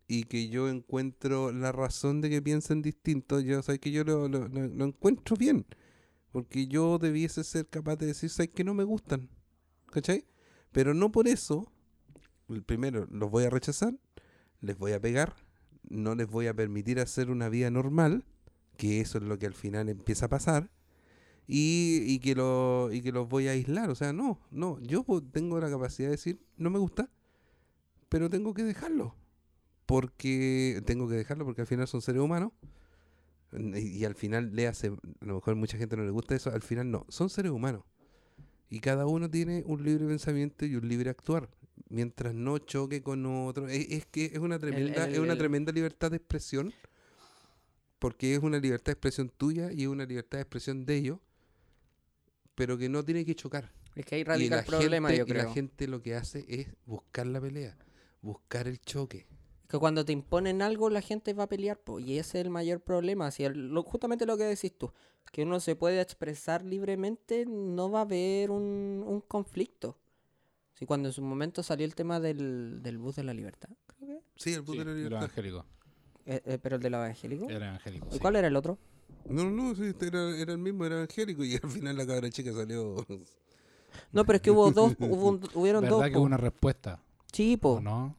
y 0.07 0.25
que 0.25 0.47
yo 0.49 0.69
encuentro 0.69 1.51
la 1.51 1.71
razón 1.71 2.21
de 2.21 2.29
que 2.29 2.41
piensen 2.41 2.83
distinto, 2.83 3.39
yo 3.39 3.63
sé 3.63 3.79
que 3.79 3.91
yo 3.91 4.03
lo- 4.03 4.27
lo- 4.27 4.47
lo 4.47 4.85
encuentro 4.85 5.35
bien, 5.35 5.65
porque 6.31 6.67
yo 6.67 6.97
debiese 6.97 7.43
ser 7.43 7.67
capaz 7.67 7.97
de 7.97 8.07
decir, 8.07 8.29
sabes 8.29 8.51
que 8.51 8.63
no 8.63 8.73
me 8.73 8.83
gustan, 8.83 9.29
¿cachai? 9.87 10.25
Pero 10.71 10.93
no 10.93 11.11
por 11.11 11.27
eso, 11.27 11.71
primero, 12.65 13.07
los 13.11 13.29
voy 13.29 13.43
a 13.43 13.49
rechazar, 13.49 13.93
les 14.61 14.77
voy 14.77 14.93
a 14.93 15.01
pegar, 15.01 15.35
no 15.89 16.15
les 16.15 16.27
voy 16.27 16.47
a 16.47 16.53
permitir 16.53 16.99
hacer 16.99 17.29
una 17.29 17.49
vida 17.49 17.69
normal, 17.69 18.25
que 18.77 19.01
eso 19.01 19.17
es 19.17 19.23
lo 19.23 19.37
que 19.37 19.47
al 19.47 19.53
final 19.53 19.89
empieza 19.89 20.27
a 20.27 20.29
pasar, 20.29 20.71
y, 21.47 22.03
y 22.07 22.19
que, 22.19 22.35
lo, 22.35 22.89
y 22.93 23.01
que 23.01 23.11
los 23.11 23.27
voy 23.27 23.47
a 23.47 23.51
aislar. 23.51 23.89
O 23.89 23.95
sea, 23.95 24.13
no, 24.13 24.39
no, 24.51 24.79
yo 24.79 25.05
tengo 25.31 25.59
la 25.59 25.69
capacidad 25.69 26.07
de 26.07 26.15
decir, 26.15 26.39
no 26.55 26.69
me 26.69 26.79
gusta, 26.79 27.09
pero 28.07 28.29
tengo 28.29 28.53
que 28.53 28.63
dejarlo. 28.63 29.15
Porque 29.85 30.81
tengo 30.85 31.09
que 31.09 31.15
dejarlo 31.15 31.43
porque 31.43 31.61
al 31.61 31.67
final 31.67 31.87
son 31.87 32.01
seres 32.01 32.21
humanos. 32.21 32.53
Y, 33.53 33.79
y 33.97 34.05
al 34.05 34.15
final 34.15 34.55
le 34.55 34.67
hace, 34.67 34.87
a 34.87 35.25
lo 35.25 35.35
mejor 35.35 35.55
mucha 35.55 35.77
gente 35.77 35.97
no 35.97 36.03
le 36.03 36.11
gusta 36.11 36.35
eso, 36.35 36.49
al 36.51 36.61
final 36.61 36.89
no, 36.89 37.05
son 37.09 37.29
seres 37.29 37.51
humanos. 37.51 37.83
Y 38.69 38.79
cada 38.79 39.05
uno 39.05 39.29
tiene 39.29 39.63
un 39.65 39.83
libre 39.83 40.05
pensamiento 40.07 40.65
y 40.65 40.75
un 40.75 40.87
libre 40.87 41.09
actuar. 41.09 41.49
Mientras 41.89 42.33
no 42.33 42.57
choque 42.59 43.01
con 43.03 43.25
otro. 43.25 43.67
Es, 43.67 43.87
es 43.89 44.05
que 44.05 44.25
es 44.25 44.37
una 44.39 44.57
tremenda, 44.59 45.05
el- 45.05 45.13
es 45.13 45.19
una 45.19 45.33
el- 45.33 45.37
tremenda 45.37 45.71
libertad 45.73 46.09
de 46.11 46.17
expresión. 46.17 46.73
Porque 47.99 48.33
es 48.33 48.41
una 48.41 48.57
libertad 48.59 48.85
de 48.87 48.91
expresión 48.93 49.29
tuya 49.29 49.71
y 49.71 49.81
es 49.83 49.87
una 49.87 50.05
libertad 50.05 50.37
de 50.37 50.43
expresión 50.43 50.85
de 50.85 50.95
ellos. 50.95 51.19
Pero 52.55 52.77
que 52.77 52.87
no 52.89 53.03
tiene 53.03 53.25
que 53.25 53.35
chocar. 53.35 53.71
Es 53.95 54.05
que 54.05 54.15
ahí 54.15 54.21
Y 54.21 54.23
radica 54.23 54.55
la 54.55 54.61
el 54.61 54.67
problema, 54.67 55.09
gente- 55.09 55.17
yo 55.19 55.25
y 55.25 55.31
creo. 55.31 55.43
la 55.43 55.53
gente 55.53 55.87
lo 55.87 56.01
que 56.01 56.15
hace 56.15 56.45
es 56.47 56.67
buscar 56.85 57.27
la 57.27 57.41
pelea, 57.41 57.77
buscar 58.21 58.67
el 58.67 58.79
choque. 58.79 59.27
Que 59.71 59.79
cuando 59.79 60.03
te 60.03 60.11
imponen 60.11 60.61
algo, 60.61 60.89
la 60.89 61.01
gente 61.01 61.33
va 61.33 61.43
a 61.43 61.47
pelear, 61.49 61.79
po, 61.79 61.99
y 62.01 62.17
ese 62.19 62.39
es 62.39 62.45
el 62.45 62.49
mayor 62.51 62.81
problema. 62.81 63.31
Si 63.31 63.45
el- 63.45 63.69
lo- 63.69 63.83
justamente 63.83 64.25
lo 64.25 64.35
que 64.37 64.43
decís 64.43 64.77
tú, 64.77 64.91
que 65.31 65.43
uno 65.43 65.61
se 65.61 65.77
puede 65.77 66.01
expresar 66.01 66.61
libremente, 66.65 67.45
no 67.47 67.89
va 67.89 67.99
a 67.99 68.01
haber 68.01 68.51
un, 68.51 69.01
un 69.07 69.21
conflicto. 69.21 69.97
Si 70.73 70.85
cuando 70.85 71.07
en 71.07 71.13
su 71.13 71.21
momento 71.21 71.63
salió 71.63 71.85
el 71.85 71.95
tema 71.95 72.19
del, 72.19 72.81
del 72.83 72.97
bus 72.97 73.15
de 73.15 73.23
la 73.23 73.33
libertad, 73.33 73.69
creo 73.87 74.07
que. 74.09 74.21
Sí, 74.35 74.51
el 74.53 74.61
bus 74.61 74.73
Sí, 74.73 74.79
de 74.79 74.85
la 74.85 74.93
libertad. 74.93 75.19
evangélico. 75.19 75.65
Eh, 76.25 76.41
eh, 76.45 76.57
pero 76.61 76.75
el 76.75 76.81
del 76.81 76.93
evangélico. 76.95 77.49
Era 77.49 77.67
evangélico. 77.69 78.07
¿Y 78.09 78.13
sí. 78.15 78.19
cuál 78.19 78.35
era 78.35 78.47
el 78.49 78.55
otro? 78.57 78.77
No, 79.29 79.45
no, 79.45 79.51
no, 79.51 79.75
sí, 79.75 79.85
este 79.85 80.07
era, 80.07 80.35
era 80.37 80.51
el 80.51 80.57
mismo, 80.57 80.83
era 80.85 80.95
evangélico 80.97 81.45
y 81.45 81.53
al 81.53 81.69
final 81.69 81.95
la 81.95 82.05
cabra 82.05 82.29
chica 82.29 82.51
salió. 82.51 83.05
No, 84.11 84.25
pero 84.25 84.35
es 84.35 84.41
que 84.41 84.51
hubo 84.51 84.69
dos, 84.71 84.95
hubo 84.99 85.29
un- 85.29 85.49
hubieron 85.53 85.81
¿Verdad 85.83 85.97
dos. 85.97 86.09
que 86.09 86.17
hubo 86.17 86.25
una 86.25 86.37
respuesta? 86.37 86.99
Sí, 87.31 87.57
po. 87.57 87.69
¿O 87.73 87.81
no? 87.81 88.15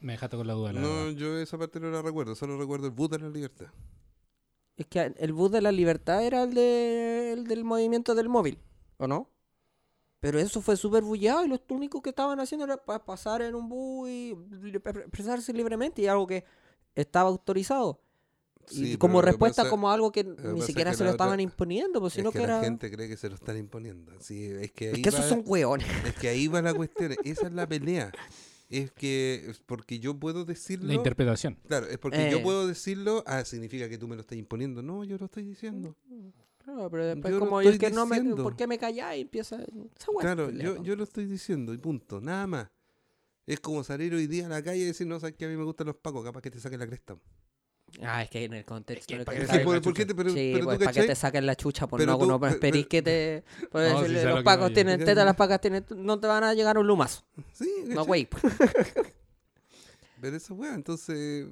Me 0.00 0.12
dejaste 0.12 0.36
con 0.36 0.46
la 0.46 0.54
duda. 0.54 0.72
la 0.72 0.80
No, 0.80 0.88
verdad. 0.88 1.10
yo 1.12 1.38
esa 1.38 1.58
parte 1.58 1.80
no 1.80 1.90
la 1.90 2.02
recuerdo, 2.02 2.34
solo 2.34 2.58
recuerdo 2.58 2.86
el 2.86 2.92
bus 2.92 3.10
de 3.10 3.18
la 3.18 3.28
libertad. 3.30 3.66
Es 4.76 4.86
que 4.86 5.12
el 5.18 5.32
bus 5.32 5.50
de 5.50 5.60
la 5.60 5.72
libertad 5.72 6.24
era 6.24 6.44
el, 6.44 6.54
de, 6.54 7.32
el 7.32 7.44
del 7.46 7.64
movimiento 7.64 8.14
del 8.14 8.28
móvil, 8.28 8.58
¿o 8.98 9.06
no? 9.08 9.28
Pero 10.20 10.38
eso 10.40 10.62
fue 10.62 10.76
súper 10.76 11.02
bullado 11.04 11.44
y 11.44 11.48
lo 11.48 11.60
único 11.70 12.02
que 12.02 12.10
estaban 12.10 12.40
haciendo 12.40 12.64
era 12.66 12.78
pa- 12.84 13.04
pasar 13.04 13.42
en 13.42 13.54
un 13.54 13.68
bus 13.68 14.08
y 14.10 14.36
expresarse 14.74 15.52
libremente 15.52 16.02
y 16.02 16.08
algo 16.08 16.26
que 16.26 16.44
estaba 16.94 17.28
autorizado. 17.30 18.02
Sí, 18.70 18.92
y 18.92 18.96
como 18.96 19.22
respuesta 19.22 19.62
pasa- 19.62 19.70
como 19.70 19.90
algo 19.90 20.10
que 20.12 20.24
ni 20.24 20.60
siquiera 20.62 20.90
es 20.90 20.96
que 20.96 20.98
se 20.98 21.04
la 21.04 21.10
lo 21.10 21.14
estaban 21.14 21.34
otra- 21.34 21.42
imponiendo, 21.42 22.00
pues 22.00 22.12
Es 22.12 22.16
sino 22.16 22.30
que 22.32 22.38
que, 22.40 22.46
la 22.46 22.54
era... 22.56 22.64
gente 22.64 22.90
cree 22.90 23.08
que 23.08 23.16
se 23.16 23.28
lo 23.28 23.34
están 23.36 23.56
imponiendo. 23.56 24.12
Sí, 24.20 24.44
es 24.44 24.72
que 24.72 24.90
Es 24.90 24.94
ahí 24.96 25.02
que 25.02 25.10
va, 25.10 25.18
esos 25.18 25.28
son 25.28 25.42
hueones. 25.46 25.86
es 26.06 26.14
que 26.14 26.28
ahí 26.28 26.48
va 26.48 26.60
la 26.62 26.74
cuestión. 26.74 27.12
Esa 27.24 27.46
es 27.46 27.52
la 27.52 27.66
pelea. 27.68 28.12
Es 28.70 28.90
que 28.92 29.46
es 29.48 29.60
porque 29.60 29.98
yo 29.98 30.14
puedo 30.18 30.44
decirlo. 30.44 30.88
La 30.88 30.94
interpretación. 30.94 31.56
Claro, 31.66 31.86
es 31.86 31.96
porque 31.98 32.30
yo 32.30 32.38
Eh. 32.38 32.42
puedo 32.42 32.66
decirlo. 32.66 33.24
Ah, 33.26 33.44
significa 33.44 33.88
que 33.88 33.96
tú 33.96 34.06
me 34.08 34.14
lo 34.14 34.20
estás 34.20 34.36
imponiendo. 34.36 34.82
No, 34.82 35.04
yo 35.04 35.16
lo 35.18 35.24
estoy 35.24 35.44
diciendo. 35.44 35.96
Claro, 36.62 36.90
pero 36.90 37.06
después 37.06 37.32
Yo 37.32 37.40
como, 37.40 37.62
y 37.62 37.66
es 37.68 37.72
estoy 37.74 37.88
que 37.88 37.94
no 37.94 38.04
me. 38.04 38.22
¿por 38.36 38.54
qué 38.56 38.66
me 38.66 38.76
calláis? 38.76 39.18
Y 39.20 39.22
empieza... 39.22 39.56
Esa 39.56 40.10
hueá 40.10 40.20
Claro, 40.20 40.50
yo, 40.50 40.82
yo 40.82 40.96
lo 40.96 41.04
estoy 41.04 41.24
diciendo 41.24 41.72
y 41.72 41.78
punto. 41.78 42.20
Nada 42.20 42.46
más. 42.46 42.68
Es 43.46 43.58
como 43.60 43.82
salir 43.82 44.12
hoy 44.12 44.26
día 44.26 44.44
a 44.44 44.48
la 44.50 44.62
calle 44.62 44.82
y 44.82 44.84
decir, 44.84 45.06
no, 45.06 45.18
sabes 45.18 45.34
que 45.34 45.46
a 45.46 45.48
mí 45.48 45.56
me 45.56 45.64
gustan 45.64 45.86
los 45.86 45.96
pacos, 45.96 46.22
capaz 46.22 46.42
que 46.42 46.50
te 46.50 46.60
saquen 46.60 46.78
la 46.80 46.86
cresta. 46.86 47.16
Ah, 48.02 48.22
es 48.22 48.30
que 48.30 48.44
en 48.44 48.52
el 48.54 48.64
contexto... 48.64 49.06
que 49.16 49.24
que 49.24 49.36
Sí, 49.36 49.42
está- 49.42 49.64
¿por, 49.64 49.94
qué 49.94 50.06
te, 50.06 50.14
pero, 50.14 50.30
sí, 50.30 50.50
pero 50.54 50.64
pues 50.66 50.78
para 50.78 50.92
que 50.92 51.02
te 51.04 51.14
saquen 51.14 51.46
la 51.46 51.56
chucha, 51.56 51.86
por 51.86 51.98
Pero 51.98 52.12
no, 52.12 52.18
tú- 52.18 52.26
no 52.26 52.38
pero- 52.38 52.52
esperís 52.52 52.86
que 52.86 53.02
te... 53.02 53.44
por 53.70 53.80
No, 53.82 54.00
decirle, 54.00 54.24
los 54.24 54.42
pacos 54.44 54.72
tienen 54.72 55.04
teta, 55.04 55.24
las 55.24 55.34
pacas 55.36 55.60
tienen... 55.60 55.84
No 55.96 56.20
te 56.20 56.26
van 56.26 56.44
a 56.44 56.54
llegar 56.54 56.78
un 56.78 56.86
lumazo. 56.86 57.24
Sí, 57.52 57.68
No, 57.86 58.04
güey. 58.04 58.28
Pero 60.20 60.36
esa 60.36 60.52
weá, 60.54 60.74
entonces 60.74 61.46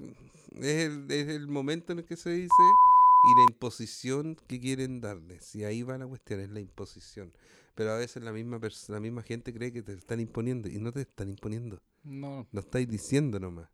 es 0.61 0.85
el, 0.87 1.07
es 1.11 1.29
el 1.29 1.47
momento 1.47 1.93
en 1.93 2.01
el 2.01 2.05
que 2.05 2.17
se 2.17 2.31
dice 2.31 2.49
y 2.59 3.39
la 3.41 3.45
imposición 3.53 4.37
que 4.47 4.61
quieren 4.61 5.01
darles. 5.01 5.55
Y 5.55 5.65
ahí 5.65 5.83
va 5.83 5.97
la 5.99 6.07
cuestión, 6.07 6.41
es 6.41 6.51
la 6.51 6.61
imposición. 6.61 7.33
Pero 7.75 7.93
a 7.93 7.97
veces 7.99 8.23
la 8.23 8.33
misma 8.33 8.59
la 8.89 9.01
misma 9.01 9.23
gente 9.23 9.53
cree 9.53 9.73
que 9.73 9.83
te 9.83 9.93
están 9.93 10.19
imponiendo 10.21 10.69
y 10.69 10.79
no 10.79 10.93
te 10.93 11.03
están 11.03 11.29
imponiendo. 11.29 11.81
No. 12.03 12.47
Lo 12.53 12.61
estáis 12.61 12.89
diciendo 12.89 13.39
nomás. 13.39 13.69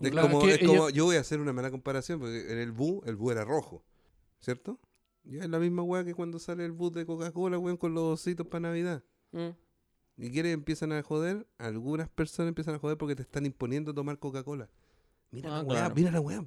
Es 0.00 0.10
Claro, 0.10 0.28
como, 0.28 0.40
que 0.42 0.54
es 0.54 0.58
como- 0.66 0.90
yo 0.90 1.04
voy 1.04 1.16
a 1.16 1.20
hacer 1.20 1.40
una 1.40 1.52
mala 1.52 1.70
comparación, 1.70 2.20
porque 2.20 2.50
en 2.52 2.58
el 2.58 2.72
bu, 2.72 3.02
el 3.06 3.16
bu 3.16 3.30
era 3.30 3.44
rojo, 3.44 3.84
¿cierto? 4.40 4.78
Ya 5.24 5.42
es 5.44 5.50
la 5.50 5.58
misma 5.58 5.82
weá 5.82 6.04
que 6.04 6.14
cuando 6.14 6.38
sale 6.38 6.64
el 6.64 6.72
bus 6.72 6.92
de 6.92 7.04
Coca-Cola, 7.04 7.58
weón, 7.58 7.76
con 7.76 7.92
los 7.94 8.20
ositos 8.20 8.46
para 8.46 8.60
Navidad. 8.68 9.04
Mm. 9.32 9.48
Y 10.16 10.30
quieren 10.30 10.52
empiezan 10.52 10.92
a 10.92 11.02
joder, 11.02 11.46
algunas 11.58 12.08
personas 12.08 12.48
empiezan 12.48 12.74
a 12.74 12.78
joder 12.78 12.96
porque 12.96 13.14
te 13.16 13.22
están 13.22 13.46
imponiendo 13.46 13.92
tomar 13.94 14.18
Coca-Cola. 14.18 14.68
Mira 15.30 15.50
Ah, 15.58 15.62
la 15.62 15.68
weá, 15.68 15.88
mira 15.90 16.10
la 16.10 16.20
weá, 16.20 16.42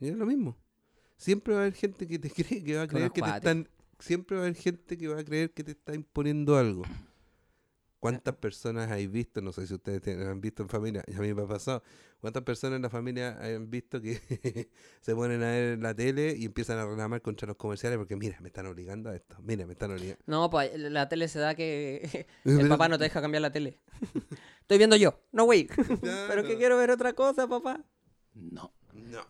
es 0.00 0.16
lo 0.16 0.26
mismo. 0.26 0.56
Siempre 1.16 1.54
va 1.54 1.60
a 1.60 1.62
haber 1.62 1.74
gente 1.74 2.06
que 2.06 2.18
te 2.18 2.30
cree 2.30 2.62
que 2.62 2.76
va 2.76 2.82
a 2.82 2.88
creer 2.88 3.10
que 3.10 3.22
te 3.22 3.30
están. 3.30 3.68
Siempre 3.98 4.36
va 4.36 4.42
a 4.42 4.46
haber 4.46 4.56
gente 4.56 4.98
que 4.98 5.08
va 5.08 5.20
a 5.20 5.24
creer 5.24 5.52
que 5.52 5.64
te 5.64 5.72
está 5.72 5.94
imponiendo 5.94 6.56
algo. 6.56 6.82
¿Cuántas 8.04 8.36
personas 8.36 8.90
hay 8.90 9.06
visto? 9.06 9.40
No 9.40 9.50
sé 9.50 9.66
si 9.66 9.72
ustedes 9.72 10.02
tienen- 10.02 10.28
han 10.28 10.38
visto 10.38 10.62
en 10.62 10.68
familia, 10.68 11.02
y 11.06 11.14
a 11.14 11.20
mí 11.20 11.32
me 11.32 11.40
ha 11.40 11.46
pasado. 11.46 11.82
¿Cuántas 12.20 12.42
personas 12.42 12.76
en 12.76 12.82
la 12.82 12.90
familia 12.90 13.38
han 13.40 13.70
visto 13.70 13.98
que 13.98 14.20
se 15.00 15.14
ponen 15.14 15.42
a 15.42 15.46
ver 15.46 15.78
la 15.78 15.94
tele 15.94 16.34
y 16.38 16.44
empiezan 16.44 16.76
a 16.76 16.84
reclamar 16.84 17.22
contra 17.22 17.46
los 17.48 17.56
comerciales 17.56 17.96
porque, 17.96 18.14
mira, 18.14 18.38
me 18.42 18.48
están 18.48 18.66
obligando 18.66 19.08
a 19.08 19.16
esto, 19.16 19.36
mira, 19.42 19.64
me 19.66 19.72
están 19.72 19.90
obligando. 19.92 20.22
No, 20.26 20.50
pues 20.50 20.78
la 20.78 21.08
tele 21.08 21.28
se 21.28 21.38
da 21.38 21.54
que 21.54 22.26
el 22.44 22.68
papá 22.68 22.90
no 22.90 22.98
te 22.98 23.04
deja 23.04 23.22
cambiar 23.22 23.40
la 23.40 23.52
tele. 23.52 23.80
Estoy 24.60 24.76
viendo 24.76 24.96
yo. 24.96 25.18
No, 25.32 25.44
güey. 25.46 25.66
Pero 25.74 25.96
Claro. 26.00 26.42
que 26.44 26.58
quiero 26.58 26.76
ver 26.76 26.90
otra 26.90 27.14
cosa, 27.14 27.48
papá. 27.48 27.82
No. 28.34 28.70
No. 28.92 29.26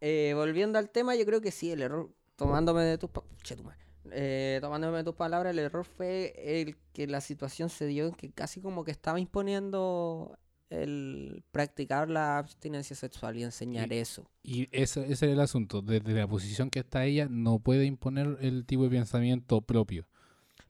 Eh, 0.00 0.32
volviendo 0.34 0.78
al 0.78 0.88
tema, 0.88 1.16
yo 1.16 1.26
creo 1.26 1.42
que 1.42 1.50
sí, 1.50 1.70
el 1.70 1.82
error, 1.82 2.08
tomándome 2.36 2.82
de 2.84 2.96
tus 2.96 3.10
pa- 3.10 3.24
Che, 3.42 3.56
tu 3.56 3.64
madre. 3.64 3.80
Eh, 4.12 4.58
tomándome 4.60 5.04
tus 5.04 5.14
palabras, 5.14 5.52
el 5.52 5.58
error 5.58 5.84
fue 5.84 6.34
el 6.36 6.76
que 6.92 7.06
la 7.06 7.20
situación 7.20 7.68
se 7.68 7.86
dio 7.86 8.06
en 8.06 8.14
que 8.14 8.30
casi 8.30 8.60
como 8.60 8.84
que 8.84 8.90
estaba 8.90 9.18
imponiendo 9.20 10.38
el 10.70 11.42
practicar 11.50 12.10
la 12.10 12.36
abstinencia 12.38 12.94
sexual 12.94 13.36
y 13.38 13.42
enseñar 13.44 13.90
Y- 13.92 13.96
eso. 13.96 14.30
Y 14.42 14.68
ese, 14.70 15.00
ese 15.04 15.12
es 15.12 15.22
el 15.32 15.40
asunto. 15.40 15.80
Desde 15.80 16.12
la 16.12 16.26
posición 16.28 16.68
que 16.70 16.80
está 16.80 17.04
ella, 17.06 17.26
no 17.30 17.58
puede 17.58 17.86
imponer 17.86 18.36
el 18.40 18.66
tipo 18.66 18.84
de 18.84 18.90
pensamiento 18.90 19.60
propio. 19.62 20.06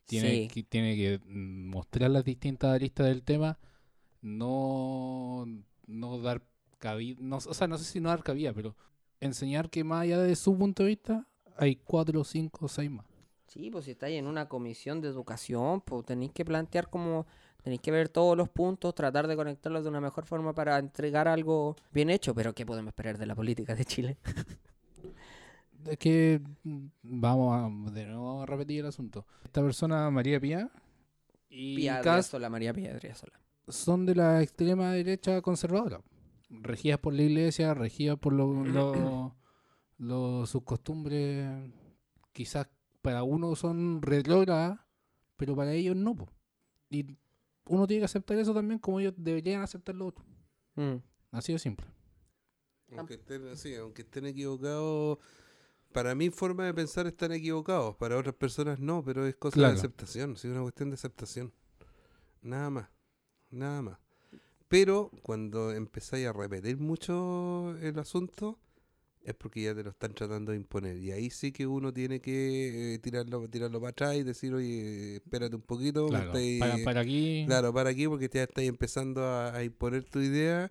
Tiene, 0.06 0.30
Sí. 0.30 0.48
que, 0.48 0.62
tiene 0.62 0.96
que 0.96 1.20
mostrar 1.26 2.10
las 2.10 2.24
distintas 2.24 2.70
aristas 2.74 3.06
del 3.06 3.22
tema, 3.24 3.58
no, 4.22 5.46
no 5.86 6.18
dar 6.20 6.42
cabida, 6.78 7.16
no, 7.20 7.36
o 7.36 7.54
sea, 7.54 7.66
no 7.66 7.76
sé 7.78 7.84
si 7.84 8.00
no 8.00 8.08
dar 8.08 8.22
cabida, 8.22 8.52
pero 8.52 8.76
enseñar 9.20 9.68
que 9.68 9.82
más 9.84 10.02
allá 10.02 10.18
de 10.18 10.36
su 10.36 10.56
punto 10.56 10.82
de 10.84 10.90
vista, 10.90 11.26
hay 11.56 11.76
cuatro, 11.76 12.22
cinco, 12.24 12.68
seis 12.68 12.90
más. 12.90 13.04
Sí, 13.48 13.70
pues 13.70 13.86
si 13.86 13.92
estáis 13.92 14.18
en 14.18 14.26
una 14.26 14.46
comisión 14.48 15.00
de 15.00 15.08
educación, 15.08 15.80
pues 15.80 16.04
tenéis 16.04 16.32
que 16.32 16.44
plantear 16.44 16.88
como, 16.90 17.26
tenéis 17.62 17.80
que 17.80 17.90
ver 17.90 18.08
todos 18.10 18.36
los 18.36 18.48
puntos, 18.50 18.94
tratar 18.94 19.26
de 19.26 19.36
conectarlos 19.36 19.82
de 19.84 19.88
una 19.90 20.00
mejor 20.02 20.26
forma 20.26 20.54
para 20.54 20.78
entregar 20.78 21.26
algo 21.28 21.74
bien 21.92 22.10
hecho, 22.10 22.34
pero 22.34 22.54
¿qué 22.54 22.66
podemos 22.66 22.90
esperar 22.90 23.16
de 23.18 23.26
la 23.26 23.34
política 23.34 23.74
de 23.74 23.84
Chile? 23.84 24.18
Es 25.86 25.96
que 25.96 26.40
mm, 26.64 26.86
vamos 27.02 27.54
a 27.56 27.92
de 27.92 28.04
nuevo 28.06 28.42
a 28.42 28.46
repetir 28.46 28.80
el 28.80 28.86
asunto. 28.86 29.26
Esta 29.44 29.62
persona, 29.62 30.10
María 30.10 30.40
Pía, 30.40 30.68
y 31.48 31.76
Pía 31.76 32.00
Kast 32.00 32.32
Sola, 32.32 32.50
María 32.50 32.74
Pía 32.74 32.98
Sola. 33.14 33.40
son 33.68 34.04
de 34.04 34.14
la 34.16 34.42
extrema 34.42 34.92
derecha 34.92 35.40
conservadora, 35.40 36.02
regidas 36.50 36.98
por 36.98 37.14
la 37.14 37.22
iglesia, 37.22 37.72
regidas 37.74 38.18
por 38.18 38.32
lo- 38.32 38.64
lo- 38.64 39.36
lo- 39.98 40.46
sus 40.46 40.62
costumbres, 40.64 41.48
quizás 42.32 42.66
para 43.08 43.22
uno 43.22 43.56
son 43.56 44.02
retrógradas, 44.02 44.78
pero 45.38 45.56
para 45.56 45.72
ellos 45.72 45.96
no. 45.96 46.14
po. 46.14 46.28
Y 46.90 47.16
uno 47.64 47.86
tiene 47.86 48.02
que 48.02 48.04
aceptar 48.04 48.36
eso 48.36 48.52
también 48.52 48.78
como 48.78 49.00
ellos 49.00 49.14
deberían 49.16 49.62
aceptar 49.62 49.94
lo 49.94 50.08
otro. 50.08 50.26
Mm. 50.74 50.96
Así 51.30 51.54
de 51.54 51.58
simple. 51.58 51.86
Aunque 52.98 53.14
estén, 53.14 53.56
sí, 53.56 53.74
aunque 53.76 54.02
estén 54.02 54.26
equivocados, 54.26 55.16
para 55.90 56.14
mi 56.14 56.28
forma 56.28 56.66
de 56.66 56.74
pensar 56.74 57.06
están 57.06 57.32
equivocados, 57.32 57.96
para 57.96 58.18
otras 58.18 58.34
personas 58.34 58.78
no, 58.78 59.02
pero 59.02 59.26
es 59.26 59.36
cosa 59.36 59.54
Claro. 59.54 59.72
de 59.72 59.78
aceptación, 59.78 60.36
sí, 60.36 60.48
es 60.48 60.52
una 60.52 60.60
cuestión 60.60 60.90
de 60.90 60.94
aceptación. 60.94 61.50
Nada 62.42 62.68
más, 62.68 62.88
nada 63.48 63.80
más. 63.80 63.98
Pero 64.68 65.10
cuando 65.22 65.72
empezáis 65.72 66.26
a 66.26 66.34
repetir 66.34 66.76
mucho 66.76 67.74
el 67.80 67.98
asunto, 67.98 68.58
es 69.22 69.34
porque 69.34 69.62
ya 69.62 69.74
te 69.74 69.82
lo 69.84 69.90
están 69.90 70.14
tratando 70.14 70.52
de 70.52 70.58
imponer. 70.58 70.96
Y 70.98 71.12
ahí 71.12 71.30
sí 71.30 71.52
que 71.52 71.66
uno 71.66 71.92
tiene 71.92 72.20
que 72.20 72.94
eh, 72.94 72.98
tirarlo, 72.98 73.48
tirarlo 73.48 73.80
para 73.80 73.90
atrás 73.90 74.16
y 74.16 74.22
decir, 74.22 74.54
oye, 74.54 75.16
espérate 75.16 75.54
un 75.56 75.62
poquito. 75.62 76.06
Claro. 76.08 76.32
estáis- 76.32 76.58
Para, 76.60 76.78
para 76.84 77.00
aquí. 77.00 77.44
Claro, 77.46 77.72
para 77.74 77.90
aquí 77.90 78.06
porque 78.08 78.30
ya 78.32 78.44
estáis 78.44 78.68
empezando 78.68 79.22
a, 79.24 79.54
a 79.54 79.62
imponer 79.64 80.04
tu 80.04 80.20
idea. 80.20 80.70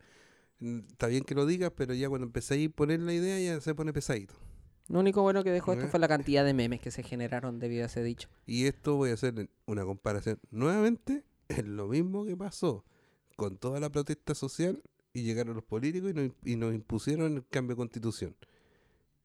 Mm, 0.60 0.80
Está 0.90 1.08
bien 1.08 1.24
que 1.24 1.36
lo 1.36 1.46
digas, 1.46 1.72
pero 1.76 1.94
ya 1.94 2.10
cuando 2.10 2.26
empezáis 2.26 2.62
a 2.62 2.64
imponer 2.66 3.00
la 3.02 3.14
idea 3.14 3.40
ya 3.40 3.62
se 3.62 3.76
pone 3.76 3.94
pesadito. 3.94 4.34
Lo 4.90 5.02
único 5.02 5.22
bueno 5.22 5.44
que 5.44 5.52
dejó 5.52 5.74
esto 5.74 5.86
¿Eh? 5.86 5.90
fue 5.90 6.00
la 6.00 6.08
cantidad 6.08 6.46
de 6.46 6.54
memes 6.54 6.80
que 6.80 6.92
se 6.92 7.04
generaron 7.04 7.60
debido 7.60 7.84
a 7.84 7.88
ese 7.88 8.02
dicho. 8.04 8.30
Y 8.46 8.66
esto 8.66 8.96
voy 8.96 9.10
a 9.12 9.16
hacer 9.16 9.50
una 9.66 9.84
comparación. 9.84 10.40
Nuevamente, 10.50 11.26
es 11.50 11.66
lo 11.68 11.88
mismo 11.90 12.26
que 12.26 12.38
pasó 12.38 12.86
con 13.36 13.58
toda 13.58 13.80
la 13.82 13.90
protesta 13.92 14.34
social 14.34 14.82
y 15.18 15.24
llegaron 15.24 15.56
los 15.56 15.64
políticos 15.64 16.12
y 16.12 16.14
nos, 16.14 16.32
y 16.44 16.56
nos 16.58 16.74
impusieron 16.76 17.38
el 17.38 17.48
cambio 17.48 17.76
de 17.76 17.78
constitución. 17.78 18.36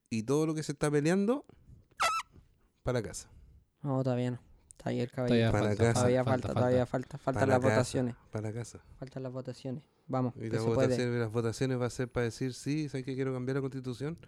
Y 0.09 0.23
todo 0.23 0.47
lo 0.47 0.55
que 0.55 0.63
se 0.63 0.73
está 0.73 0.91
peleando, 0.91 1.45
para 2.83 3.03
casa. 3.03 3.29
No, 3.83 4.03
todavía 4.03 4.31
no. 4.33 4.41
Está 4.71 4.91
ahí 4.91 5.01
el 5.01 5.11
Todavía 5.11 5.51
caballero. 5.51 5.53
Para 5.53 5.65
falta, 5.69 5.85
casa. 5.85 5.95
Todavía 5.95 6.25
falta, 6.25 6.55
todavía 6.55 6.87
falta. 6.87 7.19
Faltan 7.19 7.49
las 7.49 7.61
casa, 7.61 7.69
votaciones. 7.75 8.17
Para 8.31 8.53
casa. 8.53 8.85
Faltan 8.99 9.23
las 9.23 9.33
votaciones. 9.33 9.85
Vamos, 10.07 10.35
Y 10.37 10.41
que 10.41 10.49
las 10.51 10.63
se 10.63 10.65
puede. 10.69 10.87
votaciones, 10.87 11.21
las 11.21 11.33
votaciones 11.33 11.81
va 11.81 11.87
a 11.87 11.91
ser 11.91 12.09
para 12.11 12.25
decir, 12.25 12.55
sí, 12.55 12.89
¿sabes 12.89 13.05
que 13.05 13.15
quiero 13.15 13.33
cambiar 13.33 13.57
la 13.57 13.61
constitución? 13.61 14.19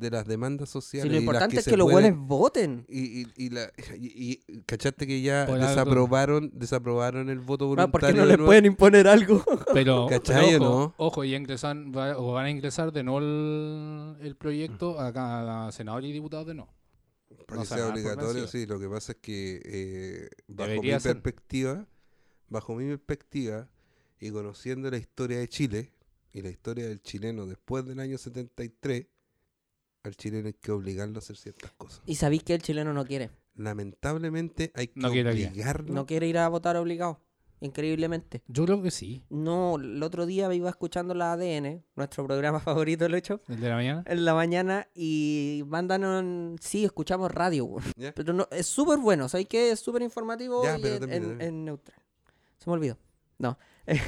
De 0.00 0.10
las 0.10 0.26
demandas 0.26 0.68
sociales. 0.70 1.02
Si 1.04 1.08
lo 1.08 1.14
y 1.14 1.16
las 1.16 1.22
importante 1.22 1.56
es 1.58 1.64
se 1.64 1.70
que 1.70 1.76
los 1.76 1.90
buenos 1.90 2.18
voten. 2.26 2.84
Y, 2.88 3.20
y, 3.22 3.26
y, 3.36 3.50
la, 3.50 3.70
y, 3.98 4.40
y- 4.48 4.62
¿cachaste 4.62 5.06
que 5.06 5.20
ya 5.20 5.44
Por 5.46 5.56
algo- 5.58 5.68
desaprobaron, 5.68 6.50
desaprobaron 6.54 7.28
el 7.30 7.40
voto 7.40 7.64
Ah, 7.66 7.68
voluntario? 7.68 7.92
¿Por 7.92 8.00
qué 8.00 8.12
no 8.14 8.24
les 8.26 8.36
nuevo? 8.38 8.46
pueden 8.48 8.66
imponer 8.66 9.06
algo? 9.08 9.44
Pero, 9.74 10.06
¿Cachai 10.10 10.50
pero 10.52 10.64
o 10.64 10.66
ojo, 10.68 10.78
no? 10.80 10.94
ojo, 10.96 11.24
y 11.24 11.34
ingresan, 11.34 11.92
va- 11.96 12.16
o 12.18 12.32
van 12.32 12.46
a 12.46 12.50
ingresar 12.50 12.92
de 12.92 13.02
no 13.02 13.18
el, 13.18 14.16
el 14.20 14.36
proyecto 14.36 14.98
a, 14.98 15.66
a 15.68 15.72
senadores 15.72 16.08
y 16.08 16.12
diputados 16.12 16.46
de 16.46 16.54
no. 16.54 16.68
Para 17.46 17.56
no 17.56 17.62
que 17.62 17.68
se 17.68 17.74
sea 17.74 17.88
obligatorio, 17.88 18.46
sí. 18.48 18.66
Lo 18.66 18.78
que 18.80 18.88
pasa 18.88 19.12
es 19.12 19.18
que 19.18 19.60
eh, 19.64 20.28
bajo 20.48 20.82
mi 20.82 20.88
ser. 20.90 21.00
perspectiva, 21.14 21.86
bajo 22.48 22.74
mi 22.74 22.86
perspectiva, 22.88 23.68
y 24.18 24.30
conociendo 24.30 24.90
la 24.90 24.96
historia 24.98 25.38
de 25.38 25.48
Chile 25.48 25.92
y 26.32 26.42
la 26.42 26.50
historia 26.50 26.86
del 26.86 27.00
chileno 27.02 27.46
después 27.46 27.84
del 27.86 27.98
año 28.00 28.18
73, 28.18 29.06
al 30.04 30.16
chileno 30.16 30.46
hay 30.48 30.54
que 30.54 30.72
obligarlo 30.72 31.16
a 31.16 31.18
hacer 31.18 31.36
ciertas 31.36 31.72
cosas. 31.72 32.02
Y 32.06 32.14
sabéis 32.16 32.42
que 32.42 32.54
el 32.54 32.62
chileno 32.62 32.92
no 32.92 33.04
quiere. 33.04 33.30
Lamentablemente 33.54 34.72
hay 34.74 34.88
que 34.88 35.00
No 35.00 35.10
quiere 35.10 35.30
obligarlo. 35.30 35.92
No 35.92 36.06
quiere 36.06 36.26
ir 36.26 36.38
a 36.38 36.48
votar 36.48 36.76
obligado. 36.76 37.20
Increíblemente. 37.62 38.42
Yo 38.48 38.64
creo 38.64 38.80
que 38.82 38.90
sí. 38.90 39.22
No, 39.28 39.76
el 39.76 40.02
otro 40.02 40.24
día 40.24 40.52
iba 40.54 40.70
escuchando 40.70 41.12
la 41.12 41.32
ADN, 41.34 41.84
nuestro 41.94 42.24
programa 42.26 42.58
favorito, 42.60 43.06
lo 43.06 43.16
he 43.16 43.18
hecho, 43.18 43.42
El 43.48 43.60
de 43.60 43.68
la 43.68 43.74
mañana. 43.74 44.02
en 44.06 44.24
la 44.24 44.32
mañana 44.32 44.88
y 44.94 45.62
mandan 45.66 46.04
un... 46.04 46.56
Sí, 46.58 46.86
escuchamos 46.86 47.30
radio, 47.30 47.66
weón. 47.66 47.84
¿Ya? 47.96 48.12
pero 48.14 48.32
no, 48.32 48.48
es 48.50 48.66
súper 48.66 48.98
bueno, 48.98 49.28
¿sabéis 49.28 49.48
que 49.48 49.72
es 49.72 49.80
súper 49.80 50.00
informativo 50.00 50.64
Ya, 50.64 50.78
y 50.78 50.80
pero 50.82 50.94
en, 50.94 51.00
termina, 51.00 51.16
en- 51.16 51.22
termina. 51.38 51.44
en 51.44 51.64
neutral? 51.66 52.02
Se 52.58 52.70
me 52.70 52.74
olvidó. 52.74 52.96
No. 53.38 53.58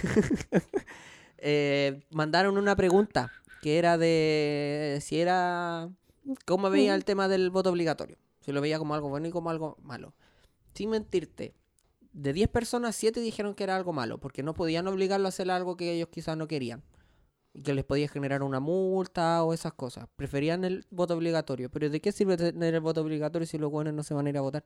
Eh, 1.44 2.04
mandaron 2.12 2.56
una 2.56 2.76
pregunta 2.76 3.32
que 3.62 3.78
era 3.78 3.96
de 3.96 4.98
si 5.00 5.20
era... 5.20 5.88
¿Cómo 6.44 6.68
veía 6.68 6.96
el 6.96 7.04
tema 7.04 7.28
del 7.28 7.48
voto 7.50 7.70
obligatorio? 7.70 8.18
Si 8.40 8.50
lo 8.50 8.60
veía 8.60 8.78
como 8.78 8.94
algo 8.94 9.08
bueno 9.08 9.28
y 9.28 9.30
como 9.30 9.50
algo 9.50 9.78
malo. 9.82 10.14
Sin 10.74 10.90
mentirte, 10.90 11.54
de 12.12 12.32
10 12.32 12.48
personas, 12.48 12.96
7 12.96 13.20
dijeron 13.20 13.54
que 13.54 13.62
era 13.62 13.76
algo 13.76 13.92
malo, 13.92 14.18
porque 14.18 14.42
no 14.42 14.52
podían 14.52 14.88
obligarlo 14.88 15.26
a 15.26 15.28
hacer 15.28 15.48
algo 15.48 15.76
que 15.76 15.92
ellos 15.92 16.08
quizás 16.10 16.36
no 16.36 16.48
querían. 16.48 16.82
Y 17.54 17.62
que 17.62 17.72
les 17.72 17.84
podía 17.84 18.08
generar 18.08 18.42
una 18.42 18.58
multa 18.58 19.44
o 19.44 19.54
esas 19.54 19.74
cosas. 19.74 20.08
Preferían 20.16 20.64
el 20.64 20.84
voto 20.90 21.14
obligatorio. 21.14 21.70
Pero 21.70 21.88
¿de 21.88 22.00
qué 22.00 22.10
sirve 22.10 22.36
tener 22.36 22.74
el 22.74 22.80
voto 22.80 23.02
obligatorio 23.02 23.46
si 23.46 23.58
los 23.58 23.70
buenos 23.70 23.94
no 23.94 24.02
se 24.02 24.12
van 24.12 24.26
a 24.26 24.30
ir 24.30 24.38
a 24.38 24.40
votar? 24.40 24.64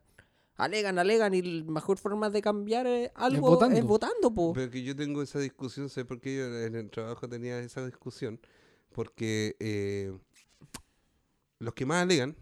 Alegan, 0.55 0.99
alegan, 0.99 1.35
y 1.35 1.43
la 1.43 1.71
mejor 1.71 1.99
forma 1.99 2.31
de 2.31 2.41
cambiar 2.41 2.87
eh, 2.87 3.13
algo 3.15 3.51
votando. 3.51 3.77
es 3.77 3.85
votando, 3.85 4.33
po. 4.33 4.55
Pero 4.55 4.71
que 4.71 4.83
yo 4.83 4.97
tengo 4.97 5.21
esa 5.21 5.39
discusión, 5.39 5.91
sé 5.91 6.07
por 6.07 6.19
qué 6.19 6.37
yo 6.37 6.47
en 6.47 6.75
el 6.77 6.89
trabajo 6.89 7.29
tenía 7.29 7.59
esa 7.59 7.85
discusión, 7.85 8.41
porque 8.97 9.57
eh, 9.61 10.11
los 11.59 11.75
que 11.75 11.85
más 11.85 12.03
alegan 12.03 12.35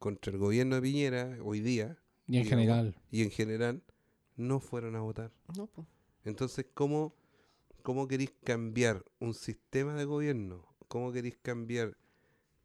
contra 0.00 0.32
el 0.32 0.38
gobierno 0.38 0.74
de 0.74 0.82
Piñera 0.82 1.38
hoy 1.40 1.60
día 1.60 1.96
Y 2.26 2.38
en 2.38 2.42
digamos, 2.42 2.48
general. 2.48 2.96
y 3.12 3.22
en 3.22 3.30
general 3.30 3.82
no 4.36 4.58
fueron 4.58 4.96
a 4.96 5.02
votar. 5.02 5.30
No. 5.56 5.70
Entonces, 6.24 6.66
¿cómo, 6.74 7.14
cómo 7.82 8.08
queréis 8.08 8.32
cambiar 8.42 9.04
un 9.20 9.34
sistema 9.34 9.94
de 9.94 10.04
gobierno? 10.04 10.66
¿Cómo 10.88 11.12
queréis 11.12 11.36
cambiar 11.40 11.96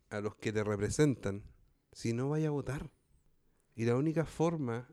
a 0.09 0.19
los 0.19 0.35
que 0.35 0.51
te 0.51 0.63
representan 0.63 1.43
si 1.91 2.13
no 2.13 2.29
vais 2.29 2.47
a 2.47 2.49
votar? 2.49 2.89
Y 3.75 3.85
la 3.85 3.95
única 3.95 4.25
forma, 4.25 4.89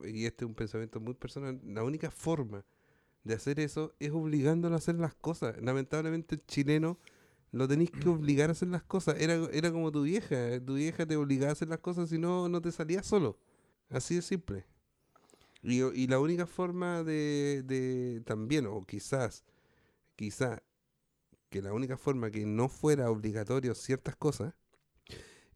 y 0.00 0.26
este 0.26 0.44
es 0.44 0.48
un 0.48 0.56
pensamiento 0.56 0.98
muy 0.98 1.14
personal, 1.14 1.60
la 1.62 1.84
única 1.84 2.10
forma 2.10 2.64
de 3.22 3.34
hacer 3.34 3.60
eso 3.60 3.94
es 4.00 4.10
obligándolo 4.10 4.74
a 4.74 4.78
hacer 4.78 4.96
las 4.96 5.14
cosas. 5.14 5.56
Lamentablemente 5.62 6.34
el 6.34 6.44
chileno 6.46 6.98
lo 7.52 7.68
tenéis 7.68 7.90
que 7.90 8.08
obligar 8.08 8.50
a 8.50 8.52
hacer 8.52 8.68
las 8.68 8.82
cosas. 8.82 9.16
Era, 9.20 9.34
era 9.52 9.72
como 9.72 9.90
tu 9.90 10.02
vieja, 10.02 10.60
tu 10.64 10.74
vieja 10.74 11.06
te 11.06 11.16
obligaba 11.16 11.50
a 11.50 11.52
hacer 11.52 11.68
las 11.68 11.80
cosas 11.80 12.08
si 12.10 12.18
no, 12.18 12.48
no 12.48 12.60
te 12.60 12.72
salía 12.72 13.02
solo. 13.02 13.38
Así 13.90 14.16
de 14.16 14.22
simple. 14.22 14.66
Y, 15.62 15.82
y 15.82 16.06
la 16.06 16.20
única 16.20 16.46
forma 16.46 17.02
de, 17.02 17.62
de 17.64 18.22
también, 18.24 18.66
o 18.66 18.82
quizás, 18.82 19.44
quizás, 20.14 20.60
que 21.50 21.62
la 21.62 21.72
única 21.72 21.96
forma 21.96 22.30
que 22.30 22.44
no 22.44 22.68
fuera 22.68 23.10
obligatorio 23.10 23.74
ciertas 23.74 24.16
cosas, 24.16 24.54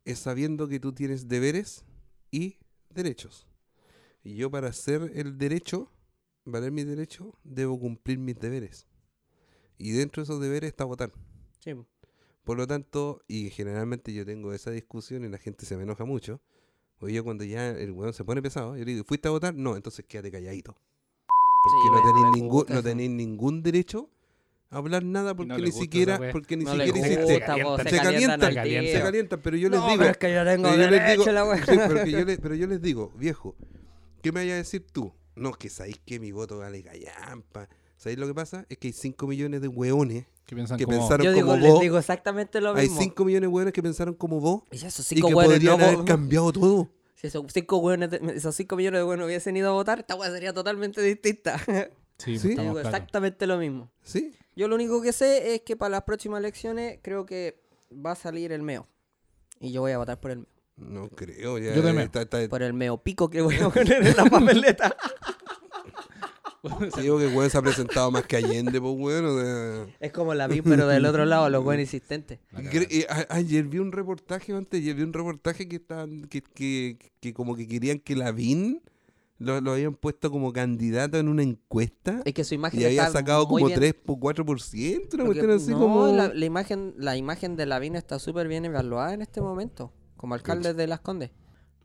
es 0.04 0.18
sabiendo 0.18 0.68
que 0.68 0.80
tú 0.80 0.92
tienes 0.92 1.28
deberes 1.28 1.84
y 2.30 2.58
derechos. 2.90 3.46
Y 4.24 4.36
yo 4.36 4.50
para 4.50 4.68
hacer 4.68 5.12
el 5.14 5.38
derecho, 5.38 5.90
valer 6.44 6.72
mi 6.72 6.84
derecho, 6.84 7.38
debo 7.44 7.78
cumplir 7.78 8.18
mis 8.18 8.38
deberes. 8.38 8.86
Y 9.78 9.92
dentro 9.92 10.22
de 10.22 10.24
esos 10.24 10.40
deberes 10.40 10.68
está 10.68 10.84
votar. 10.84 11.12
Sí, 11.62 11.74
po. 11.74 11.86
Por 12.44 12.56
lo 12.56 12.66
tanto, 12.66 13.22
y 13.28 13.50
generalmente 13.50 14.12
yo 14.12 14.26
tengo 14.26 14.52
esa 14.52 14.70
discusión 14.70 15.24
y 15.24 15.28
la 15.28 15.38
gente 15.38 15.64
se 15.64 15.76
me 15.76 15.84
enoja 15.84 16.04
mucho. 16.04 16.40
Porque 16.98 17.14
yo 17.14 17.24
cuando 17.24 17.44
ya 17.44 17.70
el 17.70 17.92
weón 17.92 18.12
se 18.14 18.24
pone 18.24 18.42
pesado, 18.42 18.76
yo 18.76 18.84
le 18.84 18.92
digo, 18.92 19.04
¿fuiste 19.04 19.28
a 19.28 19.30
votar? 19.30 19.54
No, 19.54 19.76
entonces 19.76 20.04
quédate 20.06 20.30
calladito. 20.30 20.76
Porque 21.62 21.78
Sí, 21.82 21.90
no, 21.90 22.14
tenéis 22.14 22.34
ningún, 22.34 22.64
no 22.68 22.74
eso. 22.74 22.82
tenéis 22.82 23.10
ningún 23.10 23.62
derecho 23.62 24.10
a 24.70 24.78
hablar 24.78 25.04
nada 25.04 25.34
porque 25.34 25.48
no 25.48 25.58
ni 25.58 25.70
siquiera, 25.70 26.16
wea. 26.18 26.32
porque 26.32 26.56
ni 26.56 26.64
siquiera 26.64 26.90
gusta, 26.90 27.06
hiciste. 27.06 27.26
Se 27.26 27.34
se 27.34 27.40
calientan, 27.40 27.94
calientan 28.02 28.42
al 28.42 28.54
se 28.54 28.62
tiro. 28.62 28.92
Se 28.98 29.00
calientan, 29.02 29.40
pero 29.42 29.56
yo 29.56 29.68
les 29.68 29.80
No, 29.80 29.86
digo, 29.86 29.98
pero 29.98 30.10
es 30.10 30.16
que 30.16 30.32
yo 30.32 30.44
tengo 30.44 30.70
yo 30.70 30.76
les 30.90 31.10
digo, 31.10 31.26
la 31.32 31.56
sí, 31.56 31.62
pero, 31.66 32.04
que 32.04 32.10
yo 32.10 32.24
les, 32.24 32.38
pero 32.40 32.54
yo 32.54 32.66
les 32.66 32.82
digo, 32.82 33.12
viejo, 33.16 33.54
¿qué 34.22 34.32
me 34.32 34.40
vayas 34.40 34.54
a 34.54 34.56
decir 34.58 34.84
tú? 34.92 35.12
No, 35.36 35.52
que 35.52 35.68
sabéis 35.68 36.00
que 36.04 36.18
mi 36.18 36.32
voto 36.32 36.58
vale 36.58 36.82
callampa. 36.82 37.68
¿Sabéis 38.02 38.18
lo 38.18 38.26
que 38.26 38.34
pasa? 38.34 38.66
Es 38.68 38.78
que 38.78 38.88
hay 38.88 38.92
5 38.92 39.26
millones 39.28 39.60
de 39.60 39.68
hueones. 39.68 40.26
Que 40.44 40.56
piensan 40.56 40.76
que 40.76 40.84
como... 40.86 40.98
pensaron- 40.98 41.24
Yo 41.24 41.32
digo, 41.32 41.46
como 41.46 41.60
les 41.60 41.70
vos, 41.70 41.80
digo 41.80 41.98
exactamente 41.98 42.60
lo 42.60 42.74
Hay 42.74 42.88
mismo. 42.88 43.00
5 43.00 43.24
millones 43.24 43.42
de 43.42 43.54
hueones 43.54 43.72
que 43.72 43.82
pensaron 43.82 44.14
como 44.14 44.40
vos 44.40 44.62
Y 44.72 44.76
esos 44.84 44.98
y 45.12 45.14
cinco 45.14 45.28
que 45.28 45.34
hueones 45.34 45.58
podrían 45.58 45.78
no 45.78 45.84
haber 45.84 45.98
vo- 45.98 46.04
cambiado 46.04 46.52
todo. 46.52 46.88
Si 47.14 47.28
esos 47.28 47.44
cinco 47.52 47.76
hueones 47.78 48.10
de- 48.10 48.20
esos 48.34 48.56
cinco 48.56 48.74
millones 48.74 48.98
de 48.98 49.04
hueones 49.04 49.24
hubiesen 49.26 49.56
ido 49.56 49.68
a 49.68 49.72
votar, 49.72 50.00
esta 50.00 50.16
hueá 50.16 50.30
sería 50.32 50.52
totalmente 50.52 51.00
distinta. 51.00 51.60
Sí, 52.18 52.38
Sí. 52.38 52.48
Digo 52.50 52.78
exactamente 52.78 53.46
lo 53.48 53.56
mismo. 53.58 53.90
¿Sí? 54.02 54.32
Yo 54.54 54.68
lo 54.68 54.76
único 54.76 55.02
que 55.02 55.12
sé 55.12 55.54
es 55.54 55.62
que 55.62 55.76
para 55.76 55.88
las 55.90 56.02
próximas 56.02 56.38
elecciones 56.38 57.00
creo 57.02 57.26
que 57.26 57.60
va 57.94 58.12
a 58.12 58.14
salir 58.14 58.52
el 58.52 58.62
meo. 58.62 58.86
Y 59.58 59.72
yo 59.72 59.80
voy 59.80 59.90
a 59.92 59.98
votar 59.98 60.20
por 60.20 60.30
el 60.30 60.38
meo. 60.38 60.46
No 60.76 61.08
creo. 61.08 61.58
Ya 61.58 61.74
Yo 61.74 61.82
también. 61.82 62.06
está- 62.06 62.22
está- 62.22 62.48
Por 62.48 62.62
el 62.62 62.74
meo 62.74 62.98
pico 63.02 63.28
que 63.28 63.40
voy 63.42 63.56
a 63.56 63.68
poner 63.70 64.06
en 64.06 64.16
la 64.16 64.24
papeleta. 64.26 64.96
Sí, 66.94 67.00
digo 67.02 67.18
que 67.18 67.26
el 67.28 67.36
weón 67.36 67.50
se 67.50 67.58
ha 67.58 67.62
presentado 67.62 68.10
más 68.10 68.24
que 68.24 68.36
Allende, 68.36 68.80
pues 68.80 68.94
weón. 68.96 69.24
o 69.26 69.40
sea. 69.40 69.86
es 70.00 70.12
como 70.12 70.34
la 70.34 70.46
vi, 70.46 70.62
pero 70.62 70.86
del 70.86 71.04
otro 71.06 71.24
lado, 71.24 71.50
los 71.50 71.64
buenos 71.64 71.82
insistentes. 71.82 72.38
La 72.52 72.60
eh, 72.72 73.06
ayer 73.30 73.64
vi 73.64 73.78
un 73.78 73.90
reportaje, 73.92 74.52
antes, 74.52 74.80
ayer 74.80 74.94
vi 74.94 75.02
un 75.02 75.12
reportaje 75.12 75.68
que 75.68 75.76
estaban, 75.76 76.22
que, 76.26 76.40
que, 76.42 76.98
que 77.20 77.34
como 77.34 77.56
que 77.56 77.66
querían 77.66 77.98
que 77.98 78.14
Lavín 78.14 78.80
lo, 79.38 79.60
lo 79.60 79.72
habían 79.72 79.94
puesto 79.94 80.30
como 80.30 80.52
candidato 80.52 81.18
en 81.18 81.26
una 81.26 81.42
encuesta 81.42 82.22
Es 82.24 82.32
que 82.32 82.44
su 82.44 82.54
imagen 82.54 82.80
y 82.80 82.84
había 82.84 83.10
sacado 83.10 83.48
como 83.48 83.66
bien- 83.66 83.78
3 83.78 83.94
por 83.94 84.18
4%, 84.18 85.14
una 85.14 85.24
porque- 85.24 85.24
cuestión 85.24 85.50
así 85.50 85.70
no, 85.72 85.80
como... 85.80 86.06
la, 86.12 86.28
la 86.32 86.44
imagen, 86.44 86.94
la 86.96 87.16
imagen 87.16 87.56
de 87.56 87.66
Lavín 87.66 87.96
está 87.96 88.20
súper 88.20 88.46
bien 88.46 88.64
evaluada 88.64 89.14
en 89.14 89.22
este 89.22 89.40
momento. 89.40 89.92
Como 90.16 90.34
alcalde 90.34 90.74
de 90.74 90.86
Las 90.86 91.00
Condes. 91.00 91.32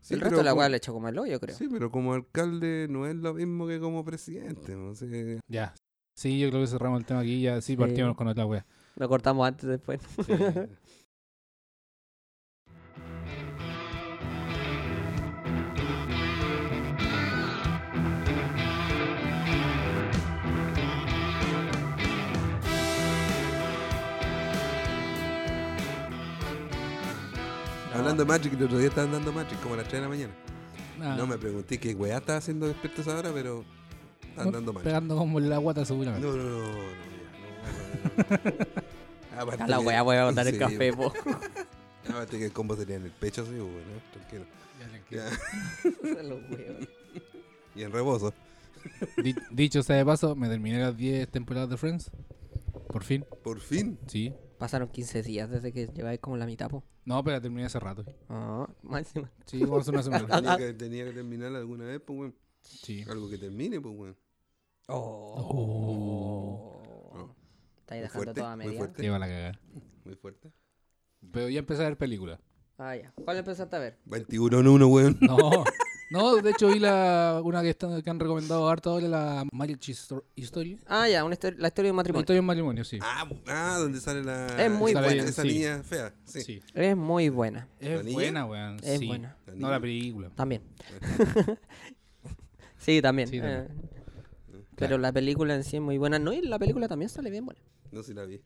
Sí, 0.00 0.14
el 0.14 0.20
resto 0.20 0.38
de 0.38 0.44
la 0.44 0.54
weá 0.54 0.68
le 0.68 0.76
echó 0.78 0.92
como 0.92 1.08
el 1.08 1.18
hoyo, 1.18 1.38
creo. 1.40 1.56
Sí, 1.56 1.68
pero 1.70 1.90
como 1.90 2.14
alcalde 2.14 2.86
no 2.88 3.06
es 3.06 3.16
lo 3.16 3.34
mismo 3.34 3.66
que 3.66 3.78
como 3.80 4.04
presidente. 4.04 4.74
¿no? 4.74 4.94
Sí, 4.94 5.38
Ya, 5.48 5.74
Sí, 6.14 6.38
yo 6.40 6.48
creo 6.50 6.62
que 6.62 6.66
cerramos 6.66 6.98
el 7.00 7.06
tema 7.06 7.20
aquí 7.20 7.34
y 7.34 7.42
ya 7.42 7.60
sí 7.60 7.74
Sí. 7.74 7.76
partimos 7.76 8.16
con 8.16 8.26
otra 8.26 8.44
wea. 8.44 8.66
Lo 8.96 9.08
cortamos 9.08 9.46
antes 9.46 9.68
después. 9.68 10.00
Sí. 10.26 10.32
Hablando 27.98 28.24
de 28.24 28.28
Magic, 28.28 28.52
el 28.54 28.64
otro 28.64 28.78
día 28.78 28.88
estaban 28.88 29.12
dando 29.12 29.32
Magic 29.32 29.60
como 29.60 29.74
a 29.74 29.78
las 29.78 29.88
3 29.88 29.94
de 29.94 30.00
la 30.02 30.08
mañana. 30.08 30.32
Ah, 31.00 31.14
No 31.16 31.26
me 31.26 31.38
pregunté 31.38 31.78
qué 31.78 31.94
weá 31.94 32.18
estaba 32.18 32.38
haciendo 32.38 32.66
despierto 32.66 33.00
a 33.00 33.02
esa 33.02 33.16
hora, 33.18 33.30
pero 33.32 33.64
estaban 34.28 34.52
dando 34.52 34.72
Magic. 34.72 34.84
Pegando 34.84 35.16
como 35.16 35.40
la 35.40 35.58
guata 35.58 35.84
seguramente. 35.84 36.26
No, 36.26 36.34
no, 36.36 36.42
no, 36.42 36.58
no, 36.58 36.72
no. 36.72 36.78
Aparte 39.38 39.68
la 39.68 39.78
weá 39.80 40.02
voy 40.02 40.16
a 40.16 40.24
botar 40.24 40.46
el 40.48 40.58
café, 40.58 40.92
po. 40.92 41.12
Aparte 42.08 42.38
que 42.38 42.46
el 42.46 42.52
combo 42.52 42.74
sería 42.76 42.96
en 42.96 43.04
el 43.04 43.10
pecho, 43.12 43.44
sí, 43.44 43.52
bueno, 43.52 44.00
tranquilo. 44.12 44.44
Ya, 44.80 44.88
tranquilo. 44.88 45.22
Ya. 46.16 46.22
Los 46.22 46.40
huevos. 46.50 46.88
Y 47.76 47.82
en 47.82 47.92
rebozo. 47.92 48.34
Di- 49.22 49.36
dicho 49.50 49.82
sea 49.82 49.96
de 49.96 50.04
paso, 50.04 50.34
me 50.34 50.48
terminé 50.48 50.78
las 50.80 50.96
10 50.96 51.28
temporadas 51.28 51.68
de 51.68 51.76
Friends. 51.76 52.10
Por 52.88 53.04
fin, 53.04 53.24
Por 53.44 53.60
fin. 53.60 53.98
sí. 54.06 54.32
Pasaron 54.58 54.88
15 54.88 55.22
días 55.22 55.48
desde 55.50 55.72
que 55.72 55.86
lleváis 55.86 56.18
como 56.20 56.36
la 56.36 56.44
mitad, 56.46 56.68
po. 56.68 56.82
No, 57.04 57.22
pero 57.22 57.36
la 57.36 57.40
terminé 57.40 57.64
hace 57.66 57.78
rato. 57.78 58.04
Ah, 58.28 58.68
máxima. 58.82 59.30
Sí, 59.46 59.60
vamos 59.64 59.78
a 59.78 59.80
hacer 59.82 59.94
una 59.94 60.02
semana. 60.26 60.26
Tenía 60.36 60.56
que, 60.56 60.72
tenía 60.74 61.04
que 61.04 61.12
terminar 61.12 61.54
alguna 61.54 61.84
vez, 61.84 62.00
pues, 62.04 62.18
weón. 62.18 62.34
Sí. 62.62 63.04
Algo 63.08 63.28
que 63.30 63.38
termine, 63.38 63.80
pues, 63.80 63.94
weón. 63.96 64.16
Oh. 66.00 66.80
Estáis 67.80 68.00
Muy 68.00 68.02
dejando 68.02 68.24
fuerte, 68.24 68.40
toda 68.40 68.56
muy 68.56 68.66
media. 68.66 68.78
fuerte. 68.78 69.02
Lleva 69.02 69.18
la 69.18 69.28
cagada. 69.28 69.60
Muy 70.04 70.14
fuerte. 70.16 70.52
Pero 71.32 71.48
ya 71.48 71.58
empecé 71.60 71.82
a 71.82 71.88
ver 71.88 71.96
películas. 71.98 72.40
Ah, 72.78 72.96
ya. 72.96 73.12
¿Cuál 73.24 73.38
empezaste 73.38 73.74
a 73.76 73.78
ver? 73.78 73.98
21 74.04 74.60
en 74.60 74.68
1, 74.68 74.86
weón. 74.88 75.18
No, 75.20 75.38
no, 76.10 76.36
de 76.36 76.50
hecho 76.50 76.68
vi 76.68 76.78
la, 76.78 77.40
una 77.44 77.62
que, 77.62 77.70
están, 77.70 78.00
que 78.02 78.10
han 78.10 78.18
recomendado 78.18 78.68
harto 78.68 78.90
ahora, 78.90 79.08
la 79.08 79.44
Marriage 79.52 79.92
Histo- 79.92 80.24
History. 80.36 80.78
Ah, 80.86 81.08
ya, 81.08 81.24
una 81.24 81.34
histori- 81.36 81.56
la 81.58 81.68
historia 81.68 81.88
de 81.88 81.92
un 81.92 81.96
La 81.96 82.00
matrimonio. 82.02 82.20
historia 82.22 82.36
de 82.36 82.40
un 82.40 82.46
matrimonio, 82.46 82.84
sí. 82.84 82.98
Ah, 83.02 83.28
ah, 83.46 83.76
donde 83.78 84.00
sale 84.00 84.22
la. 84.24 84.46
Es 84.64 84.70
muy 84.70 84.92
esa, 84.92 85.00
buena. 85.02 85.22
Esa 85.24 85.42
Sí. 85.42 85.48
niña 85.48 85.82
fea, 85.82 86.14
sí. 86.24 86.40
Sí. 86.42 86.62
Es 86.74 86.96
muy 86.96 87.28
buena. 87.28 87.68
¿La 87.80 87.88
Es 87.94 88.12
buena, 88.12 88.44
weón. 88.46 88.76
Es 88.82 88.98
sí. 89.00 89.06
buena. 89.06 89.36
¿La 89.46 89.54
No 89.54 89.70
la 89.70 89.80
película. 89.80 90.30
También. 90.34 90.62
sí, 92.78 93.02
también. 93.02 93.28
Sí, 93.28 93.38
también. 93.40 93.68
Eh, 94.52 94.64
Pero 94.76 94.98
la 94.98 95.12
película 95.12 95.54
en 95.54 95.64
sí 95.64 95.76
es 95.76 95.82
muy 95.82 95.98
buena. 95.98 96.18
No, 96.18 96.32
y 96.32 96.40
la 96.42 96.58
película 96.58 96.88
también 96.88 97.08
sale 97.08 97.30
bien 97.30 97.44
buena. 97.44 97.60
No 97.90 98.02
sé 98.02 98.08
si 98.08 98.14
la 98.14 98.24
vi. 98.24 98.40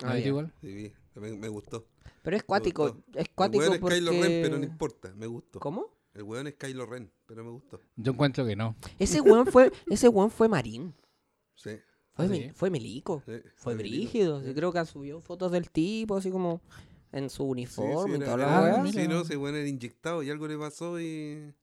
¿La 0.00 0.10
Ah, 0.12 0.18
igual? 0.18 0.52
Sí, 0.60 0.66
vi. 0.72 0.92
Me 1.20 1.48
gustó. 1.48 1.86
Pero 2.22 2.36
es 2.36 2.42
cuático. 2.44 2.98
Es 3.14 3.28
cuático 3.34 3.64
porque... 3.80 3.96
Kylo 3.96 4.12
Ren, 4.12 4.42
pero 4.42 4.58
no 4.58 4.64
importa. 4.64 5.12
Me 5.16 5.26
gustó. 5.26 5.58
¿Cómo? 5.58 5.86
El 6.18 6.24
weón 6.24 6.48
es 6.48 6.54
Kylo 6.54 6.84
Ren, 6.84 7.12
pero 7.26 7.44
me 7.44 7.50
gustó. 7.50 7.80
Yo 7.94 8.10
encuentro 8.12 8.44
que 8.44 8.56
no. 8.56 8.74
Ese 8.98 9.20
weón 9.20 9.46
fue, 9.46 9.70
ese 9.88 10.08
weón 10.08 10.30
fue 10.32 10.48
marín. 10.48 10.92
Sí. 11.54 11.70
Fue, 12.14 12.24
¿Ah, 12.24 12.28
mi- 12.28 12.38
sí? 12.42 12.50
fue 12.54 12.70
milico. 12.70 13.22
sí, 13.24 13.32
Fue 13.56 13.76
brígido. 13.76 14.40
Sí, 14.40 14.48
Sí. 14.48 14.54
creo 14.54 14.72
que 14.72 14.84
subió 14.84 15.20
fotos 15.20 15.52
del 15.52 15.70
tipo, 15.70 16.16
así 16.16 16.30
como 16.32 16.60
en 17.12 17.30
su 17.30 17.44
Sí, 17.44 17.48
uniforme 17.50 18.16
sí, 18.16 18.22
y 18.22 18.24
toda 18.24 18.36
la 18.36 18.60
weá. 18.62 18.82
mira. 18.82 19.00
Sí, 19.00 19.06
no, 19.08 19.20
ese 19.20 19.36
weón 19.36 19.54
era 19.54 19.68
inyectado 19.68 20.24
y 20.24 20.30
algo 20.30 20.48
le 20.48 20.58
pasó 20.58 21.00
y. 21.00 21.54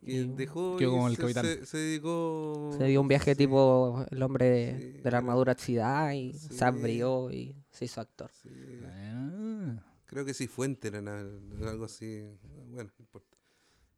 Y 0.00 0.16
Y 0.16 0.24
dejó. 0.34 0.76
quedó 0.78 0.88
y 0.88 0.92
como 0.92 1.08
el 1.08 1.16
se, 1.16 1.20
capitán. 1.22 1.44
Se, 1.44 1.66
se 1.66 1.76
dedicó. 1.78 2.70
Se 2.78 2.84
dio 2.86 3.00
un 3.02 3.08
viaje 3.08 3.32
sí, 3.32 3.36
tipo 3.36 4.04
el 4.10 4.22
hombre 4.22 4.48
de, 4.48 4.78
Sí, 4.78 4.98
de 5.02 5.10
la 5.10 5.18
armadura 5.18 5.52
oxidada 5.52 6.14
y 6.14 6.32
Sí. 6.32 6.48
se 6.56 6.64
abrió 6.64 7.30
y 7.30 7.54
se 7.70 7.84
hizo 7.84 8.00
actor. 8.00 8.30
sí. 8.32 8.48
Ah. 8.86 9.84
Creo 10.06 10.24
que 10.24 10.34
sí, 10.34 10.46
Fuente 10.46 10.88
era 10.88 10.98
algo 10.98 11.84
así. 11.84 12.22
Bueno, 12.70 12.90
no 12.98 13.04
importa. 13.04 13.31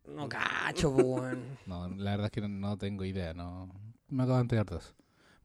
No 0.07 0.29
cacho, 0.29 0.91
weón. 0.91 1.43
No, 1.67 1.89
la 1.89 2.13
verdad 2.13 2.27
es 2.27 2.33
que 2.33 2.41
no, 2.41 2.49
no 2.49 2.77
tengo 2.79 3.05
idea, 3.05 3.35
no. 3.35 3.73
Me 4.09 4.23
acabo 4.23 4.37
de 4.39 4.43
enterar 4.43 4.67
de 4.67 4.77
eso. 4.77 4.95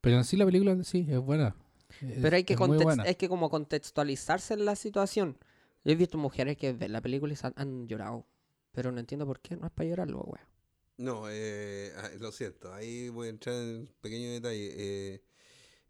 Pero 0.02 0.18
en 0.18 0.24
sí 0.24 0.38
la 0.38 0.46
película 0.46 0.84
sí 0.84 1.06
es 1.10 1.20
buena. 1.20 1.56
Es- 2.02 2.20
Pero 2.22 2.36
hay 2.36 2.44
que, 2.44 2.56
buena. 2.56 3.04
hay 3.04 3.16
que 3.16 3.28
como 3.30 3.50
contextualizarse 3.50 4.54
en 4.54 4.66
la 4.66 4.76
situación. 4.76 5.38
Yo 5.84 5.94
he 5.94 5.96
visto 5.96 6.18
mujeres 6.18 6.58
que 6.58 6.74
ven 6.74 6.92
la 6.92 7.02
película 7.02 7.34
y 7.34 7.38
han 7.56 7.88
llorado. 7.88 8.26
Pero 8.72 8.92
no 8.92 9.00
entiendo 9.00 9.26
por 9.26 9.40
qué. 9.40 9.56
No 9.56 9.66
es 9.68 9.72
para 9.72 9.90
llorarlo, 9.90 10.20
weón. 10.22 10.46
No, 10.98 11.24
eh, 11.30 11.94
ah, 11.98 12.10
lo 12.20 12.30
siento, 12.34 12.74
ahí 12.74 13.08
voy 13.08 13.28
a 13.28 13.30
entrar 13.30 13.56
en 13.56 13.90
pequeño 14.02 14.32
detalle. 14.32 14.74
Eh, 14.76 15.24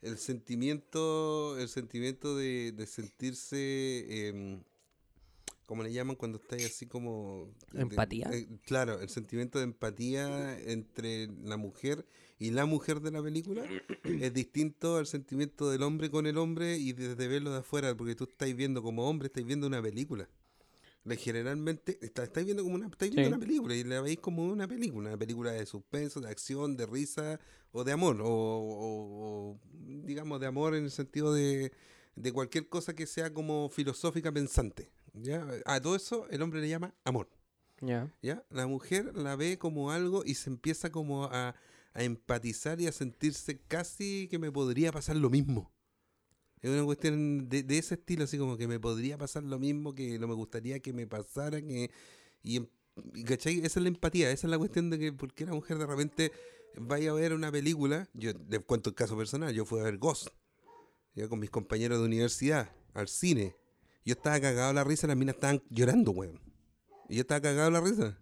el 0.03 0.19
sentimiento, 0.19 1.57
el 1.57 1.67
sentimiento 1.67 2.35
de, 2.37 2.71
de 2.73 2.85
sentirse, 2.85 4.27
em, 4.29 4.63
¿cómo 5.69 5.83
le 5.83 5.93
llaman 5.93 6.15
cuando 6.15 6.39
estáis 6.39 6.65
así 6.65 6.87
como... 6.87 7.47
de- 7.71 7.81
Empatía. 7.83 8.27
eh, 8.33 8.47
claro, 8.65 8.99
el 8.99 9.09
sentimiento 9.09 9.59
de 9.59 9.65
empatía 9.65 10.59
entre 10.59 11.27
la 11.43 11.57
mujer 11.57 12.07
y 12.39 12.49
la 12.49 12.65
mujer 12.65 13.01
de 13.01 13.11
la 13.11 13.21
película 13.21 13.63
es 14.03 14.33
distinto 14.33 14.97
al 14.97 15.05
sentimiento 15.05 15.69
del 15.69 15.83
hombre 15.83 16.09
con 16.09 16.25
el 16.25 16.39
hombre 16.39 16.77
y 16.77 16.93
desde 16.93 17.27
verlo 17.27 17.51
de 17.51 17.59
afuera, 17.59 17.95
porque 17.95 18.15
tú 18.15 18.23
estáis 18.23 18.55
viendo 18.55 18.81
como 18.81 19.07
hombre, 19.07 19.27
estáis 19.27 19.45
viendo 19.45 19.67
una 19.67 19.79
película. 19.81 20.27
Generalmente 21.17 21.97
está- 22.01 22.23
estáis 22.23 22.45
viendo 22.45 22.63
como 22.63 22.75
una, 22.75 22.87
estáis 22.87 23.11
viendo 23.13 23.29
Sí. 23.29 23.35
una 23.35 23.45
película 23.45 23.75
y 23.75 23.83
la 23.83 24.01
veis 24.01 24.19
como 24.19 24.43
una 24.43 24.67
película, 24.67 25.09
una 25.09 25.17
película 25.17 25.51
de 25.51 25.65
suspenso, 25.65 26.19
de 26.19 26.29
acción, 26.29 26.75
de 26.77 26.85
risa 26.85 27.39
o 27.71 27.83
de 27.83 27.91
amor, 27.91 28.19
o, 28.21 28.27
o- 28.27 29.51
o, 29.53 29.59
digamos 30.05 30.39
de 30.39 30.47
amor 30.47 30.75
en 30.75 30.83
el 30.85 30.91
sentido 30.91 31.33
de, 31.33 31.71
de 32.15 32.31
cualquier 32.33 32.67
cosa 32.67 32.93
que 32.95 33.05
sea 33.07 33.33
como 33.33 33.69
filosófica 33.69 34.31
pensante. 34.31 34.91
¿Ya? 35.13 35.47
A 35.65 35.81
todo 35.81 35.95
eso 35.95 36.27
el 36.29 36.41
hombre 36.41 36.61
le 36.61 36.69
llama 36.69 36.95
amor. 37.03 37.29
Ya. 37.81 38.13
¿ya? 38.21 38.43
La 38.49 38.67
mujer 38.67 39.15
la 39.15 39.35
ve 39.35 39.57
como 39.57 39.91
algo 39.91 40.23
y 40.25 40.35
se 40.35 40.49
empieza 40.49 40.91
como 40.91 41.25
a, 41.25 41.55
a 41.93 42.03
empatizar 42.03 42.81
y 42.81 42.87
a 42.87 42.91
sentirse 42.91 43.59
casi 43.59 44.27
que 44.29 44.39
me 44.39 44.51
podría 44.51 44.91
pasar 44.91 45.15
lo 45.15 45.29
mismo. 45.29 45.71
Es 46.61 46.69
una 46.69 46.83
cuestión 46.83 47.47
de, 47.47 47.63
de 47.63 47.77
ese 47.77 47.95
estilo, 47.95 48.25
así 48.25 48.37
como 48.37 48.57
que 48.57 48.67
me 48.67 48.79
podría 48.79 49.17
pasar 49.17 49.43
lo 49.43 49.59
mismo, 49.59 49.95
que 49.95 50.19
no 50.19 50.27
me 50.27 50.33
gustaría 50.33 50.79
que 50.79 50.91
me 50.91 51.07
pasara, 51.07 51.61
que... 51.61 51.89
Y, 52.43 52.57
em- 52.57 52.67
¿cachai? 53.25 53.59
Esa 53.59 53.79
es 53.79 53.83
la 53.83 53.87
empatía, 53.87 54.31
esa 54.31 54.47
es 54.47 54.51
la 54.51 54.57
cuestión 54.57 54.89
de 54.89 54.99
que 54.99 55.13
por 55.13 55.33
qué 55.33 55.45
la 55.45 55.53
mujer 55.53 55.77
de 55.77 55.85
repente 55.85 56.31
vaya 56.75 57.11
a 57.11 57.13
ver 57.13 57.33
una 57.33 57.51
película, 57.51 58.09
yo 58.13 58.31
les 58.49 58.59
cuento 58.61 58.89
el 58.89 58.95
caso 58.95 59.17
personal, 59.17 59.53
yo 59.53 59.65
fui 59.65 59.79
a 59.79 59.83
ver 59.83 59.97
Ghost, 59.97 60.27
yo 61.15 61.29
con 61.29 61.39
mis 61.39 61.49
compañeros 61.49 61.99
de 61.99 62.05
universidad, 62.05 62.71
al 62.93 63.07
cine, 63.07 63.55
yo 64.05 64.13
estaba 64.13 64.39
cagado 64.39 64.69
a 64.69 64.73
la 64.73 64.83
risa, 64.83 65.07
las 65.07 65.17
minas 65.17 65.35
estaban 65.35 65.61
llorando, 65.69 66.11
weón. 66.11 66.39
Y 67.09 67.15
yo 67.15 67.21
estaba 67.21 67.41
cagado 67.41 67.67
a 67.67 67.71
la 67.71 67.81
risa. 67.81 68.17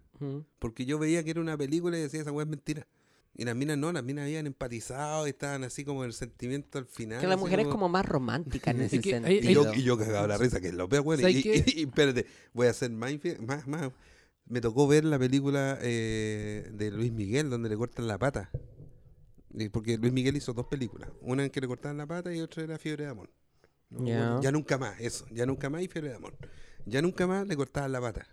Porque 0.58 0.84
yo 0.84 0.98
veía 0.98 1.22
que 1.22 1.30
era 1.30 1.40
una 1.40 1.56
película 1.56 1.96
y 1.96 2.00
decía, 2.02 2.20
esa 2.20 2.32
weá 2.32 2.44
es 2.44 2.50
mentira. 2.50 2.86
Y 3.34 3.44
las 3.44 3.54
minas 3.54 3.78
no, 3.78 3.92
las 3.92 4.02
minas 4.02 4.24
habían 4.24 4.48
empatizado 4.48 5.26
y 5.26 5.30
estaban 5.30 5.62
así 5.62 5.84
como 5.84 6.02
el 6.04 6.12
sentimiento 6.12 6.78
al 6.78 6.86
final. 6.86 7.20
Que 7.20 7.28
la 7.28 7.36
mujer 7.36 7.60
es 7.60 7.68
como 7.68 7.88
más 7.88 8.04
romántica 8.04 8.72
en 8.72 8.80
Es 8.80 8.92
ese 8.92 8.96
hay- 9.14 9.22
sentido. 9.40 9.50
Y 9.50 9.54
yo, 9.54 9.74
y 9.74 9.82
yo 9.84 9.96
cagado 9.96 10.26
la 10.26 10.36
risa, 10.38 10.60
que 10.60 10.68
es 10.68 10.74
lo 10.74 10.88
peor, 10.88 11.06
weón. 11.06 11.20
¿Sabes 11.20 11.36
Y, 11.36 11.42
qué? 11.44 11.64
y- 11.66 11.80
y 11.80 11.82
espérate, 11.84 12.26
voy 12.52 12.66
a 12.66 12.70
hacer 12.70 12.90
más, 12.90 13.12
más, 13.46 13.66
más. 13.68 13.92
Me 14.46 14.60
tocó 14.60 14.88
ver 14.88 15.04
la 15.04 15.18
película 15.20 15.78
eh, 15.82 16.68
de 16.72 16.90
Luis 16.90 17.12
Miguel, 17.12 17.48
donde 17.50 17.68
le 17.68 17.76
cortan 17.76 18.08
la 18.08 18.18
pata. 18.18 18.50
Y 19.54 19.68
Porque 19.68 19.98
Luis 19.98 20.12
Miguel 20.12 20.36
hizo 20.36 20.52
dos 20.52 20.66
películas. 20.66 21.10
Una 21.20 21.44
en 21.44 21.50
que 21.50 21.60
le 21.60 21.68
cortaban 21.68 21.96
la 21.98 22.06
pata 22.06 22.34
y 22.34 22.40
otra 22.40 22.64
era 22.64 22.78
Fiebre 22.78 23.04
de 23.04 23.10
Amor. 23.10 23.30
No 23.90 24.40
Ya. 24.42 24.50
nunca 24.52 24.76
más, 24.78 25.00
eso. 25.00 25.26
Ya 25.30 25.46
nunca 25.46 25.70
más 25.70 25.82
y 25.82 25.88
Fiebre 25.88 26.10
de 26.10 26.16
Amor. 26.16 26.36
Ya 26.84 27.02
nunca 27.02 27.26
más 27.26 27.46
le 27.46 27.56
cortaban 27.56 27.92
la 27.92 28.00
pata. 28.00 28.26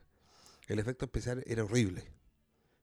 El 0.68 0.80
efecto 0.80 1.06
especial 1.06 1.43
era 1.45 1.64
horrible. 1.64 2.03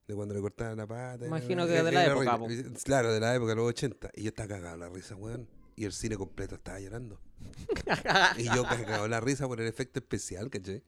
De 0.07 0.14
cuando 0.14 0.35
le 0.35 0.41
cortaban 0.41 0.77
la 0.77 0.87
pata. 0.87 1.27
Imagino 1.27 1.64
era- 1.64 1.73
que 1.73 1.83
de 1.85 1.93
la 1.93 2.05
era 2.05 2.12
época. 2.12 2.39
Claro, 2.85 3.12
de 3.12 3.20
la 3.20 3.35
época, 3.35 3.55
los 3.55 3.68
80. 3.68 4.11
Y 4.14 4.23
yo 4.23 4.29
estaba 4.29 4.49
cagado 4.49 4.77
la 4.77 4.89
risa, 4.89 5.14
weón. 5.16 5.49
Y 5.77 5.85
el 5.85 5.93
cine 5.93 6.16
completo 6.16 6.55
estaba 6.57 6.79
llorando. 6.81 7.18
Y 8.39 8.45
yo 8.45 8.62
cagado 8.64 9.09
la 9.09 9.20
risa 9.20 9.47
por 9.49 9.61
el 9.61 9.66
efecto 9.66 9.99
especial, 10.01 10.49
¿cachai? 10.51 10.83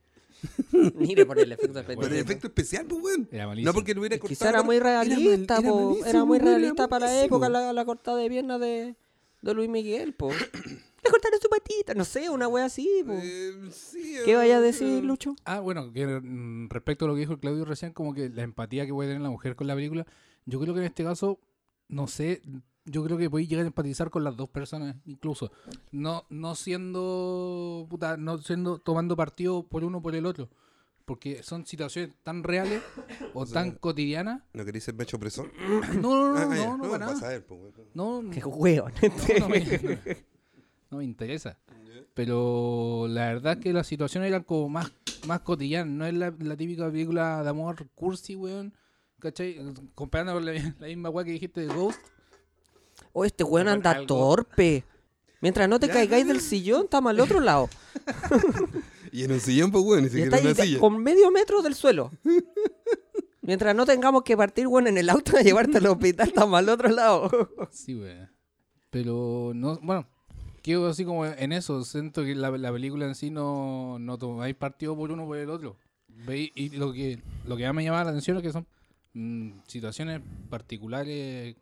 Mire 0.95 1.25
por 1.25 1.39
el 1.39 1.51
efecto 1.53 1.73
Por 1.85 1.91
el 1.91 1.91
especial. 1.99 2.19
efecto 2.19 2.47
especial, 2.49 2.87
pues, 2.87 3.03
weón. 3.03 3.29
Era 3.33 3.47
malísimo. 3.47 3.71
No 3.71 3.75
porque 3.75 3.95
lo 3.95 4.01
hubiera 4.01 4.19
cortado. 4.19 4.29
Quizá 4.39 4.49
era 4.51 4.63
muy 4.63 4.79
realista, 4.79 5.59
era 5.59 5.69
po. 5.71 5.99
Era 6.05 6.25
muy 6.25 6.37
era 6.37 6.45
realista 6.47 6.89
para 6.89 7.07
la 7.07 7.25
época 7.25 7.49
la, 7.49 7.73
la 7.73 7.85
cortada 7.85 8.19
de 8.19 8.29
piernas 8.29 8.61
de, 8.61 8.95
de 9.43 9.55
Luis 9.55 9.69
Miguel, 9.71 10.13
po. 10.15 10.31
Le 11.05 11.11
cortaron 11.11 11.41
su 11.41 11.49
patita, 11.49 11.95
no 11.95 12.05
sé, 12.05 12.31
una 12.31 12.49
wea 12.49 12.65
así. 12.65 13.05
Eh, 13.09 13.53
sí, 13.71 14.17
¿Qué 14.25 14.33
eh, 14.33 14.37
vaya 14.37 14.57
a 14.57 14.61
eh, 14.61 14.63
decir, 14.63 15.05
Lucho? 15.05 15.37
Ah, 15.45 15.61
bueno, 15.61 15.93
que 15.93 16.07
mm, 16.07 16.69
respecto 16.71 17.05
a 17.05 17.09
lo 17.09 17.15
que 17.15 17.21
dijo 17.21 17.39
Claudio 17.39 17.65
recién, 17.65 17.93
como 17.93 18.15
que 18.15 18.29
la 18.31 18.43
empatía 18.43 18.87
que 18.87 18.93
puede 18.93 19.11
tener 19.11 19.23
la 19.23 19.31
mujer 19.31 19.55
con 19.57 19.67
la 19.67 19.75
película, 19.75 20.07
yo 20.47 20.59
creo 20.61 20.73
que 20.75 20.81
en 20.81 20.87
este 20.87 21.05
caso, 21.05 21.39
no 21.89 22.07
sé, 22.07 22.41
yo 22.87 23.05
creo 23.05 23.19
que 23.19 23.29
podéis 23.29 23.49
llegar 23.49 23.65
a 23.65 23.69
empatizar 23.69 24.09
con 24.11 24.25
las 24.25 24.37
dos 24.37 24.49
personas, 24.49 24.97
incluso. 25.05 25.53
No, 25.93 26.25
no 26.31 26.55
siendo, 26.55 27.87
puta, 27.91 28.17
no 28.17 28.39
siendo, 28.39 28.79
tomando 28.79 29.17
partido 29.17 29.67
por 29.67 29.85
uno 29.85 29.99
o 29.99 30.03
por 30.03 30.15
el 30.15 30.25
otro. 30.27 30.49
porque 31.07 31.43
son 31.43 31.67
situaciones 31.67 32.15
tan 32.23 32.43
reales 32.43 32.83
o 33.35 33.41
O 33.43 33.47
sea, 33.47 33.55
tan 33.63 33.73
cotidianas. 33.73 34.43
¿No 34.55 34.65
queréis 34.65 34.85
ser 34.85 34.95
mecho 34.95 35.19
opresor? 35.19 35.51
No, 36.01 36.17
no, 36.17 36.33
no, 36.33 36.39
Ah, 36.39 36.57
ya, 36.57 36.67
no, 36.67 36.77
no, 36.79 36.91
para 36.91 37.07
vas 37.07 37.17
nada. 37.21 37.29
ver, 37.29 37.45
pues, 37.47 37.61
weón. 37.61 37.75
No, 37.93 38.23
no, 38.23 38.31
Qué 38.31 38.43
hueón. 38.43 38.93
no 39.03 39.49
no 40.91 40.99
me 40.99 41.05
interesa. 41.05 41.59
Pero 42.15 43.07
la 43.09 43.27
verdad 43.27 43.59
que 43.59 43.73
las 43.73 43.87
situaciones 43.87 44.29
eran 44.29 44.45
como 44.45 44.69
más, 44.69 44.93
más 45.27 45.41
cotidianas. 45.41 45.93
No 45.95 46.07
es 46.07 46.15
la, 46.15 46.33
la 46.39 46.57
típica 46.57 46.91
película 46.91 47.43
de 47.43 47.49
amor 47.51 47.89
cursi, 47.95 48.37
weón. 48.37 48.73
¿Cachai? 49.19 49.59
Comparando 49.95 50.35
con 50.35 50.45
la, 50.45 50.53
la 50.79 50.87
misma 50.87 51.11
weá 51.11 51.25
que 51.25 51.33
dijiste 51.33 51.63
de 51.63 51.67
Ghost. 51.75 51.99
Oh, 53.13 53.25
este 53.25 53.43
weón 53.45 53.69
anda 53.69 53.91
algo- 53.93 54.07
torpe. 54.07 54.85
Mientras 55.41 55.69
no 55.69 55.79
te 55.79 55.89
Ya, 55.89 55.93
caigáis 55.95 56.27
del 56.27 56.41
sillón, 56.41 56.85
estamos 56.85 57.11
al 57.11 57.21
otro 57.21 57.41
lado. 57.41 57.69
Y 59.13 59.23
en 59.23 59.31
un 59.31 59.39
sillón, 59.39 59.71
pues, 59.71 59.85
weón, 59.85 60.01
ni 60.03 60.07
Y 60.09 60.11
siquiera 60.11 60.39
en 60.39 60.47
una 60.47 60.55
silla. 60.57 60.81
con 60.81 61.01
medio 61.01 61.31
metro 61.31 61.63
del 61.63 61.77
suelo. 61.77 62.11
Mientras 63.43 63.75
no 63.77 63.85
tengamos 63.87 64.23
que 64.25 64.37
partir, 64.37 64.67
bueno, 64.67 64.89
en 64.89 64.99
el 64.99 65.09
auto 65.11 65.37
a 65.37 65.41
llevarte 65.43 65.79
al 65.79 65.87
hospital, 65.87 66.29
estamos 66.29 66.59
al 66.59 66.69
otro 66.69 66.89
lado. 66.89 67.31
Sí, 67.71 67.95
weón. 67.95 68.29
Pero 68.91 69.53
no, 69.55 69.79
bueno, 69.83 70.09
quedo 70.65 70.89
así 70.89 71.05
como 71.05 71.27
en 71.27 71.53
eso. 71.53 71.85
Siento 71.85 72.25
que 72.25 72.35
la, 72.35 72.51
la 72.51 72.73
película 72.73 73.07
en 73.07 73.15
sí 73.15 73.31
no, 73.31 73.99
no 74.01 74.17
tomáis 74.19 74.57
partido 74.57 74.97
por 74.97 75.13
uno 75.13 75.25
o 75.25 75.27
por 75.27 75.37
el 75.37 75.51
otro. 75.51 75.77
Veis- 76.27 76.51
Y 76.55 76.71
lo 76.71 76.93
que, 76.93 77.23
lo 77.45 77.57
que 77.57 77.71
me 77.73 77.85
llama 77.85 78.03
la 78.03 78.11
atención 78.11 78.39
es 78.39 78.43
que 78.43 78.53
son 78.53 78.67
mm, 79.13 79.61
situaciones 79.69 80.21
particulares 80.49 81.57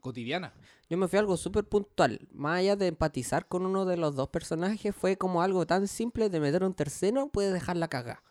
cotidianas. 0.00 0.52
Yo 0.90 0.98
me 0.98 1.08
fui 1.08 1.18
algo 1.18 1.36
súper 1.36 1.64
puntual. 1.64 2.28
Más 2.32 2.58
allá 2.58 2.76
de 2.76 2.88
empatizar 2.88 3.46
con 3.46 3.64
uno 3.64 3.84
de 3.86 3.96
los 3.96 4.14
dos 4.14 4.28
personajes, 4.28 4.94
fue 4.94 5.16
como 5.16 5.40
algo 5.42 5.66
tan 5.66 5.88
simple 5.88 6.28
de 6.28 6.38
meter 6.40 6.62
un 6.64 6.74
tercero, 6.74 7.28
puede 7.28 7.52
dejar 7.52 7.76
la 7.76 7.88
caga. 7.88 8.22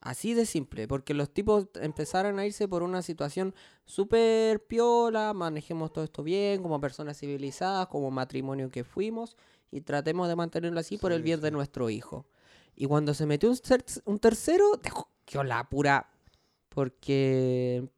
Así 0.00 0.34
de 0.34 0.46
simple, 0.46 0.86
porque 0.86 1.14
los 1.14 1.30
tipos 1.34 1.66
empezaron 1.80 2.38
a 2.38 2.46
irse 2.46 2.68
por 2.68 2.82
una 2.84 3.02
situación 3.02 3.54
súper 3.84 4.64
piola, 4.64 5.32
manejemos 5.34 5.92
todo 5.92 6.04
esto 6.04 6.22
bien, 6.22 6.62
como 6.62 6.80
personas 6.80 7.18
civilizadas, 7.18 7.88
como 7.88 8.10
matrimonio 8.12 8.70
que 8.70 8.84
fuimos, 8.84 9.36
y 9.70 9.80
tratemos 9.80 10.28
de 10.28 10.36
mantenerlo 10.36 10.78
así 10.80 10.96
por 10.98 11.12
el 11.12 11.18
Sí, 11.18 11.24
bien 11.24 11.40
de 11.40 11.50
nuestro 11.50 11.90
hijo. 11.90 12.26
Y 12.74 12.86
cuando 12.86 13.14
se 13.14 13.26
metió 13.26 13.50
un, 13.50 13.56
ter- 13.58 13.84
un 14.04 14.18
tercero, 14.18 14.72
te 14.82 14.90
jodió 14.90 15.44
la 15.44 15.68
pura. 15.68 16.08
Porque 16.68 17.88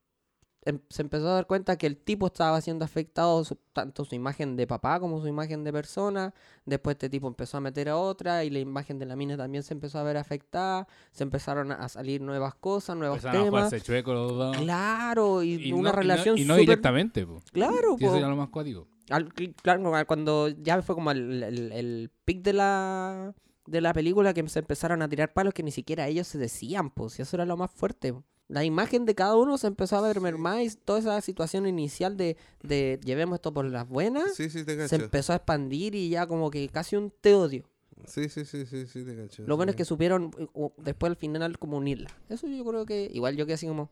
em- 0.64 0.81
se 0.89 1.03
empezó 1.03 1.29
a 1.29 1.35
dar 1.35 1.47
cuenta 1.47 1.77
que 1.77 1.87
el 1.89 1.97
tipo 1.97 2.27
estaba 2.29 2.61
siendo 2.61 2.85
afectado, 2.85 3.43
su- 3.45 3.59
tanto 3.73 4.05
su 4.05 4.14
imagen 4.14 4.55
de 4.55 4.66
papá 4.69 5.01
como 5.01 5.21
su 5.21 5.27
imagen 5.27 5.64
de 5.64 5.73
persona. 5.73 6.33
Después 6.64 6.95
este 6.95 7.09
tipo 7.11 7.27
empezó 7.27 7.57
a 7.57 7.61
meter 7.61 7.89
a 7.89 7.97
otra 7.97 8.45
y 8.45 8.51
la 8.51 8.61
imagen 8.61 8.99
de 9.01 9.07
la 9.07 9.16
mina 9.16 9.37
también 9.37 9.64
se 9.64 9.75
empezó 9.75 9.99
a 9.99 10.03
ver 10.05 10.16
afectada. 10.16 10.87
Se 11.11 11.25
empezaron 11.25 11.73
a- 11.73 11.77
a 11.77 11.89
salir 11.89 12.21
nuevas 12.21 12.55
cosas, 12.55 12.97
nuevos 12.97 13.16
Empezaron 13.19 13.41
a 13.41 13.45
temas. 13.47 13.64
jugarse 13.69 13.81
chueco 13.85 14.12
los 14.12 14.33
dos. 14.33 14.57
Claro, 14.59 15.43
y, 15.43 15.55
Y 15.55 15.73
una 15.73 15.83
no- 15.83 15.89
y 15.89 15.93
no- 15.93 15.93
relación 16.03 16.39
Y 16.39 16.43
no, 16.45 16.55
súper- 16.55 16.61
directamente, 16.61 17.27
po. 17.27 17.43
Claro, 17.53 17.97
Que 17.97 18.05
eso 18.05 18.12
po. 18.12 18.19
era 18.19 18.29
lo 18.29 18.37
más 18.37 18.49
cuático. 18.51 18.87
Al- 19.11 19.33
claro, 19.63 19.93
cuando 20.07 20.49
ya 20.49 20.81
fue 20.83 20.95
como 20.95 21.11
el, 21.11 21.43
el, 21.43 21.73
el 21.73 22.11
pic 22.25 22.43
de 22.43 22.53
la, 22.53 23.35
de 23.67 23.81
la 23.81 23.93
película 23.93 24.35
que 24.35 24.47
se 24.49 24.59
empezaron 24.59 25.03
a 25.03 25.09
tirar 25.09 25.33
palos 25.33 25.55
que 25.55 25.63
ni 25.63 25.71
siquiera 25.71 26.07
ellos 26.09 26.27
se 26.27 26.39
decían, 26.39 26.91
pues, 26.91 27.19
y 27.19 27.23
eso 27.23 27.37
era 27.37 27.47
lo 27.47 27.57
más 27.57 27.71
fuerte. 27.71 28.15
La 28.49 28.65
imagen 28.65 29.05
de 29.05 29.15
cada 29.15 29.37
uno 29.37 29.59
se 29.59 29.67
empezó 29.67 29.97
a 29.97 30.01
ver 30.01 30.21
mermada 30.21 30.63
y 30.63 30.71
toda 30.71 31.01
esa 31.01 31.21
situación 31.21 31.67
inicial 31.67 32.17
de, 32.17 32.37
de 32.63 32.99
llevemos 33.05 33.37
esto 33.37 33.53
por 33.53 33.67
las 33.67 33.87
buenas 33.87 34.35
Sí, 34.35 34.49
sí, 34.49 34.65
te 34.65 34.89
se 34.89 34.97
empezó 34.97 35.35
a 35.35 35.37
expandir 35.37 35.95
y 35.95 36.09
ya 36.09 36.27
como 36.27 36.51
que 36.51 36.67
casi 36.71 36.97
un 36.97 37.13
te 37.21 37.35
odio. 37.35 37.69
Sí, 38.07 38.29
sí, 38.29 38.45
sí, 38.45 38.65
sí, 38.65 38.87
sí, 38.87 39.05
te 39.05 39.17
cacho. 39.17 39.43
Lo 39.47 39.57
bueno 39.57 39.71
es 39.71 39.77
que 39.77 39.85
supieron 39.85 40.31
eh, 40.39 40.69
después 40.79 41.11
al 41.11 41.17
final 41.17 41.59
como 41.59 41.77
unirla. 41.77 42.11
Eso 42.29 42.47
yo 42.47 42.65
creo 42.65 42.87
que 42.87 43.11
igual 43.13 43.37
yo 43.37 43.45
quedé 43.45 43.55
así 43.55 43.67
como, 43.67 43.91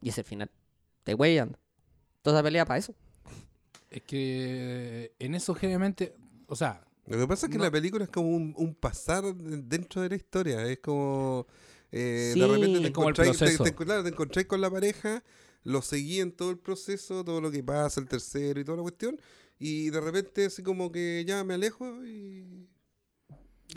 y 0.00 0.08
ese 0.08 0.24
final, 0.24 0.50
te 1.04 1.12
ando 1.38 1.58
Toda 2.22 2.42
pelea 2.42 2.64
para 2.64 2.78
eso. 2.78 2.94
Es 3.92 4.02
que 4.02 5.12
en 5.18 5.34
eso 5.34 5.54
generalmente, 5.54 6.14
o 6.46 6.56
sea, 6.56 6.84
Lo 7.06 7.18
que 7.18 7.26
pasa 7.26 7.46
es 7.46 7.52
que 7.52 7.58
No. 7.58 7.64
la 7.64 7.70
película 7.70 8.04
es 8.04 8.10
como 8.10 8.28
un, 8.28 8.54
un 8.56 8.74
pasar 8.74 9.24
de- 9.34 9.62
dentro 9.62 10.02
de 10.02 10.08
la 10.10 10.14
historia. 10.16 10.64
Es 10.66 10.78
como. 10.78 11.46
eh, 11.90 12.30
Sí. 12.32 12.40
de 12.40 12.46
repente 12.46 12.80
te 12.80 12.86
encontráis, 12.88 13.36
te, 13.38 13.58
te- 13.58 13.74
claro, 13.74 14.02
te 14.04 14.08
encontráis 14.10 14.46
con 14.46 14.60
la 14.60 14.70
pareja, 14.70 15.22
lo 15.64 15.82
seguí 15.82 16.20
en 16.20 16.32
todo 16.32 16.50
el 16.50 16.58
proceso, 16.58 17.22
todo 17.24 17.40
lo 17.40 17.50
que 17.50 17.62
pasa, 17.62 18.00
el 18.00 18.06
tercero 18.08 18.60
y 18.60 18.64
toda 18.64 18.76
la 18.78 18.82
cuestión. 18.82 19.20
Y 19.58 19.90
de 19.90 20.00
repente, 20.00 20.46
así 20.46 20.62
como 20.62 20.90
que 20.92 21.24
ya 21.26 21.44
me 21.44 21.54
alejo 21.54 22.04
y. 22.06 22.66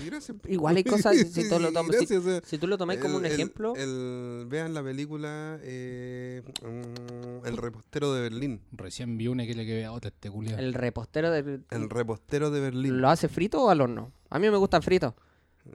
gracias. 0.03 0.37
Igual 0.47 0.75
hay 0.77 0.83
cosas, 1.13 1.15
si 1.17 1.47
tú 1.49 1.59
lo 1.59 1.71
tomas- 1.71 1.91
si- 1.91 1.97
gracias, 2.05 2.19
o 2.19 2.23
sea, 2.29 2.41
Si 2.45 2.57
tú 2.57 2.67
lo 2.67 2.77
tomáis 2.77 2.99
como 2.99 3.17
un 3.17 3.25
el- 3.25 3.31
ejemplo, 3.31 3.73
el- 3.75 4.45
vean 4.47 4.73
la 4.73 4.83
película 4.83 5.59
eh, 5.61 6.41
mm, 6.63 7.45
El 7.45 7.57
repostero 7.57 8.13
de 8.13 8.21
Berlín. 8.21 8.61
recién 8.71 9.17
vi 9.17 9.27
una 9.27 9.45
que 9.45 9.53
le 9.53 9.65
quedé 9.65 9.85
a 9.85 9.91
otra 9.91 10.09
este 10.09 10.29
culiao. 10.29 10.57
el 10.59 10.73
repostero 10.73 11.31
del, 11.31 11.63
El 11.69 11.89
repostero 11.89 12.51
de 12.51 12.59
Berlín. 12.61 12.99
¿Lo 13.01 13.09
hace 13.09 13.27
frito 13.29 13.61
o 13.63 13.69
al 13.69 13.81
horno? 13.81 14.11
A 14.29 14.39
mí 14.39 14.49
me 14.49 14.57
gustan 14.57 14.81
fritos. 14.81 15.13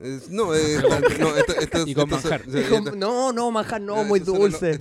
Es- 0.00 0.30
no, 0.30 0.54
eh, 0.54 0.78
no, 1.20 1.36
esto, 1.36 1.52
esto- 1.58 1.82
Y 1.86 1.94
con 1.94 2.06
se- 2.08 2.10
manjar. 2.14 2.42
se- 2.48 2.80
no, 2.96 3.32
no, 3.32 3.50
manjar 3.50 3.80
no, 3.80 4.04
muy 4.04 4.20
dulce. 4.20 4.78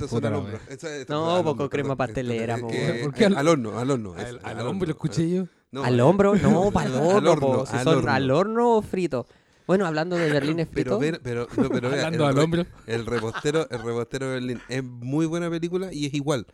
No, 1.07 1.43
poco 1.43 1.69
crema 1.69 1.95
pastelera, 1.95 2.55
esto- 2.55 2.67
po, 2.67 2.73
eh, 2.73 2.77
weón. 2.91 3.01
¿Por 3.05 3.13
qué 3.13 3.23
eh, 3.23 3.27
al- 3.35 3.47
horno, 3.47 3.79
al 3.79 3.89
horno. 3.91 4.13
Al, 4.13 4.35
hombre 4.37 4.63
lo 4.63 4.69
horno, 4.69 4.85
escuché 4.91 5.29
yo. 5.29 5.47
No, 5.71 5.83
al 5.83 5.99
eh, 5.99 6.01
hombro, 6.01 6.35
no, 6.35 6.71
para 6.71 6.89
el 6.89 6.95
al 6.95 7.27
horno, 7.27 7.65
si 7.65 7.75
al 7.77 7.83
son 7.83 7.97
horno. 7.99 8.11
al 8.11 8.31
horno 8.31 8.77
o 8.77 8.81
frito. 8.81 9.27
Bueno, 9.67 9.85
hablando 9.85 10.17
de 10.17 10.31
Berlín 10.31 10.59
es 10.59 10.67
Pero, 10.67 10.97
frito. 10.99 11.19
pero, 11.23 11.47
no, 11.57 11.69
pero 11.69 11.89
vea, 11.91 12.07
Hablando 12.07 12.23
el, 12.23 12.29
al 12.29 12.35
re- 12.35 12.41
hombro. 12.43 12.65
el 12.87 13.05
repostero, 13.05 13.69
el 13.69 13.83
repostero 13.83 14.27
de 14.27 14.33
Berlín 14.33 14.61
es 14.67 14.83
muy 14.83 15.25
buena 15.27 15.49
película 15.49 15.93
y 15.93 16.07
es 16.07 16.13
igual. 16.15 16.47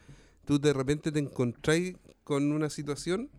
Tú 0.45 0.59
de 0.59 0.73
repente 0.73 1.11
te 1.11 1.19
encontráis 1.19 1.95
con 2.23 2.51
una 2.51 2.69
situación 2.69 3.29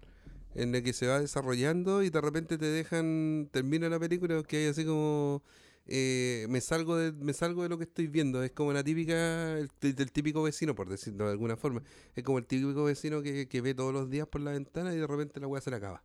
en 0.55 0.73
la 0.73 0.81
que 0.83 0.93
se 0.95 1.07
va 1.07 1.21
desarrollando 1.21 2.03
y 2.03 2.09
de 2.11 2.21
repente 2.23 2.57
te 2.59 2.67
dejan, 2.67 3.49
termina 3.53 3.89
la 3.91 3.99
película 3.99 4.43
que 4.45 4.57
hay 4.59 4.67
así 4.69 4.85
como 4.87 5.43
eh, 5.87 6.47
me 6.49 6.61
salgo 6.61 6.97
de, 6.97 7.13
me 7.13 7.33
salgo 7.33 7.63
de 7.63 7.69
lo 7.69 7.79
que 7.79 7.85
estoy 7.85 8.07
viendo. 8.09 8.43
Es 8.43 8.53
como 8.53 8.73
la 8.73 8.83
típica, 8.85 9.59
el, 9.59 9.71
del 9.81 10.13
típico 10.13 10.43
vecino, 10.43 10.75
por 10.75 10.89
decirlo 10.89 11.27
de 11.27 11.33
alguna 11.33 11.57
forma. 11.57 11.83
Es 12.15 12.25
como 12.25 12.39
el 12.39 12.47
típico 12.47 12.85
vecino 12.85 13.23
que, 13.23 13.49
que 13.49 13.61
ve 13.61 13.75
todos 13.75 13.93
los 13.93 14.11
días 14.11 14.27
por 14.29 14.41
la 14.41 14.53
ventana 14.53 14.95
y 14.95 14.99
de 14.99 15.07
repente 15.07 15.41
la 15.41 15.47
weá 15.47 15.61
se 15.61 15.71
le 15.71 15.77
acaba. 15.77 16.03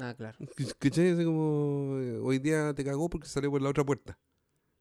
Ah, 0.00 0.14
claro. 0.16 0.38
¿Cachai? 0.78 1.10
Así 1.10 1.24
como 1.24 1.98
eh, 2.00 2.18
hoy 2.22 2.38
día 2.38 2.74
te 2.74 2.84
cagó 2.84 3.08
porque 3.10 3.28
salió 3.28 3.50
por 3.50 3.62
la 3.62 3.70
otra 3.70 3.84
puerta. 3.84 4.18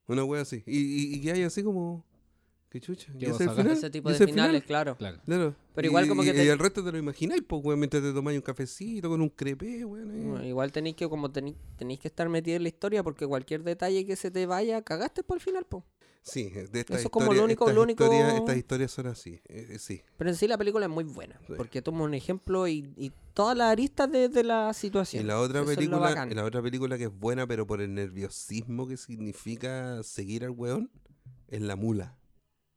Una 0.07 0.23
wea 0.23 0.41
así. 0.41 0.63
Y, 0.65 0.79
y, 0.79 1.15
y 1.15 1.21
que 1.21 1.31
hay 1.31 1.43
así 1.43 1.63
como. 1.63 2.05
¿Qué 2.71 2.79
chucha? 2.79 3.11
¿Qué 3.19 3.25
¿Y 3.25 3.29
ese 3.29 3.49
final? 3.49 3.67
Ese 3.67 3.89
tipo 3.89 4.09
¿Y 4.09 4.13
de 4.13 4.19
final? 4.19 4.33
finales, 4.33 4.63
claro. 4.63 4.95
Claro. 4.95 5.19
Claro. 5.25 5.55
Pero 5.75 5.87
igual 5.87 6.05
Y- 6.05 6.07
como 6.07 6.21
que 6.23 6.29
y- 6.29 6.33
te- 6.33 6.45
Y 6.45 6.47
el 6.47 6.57
resto 6.57 6.81
te 6.83 6.91
lo 6.93 6.97
imagináis, 6.97 7.43
pues, 7.45 7.61
weón, 7.65 7.77
mientras 7.79 8.01
te 8.01 8.13
tomáis 8.13 8.37
un 8.37 8.41
cafecito 8.43 9.09
con 9.09 9.21
un 9.21 9.29
crepé, 9.29 9.83
weón. 9.83 10.09
ahí. 10.09 10.21
Bueno, 10.23 10.45
igual 10.45 10.71
tenéis 10.71 10.95
que 10.95 11.09
como 11.09 11.29
tení- 11.29 11.57
tenéis 11.75 11.99
que 11.99 12.07
estar 12.07 12.29
metido 12.29 12.55
en 12.55 12.63
la 12.63 12.69
historia 12.69 13.03
porque 13.03 13.27
cualquier 13.27 13.63
detalle 13.63 14.05
que 14.05 14.15
se 14.15 14.31
te 14.31 14.45
vaya, 14.45 14.81
cagaste 14.83 15.21
por 15.21 15.35
el 15.37 15.41
final, 15.43 15.65
po. 15.65 15.83
Sí, 16.23 16.49
de 16.49 16.79
estas 16.81 16.99
Eso 16.99 17.07
es 17.07 17.11
como 17.11 17.33
lo 17.33 17.43
único- 17.43 17.65
estas 17.65 17.75
lo 17.75 17.81
único- 17.81 18.03
historias- 18.05 18.35
estas 18.35 18.55
historias 18.55 18.91
son 18.91 19.07
así, 19.07 19.41
eh, 19.49 19.67
eh, 19.71 19.79
sí. 19.79 20.01
Pero 20.17 20.29
en 20.29 20.35
sí 20.37 20.47
la 20.47 20.57
película 20.57 20.85
es 20.85 20.91
muy 20.91 21.03
buena, 21.03 21.37
Sí. 21.47 21.53
porque 21.57 21.81
toma 21.81 22.03
un 22.03 22.13
ejemplo 22.13 22.67
y, 22.69 22.93
y 22.95 23.11
todas 23.33 23.57
las 23.57 23.71
aristas 23.71 24.09
de, 24.11 24.29
de 24.29 24.43
la 24.45 24.71
situación. 24.73 25.23
Y 25.23 25.27
la 25.27 25.39
otra 25.39 25.61
Eso 25.61 25.73
película, 25.75 26.25
la 26.25 26.45
otra 26.45 26.61
película 26.61 26.97
que 26.97 27.05
es 27.05 27.11
buena, 27.19 27.47
pero 27.47 27.65
por 27.67 27.81
el 27.81 27.93
nerviosismo 27.95 28.87
que 28.87 28.95
significa 28.97 30.03
seguir 30.03 30.43
al 30.45 30.51
weón, 30.51 30.89
es 31.47 31.59
La 31.61 31.75
Mula. 31.75 32.15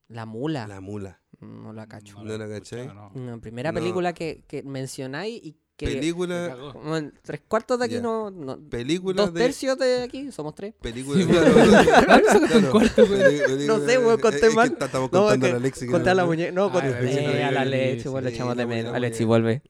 La 0.08 0.26
mula. 0.26 0.66
La 0.66 0.80
Mula. 0.80 1.20
No 1.40 1.72
la 1.72 1.86
cacho. 1.86 2.22
No 2.22 2.36
la 2.38 2.48
cachai. 2.48 2.86
no. 2.86 3.10
La 3.14 3.38
primera 3.38 3.72
No. 3.72 3.80
película 3.80 4.12
que, 4.12 4.44
que 4.46 4.62
mencionáis 4.62 5.40
y 5.42 5.56
que 5.76 5.86
Película, 5.86 6.50
cagó. 6.50 6.72
como 6.72 6.96
en 6.96 7.12
tres 7.22 7.40
cuartos 7.48 7.80
de 7.80 7.86
aquí 7.86 7.94
Ya. 7.96 8.00
no, 8.00 8.30
no- 8.30 8.60
película 8.70 9.22
dos 9.24 9.34
de 9.34 9.40
tercios 9.40 9.76
de 9.76 10.04
aquí 10.04 10.30
somos 10.30 10.54
tres. 10.54 10.72
película, 10.80 11.18
No 13.66 13.80
sé, 13.80 13.98
weón, 13.98 14.20
conté 14.20 14.36
es 14.36 14.42
que 14.50 14.54
mal. 14.54 14.76
Estamos 14.80 15.10
No, 15.10 15.26
es 15.26 15.32
contando 15.32 15.46
a 15.46 15.50
la 15.50 15.56
Alexi. 15.56 15.86
que 15.86 15.90
Conté 15.90 16.04
no- 16.06 16.10
a 16.12 16.14
la 16.14 16.24
muñeca. 16.26 16.52
No, 16.52 16.70
conté 16.70 17.42
a 17.42 17.50
la 17.50 17.62
Alexi, 17.62 18.08
bueno, 18.08 18.28
le 18.28 18.34
echamos 18.34 18.56
de 18.56 18.66
menos. 18.66 18.94
Alexi, 18.94 19.24
vuelve. 19.24 19.62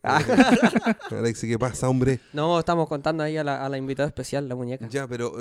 Alexi, 1.10 1.48
¿qué 1.48 1.58
pasa, 1.58 1.88
hombre? 1.88 2.20
No, 2.34 2.58
estamos 2.58 2.86
contando 2.88 3.22
ahí 3.22 3.36
a 3.38 3.44
la, 3.44 3.64
a 3.64 3.68
la 3.70 3.78
invitada 3.78 4.06
especial, 4.08 4.46
la 4.48 4.56
muñeca. 4.56 4.86
Ya, 4.88 5.08
pero. 5.08 5.32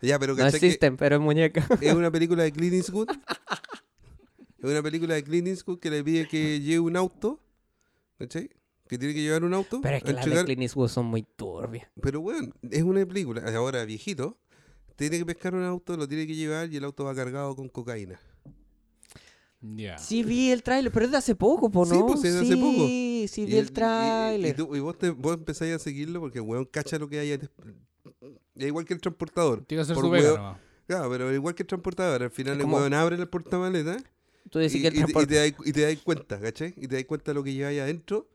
ya, 0.02 0.18
pero 0.18 0.32
No 0.34 0.38
¿cachai 0.42 0.60
que 0.60 0.66
existen, 0.66 0.96
pero 0.96 1.16
es 1.16 1.20
muñeca. 1.22 1.66
es 1.80 1.94
una 1.94 2.10
película 2.10 2.42
de 2.42 2.52
Clint 2.52 2.74
Eastwood. 2.74 3.08
Es 4.58 4.70
una 4.70 4.82
película 4.82 5.12
de 5.14 5.22
Clint 5.22 5.46
Eastwood 5.48 5.78
que 5.78 5.90
le 5.90 6.02
pide 6.02 6.26
que 6.26 6.58
lleve 6.58 6.80
un 6.80 6.96
auto. 6.96 7.38
¿Cachai? 8.18 8.48
Que 8.88 8.96
tiene 8.96 9.12
que 9.12 9.20
llevar 9.20 9.44
un 9.44 9.52
auto. 9.52 9.80
Pero 9.82 9.96
es 9.98 10.02
que 10.02 10.14
las 10.14 10.24
de 10.24 10.42
Clint 10.44 10.62
Eastwood 10.62 10.88
son 10.88 11.04
muy 11.04 11.22
turbias. 11.22 11.86
Pero 12.00 12.22
bueno, 12.22 12.50
es 12.70 12.82
una 12.82 13.04
película, 13.04 13.42
ahora 13.54 13.84
viejito. 13.84 14.38
Tiene 14.96 15.18
que 15.18 15.26
pescar 15.26 15.54
un 15.54 15.64
auto, 15.64 15.96
lo 15.98 16.08
tiene 16.08 16.26
que 16.26 16.34
llevar 16.34 16.72
y 16.72 16.76
el 16.78 16.84
auto 16.84 17.04
va 17.04 17.14
cargado 17.14 17.54
con 17.54 17.68
cocaína. 17.68 18.18
Ya. 19.60 19.98
Sí 19.98 20.22
vi 20.22 20.50
el 20.50 20.62
tráiler, 20.62 20.90
pero 20.92 21.06
es 21.06 21.10
de 21.12 21.18
hace 21.18 21.34
poco, 21.34 21.70
po, 21.70 21.84
Sí, 21.84 21.92
¿no? 21.98 22.06
pues, 22.06 22.24
es 22.24 22.34
de 22.34 22.40
hace 22.40 22.56
poco. 22.56 22.86
Sí, 22.86 23.26
sí 23.28 23.42
Y 23.42 23.46
vi 23.46 23.56
el 23.56 23.64
y- 23.66 23.68
y- 23.68 23.72
tráiler. 23.72 24.50
Y, 24.50 24.54
tú- 24.56 24.76
y 24.76 24.80
vos, 24.80 24.96
te, 24.98 25.10
vos 25.10 25.34
empezáis 25.34 25.74
a 25.74 25.78
seguirlo 25.78 26.20
porque 26.20 26.38
el 26.38 26.44
weón 26.44 26.64
cacha 26.64 26.98
lo 26.98 27.08
que 27.08 27.18
hay. 27.18 27.38
Es 28.56 28.66
igual 28.66 28.84
que 28.84 28.94
el 28.94 29.00
transportador. 29.00 29.64
Tiene 29.64 29.82
que 29.82 29.86
ser 29.86 29.94
Por 29.94 30.04
su 30.04 30.10
huevo- 30.10 30.36
nomás. 30.36 30.58
Claro, 30.86 31.10
pero 31.10 31.32
igual 31.32 31.54
que 31.54 31.62
el 31.62 31.66
transportador, 31.66 32.22
al 32.24 32.30
final 32.30 32.60
el 32.60 32.66
weón 32.66 32.92
abre 32.94 33.16
el 33.16 33.26
portamaleta 33.28 33.96
Tú 34.50 34.58
y, 34.60 34.64
decís 34.64 34.82
que 34.82 34.88
el 34.88 34.96
y 34.98 35.04
te- 35.04 35.22
y 35.22 35.26
te 35.26 35.34
das- 35.36 35.66
y 35.66 35.72
te 35.72 35.80
das 35.82 36.02
cuenta, 36.04 36.38
¿cachai? 36.40 36.74
Y 36.76 36.86
te 36.86 36.96
das 36.96 37.04
cuenta 37.06 37.30
de 37.30 37.34
lo 37.34 37.42
que 37.42 37.52
lleva 37.54 37.70
ahí 37.70 37.78
adentro. 37.78 38.28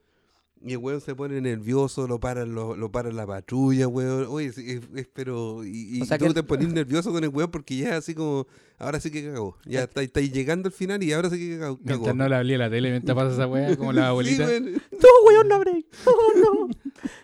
Y 0.62 0.72
el 0.72 0.76
weón 0.78 1.00
se 1.00 1.14
pone 1.14 1.40
nervioso, 1.40 2.06
lo 2.06 2.20
paran, 2.20 2.54
lo, 2.54 2.76
lo 2.76 2.92
paran 2.92 3.16
la 3.16 3.26
patrulla, 3.26 3.88
weón. 3.88 4.26
Oye, 4.28 4.52
sí, 4.52 4.62
es, 4.72 4.80
es- 4.94 5.08
pero. 5.10 5.64
Y, 5.64 5.96
y 5.98 6.02
O 6.02 6.04
sea 6.04 6.18
tú 6.18 6.26
que 6.26 6.34
te 6.34 6.42
pones 6.42 6.70
nervioso 6.70 7.12
con 7.12 7.24
el 7.24 7.30
weón 7.30 7.50
porque 7.50 7.78
ya 7.78 7.96
así 7.96 8.14
como. 8.14 8.46
Ahora 8.78 9.00
sí 9.00 9.10
que 9.10 9.24
cagó. 9.24 9.56
Ya 9.64 9.84
estáis 9.84 10.08
estáis 10.08 10.30
llegando 10.32 10.68
al 10.68 10.72
final 10.74 11.02
y 11.02 11.12
ahora 11.14 11.30
sí 11.30 11.38
que 11.38 11.58
cagó. 11.58 11.78
Mientras 11.82 12.14
no 12.14 12.28
le 12.28 12.34
hablé 12.36 12.54
a 12.56 12.58
la 12.58 12.70
tele, 12.70 12.90
mientras 12.90 13.14
pasa 13.16 13.32
esa 13.32 13.46
weá, 13.46 13.74
como 13.76 13.92
la 13.94 14.08
abuelita. 14.08 14.46
Sí, 14.46 14.52
weón. 14.52 14.64
¡No, 14.74 15.08
weón, 15.26 15.48
no 15.48 15.54
abrí! 15.54 15.86
¡Oh, 16.04 16.32
no! 16.66 16.68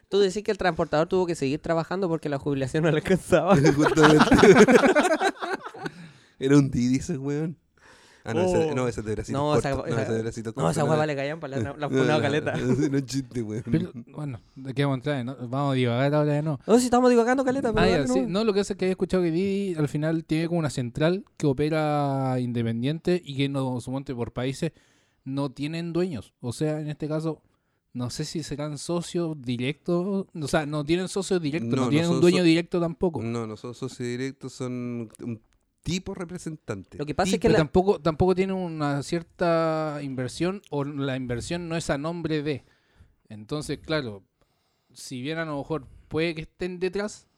Tú 0.08 0.18
decís 0.20 0.42
que 0.42 0.50
el 0.50 0.56
transportador 0.58 1.06
tuvo 1.06 1.26
que 1.26 1.34
seguir 1.34 1.58
trabajando 1.60 2.08
porque 2.08 2.30
la 2.30 2.38
jubilación 2.38 2.84
no 2.84 2.90
le 2.90 2.96
alcanzaba. 2.98 3.54
Justamente. 3.74 4.24
Era 6.38 6.56
un 6.56 6.70
Didi 6.70 6.96
ese 6.96 7.18
weón. 7.18 7.56
Ah, 8.26 8.34
no, 8.34 8.42
ese, 8.42 8.56
Oh. 8.70 8.74
no, 8.74 8.88
ese 8.88 9.02
de 9.02 9.14
bracitos 9.14 9.40
No, 9.40 9.56
esa-. 9.56 9.70
No, 9.70 9.86
esa- 9.86 10.02
ese 10.02 10.12
de 10.12 10.22
bracitos 10.22 10.56
No, 10.56 10.70
esa 10.70 10.84
hueá 10.84 11.06
le 11.06 11.16
caían 11.16 11.40
para 11.40 11.56
la, 11.58 11.62
la 11.78 11.88
No, 11.88 11.96
funada 11.96 12.16
no, 12.16 12.22
caleta. 12.22 12.56
No 12.56 12.98
es 12.98 13.04
chiste, 13.06 13.42
weón. 13.42 13.62
Bueno, 14.14 14.40
¿de 14.54 14.74
qué 14.74 14.84
vamos 14.84 14.96
a 14.96 14.98
entrar? 14.98 15.24
¿no? 15.24 15.48
Vamos 15.48 15.72
a 15.72 15.74
divagar 15.74 16.14
ahora 16.14 16.34
ya 16.34 16.42
no. 16.42 16.58
No, 16.66 16.78
si 16.78 16.84
estamos 16.86 17.10
divagando 17.10 17.44
caleta, 17.44 17.72
pero 17.72 17.86
Ah, 17.86 17.88
ya, 17.88 17.98
dale, 18.02 18.08
sí. 18.08 18.22
no. 18.28 18.44
Lo 18.44 18.52
que 18.52 18.60
hace 18.60 18.72
es 18.72 18.78
que 18.78 18.84
había 18.86 18.92
escuchado 18.92 19.22
que 19.22 19.30
Didi 19.30 19.74
al 19.76 19.88
final 19.88 20.24
tiene 20.24 20.48
como 20.48 20.58
una 20.58 20.70
central 20.70 21.24
que 21.36 21.46
opera 21.46 22.36
independiente 22.40 23.20
y 23.24 23.36
que 23.36 23.48
no, 23.48 23.80
suponte 23.80 24.14
por 24.14 24.32
países 24.32 24.72
no 25.24 25.50
tienen 25.50 25.92
dueños. 25.92 26.32
O 26.40 26.52
sea, 26.52 26.80
en 26.80 26.88
este 26.88 27.08
caso, 27.08 27.42
no 27.92 28.10
sé 28.10 28.24
si 28.24 28.42
serán 28.42 28.78
socios 28.78 29.40
directos. 29.40 30.26
O 30.34 30.48
sea, 30.48 30.66
no 30.66 30.84
tienen 30.84 31.08
socios 31.08 31.40
directos, 31.40 31.78
no, 31.78 31.88
tienen 31.88 32.10
un 32.10 32.20
dueño 32.20 32.38
so- 32.38 32.44
directo 32.44 32.80
tampoco. 32.80 33.22
No, 33.22 33.46
no 33.46 33.56
son 33.56 33.74
socios 33.74 34.06
directos, 34.06 34.52
son 34.52 35.08
un 35.22 35.40
tipo 35.86 36.14
representante. 36.14 36.98
Lo 36.98 37.06
que 37.06 37.14
pasa 37.14 37.36
es 37.36 37.40
que 37.40 37.48
la- 37.48 37.58
tampoco, 37.58 38.00
tampoco 38.00 38.34
tienen 38.34 38.56
una 38.56 39.02
cierta 39.04 40.00
inversión 40.02 40.60
o 40.70 40.82
la 40.82 41.14
inversión 41.16 41.68
no 41.68 41.76
es 41.76 41.90
a 41.90 41.96
nombre 41.96 42.42
de. 42.42 42.64
Entonces, 43.28 43.78
claro, 43.78 44.24
si 44.92 45.22
bien 45.22 45.38
a 45.38 45.44
lo 45.44 45.58
mejor 45.58 45.86
puede 46.08 46.34
que 46.34 46.42
estén 46.42 46.80
detrás, 46.80 47.28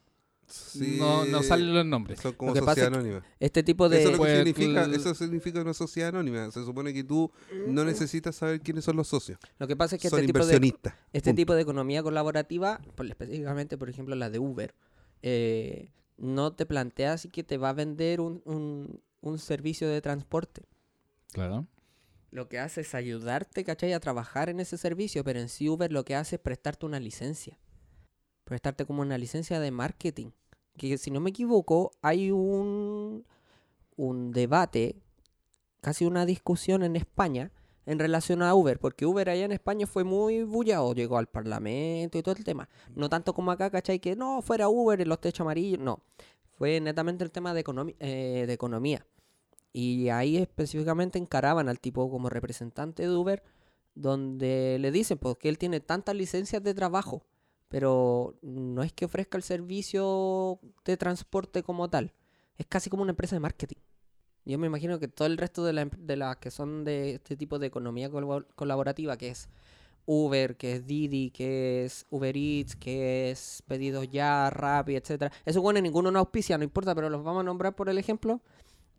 Sí, 0.47 0.95
no, 0.99 1.25
no 1.25 1.43
salen 1.43 1.75
los 1.75 1.85
nombres. 1.85 2.19
Son 2.21 2.33
como 2.33 2.49
Lo 2.49 2.55
que 2.55 2.61
pasa 2.61 2.71
sociedad 2.81 2.87
es 2.91 2.97
que- 3.03 3.07
anónima. 3.11 3.25
este 3.39 3.61
tipo 3.61 3.87
de... 3.87 3.99
Eso, 4.01 4.09
es 4.09 4.17
lo 4.17 4.23
que 4.23 4.31
Pues, 4.31 4.37
significa, 4.47 4.85
eso 4.85 5.13
significa 5.13 5.61
una 5.61 5.75
sociedad 5.75 6.09
anónima. 6.09 6.49
Se 6.49 6.65
supone 6.65 6.91
que 6.91 7.03
tú 7.03 7.31
no 7.67 7.85
necesitas 7.85 8.35
saber 8.35 8.59
quiénes 8.61 8.83
son 8.83 8.95
los 8.95 9.07
socios. 9.07 9.37
Lo 9.59 9.67
que 9.67 9.75
pasa 9.75 9.95
es 9.97 10.01
que 10.01 10.09
son 10.09 10.21
este 10.21 10.25
tipo 10.33 10.39
de, 10.39 10.45
inversionistas. 10.55 10.95
este 11.13 11.35
tipo 11.35 11.53
de 11.53 11.61
economía 11.61 12.01
colaborativa, 12.01 12.81
por- 12.95 13.05
específicamente, 13.05 13.77
por 13.77 13.91
ejemplo, 13.91 14.15
la 14.15 14.31
de 14.31 14.39
Uber, 14.39 14.73
eh, 15.21 15.91
no 16.19 16.53
te 16.53 16.65
plantea 16.65 17.13
así 17.13 17.29
que 17.29 17.43
te 17.43 17.57
va 17.57 17.69
a 17.69 17.73
vender 17.73 18.21
un, 18.21 18.41
un- 18.45 19.01
un 19.21 19.39
servicio 19.39 19.89
de 19.89 20.01
transporte. 20.01 20.63
Claro. 21.33 21.65
Lo 22.31 22.47
que 22.47 22.59
hace 22.59 22.81
es 22.81 22.93
ayudarte, 22.95 23.63
¿cachai? 23.63 23.93
A 23.93 23.99
trabajar 23.99 24.49
en 24.49 24.59
ese 24.59 24.77
servicio, 24.77 25.23
pero 25.23 25.39
en 25.39 25.49
sí 25.49 25.67
Uber 25.67 25.91
lo 25.91 26.05
que 26.05 26.15
hace 26.15 26.35
es 26.35 26.41
prestarte 26.41 26.85
una 26.85 26.99
licencia. 26.99 27.57
Prestarte 28.43 28.85
como 28.85 29.01
una 29.01 29.17
licencia 29.17 29.59
de 29.59 29.71
marketing. 29.71 30.31
Que 30.77 30.97
si 30.97 31.11
no 31.11 31.19
me 31.19 31.31
equivoco, 31.31 31.91
hay 32.01 32.31
un, 32.31 33.25
un 33.95 34.31
debate, 34.31 34.95
casi 35.81 36.05
una 36.05 36.25
discusión 36.25 36.83
en 36.83 36.95
España 36.95 37.51
en 37.85 37.99
relación 37.99 38.41
a 38.41 38.53
Uber, 38.53 38.79
porque 38.79 39.05
Uber 39.05 39.29
allá 39.29 39.45
en 39.45 39.51
España 39.51 39.87
fue 39.87 40.03
muy 40.03 40.43
bullado, 40.43 40.93
llegó 40.93 41.17
al 41.17 41.27
parlamento 41.27 42.17
y 42.17 42.21
todo 42.21 42.35
el 42.35 42.43
tema. 42.43 42.69
No 42.95 43.09
tanto 43.09 43.33
como 43.33 43.51
acá, 43.51 43.69
¿cachai? 43.69 43.99
Que 43.99 44.15
no, 44.15 44.41
fuera 44.41 44.69
Uber 44.69 45.01
en 45.01 45.09
los 45.09 45.19
techos 45.19 45.41
amarillos, 45.41 45.79
no. 45.79 46.01
Fue 46.57 46.79
netamente 46.79 47.23
el 47.23 47.31
tema 47.31 47.53
de, 47.53 47.63
eh, 47.99 48.43
de 48.45 48.53
economía. 48.53 49.05
Y 49.71 50.09
ahí 50.09 50.37
específicamente 50.37 51.19
encaraban 51.19 51.69
al 51.69 51.79
tipo 51.79 52.09
como 52.09 52.29
representante 52.29 53.03
de 53.03 53.15
Uber, 53.15 53.43
donde 53.95 54.77
le 54.79 54.91
dicen 54.91 55.17
pues, 55.17 55.37
que 55.37 55.49
él 55.49 55.57
tiene 55.57 55.79
tantas 55.79 56.15
licencias 56.15 56.63
de 56.63 56.73
trabajo, 56.73 57.25
pero 57.67 58.35
no 58.41 58.83
es 58.83 58.93
que 58.93 59.05
ofrezca 59.05 59.37
el 59.37 59.43
servicio 59.43 60.59
de 60.85 60.97
transporte 60.97 61.63
como 61.63 61.89
tal, 61.89 62.13
es 62.57 62.65
casi 62.67 62.89
como 62.89 63.03
una 63.03 63.11
empresa 63.11 63.35
de 63.35 63.41
marketing. 63.41 63.77
Yo 64.49 64.57
me 64.59 64.67
imagino 64.67 64.99
que 64.99 65.07
todo 65.07 65.27
el 65.27 65.37
resto 65.37 65.63
de, 65.63 65.73
la 65.73 65.81
em- 65.81 65.91
de 65.97 66.15
las 66.17 66.37
que 66.37 66.51
son 66.51 66.83
de 66.83 67.11
este 67.15 67.35
tipo 67.37 67.59
de 67.59 67.67
economía 67.67 68.09
colabo- 68.09 68.45
colaborativa, 68.55 69.17
que 69.17 69.29
es 69.29 69.49
Uber, 70.05 70.57
que 70.57 70.73
es 70.73 70.87
Didi, 70.87 71.29
que 71.31 71.85
es 71.85 72.05
Uber 72.09 72.35
Eats, 72.35 72.75
que 72.75 73.31
es 73.31 73.63
Pedidos 73.67 74.09
Ya, 74.09 74.49
Rappi, 74.49 74.95
etcétera. 74.95 75.31
Eso 75.45 75.61
bueno, 75.61 75.79
ninguno 75.81 76.11
nos 76.11 76.21
auspicia, 76.21 76.57
no 76.57 76.63
importa, 76.63 76.95
pero 76.95 77.09
los 77.09 77.23
vamos 77.23 77.41
a 77.41 77.43
nombrar 77.43 77.75
por 77.75 77.89
el 77.89 77.97
ejemplo. 77.97 78.41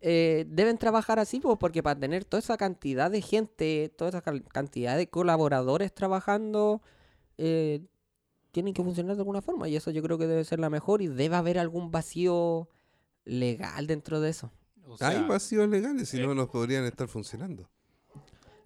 eh, 0.01 0.45
deben 0.49 0.77
trabajar 0.79 1.19
así, 1.19 1.39
pues, 1.39 1.57
porque 1.59 1.83
para 1.83 1.99
tener 1.99 2.25
toda 2.25 2.39
esa 2.39 2.57
cantidad 2.57 3.11
de 3.11 3.21
gente, 3.21 3.93
toda 3.97 4.09
esa 4.09 4.21
cantidad 4.21 4.97
de 4.97 5.09
colaboradores 5.09 5.93
trabajando, 5.93 6.81
eh, 7.37 7.81
tienen 8.51 8.73
que 8.73 8.83
funcionar 8.83 9.15
de 9.15 9.21
alguna 9.21 9.41
forma. 9.41 9.69
Y 9.69 9.75
eso 9.75 9.91
yo 9.91 10.01
creo 10.03 10.17
que 10.17 10.27
debe 10.27 10.43
ser 10.45 10.59
la 10.59 10.69
mejor 10.71 11.01
y 11.01 11.07
debe 11.07 11.35
haber 11.37 11.59
algún 11.59 11.91
vacío 11.91 12.69
legal 13.25 13.87
dentro 13.87 14.21
de 14.21 14.29
eso. 14.31 14.51
O 14.87 14.97
Hay 14.99 15.23
vacíos 15.27 15.69
legales, 15.69 16.09
si 16.09 16.17
eh, 16.19 16.25
no, 16.25 16.33
no 16.35 16.49
podrían 16.49 16.83
estar 16.85 17.07
funcionando. 17.07 17.69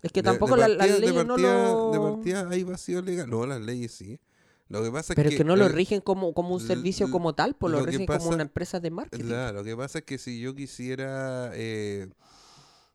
Es 0.01 0.11
que 0.11 0.21
tampoco 0.23 0.55
la- 0.55 0.67
las 0.67 0.87
de 0.87 0.99
leyes 0.99 1.25
no 1.25 1.35
partida- 1.35 1.71
lo... 1.71 1.91
De 1.91 1.99
partida 1.99 2.49
hay 2.49 2.63
vacíos 2.63 3.03
legales. 3.05 3.31
No, 3.31 3.45
las 3.45 3.61
leyes 3.61 3.91
sí. 3.91 4.19
Lo 4.67 4.81
que 4.83 4.91
pasa 4.91 5.13
Pero 5.13 5.29
es 5.29 5.33
que... 5.33 5.37
que 5.39 5.43
no 5.43 5.55
lo 5.55 5.67
rigen 5.69 6.01
como, 6.01 6.33
como 6.33 6.55
un 6.55 6.59
servicio 6.61 7.11
como 7.11 7.35
tal, 7.35 7.55
pues 7.55 7.71
lo, 7.71 7.85
rigen 7.85 8.05
pasa- 8.07 8.19
como 8.19 8.31
una 8.31 8.43
empresa 8.43 8.79
de 8.79 8.89
marketing. 8.91 9.23
Claro, 9.25 9.57
lo 9.59 9.63
que 9.63 9.75
pasa 9.77 9.99
es 9.99 10.05
que 10.05 10.17
si 10.17 10.39
yo 10.39 10.55
quisiera, 10.55 11.51
eh, 11.53 12.09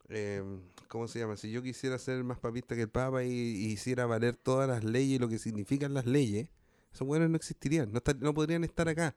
eh, 0.09 0.43
¿cómo 0.89 1.07
se 1.07 1.21
llama? 1.21 1.37
Si 1.37 1.51
yo 1.51 1.63
quisiera 1.63 1.97
ser 1.99 2.23
más 2.25 2.39
papista 2.39 2.75
que 2.75 2.83
el 2.83 2.89
Papa 2.89 3.23
y, 3.23 3.31
y 3.31 3.67
hiciera 3.67 4.07
valer 4.07 4.35
todas 4.37 4.69
las 4.69 4.83
leyes 4.83 5.17
y 5.17 5.19
lo 5.21 5.29
que 5.29 5.39
significan 5.39 5.95
las 5.95 6.07
leyes, 6.07 6.49
esos 6.93 7.07
buenos 7.07 7.31
no 7.31 7.37
existirían, 7.37 7.93
no, 7.93 7.99
estar- 8.01 8.19
no 8.19 8.35
podrían 8.35 8.65
estar 8.65 8.89
acá. 8.89 9.15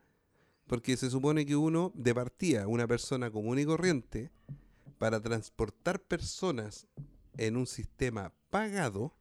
Porque 0.67 0.95
se 0.97 1.09
supone 1.09 1.45
que 1.45 1.55
uno, 1.55 1.91
de 1.95 2.15
partida, 2.15 2.67
una 2.67 2.87
persona 2.87 3.29
común 3.29 3.59
y 3.59 3.65
corriente, 3.65 4.31
para 4.97 5.19
transportar 5.21 5.99
personas 6.01 6.87
en 7.37 7.57
un 7.57 7.67
sistema 7.67 8.31
pagado, 8.49 9.13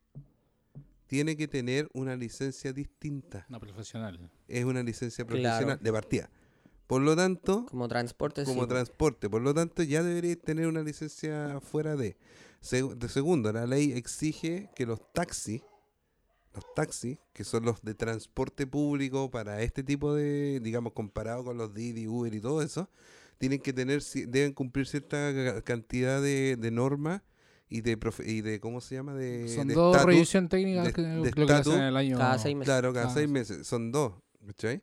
tiene 1.06 1.36
que 1.36 1.48
tener 1.48 1.88
una 1.92 2.16
licencia 2.16 2.72
distinta. 2.72 3.44
No 3.48 3.60
profesional. 3.60 4.30
Es 4.48 4.64
una 4.64 4.82
licencia 4.82 5.26
Claro. 5.26 5.42
profesional, 5.42 5.78
de 5.82 5.92
partida. 5.92 6.30
Por 6.86 7.02
lo 7.02 7.16
tanto, 7.16 7.66
Como 7.66 7.88
transporte, 7.88 8.44
como 8.44 8.62
sí. 8.62 8.68
transporte. 8.68 9.28
Por 9.28 9.42
lo 9.42 9.52
tanto, 9.54 9.82
ya 9.82 10.02
debería 10.02 10.36
tener 10.36 10.66
una 10.68 10.82
licencia 10.82 11.60
fuera 11.60 11.96
de. 11.96 12.16
Seg- 12.62 12.94
de 12.94 13.08
segundo, 13.08 13.52
la 13.52 13.66
ley 13.66 13.92
exige 13.92 14.70
que 14.76 14.86
los 14.86 15.00
taxis, 15.12 15.62
los 16.54 16.64
taxis, 16.74 17.18
que 17.32 17.44
son 17.44 17.64
los 17.64 17.82
de 17.82 17.94
transporte 17.94 18.66
público 18.66 19.30
para 19.30 19.62
este 19.62 19.82
tipo 19.82 20.14
de, 20.14 20.60
digamos, 20.60 20.92
comparado 20.92 21.44
con 21.44 21.56
los 21.56 21.72
Didi, 21.74 22.06
Uber 22.06 22.34
y 22.34 22.40
todo 22.40 22.62
eso, 22.62 22.90
tienen 23.38 23.60
que 23.60 23.72
tener, 23.72 24.02
deben 24.28 24.52
cumplir 24.52 24.86
cierta 24.86 25.32
ca- 25.34 25.62
cantidad 25.62 26.20
de, 26.22 26.56
de 26.56 26.70
normas 26.70 27.22
y 27.68 27.80
de, 27.80 27.98
profe- 27.98 28.26
y 28.26 28.40
de, 28.42 28.60
¿cómo 28.60 28.80
se 28.80 28.94
llama? 28.96 29.14
De, 29.14 29.48
Son 29.48 29.66
de 29.66 29.74
dos 29.74 30.04
revisiones 30.04 30.50
técnicas 30.50 30.84
de- 30.86 30.92
que 30.92 31.02
de 31.02 31.30
lo 31.30 31.46
que 31.46 31.52
hacen 31.52 31.72
en 31.74 31.80
el 31.82 31.96
año. 31.96 32.18
Cada 32.18 32.38
seis 32.38 32.54
meses. 32.54 32.66
Claro, 32.66 32.92
cada 32.92 33.06
Ah, 33.06 33.14
seis 33.14 33.28
meses. 33.28 33.66
Son 33.66 33.90
dos, 33.90 34.12
¿cachai? 34.46 34.82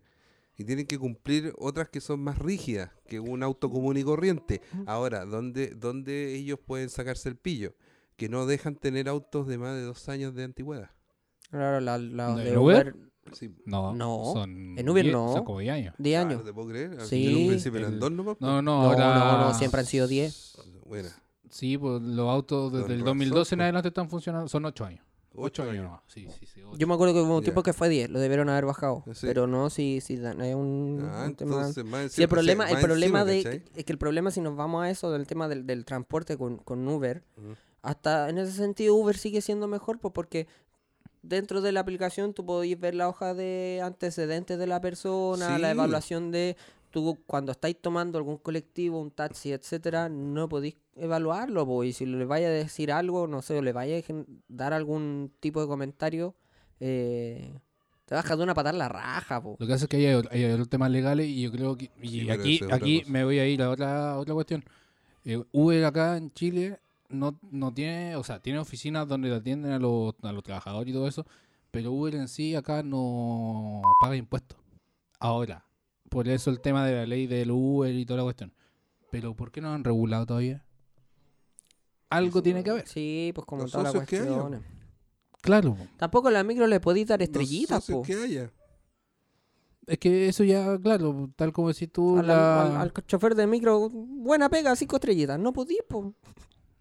Y 0.57 0.65
tienen 0.65 0.87
que 0.87 0.97
cumplir 0.97 1.53
otras 1.57 1.87
que 1.87 2.01
son 2.01 2.19
más 2.19 2.37
rígidas 2.39 2.89
que 3.07 3.19
un 3.21 3.43
auto 3.43 3.69
común 3.69 3.95
y 3.95 4.03
corriente. 4.03 4.61
Ahora, 4.87 5.23
¿dónde, 5.25 5.67
¿dónde 5.75 6.33
ellos 6.35 6.59
pueden 6.59 6.89
sacarse 6.89 7.29
el 7.29 7.37
pillo? 7.37 7.75
Que 8.17 8.27
no 8.27 8.45
dejan 8.45 8.75
tener 8.75 9.07
autos 9.07 9.47
de 9.47 9.57
más 9.57 9.75
de 9.75 9.83
dos 9.83 10.09
años 10.09 10.35
de 10.35 10.43
antigüedad. 10.43 10.89
Claro, 11.51 11.79
la, 11.79 11.97
la 11.97 12.35
¿De 12.35 12.43
de 12.51 12.57
Uber? 12.57 12.93
Uber, 12.93 13.09
Sí. 13.33 13.53
No, 13.65 13.93
No, 13.93 14.31
son 14.33 14.75
en 14.79 14.89
Uber 14.89 15.05
diez- 15.05 15.11
no. 15.11 15.33
Son 15.33 15.43
como 15.45 15.59
10 15.59 15.71
años. 15.73 15.93
10 15.99 16.17
Ah, 16.17 16.21
años. 16.21 16.39
no 16.39 16.45
te 16.45 16.51
puedo 16.53 16.69
creer. 16.69 16.99
Sí. 17.01 17.27
En 17.27 17.37
un 17.43 17.47
principio 17.49 17.79
eran 17.81 17.93
El- 17.93 17.99
dos 17.99 18.11
nomás. 18.11 18.37
No, 18.39 18.59
no, 18.61 18.81
No, 18.81 18.89
ahora. 18.89 19.15
no, 19.37 19.37
no, 19.49 19.53
siempre 19.53 19.81
han 19.81 19.85
sido 19.85 20.07
10. 20.07 20.57
Bueno, 20.87 21.09
Sí, 21.51 21.77
pues 21.77 22.01
los 22.01 22.27
autos 22.29 22.71
desde 22.71 22.85
el 22.85 22.91
razón, 23.01 23.05
2012 23.05 23.53
en 23.55 23.59
pues. 23.59 23.63
adelante 23.65 23.87
están 23.89 24.09
funcionando. 24.09 24.47
Son 24.47 24.65
8 24.65 24.85
años. 24.85 25.05
8 25.35 25.61
ocho 25.61 25.69
años 25.69 25.83
nomás. 25.83 26.01
Sí, 26.07 26.27
sí, 26.39 26.45
sí. 26.47 26.61
ocho. 26.63 26.75
Yo 26.77 26.87
me 26.87 26.95
acuerdo 26.95 27.13
que 27.13 27.21
hubo 27.21 27.37
un 27.37 27.43
tiempo 27.43 27.61
que 27.61 27.71
fue 27.71 27.87
10, 27.87 28.09
lo 28.09 28.19
debieron 28.19 28.49
haber 28.49 28.65
bajado. 28.65 29.03
Sí. 29.13 29.27
Pero 29.27 29.45
no, 29.45 29.69
si, 29.69 30.01
si 30.01 30.17
dan- 30.17 30.41
es 30.41 30.55
un, 30.55 31.07
Ah, 31.07 31.25
un 31.27 31.35
tema... 31.35 31.55
entonces, 31.57 31.85
más 31.85 32.11
Sí, 32.11 32.23
el 32.23 32.29
problema, 32.29 32.63
sea, 32.65 32.71
el 32.71 32.75
más 32.77 32.83
problema 32.83 33.21
encima, 33.21 33.49
de 33.51 33.63
es 33.75 33.85
que 33.85 33.91
el 33.91 33.99
problema 33.99 34.31
si 34.31 34.41
nos 34.41 34.55
vamos 34.55 34.83
a 34.83 34.89
eso 34.89 35.11
del 35.11 35.27
tema 35.27 35.47
del, 35.47 35.67
del 35.67 35.85
transporte 35.85 36.35
con, 36.35 36.57
con 36.57 36.85
Uber, 36.87 37.23
Ujú. 37.37 37.53
hasta 37.83 38.27
en 38.29 38.39
ese 38.39 38.53
sentido 38.53 38.95
Uber 38.95 39.15
sigue 39.17 39.41
siendo 39.41 39.67
mejor 39.67 39.99
pues 39.99 40.13
porque 40.13 40.47
dentro 41.21 41.61
de 41.61 41.71
la 41.71 41.81
aplicación 41.81 42.33
tú 42.33 42.45
podéis 42.45 42.79
ver 42.79 42.95
la 42.95 43.07
hoja 43.07 43.33
de 43.33 43.81
antecedentes 43.83 44.57
de 44.57 44.67
la 44.67 44.81
persona, 44.81 45.57
la 45.59 45.71
evaluación 45.71 46.31
de 46.31 46.55
tú 46.91 47.17
cuando 47.25 47.51
estáis 47.51 47.77
tomando 47.81 48.17
algún 48.17 48.37
colectivo, 48.37 48.99
un 48.99 49.11
taxi, 49.11 49.51
etcétera, 49.51 50.09
no 50.09 50.49
podéis 50.49 50.75
evaluarlo, 50.95 51.65
pues, 51.65 51.89
y 51.89 51.93
si 51.93 52.05
le 52.05 52.25
vaya 52.25 52.47
a 52.47 52.51
decir 52.51 52.91
algo, 52.91 53.27
no 53.27 53.41
sé, 53.41 53.57
o 53.57 53.61
le 53.61 53.73
vaya 53.73 53.97
a 53.97 54.01
dar 54.47 54.73
algún 54.73 55.31
tipo 55.39 55.61
de 55.61 55.67
comentario, 55.67 56.35
eh, 56.79 57.59
Te 58.05 58.15
bajas 58.15 58.37
de 58.37 58.43
una 58.43 58.55
patada 58.55 58.73
en 58.73 58.79
la 58.79 58.89
raja, 58.89 59.39
po. 59.39 59.55
Lo 59.59 59.67
que 59.67 59.73
hace 59.73 59.85
es 59.85 59.89
que 59.89 59.97
hay, 59.97 60.23
hay 60.31 60.51
otros 60.51 60.67
temas 60.67 60.89
legales 60.89 61.27
y 61.27 61.43
yo 61.43 61.51
creo 61.51 61.77
que... 61.77 61.91
Y 62.01 62.21
Sí, 62.21 62.29
aquí, 62.31 62.59
aquí 62.71 63.03
me 63.07 63.23
voy 63.23 63.37
a 63.37 63.45
ir 63.47 63.61
a 63.61 63.69
otra, 63.69 64.17
otra 64.17 64.33
cuestión. 64.33 64.65
Eh, 65.25 65.43
Uber 65.51 65.85
acá 65.85 66.17
en 66.17 66.33
Chile 66.33 66.79
no, 67.09 67.39
no 67.51 67.73
tiene... 67.73 68.15
O 68.15 68.23
sea, 68.23 68.39
tiene 68.41 68.59
oficinas 68.59 69.07
donde 69.07 69.33
atienden 69.33 69.71
a 69.71 69.79
los, 69.79 70.15
a 70.23 70.31
los 70.31 70.43
trabajadores 70.43 70.89
y 70.89 70.93
todo 70.93 71.07
eso, 71.07 71.25
pero 71.71 71.91
Uber 71.91 72.15
en 72.15 72.27
sí 72.27 72.55
acá 72.55 72.83
no 72.83 73.81
paga 74.01 74.15
impuestos. 74.15 74.57
Ahora, 75.19 75.65
por 76.09 76.27
eso 76.27 76.49
el 76.49 76.61
tema 76.61 76.85
de 76.85 76.95
la 76.95 77.05
ley 77.05 77.27
del 77.27 77.51
Uber 77.51 77.93
y 77.93 78.05
toda 78.05 78.17
la 78.17 78.23
cuestión. 78.23 78.53
Pero 79.11 79.35
¿por 79.35 79.51
qué 79.51 79.59
no 79.61 79.73
han 79.73 79.83
regulado 79.83 80.25
todavía? 80.25 80.63
Algo 82.09 82.41
tiene 82.41 82.63
que 82.63 82.69
haber. 82.71 82.87
Sí, 82.87 83.31
pues 83.35 83.45
como 83.45 83.65
que 83.65 83.77
haya. 83.77 83.91
cuestiones. 83.91 84.61
Claro. 85.41 85.77
Tampoco 85.97 86.29
la 86.31 86.43
micro 86.43 86.67
le 86.67 86.79
podéis 86.79 87.07
dar 87.07 87.21
estrellitas, 87.21 87.85
po. 87.85 88.01
que 88.01 88.13
haya. 88.15 88.51
Es 89.87 89.97
que 89.97 90.27
eso 90.27 90.43
ya, 90.43 90.77
claro, 90.79 91.31
tal 91.35 91.51
como 91.51 91.69
decís 91.69 91.91
tú, 91.91 92.19
Al, 92.19 92.27
la- 92.27 92.65
al- 92.75 92.77
al 92.77 92.93
chofer 93.07 93.33
de 93.35 93.47
micro, 93.47 93.89
buena 93.89 94.49
pega, 94.49 94.75
cinco 94.75 94.97
estrellitas. 94.97 95.39
No 95.39 95.53
podís, 95.53 95.79
po. 95.87 96.13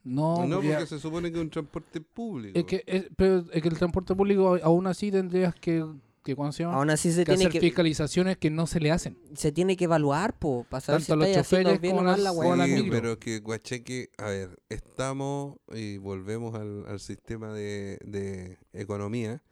No, 0.08 0.46
No, 0.46 0.56
porque 0.56 0.68
ya- 0.70 0.86
se 0.86 0.98
supone 0.98 1.30
que 1.30 1.38
es 1.38 1.42
un 1.44 1.50
transporte 1.50 2.00
público. 2.00 2.58
Es 2.58 2.64
que, 2.64 2.82
es, 2.86 3.06
pero 3.16 3.44
es 3.52 3.62
que 3.62 3.68
el 3.68 3.76
transporte 3.78 4.14
público 4.14 4.56
aún 4.62 4.86
así 4.86 5.10
tendrías 5.10 5.54
que, 5.54 5.84
que 6.24 6.34
¿cómo 6.36 6.50
se 6.52 6.62
llama? 6.62 6.76
Aún 6.76 6.90
así 6.90 7.10
se 7.12 7.20
que 7.20 7.32
tiene 7.32 7.42
hacer 7.44 7.52
que, 7.52 7.60
fiscalizaciones 7.60 8.36
que 8.38 8.50
no 8.50 8.66
se 8.66 8.80
le 8.80 8.90
hacen. 8.90 9.16
se 9.34 9.52
tiene 9.52 9.76
que 9.76 9.84
evaluar, 9.84 10.38
po, 10.38 10.66
para 10.68 10.80
saber 10.80 11.02
Tanto 11.04 11.24
si 11.26 11.28
los 11.34 11.36
choferes 11.38 11.80
bien 11.80 11.94
o 11.94 11.96
como 11.98 12.10
mal 12.10 12.22
las- 12.24 12.34
la 12.36 12.56
las 12.56 12.66
Sí, 12.68 12.74
micro. 12.74 12.90
pero 12.92 13.18
que 13.18 13.38
Guacheque, 13.40 14.10
a 14.18 14.26
ver, 14.26 14.58
estamos 14.68 15.56
y 15.74 15.98
volvemos 15.98 16.54
al, 16.54 16.86
al 16.86 17.00
sistema 17.00 17.52
de, 17.52 17.98
de 18.04 18.58
economía. 18.72 19.42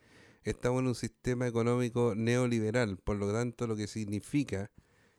Estamos 0.44 0.80
en 0.82 0.86
un 0.88 0.94
sistema 0.94 1.46
económico 1.48 2.14
neoliberal, 2.14 2.98
por 2.98 3.16
lo 3.16 3.32
tanto 3.32 3.66
lo 3.66 3.74
que 3.74 3.88
significa, 3.88 4.70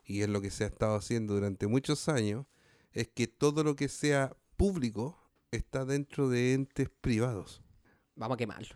y 0.06 0.22
es 0.22 0.30
lo 0.30 0.40
que 0.42 0.50
se 0.52 0.64
ha 0.64 0.68
estado 0.68 0.96
haciendo 0.96 1.34
durante 1.34 1.68
muchos 1.68 2.08
años, 2.08 2.46
es 2.94 3.10
que 3.10 3.28
todo 3.28 3.64
lo 3.64 3.76
que 3.76 3.90
sea 3.90 4.36
público 4.56 5.18
está 5.52 5.86
dentro 5.86 6.30
de 6.30 6.54
entes 6.54 6.90
privados. 7.02 7.62
Vamos 8.16 8.36
a 8.36 8.38
quemarlo. 8.38 8.76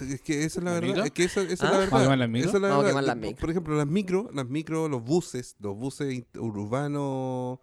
Es 0.00 0.20
que 0.22 0.44
esa 0.44 0.58
es 0.58 0.64
la 0.64 0.72
¿La 0.74 0.80
verdad. 0.80 1.06
Es 1.06 1.12
que 1.12 1.24
esa, 1.24 1.42
esa 1.42 1.52
es 1.52 1.62
¿Ah? 1.62 1.64
la 1.66 1.70
¿Vamos 1.70 1.92
a 1.92 1.98
verdad. 1.98 2.02
quemar 2.02 2.18
las 2.18 2.28
micro? 2.28 2.48
Esa 2.48 2.56
es 2.58 2.62
la 2.62 2.68
Vamos 2.68 2.80
a 2.80 2.86
verdad. 2.86 2.90
quemar 2.90 3.04
las 3.04 3.14
Por- 3.16 3.22
micro. 3.28 3.40
Por 3.40 3.50
ejemplo, 3.50 3.76
las 3.76 3.86
micro, 3.86 4.30
las 4.32 4.48
micro, 4.48 4.88
los 4.88 5.02
buses, 5.04 5.56
los 5.60 5.76
buses 5.76 6.24
urbanos, 6.36 7.58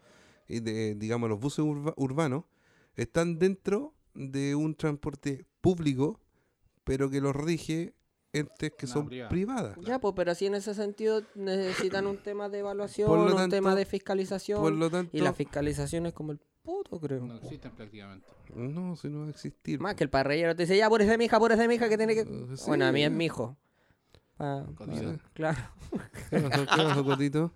y 0.47 0.59
de, 0.61 0.95
digamos, 0.95 1.29
los 1.29 1.39
buses 1.39 1.59
urba- 1.65 1.93
urbanos, 1.97 2.45
están 2.95 3.37
dentro 3.39 3.93
de 4.13 4.55
un 4.55 4.75
transporte 4.75 5.45
público, 5.59 6.21
pero 6.83 7.09
que 7.09 7.19
los 7.19 7.35
rige 7.35 7.95
entes 8.31 8.71
que 8.77 8.87
No, 8.87 8.93
son 8.93 9.07
privada. 9.07 9.29
privadas. 9.29 9.77
Ya, 9.81 9.99
pues, 9.99 10.13
pero 10.15 10.31
así 10.31 10.45
en 10.45 10.55
ese 10.55 10.73
sentido 10.73 11.23
necesitan 11.35 12.05
un 12.07 12.17
tema 12.17 12.47
de 12.49 12.59
evaluación, 12.59 13.09
un 13.11 13.49
tema 13.49 13.75
de 13.75 13.85
fiscalización. 13.85 14.61
Por 14.61 14.73
lo 14.73 14.89
tanto, 14.89 15.15
y 15.17 15.21
la 15.21 15.33
fiscalización 15.33 16.05
es 16.05 16.13
como 16.13 16.31
el 16.33 16.39
puto, 16.65 16.99
creo. 16.99 17.23
No 17.25 17.35
existen 17.37 17.71
prácticamente. 17.71 18.27
no, 18.55 18.95
si 18.95 19.07
no 19.09 19.21
va 19.21 19.27
a 19.27 19.29
existir. 19.29 19.79
Más 19.79 19.95
que 19.95 20.03
el 20.03 20.09
parrillero 20.09 20.55
te 20.55 20.63
dice, 20.63 20.75
ya, 20.75 20.87
apúrese 20.87 21.17
mi 21.17 21.25
hija, 21.25 21.37
apúrese 21.37 21.67
mi 21.67 21.75
hija, 21.75 21.87
que 21.87 21.97
tiene 21.97 22.15
que... 22.15 22.21
Eh, 22.21 22.47
sí. 22.57 22.63
Bueno, 22.67 22.85
a 22.85 22.91
mí 22.91 23.03
es 23.03 23.11
mi 23.11 23.25
hijo. 23.25 23.55
Pa- 24.37 24.65
claro. 25.33 25.57
¿Qué 26.29 26.39
pasó, 26.41 26.61
qué 26.65 26.83
pasó, 26.83 27.05
Cotito? 27.05 27.51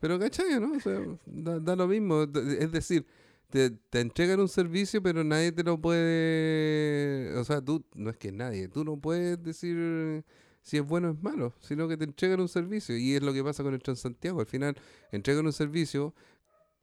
Pero 0.00 0.18
cachai, 0.18 0.58
¿no? 0.60 0.72
O 0.76 0.80
sea, 0.80 1.00
da, 1.26 1.58
da 1.58 1.76
lo 1.76 1.88
mismo. 1.88 2.22
Es 2.22 2.70
decir, 2.72 3.04
te, 3.50 3.70
te 3.70 4.00
entregan 4.00 4.40
un 4.40 4.48
servicio, 4.48 5.02
pero 5.02 5.24
nadie 5.24 5.52
te 5.52 5.64
lo 5.64 5.78
puede. 5.80 7.34
O 7.36 7.44
sea, 7.44 7.60
tú, 7.60 7.84
no 7.94 8.10
es 8.10 8.16
que 8.16 8.30
nadie, 8.32 8.68
tú 8.68 8.84
no 8.84 8.96
puedes 8.96 9.42
decir 9.42 10.24
si 10.62 10.76
es 10.76 10.86
bueno 10.86 11.08
o 11.08 11.12
es 11.12 11.22
malo, 11.22 11.52
sino 11.60 11.88
que 11.88 11.96
te 11.96 12.04
entregan 12.04 12.40
un 12.40 12.48
servicio. 12.48 12.96
Y 12.96 13.14
es 13.14 13.22
lo 13.22 13.32
que 13.32 13.42
pasa 13.42 13.62
con 13.62 13.74
el 13.74 13.82
Transantiago. 13.82 14.40
Al 14.40 14.46
final, 14.46 14.76
entregan 15.12 15.44
un 15.46 15.52
servicio 15.52 16.14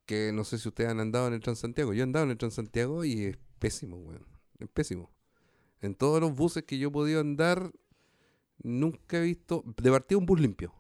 que 0.05 0.31
no 0.33 0.43
sé 0.43 0.57
si 0.57 0.67
ustedes 0.67 0.89
han 0.89 0.99
andado 0.99 1.27
en 1.27 1.33
el 1.33 1.41
Transantiago. 1.41 1.93
Yo 1.93 2.01
he 2.01 2.03
andado 2.03 2.25
en 2.25 2.31
el 2.31 2.37
Transantiago 2.37 3.03
y 3.05 3.25
es 3.25 3.37
pésimo, 3.59 3.97
weón. 3.97 4.25
Es 4.59 4.69
pésimo. 4.69 5.11
En 5.81 5.95
todos 5.95 6.21
los 6.21 6.35
buses 6.35 6.63
que 6.63 6.77
yo 6.77 6.89
he 6.89 6.91
podido 6.91 7.19
andar, 7.19 7.71
nunca 8.63 9.17
he 9.17 9.21
visto. 9.21 9.63
De 9.81 9.91
partida 9.91 10.17
un 10.17 10.25
bus 10.25 10.39
limpio. 10.39 10.73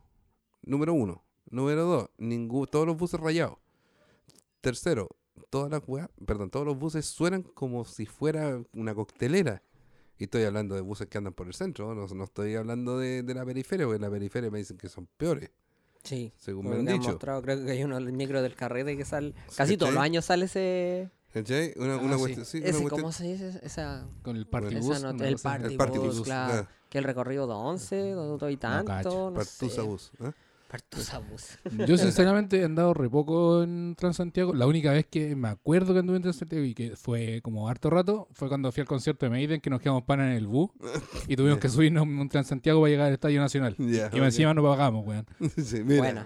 Número 0.61 0.93
uno. 0.93 1.25
Número 1.49 1.83
dos, 1.83 2.09
ningún, 2.17 2.65
todos 2.67 2.87
los 2.87 2.97
buses 2.97 3.19
rayados. 3.19 3.57
Tercero, 4.61 5.09
todas 5.49 5.69
las 5.69 5.81
perdón, 6.25 6.49
todos 6.49 6.65
los 6.65 6.77
buses 6.77 7.05
suenan 7.05 7.43
como 7.43 7.85
si 7.85 8.05
fuera 8.05 8.63
una 8.73 8.95
coctelera. 8.95 9.61
Y 10.17 10.23
estoy 10.23 10.43
hablando 10.43 10.75
de 10.75 10.81
buses 10.81 11.07
que 11.07 11.17
andan 11.17 11.33
por 11.33 11.47
el 11.47 11.53
centro, 11.53 11.93
no, 11.93 12.07
no 12.07 12.23
estoy 12.23 12.55
hablando 12.55 12.97
de, 12.97 13.21
de 13.21 13.33
la 13.33 13.45
periferia, 13.45 13.85
porque 13.85 13.97
en 13.97 14.01
la 14.01 14.09
periferia 14.09 14.49
me 14.49 14.59
dicen 14.59 14.77
que 14.77 14.89
son 14.89 15.07
peores, 15.17 15.51
Sí. 16.05 16.31
según 16.37 16.69
me 16.69 16.75
han 16.77 16.85
dicho. 16.85 17.09
mostrado, 17.09 17.41
creo 17.41 17.65
que 17.65 17.71
hay 17.71 17.83
uno 17.83 17.95
del 17.95 18.11
micro 18.13 18.41
del 18.41 18.55
carrete 18.55 18.95
que 18.95 19.03
sale... 19.05 19.33
Casi 19.57 19.75
todos 19.75 19.93
los 19.93 20.01
años 20.01 20.23
sale 20.25 20.45
ese... 20.45 21.09
¿Cachai? 21.33 21.73
Una, 21.75 21.95
Ah, 21.95 21.97
una 21.97 22.13
sí. 22.13 22.19
cuestión, 22.21 22.45
sí, 22.45 22.57
una 22.59 22.67
ese 22.69 22.79
cuestión- 22.79 23.01
¿Cómo 23.01 23.11
se 23.11 23.23
dice? 23.25 23.59
Esa... 23.61 24.05
Con 24.21 24.37
el 24.37 24.47
party 24.47 24.75
Esa 24.77 24.87
bus. 24.87 25.01
nota, 25.01 25.27
el 25.27 25.35
party 25.37 25.65
el 25.65 25.75
party 25.77 25.97
bus, 25.97 26.17
bus, 26.19 26.25
claro. 26.25 26.51
claro. 26.53 26.67
Que 26.89 26.97
el 26.99 27.03
recorrido 27.03 27.45
de 27.47 27.53
11, 27.53 27.95
de 27.95 28.13
todo 28.13 28.49
y 28.49 28.55
tanto, 28.57 29.31
no, 29.31 29.33
Partusa 29.33 29.75
sé. 29.75 29.81
bus, 29.81 30.11
¿eh? 30.23 30.31
Partusa 30.75 31.19
bus. 31.19 31.57
Yo 31.87 31.97
sinceramente 31.97 32.59
he 32.59 32.65
andado 32.65 32.93
re 32.93 33.09
poco 33.09 33.63
en 33.63 33.95
Transantiago. 33.97 34.53
La 34.53 34.67
única 34.67 34.91
vez 34.91 35.05
que 35.05 35.35
me 35.35 35.47
acuerdo 35.47 35.93
que 35.93 35.99
anduve 35.99 36.17
en 36.17 36.23
Transantiago 36.23 36.65
y 36.65 36.73
que 36.73 36.95
fue 36.97 37.39
como 37.41 37.69
harto 37.69 37.89
rato 37.89 38.27
fue 38.33 38.49
cuando 38.49 38.71
fui 38.73 38.81
al 38.81 38.87
concierto 38.87 39.25
de 39.25 39.29
Maiden 39.29 39.61
que 39.61 39.69
nos 39.69 39.79
quedamos 39.79 40.03
panas 40.03 40.27
en 40.31 40.33
el 40.33 40.47
bus 40.47 40.69
y 41.27 41.35
tuvimos 41.37 41.59
que 41.59 41.69
subirnos 41.69 42.03
en 42.03 42.19
un 42.19 42.27
Transantiago 42.29 42.81
para 42.81 42.89
llegar 42.91 43.07
al 43.07 43.13
Estadio 43.13 43.39
Nacional. 43.39 43.75
Y 43.79 43.99
ok. 43.99 44.13
encima 44.15 44.53
no 44.53 44.63
pagamos, 44.63 45.05
weón. 45.07 45.25
sí, 45.63 45.81
mira. 45.83 46.25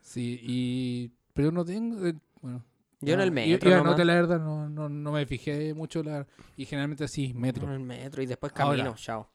Sí, 0.00 0.40
y... 0.42 1.10
Pero 1.34 1.50
no 1.52 1.64
tengo... 1.64 2.06
eh, 2.06 2.14
Bueno, 2.40 2.64
Yo 3.00 3.14
en 3.14 3.20
el 3.20 3.28
Ah, 3.28 3.32
metro 3.32 3.70
en 3.70 3.76
nomás. 3.78 3.94
Ote, 3.94 4.04
la 4.04 4.14
verdad, 4.14 4.40
no, 4.40 4.68
no, 4.68 4.88
no 4.88 5.12
me 5.12 5.26
fijé 5.26 5.74
mucho. 5.74 6.02
La, 6.02 6.26
y 6.56 6.64
generalmente 6.64 7.06
sí, 7.08 7.32
metro. 7.34 7.66
En 7.66 7.72
el 7.74 7.80
metro 7.80 8.22
y 8.22 8.26
después 8.26 8.52
Ahora. 8.56 8.78
camino, 8.78 8.94
chao. 8.96 9.28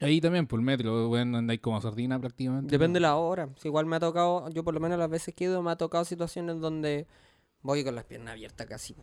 Ahí 0.00 0.20
también, 0.20 0.46
por 0.46 0.58
el 0.58 0.64
metro, 0.64 1.08
bueno, 1.08 1.38
andáis 1.38 1.60
como 1.60 1.80
sardina 1.80 2.18
prácticamente. 2.18 2.70
Depende 2.70 2.96
de 2.98 3.00
la 3.02 3.16
hora. 3.16 3.48
Si 3.56 3.68
igual 3.68 3.86
me 3.86 3.96
ha 3.96 4.00
tocado, 4.00 4.48
yo 4.50 4.64
por 4.64 4.72
lo 4.74 4.80
menos 4.80 4.98
las 4.98 5.10
veces 5.10 5.34
que 5.34 5.44
he 5.44 5.48
ido, 5.48 5.62
me 5.62 5.70
ha 5.70 5.76
tocado 5.76 6.04
situaciones 6.04 6.58
donde 6.60 7.06
voy 7.62 7.84
con 7.84 7.94
las 7.94 8.04
piernas 8.04 8.32
abiertas 8.32 8.66
casi. 8.66 8.94
po. 8.94 9.02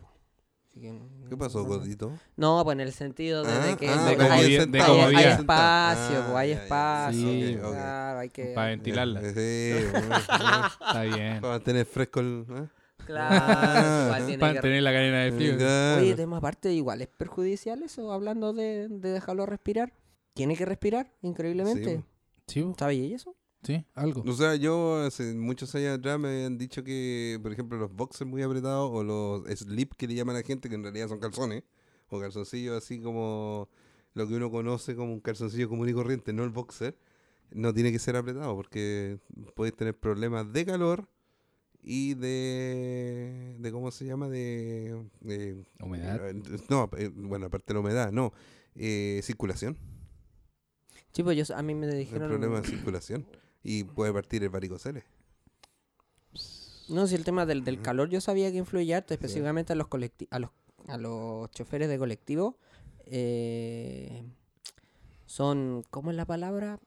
Así 0.70 0.80
que 0.80 0.92
no- 0.92 1.28
¿Qué 1.30 1.36
pasó, 1.36 1.58
no- 1.62 1.64
Godito? 1.66 2.12
No, 2.36 2.62
pues 2.64 2.74
en 2.74 2.80
el 2.80 2.92
sentido 2.92 3.42
de, 3.44 3.52
de 3.52 3.70
Ah, 3.72 3.76
que 3.76 3.88
ah, 3.88 4.04
de 4.04 4.10
hay, 4.24 4.30
hay- 4.44 4.52
de 4.52 4.60
sentado, 4.60 4.92
hay 4.94 4.98
comodidad. 5.06 5.40
espacio, 5.40 6.18
Ah, 6.18 6.24
pues 6.26 6.36
hay 6.36 6.50
espacio. 6.50 7.20
Sí. 7.20 7.56
Claro, 7.60 8.18
hay 8.18 8.28
que... 8.30 8.44
Para 8.54 8.68
ventilarla. 8.68 9.20
Eh, 9.22 9.80
sí, 9.84 9.90
bueno, 9.92 10.16
Está 10.86 11.02
bien. 11.02 11.40
para 11.40 11.52
mantener 11.54 11.86
fresco 11.86 12.20
el... 12.20 12.44
¿eh? 12.50 12.66
Claro, 13.06 14.16
tiene 14.26 14.38
Para 14.38 14.52
que- 14.54 14.60
tener 14.60 14.82
la 14.82 14.92
cadena 14.92 15.18
de 15.24 15.32
frío. 15.32 15.56
Claro. 15.56 16.02
Oye, 16.02 16.14
tema 16.14 16.36
aparte, 16.38 16.72
igual 16.72 17.00
es 17.02 17.08
perjudicial 17.08 17.82
eso, 17.82 18.12
hablando 18.12 18.52
de, 18.52 18.88
de 18.88 19.10
dejarlo 19.12 19.46
respirar. 19.46 19.92
Tiene 20.38 20.56
que 20.56 20.64
respirar, 20.64 21.12
increíblemente. 21.22 21.96
Sí, 21.96 22.04
Sí, 22.46 22.62
bo, 22.62 22.76
¿Sabéis 22.78 23.12
eso? 23.12 23.34
sí, 23.64 23.84
algo. 23.94 24.22
O 24.24 24.32
sea, 24.34 24.54
yo 24.54 25.02
hace 25.04 25.34
muchos 25.34 25.74
años 25.74 25.98
atrás 25.98 26.16
me 26.20 26.28
habían 26.28 26.56
dicho 26.58 26.84
que, 26.84 27.40
por 27.42 27.52
ejemplo, 27.52 27.76
los 27.76 27.92
boxers 27.92 28.30
muy 28.30 28.40
apretados 28.42 28.88
o 28.94 29.02
los 29.02 29.44
slip 29.58 29.94
que 29.94 30.06
le 30.06 30.14
llaman 30.14 30.36
a 30.36 30.38
la 30.38 30.44
gente, 30.46 30.68
que 30.68 30.76
en 30.76 30.84
realidad 30.84 31.08
son 31.08 31.18
calzones, 31.18 31.64
o 32.08 32.20
calzoncillos 32.20 32.80
así 32.80 33.00
como 33.00 33.68
lo 34.14 34.28
que 34.28 34.34
uno 34.34 34.48
conoce 34.48 34.94
como 34.94 35.12
un 35.12 35.18
calzoncillo 35.20 35.68
común 35.68 35.88
y 35.88 35.92
corriente, 35.92 36.32
no 36.32 36.44
el 36.44 36.50
boxer, 36.50 36.96
no 37.50 37.74
tiene 37.74 37.90
que 37.90 37.98
ser 37.98 38.14
apretado 38.14 38.54
porque 38.54 39.18
puedes 39.56 39.74
tener 39.74 39.98
problemas 39.98 40.52
de 40.52 40.64
calor 40.64 41.08
y 41.82 42.14
de, 42.14 43.56
de 43.58 43.72
¿cómo 43.72 43.90
se 43.90 44.04
llama? 44.04 44.28
De... 44.28 45.02
de- 45.20 45.64
Humedad. 45.80 46.30
eh, 46.30 46.34
No, 46.68 46.88
eh, 46.96 47.10
bueno, 47.12 47.46
aparte 47.46 47.66
de 47.68 47.74
la 47.74 47.80
humedad, 47.80 48.12
no. 48.12 48.32
Eh, 48.76 49.20
circulación. 49.24 49.76
Sí, 51.12 51.22
pues 51.22 51.36
yo, 51.48 51.56
a 51.56 51.62
mí 51.62 51.74
me 51.74 51.86
El 51.88 51.98
dijeron... 51.98 52.28
problema 52.28 52.60
de 52.60 52.68
circulación. 52.68 53.26
Y 53.62 53.84
puede 53.84 54.12
partir 54.12 54.42
el 54.42 54.50
varicocele. 54.50 55.04
No, 56.88 57.06
si 57.06 57.14
el 57.16 57.24
tema 57.24 57.44
del, 57.44 57.64
del 57.64 57.82
calor 57.82 58.08
yo 58.08 58.20
sabía 58.20 58.50
que 58.50 58.58
influye 58.58 58.94
harto, 58.94 59.12
específicamente 59.14 59.72
a 59.72 59.76
los 59.76 59.88
colecti- 59.88 60.28
a 60.30 60.38
los 60.38 60.50
a 60.86 60.96
los 60.96 61.50
choferes 61.50 61.88
de 61.88 61.98
colectivo. 61.98 62.56
eh, 63.04 64.22
son, 65.26 65.84
¿cómo 65.90 66.10
es 66.10 66.16
la 66.16 66.24
palabra? 66.24 66.78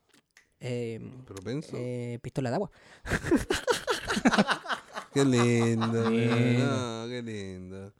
Eh, 0.59 0.99
Propenso. 1.27 1.73
eh, 1.75 2.17
pistola 2.23 2.49
de 2.49 2.55
agua. 2.55 2.71
Qué 5.13 5.23
lindo, 5.25 6.09
no, 6.09 7.07
qué 7.09 7.21
lindo. 7.21 7.93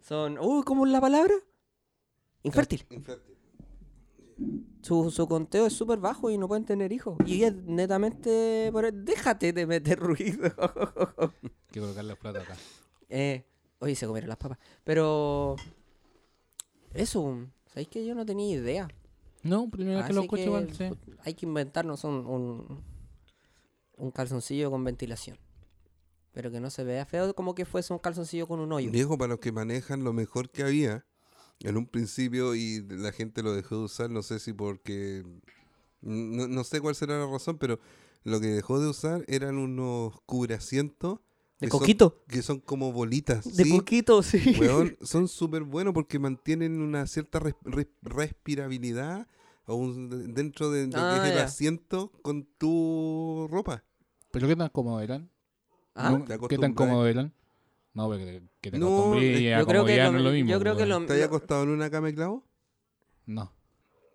Son, 0.00 0.38
uy, 0.40 0.62
¿cómo 0.64 0.86
es 0.86 0.92
la 0.92 1.00
palabra? 1.00 1.34
Infértil. 2.42 2.84
Infértil. 2.90 3.36
Su, 4.82 5.10
su 5.10 5.26
conteo 5.26 5.66
es 5.66 5.72
súper 5.72 5.98
bajo 5.98 6.30
y 6.30 6.38
no 6.38 6.46
pueden 6.48 6.64
tener 6.64 6.92
hijos. 6.92 7.16
Y 7.26 7.42
es 7.42 7.54
netamente... 7.54 8.70
por 8.72 8.84
el- 8.84 9.04
Déjate 9.04 9.52
de 9.52 9.66
meter 9.66 9.98
ruido. 9.98 10.52
Hay 11.18 11.30
que 11.72 11.80
colocar 11.80 12.04
los 12.04 12.18
platos 12.18 12.42
acá. 12.44 12.56
Eh, 13.08 13.44
oye, 13.80 13.94
se 13.94 14.06
comieron 14.06 14.28
las 14.28 14.38
papas. 14.38 14.58
Pero. 14.84 15.56
Eso, 16.94 17.46
¿sabéis 17.66 17.88
que 17.88 18.04
yo 18.04 18.14
no 18.14 18.24
tenía 18.24 18.54
idea? 18.56 18.88
No, 19.42 19.68
primera 19.70 19.98
vez 19.98 20.06
que 20.06 20.12
lo 20.14 20.22
escucho 20.22 20.42
que, 20.42 20.46
igual, 20.48 20.72
sí. 20.74 20.84
Hay 21.20 21.34
que 21.34 21.46
inventarnos 21.46 22.04
un, 22.04 22.26
un, 22.26 22.84
un 23.96 24.10
calzoncillo 24.10 24.70
con 24.70 24.84
ventilación. 24.84 25.38
Pero 26.32 26.50
que 26.50 26.60
no 26.60 26.70
se 26.70 26.84
vea 26.84 27.04
feo 27.04 27.34
como 27.34 27.54
que 27.54 27.64
fuese 27.64 27.92
un 27.92 27.98
calzoncillo 27.98 28.46
con 28.46 28.60
un 28.60 28.72
hoyo. 28.72 28.90
Viejo, 28.90 29.18
para 29.18 29.30
los 29.30 29.38
que 29.40 29.52
manejan 29.52 30.04
lo 30.04 30.12
mejor 30.12 30.50
que 30.50 30.62
había 30.62 31.04
en 31.60 31.76
un 31.76 31.86
principio 31.86 32.54
y 32.54 32.84
la 32.88 33.12
gente 33.12 33.42
lo 33.42 33.52
dejó 33.52 33.76
de 33.78 33.84
usar, 33.84 34.10
no 34.10 34.22
sé 34.22 34.38
si 34.38 34.52
porque... 34.52 35.24
No, 36.00 36.46
no 36.46 36.62
sé 36.64 36.80
cuál 36.80 36.94
será 36.94 37.18
la 37.18 37.26
razón, 37.30 37.58
pero 37.58 37.80
lo 38.24 38.40
que 38.40 38.46
dejó 38.48 38.78
de 38.80 38.88
usar 38.88 39.24
eran 39.26 39.58
unos 39.58 40.14
cubrasientos 40.26 41.18
De 41.60 41.66
que 41.66 41.70
son- 41.72 41.80
coquito. 41.80 42.22
que 42.28 42.42
son 42.42 42.60
como 42.60 42.92
bolitas. 42.92 43.56
De 43.56 43.64
¿sí? 43.64 43.70
coquito, 43.70 44.22
sí. 44.22 44.54
Weón, 44.60 44.96
son 45.02 45.26
súper 45.26 45.64
buenos 45.64 45.94
porque 45.94 46.18
mantienen 46.20 46.80
una 46.80 47.06
cierta 47.08 47.40
res- 47.40 47.56
res- 47.64 47.88
respirabilidad 48.02 49.26
o 49.66 49.74
un- 49.74 50.32
dentro 50.34 50.70
de 50.70 50.86
lo 50.86 50.92
que 50.92 50.98
Ah, 50.98 51.22
es 51.24 51.30
el 51.32 51.36
ya. 51.38 51.44
asiento 51.44 52.12
con 52.22 52.44
tu 52.58 53.48
ropa. 53.50 53.82
¿Pero 54.30 54.46
qué 54.46 54.54
tan 54.56 54.68
cómodo 54.68 55.00
eran? 55.00 55.30
¿Ah? 55.94 56.10
¿Qué 56.20 56.26
tan 56.28 56.32
acostumbras. 56.36 56.72
cómodo 56.74 57.06
eran? 57.08 57.32
No, 57.94 58.06
porque 58.06 58.42
que 58.60 58.70
te 58.70 58.78
No, 58.78 58.86
acostumbré 58.86 59.40
y 59.40 59.52
a 59.52 59.58
yo 59.60 59.66
creo 59.66 59.84
que 59.84 59.96
lo- 59.96 60.12
no 60.12 60.18
es 60.18 60.24
lo 60.24 60.30
mismo. 60.30 60.50
yo 60.50 60.60
creo 60.60 60.76
que 60.76 60.82
weón. 60.84 61.02
lo- 61.02 61.06
¿Te 61.06 61.12
haya 61.14 61.22
No. 61.28 61.36
acostado 61.36 61.62
en 61.64 61.68
una 61.70 61.90
cama 61.90 62.06
de 62.08 62.14
clavo? 62.14 62.44
No. 63.26 63.52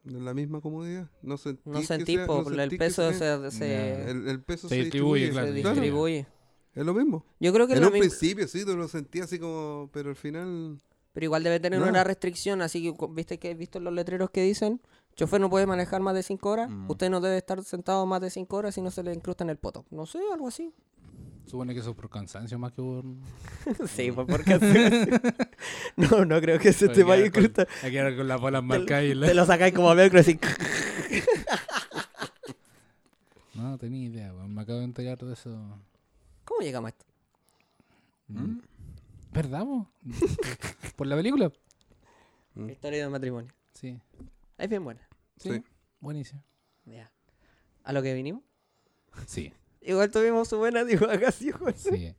¿En 0.05 0.25
la 0.25 0.33
misma 0.33 0.59
comodidad? 0.61 1.09
No 1.21 1.37
sentí 1.37 1.61
No 1.69 1.81
sentí, 1.81 2.15
sea- 2.15 2.25
po, 2.27 2.43
no 2.49 2.61
el 2.61 2.77
peso 2.77 3.11
sea- 3.13 3.39
se, 3.49 3.57
se, 3.57 4.09
El, 4.11 4.27
el 4.27 4.43
peso 4.43 4.67
Se 4.67 4.75
se, 4.75 4.81
distribuye, 4.81 5.25
distribuye, 5.25 5.31
claro, 5.31 5.47
se 5.47 5.53
distribuye. 5.81 6.27
Es 6.75 6.85
lo 6.85 6.93
mismo. 6.93 7.25
Yo 7.39 7.53
creo 7.53 7.67
que 7.67 7.73
En 7.73 7.81
lo 7.81 7.87
un 7.87 7.93
mismo, 7.93 8.09
principio 8.09 8.47
sí, 8.47 8.65
tú 8.65 8.75
lo 8.75 8.87
sentías 8.87 9.25
así 9.25 9.37
como... 9.39 9.89
Pero 9.93 10.09
al 10.09 10.15
final... 10.15 10.79
pero 11.13 11.25
igual 11.25 11.43
debe 11.43 11.59
tener 11.59 11.79
No. 11.79 11.87
una 11.87 12.03
restricción, 12.03 12.61
así 12.63 12.81
que 12.81 13.07
viste 13.11 13.37
que 13.37 13.51
he 13.51 13.53
visto 13.53 13.79
los 13.79 13.93
letreros 13.93 14.31
que 14.31 14.41
dicen, 14.41 14.81
chofer 15.15 15.39
no 15.39 15.49
puede 15.51 15.67
manejar 15.67 16.01
más 16.01 16.15
de 16.15 16.23
5 16.23 16.49
horas, 16.49 16.69
Mm. 16.71 16.89
usted 16.89 17.09
no 17.11 17.21
debe 17.21 17.37
estar 17.37 17.63
sentado 17.63 18.05
más 18.07 18.19
de 18.21 18.31
5 18.31 18.57
horas 18.57 18.73
si 18.75 18.81
no 18.81 18.89
se 18.89 19.03
le 19.03 19.13
incrusta 19.13 19.43
en 19.43 19.51
el 19.51 19.57
poto. 19.57 19.85
No 19.91 20.05
sé, 20.07 20.19
algo 20.33 20.47
así. 20.47 20.73
Supone 21.45 21.73
que 21.73 21.81
eso 21.81 21.91
es 21.91 21.95
por 21.95 22.09
cansancio 22.09 22.57
más 22.57 22.71
que 22.71 22.81
por... 22.81 23.03
sí, 23.87 24.11
pues 24.11 24.27
porque 24.27 24.59
No, 25.97 26.25
no 26.25 26.41
creo 26.41 26.57
que 26.59 26.73
se 26.73 26.87
te 26.89 27.03
vaya 27.03 27.23
a 27.23 27.27
incrustar. 27.27 27.67
Hay 27.83 27.91
que 27.91 27.97
dar 27.97 28.15
con 28.15 28.27
las 28.27 28.39
bolas 28.39 28.63
marcadas 28.63 29.03
y 29.03 29.13
la... 29.13 29.27
Te 29.27 29.33
lo 29.33 29.45
sacáis 29.45 29.73
como 29.73 29.93
velcro 29.93 30.19
así. 30.21 30.39
No, 33.53 33.77
tenía 33.77 34.07
idea, 34.07 34.33
weón. 34.33 34.53
Me 34.53 34.61
acabo 34.61 34.79
de 34.79 34.85
enterar 34.85 35.17
de 35.17 35.33
eso. 35.33 35.49
¿Cómo 36.45 36.61
llegamos 36.61 36.87
a 36.87 36.89
esto? 36.89 37.05
Mm. 38.29 38.59
¿Verdad, 39.31 39.63
po? 39.63 39.87
¿Por 40.95 41.07
la 41.07 41.15
película? 41.15 41.51
Mm. 42.55 42.69
Historia 42.69 43.03
de 43.03 43.09
matrimonio. 43.09 43.53
Sí. 43.73 43.99
Es 44.57 44.69
bien 44.69 44.83
buena. 44.83 45.01
Sí. 45.37 45.51
Sí. 45.51 45.63
Buenísimo. 45.99 46.43
Ya. 46.85 47.11
¿A 47.83 47.93
lo 47.93 48.01
que 48.01 48.13
vinimos? 48.13 48.43
Sí, 49.27 49.53
Igual 49.85 50.09
tuvimos 50.11 50.47
su 50.47 50.57
buena 50.57 50.83
divagación. 50.83 51.73
sí. 51.75 52.15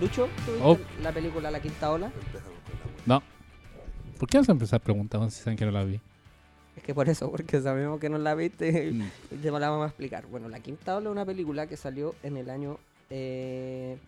Lucho, 0.00 0.28
¿tú 0.44 0.52
viste 0.52 0.64
Oh. 0.66 0.78
la 1.02 1.12
película 1.12 1.50
La 1.50 1.60
Quinta 1.60 1.92
Ola? 1.92 2.06
Empezamos 2.06 2.58
con 2.64 2.78
la 2.78 2.84
wea. 2.84 3.20
No. 3.20 3.22
¿Por 4.18 4.28
qué 4.28 4.38
vas 4.38 4.48
a 4.48 4.52
empezar 4.52 4.80
preguntando 4.80 5.30
si 5.30 5.42
saben 5.42 5.56
que 5.56 5.64
no 5.64 5.70
la 5.70 5.84
vi? 5.84 6.00
Es 6.76 6.82
que 6.82 6.94
por 6.94 7.08
eso, 7.08 7.30
porque 7.30 7.60
sabemos 7.60 8.00
que 8.00 8.08
no 8.08 8.18
la 8.18 8.34
viste 8.34 8.90
Mm. 8.92 9.10
y 9.32 9.36
te 9.36 9.50
la 9.50 9.70
vamos 9.70 9.84
a 9.84 9.88
explicar. 9.88 10.26
Bueno, 10.26 10.48
La 10.48 10.60
Quinta 10.60 10.96
Ola 10.96 11.08
es 11.08 11.12
una 11.12 11.24
película 11.24 11.66
que 11.66 11.76
salió 11.76 12.14
en 12.22 12.36
el 12.36 12.50
año... 12.50 12.78
eh, 13.14 13.98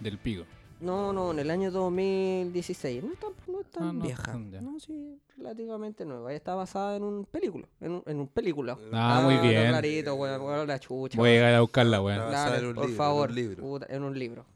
Del 0.00 0.18
pico. 0.18 0.44
No, 0.80 1.12
no, 1.12 1.32
en 1.32 1.40
el 1.40 1.50
año 1.50 1.72
2016. 1.72 3.02
No 3.02 3.12
es 3.12 3.18
tan, 3.18 3.32
no 3.48 3.60
es 3.60 3.66
tan 3.66 3.82
Ah, 3.82 3.92
no, 3.92 4.02
vieja. 4.04 4.34
No, 4.36 4.78
sí, 4.78 5.18
relativamente 5.36 6.04
nueva. 6.04 6.32
Está 6.32 6.54
basada 6.54 6.96
en 6.96 7.02
un 7.02 7.24
película. 7.24 7.66
En 7.80 7.92
un, 7.92 8.02
en 8.06 8.20
un 8.20 8.28
película. 8.28 8.78
Ah, 8.92 9.22
muy 9.24 9.38
bien. 9.38 9.68
Clarito, 9.70 10.66
la 10.66 10.78
chucha. 10.78 11.18
Voy 11.18 11.30
a 11.30 11.32
llegar 11.32 11.54
a 11.54 11.60
buscarla, 11.62 12.00
weón. 12.00 12.20
Ah, 12.32 12.46
por 12.50 12.62
libro, 12.62 12.84
en 12.84 12.90
un 12.90 12.96
favor. 12.96 13.30
libro. 13.32 13.62
puta, 13.62 13.86
en 13.88 14.04
un 14.04 14.16
libro. 14.16 14.46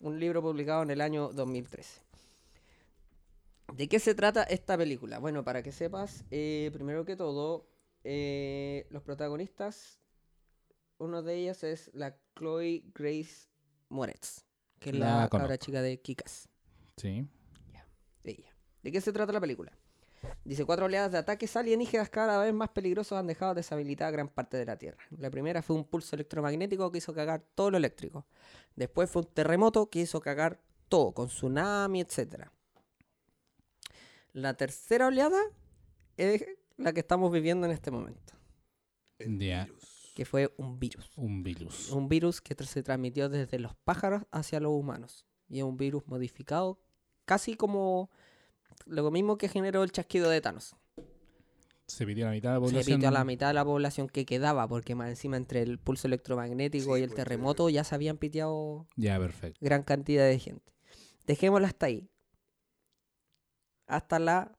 Un 0.00 0.20
libro 0.20 0.42
publicado 0.42 0.82
en 0.82 0.90
el 0.90 1.00
año 1.00 1.30
2013. 1.32 2.02
¿De 3.74 3.88
qué 3.88 3.98
se 4.00 4.14
trata 4.14 4.42
esta 4.42 4.76
película? 4.76 5.18
Bueno, 5.18 5.44
para 5.44 5.62
que 5.62 5.72
sepas, 5.72 6.24
eh, 6.30 6.70
primero 6.74 7.04
que 7.06 7.16
todo, 7.16 7.66
eh, 8.04 8.86
los 8.90 9.02
protagonistas, 9.02 9.98
uno 10.98 11.22
de 11.22 11.36
ellos 11.36 11.62
es 11.64 11.90
la 11.94 12.16
Chloe 12.40 12.82
Grace 12.94 13.48
Moretz, 13.90 14.46
que 14.78 14.90
es 14.90 14.96
La 14.96 15.06
la 15.22 15.28
cabra 15.28 15.46
conozco. 15.46 15.56
chica 15.66 15.82
de 15.82 16.00
Kikas. 16.00 16.48
Sí. 16.96 17.28
de 18.24 18.30
ella. 18.32 18.54
¿De 18.82 18.90
qué 18.92 19.00
se 19.02 19.12
trata 19.12 19.30
la 19.32 19.40
película? 19.40 19.72
Dice, 20.44 20.64
cuatro 20.64 20.86
oleadas 20.86 21.12
de 21.12 21.18
ataques 21.18 21.54
alienígenas 21.56 22.08
cada 22.08 22.42
vez 22.42 22.52
más 22.54 22.70
peligrosos 22.70 23.18
han 23.18 23.26
dejado 23.26 23.54
deshabilitada 23.54 24.10
gran 24.10 24.28
parte 24.28 24.56
de 24.56 24.64
la 24.66 24.76
Tierra. 24.78 24.98
La 25.18 25.30
primera 25.30 25.60
fue 25.62 25.76
un 25.76 25.84
pulso 25.84 26.16
electromagnético 26.16 26.90
que 26.90 26.98
hizo 26.98 27.12
cagar 27.14 27.42
todo 27.54 27.70
lo 27.70 27.76
eléctrico. 27.76 28.26
Después 28.74 29.10
fue 29.10 29.22
un 29.22 29.28
terremoto 29.28 29.88
que 29.90 30.00
hizo 30.00 30.20
cagar 30.20 30.60
todo, 30.88 31.12
con 31.12 31.28
tsunami, 31.28 32.00
etc. 32.00 32.48
La 34.32 34.54
tercera 34.54 35.06
oleada 35.08 35.40
es 36.16 36.44
la 36.76 36.92
que 36.92 37.00
estamos 37.00 37.30
viviendo 37.32 37.66
en 37.66 37.72
este 37.72 37.90
momento, 37.90 38.32
El 39.18 39.38
Ya. 39.38 39.64
virus. 39.64 39.89
Que 40.20 40.26
fue 40.26 40.52
un 40.58 40.78
virus. 40.78 41.10
Un 41.16 41.42
virus. 41.42 41.90
Un 41.92 42.06
virus 42.10 42.42
que 42.42 42.54
se 42.66 42.82
transmitió 42.82 43.30
desde 43.30 43.58
los 43.58 43.74
pájaros 43.74 44.24
hacia 44.30 44.60
los 44.60 44.70
humanos. 44.70 45.24
Y 45.48 45.60
es 45.60 45.64
un 45.64 45.78
virus 45.78 46.06
modificado, 46.08 46.78
casi 47.24 47.54
como 47.54 48.10
lo 48.84 49.10
mismo 49.10 49.38
que 49.38 49.48
generó 49.48 49.82
el 49.82 49.92
chasquido 49.92 50.28
de 50.28 50.42
Thanos. 50.42 50.76
Se 51.86 52.04
pidió 52.04 52.26
la 52.26 52.32
mitad 52.32 52.50
de 52.52 52.60
la 52.60 52.66
Se 52.66 52.70
población. 52.70 52.96
pitió 52.98 53.08
a 53.08 53.12
la 53.12 53.24
mitad 53.24 53.46
de 53.48 53.54
la 53.54 53.64
población 53.64 54.08
que 54.10 54.26
quedaba, 54.26 54.68
porque 54.68 54.94
más 54.94 55.08
encima 55.08 55.38
entre 55.38 55.62
el 55.62 55.78
pulso 55.78 56.06
electromagnético 56.06 56.96
Sí, 56.96 57.00
y 57.00 57.04
el 57.04 57.08
porque- 57.08 57.22
terremoto 57.22 57.70
ya 57.70 57.82
se 57.82 57.94
habían 57.94 58.18
piteado 58.18 58.86
Ya, 58.96 59.18
perfecto. 59.18 59.58
gran 59.62 59.84
cantidad 59.84 60.26
de 60.26 60.38
gente. 60.38 60.70
Dejémosla 61.26 61.68
hasta 61.68 61.86
ahí. 61.86 62.10
Hasta 63.86 64.18
la 64.18 64.52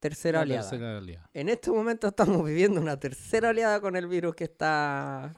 tercera 0.00 0.38
La 0.40 0.42
oleada. 0.44 0.68
tercera 0.70 0.98
oleada. 0.98 1.30
En 1.34 1.48
este 1.48 1.70
momento 1.70 2.08
estamos 2.08 2.44
viviendo 2.44 2.80
una 2.80 2.98
tercera 2.98 3.50
oleada 3.50 3.80
con 3.80 3.94
el 3.96 4.06
virus 4.08 4.34
que 4.34 4.44
está 4.44 5.32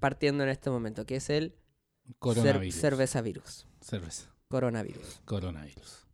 partiendo 0.00 0.42
en 0.44 0.50
este 0.50 0.70
momento, 0.70 1.06
que 1.06 1.16
es 1.16 1.30
el 1.30 1.52
cer- 1.52 2.16
Coronavirus. 2.18 2.74
cerveza 2.74 3.20
virus, 3.22 3.66
Cerveza. 3.80 4.34
coronavirus. 4.48 5.20
Coronavirus. 5.24 6.06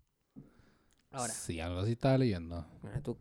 Ahora, 1.12 1.32
Sí, 1.32 1.58
algo 1.60 1.80
así 1.80 1.92
estaba 1.92 2.18
leyendo. 2.18 2.66
bueno, 2.82 3.02
¿tú- 3.02 3.16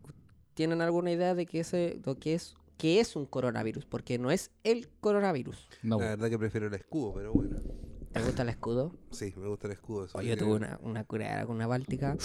¿tienen 0.54 0.82
alguna 0.82 1.12
idea 1.12 1.34
de 1.34 1.46
qué, 1.46 1.62
ese, 1.62 2.00
de 2.04 2.16
qué 2.20 2.36
es, 2.36 2.56
qué 2.78 3.00
es 3.00 3.16
un 3.16 3.26
coronavirus? 3.26 3.86
Porque 3.86 4.20
no 4.20 4.30
es 4.30 4.52
el 4.64 4.90
coronavirus. 5.00 5.68
No. 5.82 5.98
La 6.00 6.10
verdad 6.10 6.30
que 6.30 6.38
prefiero 6.38 6.68
el 6.68 6.74
escudo, 6.76 7.14
pero 7.16 7.34
bueno. 7.34 7.58
¿Te 8.14 8.22
gusta 8.22 8.42
el 8.44 8.50
escudo? 8.50 8.96
Sí, 9.12 9.34
me 9.38 9.48
gusta 9.48 9.68
el 9.68 9.74
escudo. 9.74 10.08
Oye, 10.14 10.30
yo 10.30 10.38
tuve 10.38 10.54
una, 10.54 10.80
una 10.82 11.04
curada 11.04 11.46
con 11.46 11.56
una 11.56 11.68
báltica. 11.68 12.16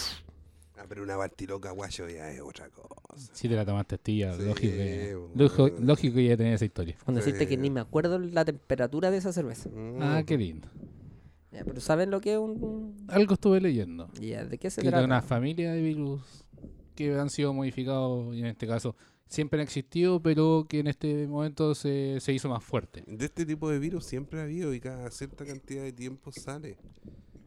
Ah, 0.77 0.85
pero 0.89 1.03
una 1.03 1.15
bartiloca 1.15 1.71
guayo 1.71 2.09
ya 2.09 2.29
es 2.31 2.41
otra 2.41 2.69
cosa. 2.69 2.95
Si 3.33 3.47
te 3.47 3.55
la 3.55 3.65
tomaste 3.65 3.97
tía, 3.97 4.33
Sí, 4.33 4.43
lógico, 4.43 4.73
que, 4.75 5.15
bueno. 5.15 5.31
lógico, 5.35 5.69
lógico 5.79 6.15
que 6.15 6.27
ya 6.27 6.37
tenía 6.37 6.53
esa 6.55 6.65
historia. 6.65 6.97
Con 7.05 7.15
decirte 7.15 7.47
que 7.47 7.55
Sí. 7.55 7.61
ni 7.61 7.69
me 7.69 7.79
acuerdo 7.79 8.19
la 8.19 8.43
temperatura 8.43 9.09
de 9.11 9.17
esa 9.17 9.31
cerveza. 9.31 9.69
Ah, 9.99 10.19
Mm. 10.21 10.25
qué 10.25 10.37
lindo. 10.37 10.67
Ya, 11.51 11.63
pero 11.63 11.79
¿saben 11.79 12.11
lo 12.11 12.19
que 12.19 12.33
es 12.33 12.37
un...? 12.39 12.97
Algo 13.07 13.35
estuve 13.35 13.61
leyendo. 13.61 14.09
Ya, 14.19 14.43
¿De 14.43 14.57
qué 14.57 14.69
se 14.69 14.81
Que 14.81 14.89
trata? 14.89 15.05
una 15.05 15.21
familia 15.21 15.71
de 15.71 15.81
virus 15.81 16.21
que 16.95 17.13
han 17.17 17.29
sido 17.29 17.53
modificados 17.53 18.35
y 18.35 18.39
en 18.39 18.47
este 18.47 18.67
caso 18.67 18.95
siempre 19.27 19.59
han 19.59 19.63
existido, 19.63 20.21
pero 20.21 20.65
que 20.67 20.79
en 20.79 20.87
este 20.87 21.25
momento 21.27 21.73
se, 21.73 22.19
se 22.19 22.33
hizo 22.33 22.49
más 22.49 22.63
fuerte. 22.63 23.03
De 23.07 23.25
este 23.25 23.45
tipo 23.45 23.69
de 23.69 23.79
virus 23.79 24.05
siempre 24.05 24.41
ha 24.41 24.43
habido 24.43 24.73
y 24.73 24.81
cada 24.81 25.09
cierta 25.11 25.45
cantidad 25.45 25.83
de 25.83 25.93
tiempo 25.93 26.31
sale. 26.33 26.77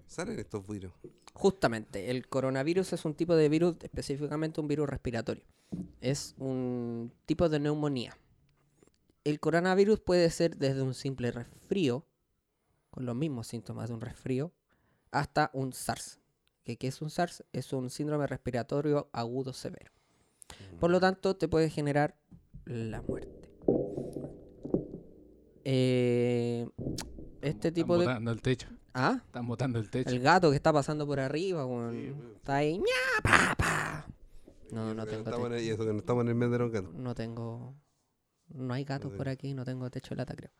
Salen 0.07 0.39
estos 0.39 0.67
virus. 0.67 0.93
Justamente, 1.39 2.11
el 2.11 2.27
coronavirus 2.27 2.95
es 2.95 3.05
un 3.05 3.15
tipo 3.15 3.37
de 3.37 3.49
virus, 3.49 3.77
específicamente 3.83 4.61
un 4.61 4.67
virus 4.67 4.89
respiratorio. 4.89 5.45
Es 6.01 6.35
un 6.37 7.13
tipo 7.27 7.49
de 7.49 7.61
neumonía. 7.61 8.19
El 9.23 9.39
coronavirus 9.39 10.01
puede 10.01 10.29
ser 10.31 10.57
desde 10.57 10.83
un 10.83 10.95
simple 10.95 11.31
resfrío, 11.31 12.05
con 12.91 13.07
los 13.07 13.15
mismos 13.15 13.47
síntomas 13.47 13.89
de 13.89 13.95
un 13.95 14.01
resfrío, 14.01 14.51
hasta 15.13 15.51
un 15.53 15.73
SARS. 15.73 16.19
¿Qué, 16.65 16.77
qué 16.77 16.89
es 16.89 17.01
un 17.03 17.09
SARS? 17.09 17.45
Es 17.53 17.73
un 17.73 17.89
síndrome 17.89 18.27
respiratorio 18.27 19.09
agudo 19.13 19.53
severo. 19.53 19.93
Por 20.81 20.91
lo 20.91 20.99
tanto, 20.99 21.37
te 21.37 21.47
puede 21.47 21.71
generar 21.71 22.17
la 22.65 23.01
muerte. 23.03 23.49
Eh, 25.63 26.69
este 27.43 27.71
tipo 27.71 27.97
Están 27.97 28.25
de... 28.25 28.35
techo. 28.39 28.78
¿Ah? 28.99 29.23
Están 29.27 29.47
botando 29.47 29.79
el 29.79 29.89
techo. 29.91 30.11
El 30.11 30.21
gato 30.21 30.51
que 30.51 30.57
está 30.57 30.73
pasando 30.73 31.07
por 31.07 31.21
arriba, 31.21 31.65
weón. 31.65 31.93
Sí, 31.95 32.11
weón. 32.11 32.33
Está 32.37 32.57
ahí. 32.57 32.79
¡ña, 32.79 33.23
pa, 33.23 33.55
pa! 33.57 34.07
No, 34.73 34.93
no 34.95 35.07
tengo. 35.07 35.19
estamos 35.23 35.49
te- 35.51 35.59
en- 35.59 35.65
y 35.65 35.69
eso 35.69 35.85
que 35.87 35.93
no 35.93 35.99
estamos 35.99 36.23
en 36.23 36.29
el 36.29 36.35
mes 36.35 36.51
de 36.51 36.59
los 36.59 36.71
gatos. 36.73 36.93
No 36.95 37.15
tengo. 37.15 37.75
No 38.49 38.75
hay 38.75 38.85
gatos 38.85 39.13
por 39.13 39.29
aquí, 39.29 39.55
no 39.55 39.65
tengo 39.65 39.89
techo 39.91 40.11
de 40.11 40.17
lata, 40.17 40.35
creo. 40.35 40.51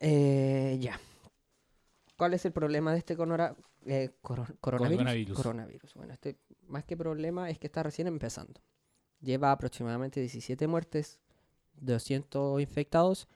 Eh, 0.00 0.76
ya. 0.80 0.98
¿Cuál 2.16 2.34
es 2.34 2.44
el 2.44 2.52
problema 2.52 2.92
de 2.92 2.98
este 2.98 3.16
conora- 3.16 3.56
eh, 3.86 4.10
coro- 4.20 4.46
coronavirus? 4.60 4.96
Coronavirus. 4.98 5.36
Coronavirus. 5.36 5.94
Bueno, 5.94 6.12
este 6.12 6.36
más 6.68 6.84
que 6.84 6.96
problema 6.96 7.50
es 7.50 7.58
que 7.58 7.66
está 7.66 7.82
recién 7.82 8.06
empezando. 8.06 8.60
Lleva 9.20 9.50
aproximadamente 9.52 10.20
17 10.20 10.66
muertes, 10.66 11.20
200 11.74 12.60
infectados 12.60 13.28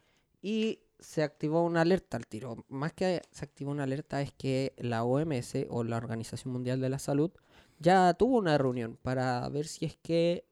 y 0.42 0.80
se 0.98 1.22
activó 1.22 1.62
una 1.64 1.82
alerta 1.82 2.16
al 2.16 2.26
tiro. 2.26 2.64
Más 2.68 2.92
que 2.92 3.22
se 3.30 3.44
activó 3.44 3.70
una 3.70 3.84
alerta 3.84 4.22
es 4.22 4.32
que 4.32 4.74
la 4.78 5.04
OMS 5.04 5.54
o 5.68 5.84
la 5.84 5.96
Organización 5.96 6.52
Mundial 6.52 6.80
de 6.80 6.88
la 6.88 6.98
Salud 6.98 7.30
ya 7.78 8.14
tuvo 8.14 8.38
una 8.38 8.56
reunión 8.58 8.98
para 9.02 9.48
ver 9.48 9.66
si 9.66 9.84
es 9.84 9.96
que 10.02 10.44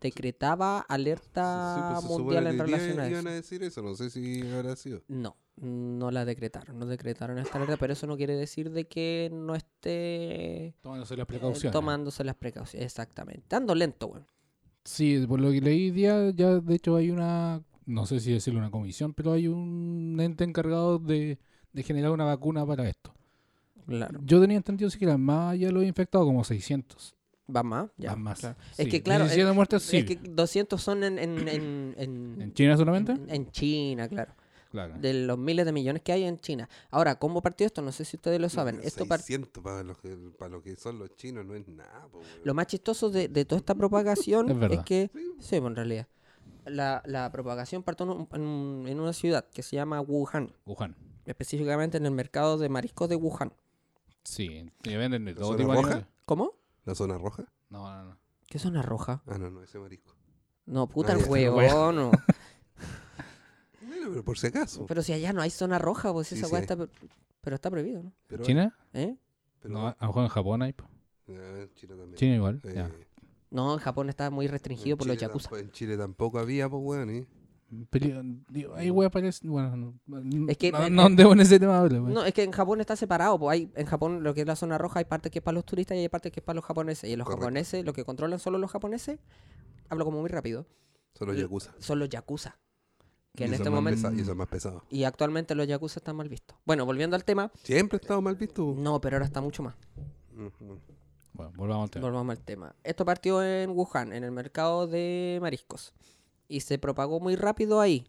decretaba 0.00 0.80
alerta 0.80 1.96
Sí, 2.00 2.06
pues 2.06 2.18
mundial 2.18 2.46
en 2.46 2.58
relación 2.58 3.00
a 3.00 3.04
eso. 3.04 3.10
Iban 3.12 3.26
a 3.26 3.32
decir 3.32 3.62
eso, 3.62 3.82
no 3.82 3.94
sé 3.94 4.10
si 4.10 4.40
habrá 4.50 4.74
sido. 4.76 5.02
No, 5.08 5.36
no 5.56 6.10
la 6.10 6.24
decretaron, 6.24 6.78
no 6.78 6.86
decretaron 6.86 7.38
esta 7.38 7.58
alerta, 7.58 7.76
pero 7.76 7.92
eso 7.92 8.06
no 8.06 8.16
quiere 8.16 8.34
decir 8.34 8.70
de 8.70 8.86
que 8.88 9.28
no 9.32 9.54
esté 9.54 10.74
Tomándose 10.80 11.16
las 11.16 11.24
eh, 11.24 11.26
precauciones. 11.26 11.72
tomándose 11.72 12.24
las 12.24 12.36
precauciones. 12.36 12.86
Exactamente. 12.86 13.54
Ando 13.54 13.74
lento, 13.74 14.06
weón. 14.06 14.26
Sí, 14.84 15.26
por 15.28 15.40
lo 15.40 15.50
que 15.50 15.60
leí 15.60 15.90
día, 15.90 16.30
ya 16.30 16.58
de 16.60 16.74
hecho 16.74 16.96
hay 16.96 17.10
una, 17.10 17.62
no 17.86 18.06
sé 18.06 18.20
si 18.20 18.32
decirlo 18.32 18.58
una 18.60 18.70
comisión, 18.70 19.12
pero 19.14 19.32
hay 19.32 19.48
un 19.48 20.16
ente 20.20 20.44
encargado 20.44 20.98
de, 20.98 21.38
de 21.72 21.82
generar 21.82 22.10
una 22.12 22.24
vacuna 22.24 22.64
para 22.66 22.88
esto. 22.88 23.12
Claro. 23.86 24.20
Yo 24.24 24.40
tenía 24.40 24.56
entendido 24.56 24.88
sí 24.90 24.98
que 24.98 25.04
eran 25.06 25.20
más 25.20 25.58
ya 25.58 25.70
los 25.72 25.84
infectados, 25.84 26.26
como 26.26 26.44
600. 26.44 27.14
¿Va 27.54 27.62
más? 27.64 27.90
Ya. 27.96 28.10
Van 28.10 28.22
más. 28.22 28.38
claro. 28.38 28.56
Sí, 28.76 28.82
Es 28.82 28.88
que, 28.88 29.02
claro, 29.02 29.24
17 29.24 29.52
muertes, 29.52 29.82
sí. 29.82 29.96
Es 29.98 30.04
que 30.04 30.16
200 30.16 30.80
son 30.80 31.02
en, 31.02 31.18
en, 31.18 31.48
en, 31.48 31.94
en, 31.98 32.36
¿En 32.40 32.54
China 32.54 32.76
solamente? 32.76 33.12
en- 33.12 33.28
en 33.28 33.50
China, 33.50 34.08
claro. 34.08 34.32
Claro. 34.70 34.94
De 35.00 35.12
los 35.12 35.36
miles 35.36 35.66
de 35.66 35.72
millones 35.72 36.00
que 36.00 36.12
hay 36.12 36.22
en 36.22 36.38
China. 36.38 36.68
Ahora, 36.92 37.16
¿cómo 37.18 37.42
partió 37.42 37.66
esto? 37.66 37.82
No 37.82 37.90
sé 37.90 38.04
si 38.04 38.16
ustedes 38.16 38.40
lo 38.40 38.48
saben. 38.48 38.78
Esto 38.84 39.04
par- 39.04 39.18
600 39.18 39.60
para 39.64 39.82
lo, 39.82 39.96
que, 39.96 40.16
para 40.38 40.48
lo 40.48 40.62
que 40.62 40.76
son 40.76 40.96
los 41.00 41.16
chinos 41.16 41.44
no 41.44 41.56
es 41.56 41.66
nada. 41.66 42.06
po. 42.12 42.20
Lo 42.44 42.54
más 42.54 42.68
chistoso 42.68 43.10
de, 43.10 43.26
de 43.26 43.44
toda 43.44 43.58
esta 43.58 43.74
propagación 43.74 44.48
Es 44.70 44.78
que, 44.84 45.10
sí, 45.12 45.30
pues, 45.38 45.52
en 45.54 45.74
realidad, 45.74 46.06
la, 46.70 47.02
la 47.06 47.30
propagación 47.32 47.82
partió 47.82 48.06
en, 48.06 48.12
un- 48.12 48.28
en 48.32 48.40
un- 48.42 48.88
en 48.88 49.00
una 49.00 49.12
ciudad 49.12 49.44
que 49.50 49.62
se 49.62 49.76
llama 49.76 50.00
Wuhan, 50.00 50.52
Wuhan. 50.66 50.96
específicamente 51.26 51.98
en 51.98 52.06
el 52.06 52.12
mercado 52.12 52.56
de 52.58 52.68
mariscos 52.68 53.08
de 53.08 53.16
Wuhan. 53.16 53.52
Sí, 54.24 54.70
que 54.82 54.96
venden 54.96 55.24
de 55.24 55.34
¿La 55.34 55.40
todo 55.40 55.56
tipo 55.56 55.72
de. 55.86 56.04
¿Cómo? 56.24 56.52
¿La 56.84 56.94
zona 56.94 57.18
roja? 57.18 57.44
No, 57.68 57.84
no, 57.90 58.04
no. 58.10 58.18
¿Qué 58.46 58.58
zona 58.58 58.82
roja? 58.82 59.22
Ah, 59.26 59.38
no, 59.38 59.50
no, 59.50 59.62
ese 59.62 59.78
marisco. 59.78 60.14
No, 60.66 60.86
puta 60.88 61.12
Ah, 61.12 61.16
el 61.16 61.24
ya. 61.24 61.30
huevón. 61.30 61.96
no. 61.96 62.10
Bueno, 63.82 64.06
pero 64.10 64.24
por 64.24 64.38
si 64.38 64.46
acaso. 64.48 64.86
Pero 64.86 65.02
si 65.02 65.12
allá 65.12 65.32
no 65.32 65.40
hay 65.42 65.50
zona 65.50 65.78
roja, 65.78 66.12
pues 66.12 66.28
Sí, 66.28 66.34
esa 66.36 66.46
sí 66.46 66.52
weá 66.52 66.62
está... 66.62 66.76
pro- 66.76 66.88
Pero 67.40 67.54
está 67.56 67.70
prohibido, 67.70 68.02
¿no? 68.02 68.12
Pero, 68.26 68.44
¿China? 68.44 68.76
¿Eh? 68.92 69.16
pero- 69.60 69.74
no, 69.74 69.88
a 69.88 69.96
lo 70.00 70.06
mejor 70.08 70.22
en 70.24 70.28
Japón 70.28 70.62
hay. 70.62 70.72
po. 70.72 70.84
Ah, 71.30 71.64
China 71.74 71.96
también. 71.96 72.14
China 72.16 72.34
igual. 72.36 72.60
Eh, 72.64 72.72
ya. 72.74 72.90
No, 73.50 73.72
en 73.74 73.78
Japón 73.80 74.08
está 74.08 74.30
muy 74.30 74.46
restringido 74.46 74.94
en 74.94 74.98
por 74.98 75.06
los 75.08 75.16
yakuza. 75.18 75.48
tampo- 75.50 75.58
En 75.60 75.70
Chile 75.72 75.96
tampoco 75.96 76.38
había, 76.38 76.68
pues, 76.68 76.82
weón. 76.84 77.10
¿eh? 77.10 77.26
Pero, 77.90 78.20
digo, 78.48 78.74
hay 78.74 78.90
wea 78.90 79.10
parece. 79.10 79.46
Bueno, 79.46 79.76
no, 80.06 80.48
Es 80.48 80.56
que- 80.58 80.72
no, 80.72 80.90
no 80.90 81.02
andemos 81.02 81.34
en 81.34 81.40
ese 81.40 81.58
tema 81.60 81.82
wea. 81.82 82.00
No, 82.00 82.24
es 82.24 82.32
que 82.34 82.42
en 82.42 82.50
Japón 82.52 82.80
está 82.80 82.96
separado. 82.96 83.38
Pues 83.38 83.52
hay, 83.54 83.72
en 83.76 83.86
Japón 83.86 84.22
lo 84.24 84.34
que 84.34 84.40
es 84.40 84.46
la 84.46 84.56
zona 84.56 84.76
roja 84.78 84.98
hay 84.98 85.04
parte 85.04 85.30
que 85.30 85.38
es 85.38 85.42
para 85.44 85.54
los 85.54 85.64
turistas 85.64 85.96
y 85.96 86.00
hay 86.00 86.08
parte 86.08 86.30
que 86.32 86.40
es 86.40 86.44
para 86.44 86.56
los 86.56 86.64
japoneses. 86.64 87.08
Y 87.10 87.14
los 87.16 87.24
Correcto. 87.24 87.42
japoneses, 87.42 87.84
lo 87.84 87.92
que 87.92 88.04
controlan 88.04 88.38
solo 88.40 88.58
los 88.58 88.70
japoneses, 88.72 89.20
hablo 89.88 90.04
como 90.04 90.20
muy 90.20 90.28
rápido, 90.28 90.66
Son 91.14 91.28
los 91.28 91.36
yakuza. 91.36 91.72
son 91.78 91.98
los 92.00 92.08
yakuza. 92.08 92.58
Que 93.36 93.44
Y 93.44 93.46
en 93.46 93.54
este 93.54 93.70
momento... 93.70 94.12
Y 94.12 94.24
son 94.24 94.36
más 94.36 94.48
pesados. 94.48 94.82
Y 94.90 95.04
actualmente 95.04 95.54
los 95.54 95.68
yakuza 95.68 96.00
están 96.00 96.16
mal 96.16 96.28
vistos. 96.28 96.56
Bueno, 96.66 96.84
volviendo 96.84 97.14
al 97.14 97.24
tema. 97.24 97.52
Siempre 97.62 97.96
ha 97.96 98.00
estado 98.00 98.20
mal 98.20 98.34
visto. 98.34 98.74
No, 98.76 99.00
pero 99.00 99.16
ahora 99.16 99.26
está 99.26 99.40
mucho 99.40 99.62
más. 99.62 99.76
Ujú. 100.36 100.80
Bueno, 101.44 101.52
volvamos 101.56 101.84
al 101.84 101.90
tema. 101.90 102.06
Volvamos 102.06 102.36
al 102.36 102.44
tema. 102.44 102.74
Esto 102.84 103.04
partió 103.04 103.42
en 103.42 103.70
Wuhan, 103.70 104.12
en 104.12 104.24
el 104.24 104.30
mercado 104.32 104.86
de 104.86 105.38
mariscos. 105.40 105.92
Y 106.48 106.60
se 106.60 106.78
propagó 106.78 107.20
muy 107.20 107.36
rápido 107.36 107.80
ahí. 107.80 108.06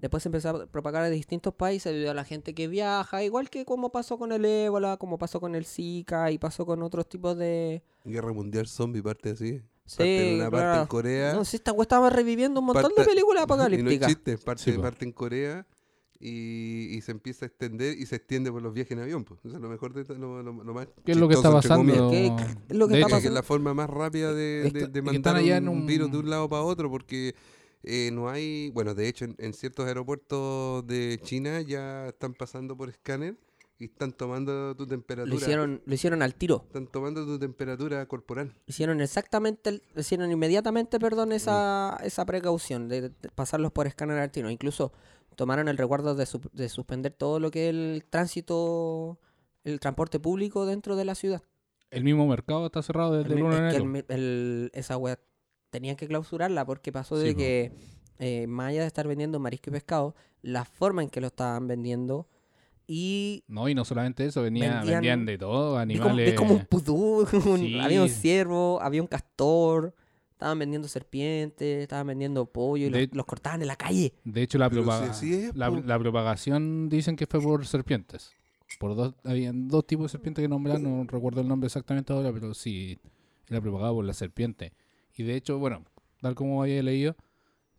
Después 0.00 0.22
se 0.22 0.28
empezó 0.30 0.48
a 0.50 0.66
propagar 0.66 1.02
a 1.02 1.10
distintos 1.10 1.54
países 1.54 1.92
debido 1.92 2.10
a 2.10 2.14
la 2.14 2.24
gente 2.24 2.54
que 2.54 2.68
viaja, 2.68 3.22
igual 3.22 3.50
que 3.50 3.66
como 3.66 3.92
pasó 3.92 4.18
con 4.18 4.32
el 4.32 4.44
ébola, 4.46 4.96
como 4.96 5.18
pasó 5.18 5.40
con 5.40 5.54
el 5.54 5.66
Zika 5.66 6.30
y 6.30 6.38
pasó 6.38 6.64
con 6.64 6.82
otros 6.82 7.06
tipos 7.06 7.36
de... 7.36 7.82
Guerra 8.04 8.32
Mundial 8.32 8.66
Zombie 8.66 9.02
parte 9.02 9.30
así. 9.30 9.60
Sí, 9.84 9.96
parte 9.98 10.28
en 10.30 10.34
una 10.36 10.44
parte 10.50 10.64
claro. 10.64 10.80
en 10.82 10.86
Corea. 10.86 11.32
No 11.34 11.44
sé, 11.44 11.56
esta 11.58 11.72
weá 11.72 11.82
estaba 11.82 12.08
reviviendo 12.08 12.60
un 12.60 12.66
montón 12.66 12.90
de 12.90 12.94
Parte- 12.94 13.10
películas 13.10 13.42
y 13.44 13.46
no 13.48 13.54
es 13.54 13.60
apocalípticas. 13.60 14.08
chiste, 14.08 14.38
parte, 14.38 14.62
Sí, 14.62 14.78
parte 14.78 15.04
en 15.04 15.12
Corea 15.12 15.66
y, 16.22 16.94
y 16.96 17.00
se 17.00 17.12
empieza 17.12 17.46
a 17.46 17.48
extender 17.48 17.98
y 17.98 18.04
se 18.06 18.16
extiende 18.16 18.52
por 18.52 18.60
los 18.62 18.74
viajes 18.74 18.92
en 18.92 18.98
avión. 19.00 19.24
Pues. 19.24 19.40
Es 19.44 19.52
lo 19.52 19.68
mejor 19.68 19.94
de 19.94 20.04
lo, 20.16 20.42
lo- 20.42 20.52
lo 20.64 20.74
más 20.74 20.86
¿Qué 21.04 21.12
es 21.12 21.18
lo 21.18 21.28
que 21.28 21.34
está 21.34 21.50
pasando? 21.50 21.94
comillas. 22.08 22.36
¿Qué- 22.36 22.44
qué 22.44 22.72
es 22.74 22.76
lo 22.76 22.86
que 22.88 22.94
De 22.94 23.00
está 23.00 23.18
hecho, 23.18 23.28
Es 23.28 23.32
la 23.34 23.42
forma 23.42 23.72
más 23.74 23.88
rápida 23.88 24.32
de, 24.34 24.70
de- 24.92 25.02
mandar 25.02 25.36
allá 25.36 25.56
un, 25.58 25.62
en 25.64 25.68
un- 25.68 25.86
virus 25.86 26.12
de 26.12 26.18
un 26.18 26.28
lado 26.30 26.48
para 26.48 26.62
otro 26.62 26.90
porque 26.90 27.34
eh, 27.82 28.10
no 28.12 28.28
hay, 28.28 28.70
bueno, 28.70 28.94
de 28.94 29.08
hecho 29.08 29.24
en, 29.24 29.34
en 29.38 29.54
ciertos 29.54 29.86
aeropuertos 29.86 30.86
de 30.86 31.18
China 31.22 31.62
ya 31.62 32.08
están 32.08 32.34
pasando 32.34 32.76
por 32.76 32.90
escáner 32.90 33.36
y 33.78 33.84
están 33.86 34.12
tomando 34.12 34.76
tu 34.76 34.86
temperatura. 34.86 35.34
Lo 35.34 35.40
hicieron, 35.40 35.80
lo 35.86 35.94
hicieron 35.94 36.20
al 36.20 36.34
tiro. 36.34 36.64
Están 36.66 36.86
tomando 36.86 37.24
tu 37.24 37.38
temperatura 37.38 38.04
corporal. 38.04 38.54
Hicieron 38.66 39.00
exactamente, 39.00 39.70
el- 39.70 39.82
hicieron 39.96 40.30
inmediatamente, 40.30 41.00
perdón, 41.00 41.32
esa, 41.32 41.96
Mm. 41.98 42.04
esa 42.04 42.26
precaución 42.26 42.88
de, 42.90 43.08
de 43.08 43.10
pasarlos 43.34 43.72
por 43.72 43.86
escáner 43.86 44.18
al 44.18 44.30
tiro. 44.30 44.50
Incluso 44.50 44.92
tomaron 45.36 45.68
el 45.68 45.76
recuerdo 45.78 46.14
de, 46.14 46.26
su- 46.26 46.40
de 46.52 46.68
suspender 46.68 47.12
todo 47.12 47.40
lo 47.40 47.50
que 47.50 47.64
es 47.68 47.70
el 47.74 48.04
tránsito, 48.08 49.18
el 49.64 49.80
transporte 49.80 50.18
público 50.20 50.66
dentro 50.66 50.96
de 50.96 51.04
la 51.04 51.14
ciudad. 51.14 51.42
El 51.90 52.04
mismo 52.04 52.26
mercado 52.26 52.66
está 52.66 52.82
cerrado 52.82 53.12
desde 53.16 53.32
El 53.32 53.38
el 53.38 53.44
mi- 53.44 53.48
1 53.48 53.56
es 53.56 53.62
de 53.62 53.68
que 53.70 53.76
el 53.76 53.82
enero. 53.82 54.04
mi- 54.08 54.14
el- 54.14 54.70
esa 54.74 54.96
web 54.96 55.18
tenían 55.70 55.96
que 55.96 56.06
clausurarla 56.08 56.64
porque 56.64 56.92
pasó 56.92 57.16
de 57.16 57.34
que, 57.34 57.72
eh, 58.18 58.46
más 58.46 58.68
allá 58.70 58.82
de 58.82 58.86
estar 58.86 59.06
vendiendo 59.08 59.38
marisco 59.40 59.70
y 59.70 59.72
pescado, 59.72 60.14
la 60.42 60.64
forma 60.64 61.02
en 61.02 61.10
que 61.10 61.20
lo 61.20 61.28
estaban 61.28 61.66
vendiendo 61.68 62.28
y 62.86 63.44
No, 63.46 63.68
y 63.68 63.74
no 63.74 63.84
solamente 63.84 64.26
eso, 64.26 64.42
venía, 64.42 64.74
Vendían- 64.78 64.94
vendían 64.94 65.26
de 65.26 65.38
todo, 65.38 65.84
Vi 65.86 65.96
como, 65.98 66.14
vi 66.16 66.22
animales. 66.22 66.34
como 66.34 66.54
un 66.54 66.64
pudú, 66.66 67.20
un- 67.54 67.58
Sí. 67.60 67.78
había 67.78 68.02
un 68.02 68.08
ciervo, 68.08 68.80
había 68.82 69.00
un 69.00 69.06
castor, 69.08 69.94
estaban 70.40 70.58
vendiendo 70.58 70.88
serpientes, 70.88 71.82
estaban 71.82 72.06
vendiendo 72.06 72.46
pollo 72.46 72.86
y 72.86 72.90
De- 72.90 73.06
los, 73.08 73.14
los 73.16 73.26
cortaban 73.26 73.60
en 73.60 73.68
la 73.68 73.76
calle. 73.76 74.14
De 74.24 74.40
hecho, 74.40 74.56
la, 74.56 74.70
si 74.70 74.74
propaga- 74.74 75.10
es, 75.22 75.54
la, 75.54 75.98
propagación 75.98 76.88
dicen 76.88 77.14
que 77.14 77.26
fue 77.26 77.42
por 77.42 77.66
serpientes. 77.66 78.32
Por 78.78 78.96
dos, 78.96 79.14
habían 79.24 79.68
dos 79.68 79.86
tipos 79.86 80.04
de 80.04 80.08
serpientes 80.12 80.42
que 80.42 80.48
nombraron, 80.48 80.82
no 80.82 81.04
recuerdo 81.04 81.42
el 81.42 81.48
nombre 81.48 81.66
exactamente 81.66 82.12
ahora, 82.14 82.32
pero 82.32 82.54
sí, 82.54 82.98
era 83.48 83.60
propagado 83.60 83.96
por 83.96 84.04
la 84.06 84.14
serpiente. 84.14 84.72
Y 85.14 85.24
de 85.24 85.34
hecho, 85.36 85.58
bueno, 85.58 85.84
tal 86.22 86.34
como 86.34 86.62
había 86.62 86.82
leído, 86.82 87.16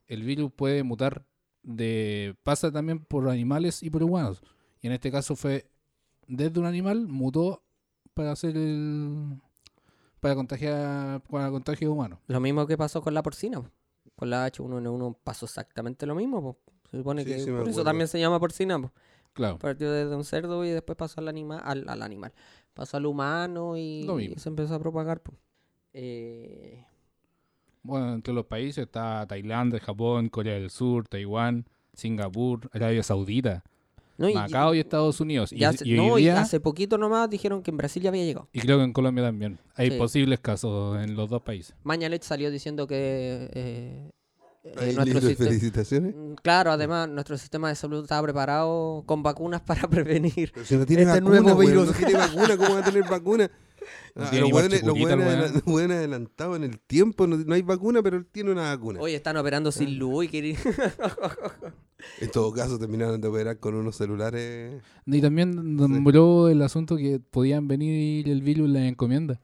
el 0.07 0.21
virus 0.23 0.51
puede 0.55 0.83
mutar 0.83 1.25
de 1.63 2.35
pasa 2.43 2.71
también 2.71 2.99
por 2.99 3.27
animales 3.27 3.81
y 3.81 3.89
por 3.89 4.03
humanos. 4.03 4.43
Y 4.81 4.87
en 4.87 4.93
este 4.93 5.09
caso 5.11 5.35
fue 5.35 5.65
desde 6.27 6.59
un 6.59 6.65
animal, 6.67 7.07
mutó 7.07 7.63
para 8.13 8.33
hacer 8.33 8.55
el 8.55 9.39
para 10.21 10.35
contagiar 10.35 11.21
para 11.23 11.49
contagio 11.51 11.91
humano. 11.91 12.19
Lo 12.27 12.39
mismo 12.39 12.65
que 12.65 12.77
pasó 12.77 13.01
con 13.01 13.13
la 13.13 13.21
porcina. 13.21 13.59
po. 13.61 13.67
Con 14.15 14.29
la 14.29 14.47
H1N1 14.49 15.17
pasó 15.23 15.45
exactamente 15.45 16.05
lo 16.05 16.15
mismo. 16.15 16.41
po. 16.41 16.57
Se 16.89 16.97
supone 16.97 17.23
Sí, 17.23 17.29
que 17.29 17.39
sí 17.39 17.51
por 17.51 17.67
eso 17.67 17.83
también 17.83 18.07
se 18.07 18.19
llama 18.19 18.39
porcina. 18.39 18.79
po. 18.79 18.91
Claro. 19.33 19.57
Partió 19.59 19.91
desde 19.91 20.15
un 20.15 20.23
cerdo 20.23 20.63
y 20.65 20.69
después 20.69 20.95
pasó 20.97 21.19
al, 21.21 21.27
anima 21.27 21.57
al, 21.59 21.87
al 21.89 22.01
animal. 22.01 22.31
Pasó 22.73 22.97
al 22.97 23.05
humano 23.05 23.75
y, 23.77 24.03
Lo 24.03 24.15
mismo. 24.15 24.35
y 24.37 24.39
se 24.39 24.47
empezó 24.49 24.75
a 24.75 24.79
propagar. 24.79 25.21
po. 25.21 25.33
Eh, 25.93 26.85
Bueno, 27.83 28.13
entre 28.13 28.33
los 28.33 28.45
países 28.45 28.85
está 28.85 29.25
Tailandia, 29.27 29.79
Japón, 29.79 30.29
Corea 30.29 30.53
del 30.53 30.69
Sur, 30.69 31.07
Taiwán, 31.07 31.65
Singapur, 31.93 32.69
Arabia 32.73 33.01
Saudita, 33.03 33.63
no, 34.21 34.29
y- 34.29 34.33
Macao 34.33 34.73
y 34.75 34.79
Estados 34.79 35.19
Unidos. 35.19 35.51
Y, 35.51 35.63
hace, 35.63 35.87
y 35.87 35.97
hoy 35.97 36.07
no, 36.07 36.15
día- 36.15 36.41
hace 36.41 36.59
poquito 36.59 36.97
nomás 36.97 37.29
dijeron 37.29 37.61
que 37.63 37.71
en 37.71 37.77
Brasil 37.77 38.01
ya 38.01 38.09
había 38.09 38.23
llegado. 38.23 38.47
y 38.53 38.59
creo 38.59 38.77
que 38.77 38.83
en 38.83 38.93
Colombia 38.93 39.23
también. 39.23 39.59
Hay 39.75 39.91
Sí. 39.91 39.97
posibles 39.97 40.39
casos 40.39 41.01
en 41.03 41.15
los 41.15 41.29
dos 41.29 41.41
países. 41.41 41.75
Mañalet 41.83 42.23
salió 42.23 42.49
diciendo 42.51 42.87
que 42.87 43.49
eh, 43.53 44.11
eh, 44.63 44.93
nuestro 44.93 45.03
listo, 45.05 45.21
sistema... 45.21 45.49
felicitaciones. 45.49 46.15
Mm, 46.15 46.33
Claro, 46.43 46.71
además 46.71 47.09
nuestro 47.09 47.37
sistema 47.37 47.69
de 47.69 47.75
salud 47.75 48.03
estaba 48.03 48.21
preparado 48.23 49.03
con 49.05 49.23
vacunas 49.23 49.61
para 49.61 49.87
prevenir. 49.89 50.51
Pero 50.53 50.65
si 50.65 50.75
no 50.75 50.85
tiene 50.85 51.03
Este 51.03 51.19
vacuna, 51.19 51.39
nuevo 51.41 51.57
weón, 51.59 51.71
virus. 51.71 51.87
no 51.87 51.93
tiene 51.93 52.13
vacuna, 52.13 52.57
¿cómo 52.57 52.73
va 52.75 52.79
a 52.79 52.83
tener 52.83 53.03
vacuna? 53.09 53.51
No 54.13 54.25
Ah, 54.25 54.29
los 54.31 54.83
los 54.83 55.65
weones 55.65 55.97
adelantados 55.97 56.55
en 56.57 56.63
el 56.65 56.79
tiempo, 56.79 57.25
no, 57.25 57.35
no 57.37 57.55
hay 57.55 57.63
vacuna, 57.63 58.03
pero 58.03 58.17
él 58.17 58.27
tiene 58.31 58.51
una 58.51 58.63
vacuna. 58.75 58.99
Hoy 59.01 59.15
están 59.15 59.37
operando 59.37 59.71
sin 59.71 59.97
luz 59.97 60.25
y 60.31 60.55
En 62.19 62.31
todo 62.31 62.51
caso, 62.53 62.77
terminaron 62.79 63.19
de 63.21 63.27
operar 63.27 63.59
con 63.59 63.75
unos 63.75 63.95
celulares. 63.95 64.81
Y 65.05 65.21
también 65.21 65.75
nombró 65.75 66.49
el 66.49 66.61
asunto 66.61 66.97
que 66.97 67.19
podían 67.19 67.67
venir 67.67 68.27
el 68.29 68.41
virus 68.41 68.67
en 68.67 68.73
la 68.73 68.87
encomienda. 68.87 69.39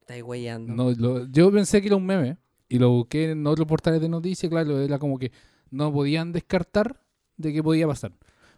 Estáis 0.00 0.22
weyando. 0.22 0.72
No, 0.74 0.90
lo- 0.92 1.26
yo 1.26 1.50
pensé 1.52 1.80
que 1.80 1.88
era 1.88 1.96
un 1.96 2.06
meme, 2.06 2.36
y 2.68 2.78
lo 2.78 2.90
busqué 2.90 3.30
en 3.30 3.46
otros 3.46 3.66
portales 3.66 4.00
de 4.00 4.08
noticias, 4.08 4.50
claro, 4.50 4.80
era 4.80 4.98
como 4.98 5.18
que 5.18 5.30
no 5.70 5.92
podían 5.92 6.32
descartar 6.32 7.00
de 7.36 7.52
que 7.52 7.62
podía 7.62 7.86
pasar. 7.86 8.12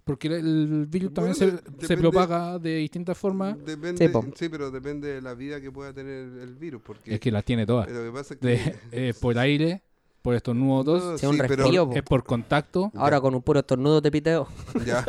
Porque 0.05 0.27
el, 0.29 0.87
virus 0.89 1.15
también 1.15 1.37
Bueno, 1.39 1.53
se, 1.53 1.57
depende- 1.63 1.87
se 1.87 1.97
propaga 1.97 2.59
de 2.59 2.77
distintas 2.79 3.17
formas. 3.17 3.57
Depende, 3.65 4.09
Sí, 4.09 4.13
sí, 4.35 4.49
pero 4.49 4.71
depende 4.73 5.07
de 5.09 5.23
la 5.23 5.35
vida 5.35 5.61
que 5.61 5.71
pueda 5.71 5.93
tener 5.93 6.27
el 6.41 6.57
virus. 6.57 6.83
Porque 6.85 7.15
Es 7.15 7.21
que 7.21 7.31
las 7.31 7.45
tiene 7.45 7.65
todas. 7.67 7.89
lo 7.89 8.03
que 8.03 8.11
pasa 8.11 8.35
es 8.35 8.41
que. 8.41 8.47
De, 8.49 8.77
eh, 9.11 9.15
por 9.21 9.39
aire, 9.39 9.83
por 10.23 10.35
estornudo, 10.35 10.85
tos, 10.85 11.05
No, 11.05 11.19
Sí, 11.19 11.27
un 11.27 11.37
pero- 11.39 11.87
po. 11.89 11.93
es 11.95 12.03
por 12.03 12.23
contacto. 12.25 12.91
Ahora 12.95 13.21
con 13.21 13.35
un 13.35 13.43
puro 13.43 13.61
estornudo 13.61 14.01
te 14.01 14.11
piteo. 14.11 14.49
Ya, 14.87 15.05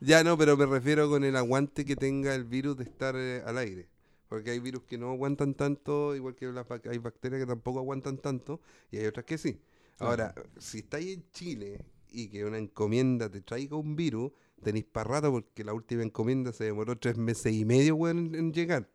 ya 0.00 0.24
no, 0.24 0.38
pero 0.38 0.56
me 0.56 0.66
refiero 0.66 1.08
con 1.08 1.24
el 1.24 1.36
aguante 1.36 1.84
que 1.84 1.96
tenga 1.96 2.34
el 2.34 2.44
virus 2.44 2.76
de 2.76 2.84
estar 2.84 3.14
eh, 3.16 3.42
al 3.44 3.58
aire. 3.58 3.88
Porque 4.28 4.50
hay 4.50 4.60
virus 4.60 4.82
que 4.84 4.98
no 4.98 5.10
aguantan 5.10 5.54
tanto, 5.54 6.14
igual 6.14 6.34
que 6.34 6.46
las 6.46 6.66
hay 6.90 6.98
bacterias 6.98 7.40
que 7.40 7.46
tampoco 7.46 7.78
aguantan 7.78 8.18
tanto, 8.18 8.60
y 8.90 8.98
hay 8.98 9.06
otras 9.06 9.24
que 9.24 9.38
sí. 9.38 9.60
Ahora, 9.98 10.34
si 10.58 10.78
estáis 10.78 11.16
en 11.16 11.24
Chile 11.32 11.80
y 12.10 12.28
que 12.28 12.44
una 12.44 12.58
encomienda 12.58 13.28
te 13.30 13.40
traiga 13.40 13.76
un 13.76 13.96
virus, 13.96 14.30
tenéis 14.62 14.84
para 14.84 15.08
rato 15.10 15.32
porque 15.32 15.64
la 15.64 15.72
última 15.72 16.02
encomienda 16.02 16.52
se 16.52 16.64
demoró 16.64 16.96
tres 16.98 17.16
meses 17.16 17.52
y 17.52 17.64
medio 17.64 17.96
weón, 17.96 18.18
en, 18.18 18.34
en 18.34 18.52
llegar. 18.52 18.88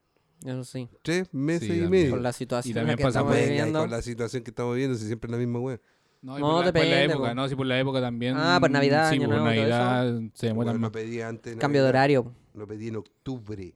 Eso 0.44 0.64
sí. 0.64 0.90
Tres 1.02 1.34
meses 1.34 1.64
y 1.64 1.68
también. 1.70 1.90
medio. 1.90 2.11
Con 2.11 2.24
la 2.24 2.34
situación 2.34 2.72
en 2.72 2.76
la 2.76 2.82
también 2.82 2.98
que 2.98 3.03
pasa 3.03 3.20
estamos 3.20 3.38
y 3.38 3.41
viviendo. 3.49 3.80
con 3.80 3.90
la 3.91 4.02
situación 4.02 4.44
que 4.44 4.52
estamos 4.52 4.74
viviendo, 4.76 4.98
si 4.98 5.06
siempre 5.07 5.28
es 5.28 5.32
la 5.32 5.38
misma 5.38 5.60
weón. 5.60 5.82
No, 6.22 6.38
y 6.38 6.41
No, 6.41 6.48
por, 6.48 6.65
la, 6.65 6.72
por 6.72 6.82
la 6.82 6.86
depende, 6.86 7.14
época, 7.14 7.30
po. 7.30 7.36
no, 7.36 7.49
si 7.49 7.56
por 7.56 7.65
la 7.65 7.80
época 7.80 8.02
también. 8.02 8.36
Ah, 8.38 8.57
por 8.60 8.72
Navidad, 8.72 9.10
Sí, 9.10 9.15
Año 9.15 9.28
por 9.28 9.38
Nuevo 9.38 9.52
y 9.52 9.56
todo 9.57 9.68
Navidad 9.70 10.22
se 10.34 10.48
demoran 10.48 10.56
Bueno, 10.56 10.80
más. 10.80 10.88
lo 10.88 10.91
pedí 10.91 11.22
antes. 11.22 11.56
Cambio 11.57 11.82
de 11.84 11.91
Navidad. 11.91 12.20
horario. 12.22 12.36
Lo 12.53 12.68
pedí 12.68 12.88
en 12.90 12.95
octubre. 12.98 13.74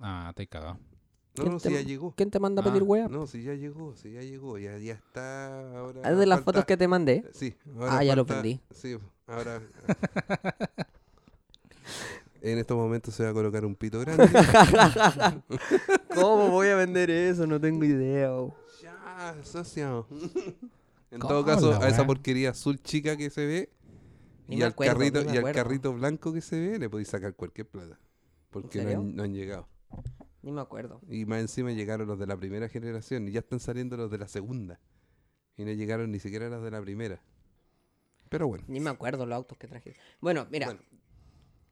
Ah, 0.00 0.32
te 0.34 0.42
he 0.44 0.46
cagado. 0.46 0.74
No, 0.74 1.42
¿Quién 1.42 1.52
no, 1.52 1.58
te- 1.60 1.68
si 1.68 1.74
ya 1.74 1.80
llegó. 1.82 2.12
¿Quién 2.16 2.30
te 2.30 2.40
manda 2.40 2.62
a 2.62 2.64
Ah, 2.64 2.68
pedir 2.72 2.82
wea? 2.82 3.08
No, 3.08 3.26
si 3.26 3.42
ya 3.42 3.54
llegó, 3.54 3.94
si 3.94 4.10
ya 4.12 4.22
llegó, 4.22 4.58
ya, 4.58 4.78
ya 4.78 4.94
está. 4.94 5.78
Ahora 5.78 6.10
Es 6.10 6.16
de 6.18 6.26
las 6.26 6.38
falta- 6.38 6.44
fotos 6.44 6.64
que 6.64 6.76
te 6.76 6.88
mandé. 6.88 7.24
Sí, 7.32 7.54
ahora 7.78 7.98
Ah, 7.98 8.04
ya 8.04 8.16
lo 8.16 8.24
falta- 8.24 8.40
prendí. 8.42 8.60
Sí, 8.72 8.96
ahora. 9.26 9.60
en 12.52 12.58
estos 12.58 12.76
momentos 12.76 13.14
se 13.14 13.24
va 13.24 13.30
a 13.30 13.32
colocar 13.32 13.64
un 13.64 13.74
pito 13.74 14.00
grande. 14.00 14.28
¿Cómo 16.14 16.50
voy 16.50 16.68
a 16.68 16.76
vender 16.76 17.10
eso? 17.10 17.46
No 17.46 17.60
tengo 17.60 17.84
idea. 17.84 18.30
ya, 18.80 19.36
socio. 19.42 20.06
en 21.10 21.20
¿Cómo 21.20 21.28
todo 21.28 21.44
caso, 21.44 21.72
a 21.80 21.88
esa 21.88 22.06
porquería 22.06 22.50
azul 22.50 22.80
chica 22.80 23.16
que 23.16 23.30
se 23.30 23.46
ve 23.46 23.70
Ni 24.46 24.58
y 24.58 24.62
al, 24.62 24.70
acuerdo, 24.70 24.94
carrito, 24.94 25.18
y 25.22 25.28
al 25.28 25.38
acuerdo. 25.38 25.62
carrito 25.62 25.92
blanco 25.92 26.32
que 26.32 26.40
se 26.40 26.58
ve 26.60 26.78
le 26.78 26.88
podéis 26.88 27.08
sacar 27.08 27.34
cualquier 27.34 27.68
plata. 27.68 27.98
Porque 28.50 28.82
no 28.82 28.90
han, 28.90 29.16
no 29.16 29.22
han 29.24 29.34
llegado. 29.34 29.68
Ni 30.42 30.52
me 30.52 30.60
acuerdo. 30.60 31.00
Y 31.08 31.24
más 31.24 31.40
encima 31.40 31.72
llegaron 31.72 32.06
los 32.06 32.18
de 32.18 32.26
la 32.28 32.36
primera 32.36 32.68
generación 32.68 33.26
y 33.26 33.32
ya 33.32 33.40
están 33.40 33.58
saliendo 33.58 33.96
los 33.96 34.10
de 34.10 34.18
la 34.18 34.28
segunda. 34.28 34.78
Y 35.56 35.64
no 35.64 35.72
llegaron 35.72 36.12
ni 36.12 36.20
siquiera 36.20 36.48
los 36.48 36.62
de 36.62 36.70
la 36.70 36.80
primera. 36.80 37.20
Pero 38.28 38.46
bueno. 38.46 38.64
Ni 38.68 38.78
me 38.78 38.90
acuerdo 38.90 39.26
los 39.26 39.34
autos 39.34 39.58
que 39.58 39.66
traje. 39.66 39.94
Bueno, 40.20 40.46
mira. 40.50 40.66
Bueno. 40.66 40.80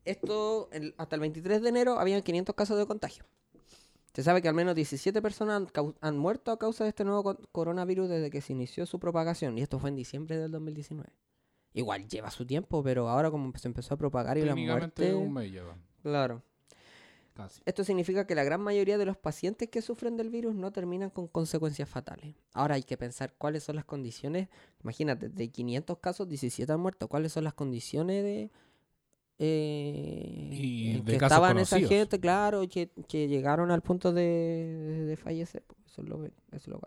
Esto, 0.04 0.68
el- 0.72 0.94
hasta 0.98 1.16
el 1.16 1.20
23 1.20 1.62
de 1.62 1.68
enero 1.68 1.98
habían 1.98 2.22
500 2.22 2.54
casos 2.54 2.78
de 2.78 2.86
contagio. 2.86 3.24
Se 4.12 4.22
sabe 4.22 4.40
que 4.42 4.48
al 4.48 4.54
menos 4.54 4.74
17 4.76 5.20
personas 5.22 5.64
han, 6.00 6.18
muerto 6.18 6.52
a 6.52 6.58
causa 6.58 6.84
de 6.84 6.90
este 6.90 7.04
nuevo 7.04 7.22
co- 7.24 7.38
coronavirus 7.50 8.08
desde 8.08 8.30
que 8.30 8.40
se 8.40 8.52
inició 8.52 8.86
su 8.86 9.00
propagación. 9.00 9.58
Y 9.58 9.62
esto 9.62 9.78
fue 9.80 9.90
en 9.90 9.96
diciembre 9.96 10.38
del 10.38 10.52
2019. 10.52 11.10
Igual 11.72 12.06
lleva 12.08 12.30
su 12.30 12.46
tiempo, 12.46 12.82
pero 12.84 13.08
ahora 13.08 13.30
como 13.32 13.52
se 13.58 13.66
empezó 13.66 13.94
a 13.94 13.96
propagar 13.96 14.38
y 14.38 14.42
la 14.42 14.54
muerte... 14.54 15.12
un 15.14 15.32
mes 15.32 15.50
lleva. 15.50 15.76
Claro. 16.02 16.42
Casi. 17.34 17.60
Esto 17.66 17.82
significa 17.82 18.28
que 18.28 18.36
la 18.36 18.44
gran 18.44 18.60
mayoría 18.60 18.96
de 18.96 19.06
los 19.06 19.16
pacientes 19.16 19.68
que 19.68 19.82
sufren 19.82 20.16
del 20.16 20.30
virus 20.30 20.54
no 20.54 20.70
terminan 20.70 21.10
con 21.10 21.26
consecuencias 21.26 21.88
fatales. 21.88 22.36
Ahora 22.52 22.76
hay 22.76 22.84
que 22.84 22.96
pensar 22.96 23.34
cuáles 23.36 23.64
son 23.64 23.74
las 23.74 23.84
condiciones. 23.84 24.46
Imagínate, 24.84 25.28
de 25.28 25.48
500 25.48 25.98
casos, 25.98 26.28
17 26.28 26.70
han 26.72 26.78
muerto. 26.78 27.08
¿Cuáles 27.08 27.32
son 27.32 27.42
las 27.42 27.54
condiciones 27.54 28.22
de... 28.22 28.52
eh, 29.38 30.48
Y 30.52 31.00
de 31.00 31.18
que 31.18 31.24
estaban 31.24 31.58
esa 31.58 31.78
gente, 31.80 32.20
claro, 32.20 32.62
que, 32.68 32.90
que 33.08 33.28
llegaron 33.28 33.70
al 33.70 33.82
punto 33.82 34.12
de, 34.12 35.04
de 35.06 35.16
fallecer? 35.16 35.62
Pues 35.66 35.78
Eso 35.92 36.02
es 36.02 36.08
lo, 36.08 36.24
eso 36.24 36.32
es 36.52 36.66
lo 36.68 36.80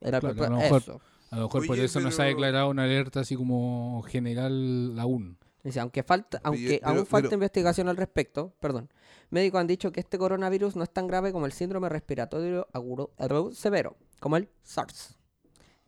era 0.00 0.20
Claro, 0.20 0.44
a 0.44 0.48
lo 0.48 0.56
mejor- 0.58 0.80
eso. 0.82 1.00
A 1.30 1.36
lo 1.36 1.42
mejor 1.42 1.66
por 1.66 1.78
eso 1.78 2.00
no 2.00 2.10
se 2.10 2.22
ha 2.22 2.24
pero- 2.24 2.28
declarado 2.36 2.70
una 2.70 2.84
alerta 2.84 3.20
así 3.20 3.36
como 3.36 4.02
general 4.08 4.96
aún. 4.98 5.36
Dice, 5.62 5.80
aunque 5.80 6.02
falta, 6.02 6.38
Pero- 6.38 6.48
aunque 6.54 6.78
pero- 6.80 6.86
aún 6.88 7.06
falta 7.06 7.26
pero- 7.28 7.34
investigación 7.34 7.88
al 7.88 7.96
respecto, 7.96 8.54
perdón. 8.60 8.88
Médicos 9.30 9.60
han 9.60 9.66
dicho 9.66 9.92
que 9.92 10.00
este 10.00 10.16
coronavirus 10.16 10.76
no 10.76 10.84
es 10.84 10.90
tan 10.90 11.06
grave 11.06 11.32
como 11.32 11.44
el 11.44 11.52
síndrome 11.52 11.88
respiratorio 11.90 12.66
agudo, 12.72 13.10
agudo 13.18 13.52
severo, 13.52 13.96
como 14.20 14.38
el 14.38 14.48
SARS, 14.62 15.17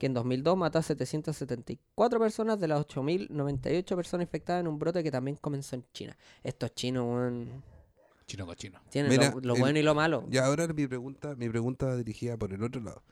que 0.00 0.06
en 0.06 0.14
2002 0.14 0.56
mató 0.56 0.78
a 0.78 0.82
774 0.82 2.18
personas 2.18 2.58
de 2.58 2.68
las 2.68 2.80
8.098 2.86 3.94
personas 3.94 4.24
infectadas 4.26 4.62
en 4.62 4.68
un 4.68 4.78
brote 4.78 5.02
que 5.02 5.10
también 5.10 5.36
comenzó 5.36 5.76
en 5.76 5.84
China. 5.92 6.16
Estos 6.42 6.74
chinos, 6.74 7.04
weón, 7.04 7.62
Chino 8.26 8.46
cochino. 8.46 8.80
tienen 8.88 9.10
Mira, 9.10 9.30
lo, 9.30 9.40
lo 9.40 9.54
el- 9.56 9.60
bueno 9.60 9.78
y 9.78 9.82
lo 9.82 9.94
malo. 9.94 10.24
Y 10.30 10.38
ahora 10.38 10.66
mi 10.68 10.86
pregunta, 10.86 11.34
mi 11.36 11.50
pregunta 11.50 11.84
va 11.86 11.96
dirigida 11.96 12.38
por 12.38 12.50
el 12.52 12.62
otro 12.62 12.80
lado. 12.80 13.02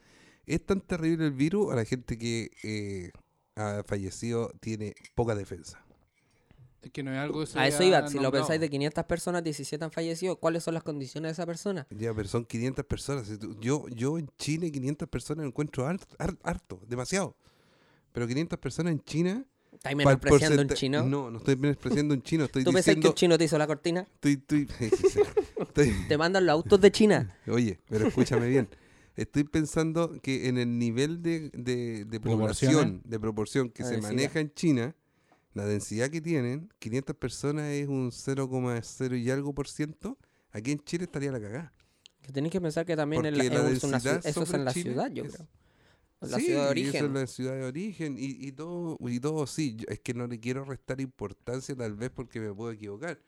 ¿Es 0.47 0.65
tan 0.65 0.81
terrible 0.81 1.27
el 1.27 1.33
virus 1.33 1.71
a 1.71 1.77
la 1.77 1.85
gente 1.85 2.17
que 2.17 2.51
eh, 2.65 3.11
ha 3.55 3.83
fallecido 3.87 4.51
tiene 4.61 4.95
poca 5.15 5.35
defensa? 5.35 5.85
Es 6.83 6.91
que 6.93 7.03
no 7.03 7.13
es 7.13 7.19
algo 7.19 7.41
que 7.41 7.47
se 7.47 7.59
A 7.59 7.67
eso 7.67 7.83
iba, 7.83 8.07
si 8.09 8.19
lo 8.19 8.31
pensáis 8.31 8.61
de 8.61 8.71
500 8.71 9.05
personas, 9.05 9.43
17 9.43 9.85
han 9.85 9.91
fallecido. 9.91 10.37
¿Cuáles 10.37 10.63
son 10.63 10.75
las 10.75 10.83
condiciones 10.85 11.31
de 11.31 11.33
esa 11.33 11.45
persona? 11.47 11.87
Ya, 11.91 12.15
pero 12.15 12.29
son 12.29 12.45
500 12.45 12.85
personas. 12.85 13.29
Yo, 13.61 13.87
yo 13.89 14.17
en 14.19 14.29
Chile 14.39 14.71
500 14.71 15.09
personas 15.09 15.45
encuentro 15.47 15.87
har- 15.87 15.99
har- 16.19 16.39
harto, 16.45 16.81
demasiado. 16.87 17.37
Pero 18.13 18.27
500 18.29 18.59
personas 18.59 18.93
en 18.93 19.01
China... 19.03 19.45
¿Estáis 19.73 19.95
pa'l 19.95 20.07
menospreciando 20.07 20.63
un 20.63 20.69
chino? 20.71 21.03
No, 21.05 21.31
no 21.31 21.39
estoy 21.39 21.57
menospreciando 21.57 22.15
un 22.15 22.23
chino. 22.23 22.45
Estoy 22.47 22.65
¿Tú 22.65 22.71
pensás 22.73 22.87
que 22.87 22.91
diciendo... 22.97 23.09
un 23.11 23.15
chino 23.15 23.39
te 23.39 23.45
hizo 23.45 23.59
la 23.59 23.67
cortina? 23.67 24.07
estoy- 24.21 24.43
estoy- 24.49 24.69
estoy- 25.61 25.93
Te 26.09 26.19
mandan 26.19 26.47
los 26.47 26.53
autos 26.55 26.81
de 26.81 26.91
China. 26.91 27.37
Oye, 27.49 27.79
pero 27.89 28.09
escúchame 28.09 28.49
bien. 28.49 28.69
Estoy 29.15 29.45
pensando 29.45 30.15
que 30.23 30.49
en 30.49 30.59
el 30.59 30.79
nivel 30.79 31.23
de, 31.23 31.51
de, 31.51 32.05
de 32.05 32.21
población, 32.21 33.03
de 33.05 33.19
proporción 33.21 33.69
que 33.69 33.83
se 33.85 34.01
maneja 34.01 34.39
en 34.41 34.53
China, 34.55 34.95
la 35.59 35.67
densidad 35.67 36.09
que 36.11 36.21
tienen, 36.21 36.73
500 36.79 37.17
personas 37.17 37.65
es 37.73 37.89
un 37.89 38.11
0,0 38.13 39.17
y 39.17 39.31
algo 39.31 39.55
por 39.55 39.69
ciento. 39.69 40.17
Aquí 40.53 40.73
en 40.73 40.79
Chile 40.85 41.05
estaría 41.05 41.31
la 41.33 41.41
cagada. 41.41 41.73
Que 42.23 42.33
tenéis 42.33 42.53
que 42.53 42.61
pensar 42.61 42.87
que 42.87 42.97
también 42.97 43.27
en 43.27 43.37
la- 43.37 43.45
la 43.45 43.71
es 43.71 43.83
una 43.85 43.97
eso 43.99 44.43
es 44.43 44.55
en 44.55 44.65
la 44.65 44.73
Chile 44.73 44.91
ciudad, 44.93 45.11
yo 45.11 45.25
es- 45.25 45.35
creo. 45.35 45.49
La 46.21 46.39
Sí, 46.39 46.47
ciudad 46.47 46.73
de 46.75 46.81
y 46.81 46.83
eso 46.85 46.91
origen. 46.91 47.07
es 47.07 47.13
la 47.21 47.27
ciudad 47.29 47.55
de 47.55 47.65
origen 47.65 48.17
y, 48.19 48.25
y 48.49 48.53
todo, 48.53 48.99
y 49.01 49.21
todo 49.21 49.47
sí. 49.47 49.77
Es 49.87 50.01
que 50.01 50.15
no 50.15 50.27
le 50.27 50.41
quiero 50.41 50.65
restar 50.65 51.01
importancia 51.01 51.77
tal 51.77 51.95
vez 51.95 52.11
porque 52.11 52.41
me 52.41 52.53
puedo 52.53 52.73
equivocar. 52.73 53.21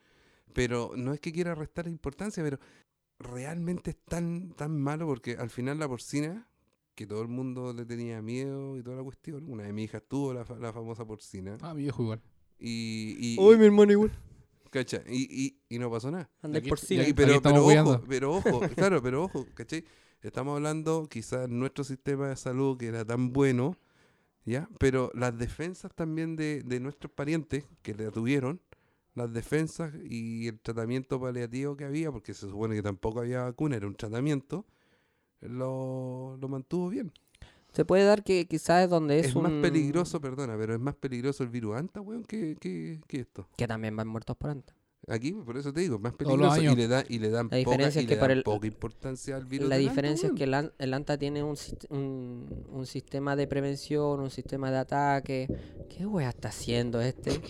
Pero 0.53 0.93
no 0.97 1.13
es 1.15 1.21
que 1.21 1.33
quiera 1.33 1.55
restar 1.55 1.87
importancia, 1.87 2.43
pero 2.43 2.59
realmente 3.21 3.91
es 3.91 3.97
tan, 4.05 4.55
tan 4.55 4.77
malo 4.81 5.07
porque 5.07 5.37
al 5.37 5.51
final 5.51 5.79
la 5.79 5.87
porcina, 5.89 6.49
que 7.01 7.07
todo 7.07 7.23
el 7.23 7.29
mundo 7.29 7.73
le 7.73 7.87
tenía 7.87 8.21
miedo 8.21 8.77
y 8.77 8.83
toda 8.83 8.97
la 8.97 9.03
cuestión, 9.03 9.51
una 9.51 9.63
de 9.65 9.73
mis 9.73 9.87
hijas 9.87 10.03
tuvo 10.07 10.35
la, 10.35 10.45
la 10.61 10.71
famosa 10.71 11.07
porcina 11.07 11.57
Ah, 11.63 11.73
mi 11.73 11.83
viejo 11.85 12.03
igual. 12.03 12.21
y, 12.59 13.17
y, 13.19 13.37
Uy, 13.41 13.57
mi 13.57 13.65
hermano 13.65 13.91
igual. 13.93 14.11
¿cacha? 14.71 15.03
Y, 15.09 15.23
y, 15.47 15.61
y 15.75 15.79
no 15.79 15.91
pasó 15.91 16.11
nada. 16.11 16.29
Andáis 16.43 16.63
Aquí- 16.63 16.69
por 16.69 16.79
y 16.79 16.83
cine. 16.87 17.01
aquí- 17.03 17.11
Y 17.11 17.15
pero, 17.15 17.37
ojo, 17.39 18.03
pero 18.07 18.33
ojo, 18.35 18.61
claro, 18.77 19.03
pero 19.03 19.25
ojo, 19.25 19.47
¿cachai? 19.55 19.83
Estamos 20.21 20.57
hablando 20.57 21.09
quizás 21.09 21.49
nuestro 21.49 21.85
sistema 21.85 22.29
de 22.29 22.37
salud 22.37 22.77
que 22.77 22.89
era 22.89 23.03
tan 23.05 23.33
bueno, 23.33 23.79
¿ya? 24.45 24.69
Pero 24.79 25.11
las 25.15 25.39
defensas 25.39 25.95
también 25.95 26.37
de, 26.37 26.63
de 26.63 26.81
nuestros 26.81 27.11
parientes 27.13 27.65
que 27.81 27.95
le 27.95 28.11
tuvieron, 28.11 28.61
las 29.15 29.33
defensas 29.33 29.95
y 30.05 30.49
el 30.49 30.61
tratamiento 30.61 31.19
paliativo 31.19 31.77
que 31.79 31.85
había, 31.85 32.13
porque 32.13 32.35
se 32.35 32.47
supone 32.49 32.75
que 32.77 32.83
tampoco 32.83 33.21
había 33.21 33.43
vacuna, 33.45 33.77
era 33.77 33.87
un 33.87 33.95
tratamiento, 33.97 34.67
lo, 35.41 36.37
lo 36.41 36.49
mantuvo 36.49 36.89
bien. 36.89 37.13
Se 37.73 37.85
puede 37.85 38.05
dar 38.05 38.25
que 38.25 38.47
quizás 38.47 38.85
es 38.85 38.91
donde 38.91 39.21
es, 39.21 39.27
Es, 39.29 39.37
más 39.37 39.53
un- 39.53 39.63
peligroso, 39.63 40.21
perdona, 40.21 40.57
pero 40.59 40.75
es 40.75 40.81
más 40.81 40.97
peligroso 40.97 41.45
el 41.45 41.51
virus 41.51 41.77
anta, 41.77 42.01
weón, 42.01 42.25
que, 42.25 42.57
que, 42.61 43.01
que 43.07 43.21
esto. 43.21 43.47
Que 43.57 43.69
también 43.69 43.95
van 43.95 44.09
muertos 44.09 44.37
por 44.37 44.51
antes. 44.51 44.75
Aquí, 45.09 45.33
por 45.33 45.57
eso 45.57 45.73
te 45.73 45.81
digo, 45.81 45.97
es 45.97 46.01
más 46.03 46.13
peligroso 46.13 46.61
y 46.61 46.75
le, 46.77 46.87
da, 46.89 47.05
y 47.09 47.19
le 47.19 47.31
dan, 47.31 47.47
La 47.47 47.51
poca, 47.51 47.57
diferencia 47.57 48.01
y 48.01 48.05
es 48.05 48.11
le 48.11 48.17
para 48.17 48.29
dan 48.29 48.39
el- 48.39 48.45
poca 48.45 48.67
importancia 48.67 49.37
al 49.37 49.45
virus. 49.47 49.69
La 49.69 49.77
anta, 49.77 49.89
diferencia 49.89 50.27
es 50.27 50.31
weón. 50.31 50.37
que 50.39 50.45
el, 50.45 50.55
an- 50.55 50.73
el 50.79 50.95
ANTA 50.95 51.17
tiene 51.17 51.43
un, 51.43 51.57
un, 51.91 52.67
un 52.71 52.87
sistema 52.87 53.35
de 53.37 53.47
prevención, 53.47 54.21
un 54.21 54.31
sistema 54.31 54.71
de 54.71 54.79
ataque. 54.79 55.49
¿Qué 55.89 56.07
wea 56.07 56.29
está 56.29 56.49
haciendo 56.49 57.01
este? 57.01 57.41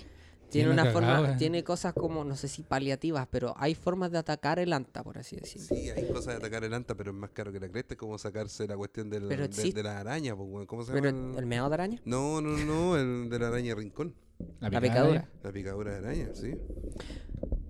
Tiene 0.51 0.71
una 0.71 0.83
cagado, 0.85 0.93
forma, 1.17 1.33
eh. 1.33 1.37
tiene 1.39 1.63
cosas 1.65 1.95
como, 1.95 2.25
no 2.25 2.37
sé 2.37 2.49
si 2.49 2.63
paliativas, 2.63 3.27
pero 3.31 3.55
hay 3.57 3.75
formas 3.75 4.11
de 4.11 4.19
atacar 4.19 4.59
el 4.59 4.73
ANTA, 4.73 5.03
por 5.05 5.17
así 5.19 5.37
decirlo. 5.37 5.69
Sí, 5.69 5.91
hay 5.91 6.07
cosas 6.09 6.27
de 6.27 6.35
atacar 6.35 6.65
el 6.65 6.75
anta, 6.75 6.95
pero 6.95 7.11
es 7.13 7.17
más 7.17 7.31
caro 7.31 7.53
que 7.53 7.61
la 7.61 7.69
cresta. 7.69 7.95
Es 7.95 7.99
como 7.99 8.19
sacarse 8.19 8.67
la 8.67 8.77
cuestión 8.77 9.09
del, 9.11 9.29
Pero 9.29 9.47
de, 9.49 9.73
de 9.73 9.83
la 9.83 9.99
araña. 10.01 10.35
¿Cómo 10.35 10.85
se 10.85 10.93
Pero 10.93 11.07
llama? 11.11 11.33
el, 11.35 11.39
el 11.39 11.47
meado 11.47 11.69
de 11.69 11.75
araña, 11.75 12.01
No, 12.05 12.41
no, 12.41 12.57
no, 12.59 12.97
el 12.97 13.29
de 13.31 13.39
la 13.39 13.49
araña 13.49 13.75
rincón. 13.75 14.15
la 14.61 14.81
picadura. 14.81 15.29
La 15.43 15.53
picadura 15.53 15.93
de 15.93 15.99
araña, 15.99 16.29
sí. 16.35 16.55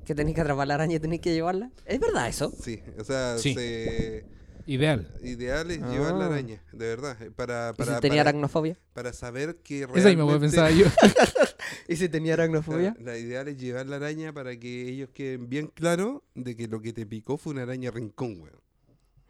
Que 0.04 0.14
tenéis 0.14 0.34
que 0.34 0.40
atrapar 0.40 0.66
la 0.66 0.74
araña 0.74 0.96
y 0.96 1.00
tenéis 1.00 1.20
que 1.20 1.32
llevarla. 1.32 1.70
¿Es 1.84 2.00
verdad 2.00 2.28
eso? 2.28 2.52
Sí, 2.60 2.82
o 2.98 3.04
sea, 3.04 3.38
Sí. 3.38 3.54
se... 3.54 4.24
Ideal. 4.66 5.08
Ideal 5.22 5.70
es 5.70 5.78
llevar 5.80 6.14
la 6.14 6.24
Ah. 6.24 6.28
araña, 6.28 6.62
de 6.72 6.86
verdad. 6.86 7.20
eh, 7.22 7.30
Para, 7.34 7.70
¿Y 7.74 7.78
para, 7.78 7.94
si 7.96 8.00
tenía 8.00 8.20
para, 8.22 8.30
aracnofobia? 8.30 8.78
para 8.92 9.12
saber 9.12 9.56
que 9.56 9.82
Esa 9.82 9.92
misma 9.92 10.24
realmente... 10.24 10.38
pensaba 10.40 10.70
yo. 10.70 10.86
¿Y 11.88 11.96
si 11.96 12.08
tenía 12.08 12.34
aracnofobia? 12.34 12.96
La, 12.98 13.12
la 13.12 13.18
ideal 13.18 13.48
es 13.48 13.56
llevar 13.58 13.86
la 13.86 13.96
araña 13.96 14.32
para 14.32 14.58
que 14.58 14.88
ellos 14.88 15.10
queden 15.10 15.48
bien 15.48 15.68
claros 15.68 16.22
de 16.34 16.56
que 16.56 16.68
lo 16.68 16.80
que 16.80 16.92
te 16.92 17.06
picó 17.06 17.36
fue 17.38 17.52
una 17.52 17.62
araña 17.62 17.90
rincón, 17.90 18.40
weón. 18.40 18.60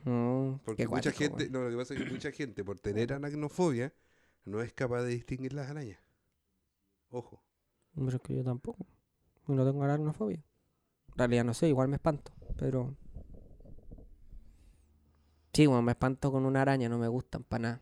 Mm, 0.04 0.60
Porque 0.64 0.88
mucha 0.88 1.12
gente, 1.12 1.48
weón. 1.48 1.52
no, 1.52 1.62
lo 1.64 1.70
que 1.70 1.76
pasa 1.76 1.94
es 1.94 2.00
que 2.00 2.06
mucha 2.06 2.32
gente, 2.32 2.64
por 2.64 2.80
tener 2.80 3.12
aracnofobia, 3.12 3.92
no 4.46 4.62
es 4.62 4.72
capaz 4.72 5.02
de 5.02 5.10
distinguir 5.10 5.52
las 5.52 5.68
arañas. 5.70 6.00
Ojo. 7.10 7.40
Pero 7.94 8.08
es 8.08 8.20
que 8.22 8.34
yo 8.34 8.42
tampoco. 8.44 8.84
Yo 9.46 9.54
No 9.54 9.64
tengo 9.64 9.82
aracnofobia. 9.84 10.42
En 11.12 11.18
realidad 11.18 11.44
no 11.44 11.54
sé, 11.54 11.68
igual 11.68 11.88
me 11.88 11.96
espanto, 11.96 12.32
pero... 12.56 12.96
Sí, 15.52 15.66
bueno, 15.66 15.82
me 15.82 15.92
espanto 15.92 16.30
con 16.32 16.44
una 16.44 16.62
araña, 16.62 16.88
no 16.88 16.98
me 16.98 17.06
gustan 17.08 17.44
para 17.44 17.62
nada. 17.62 17.80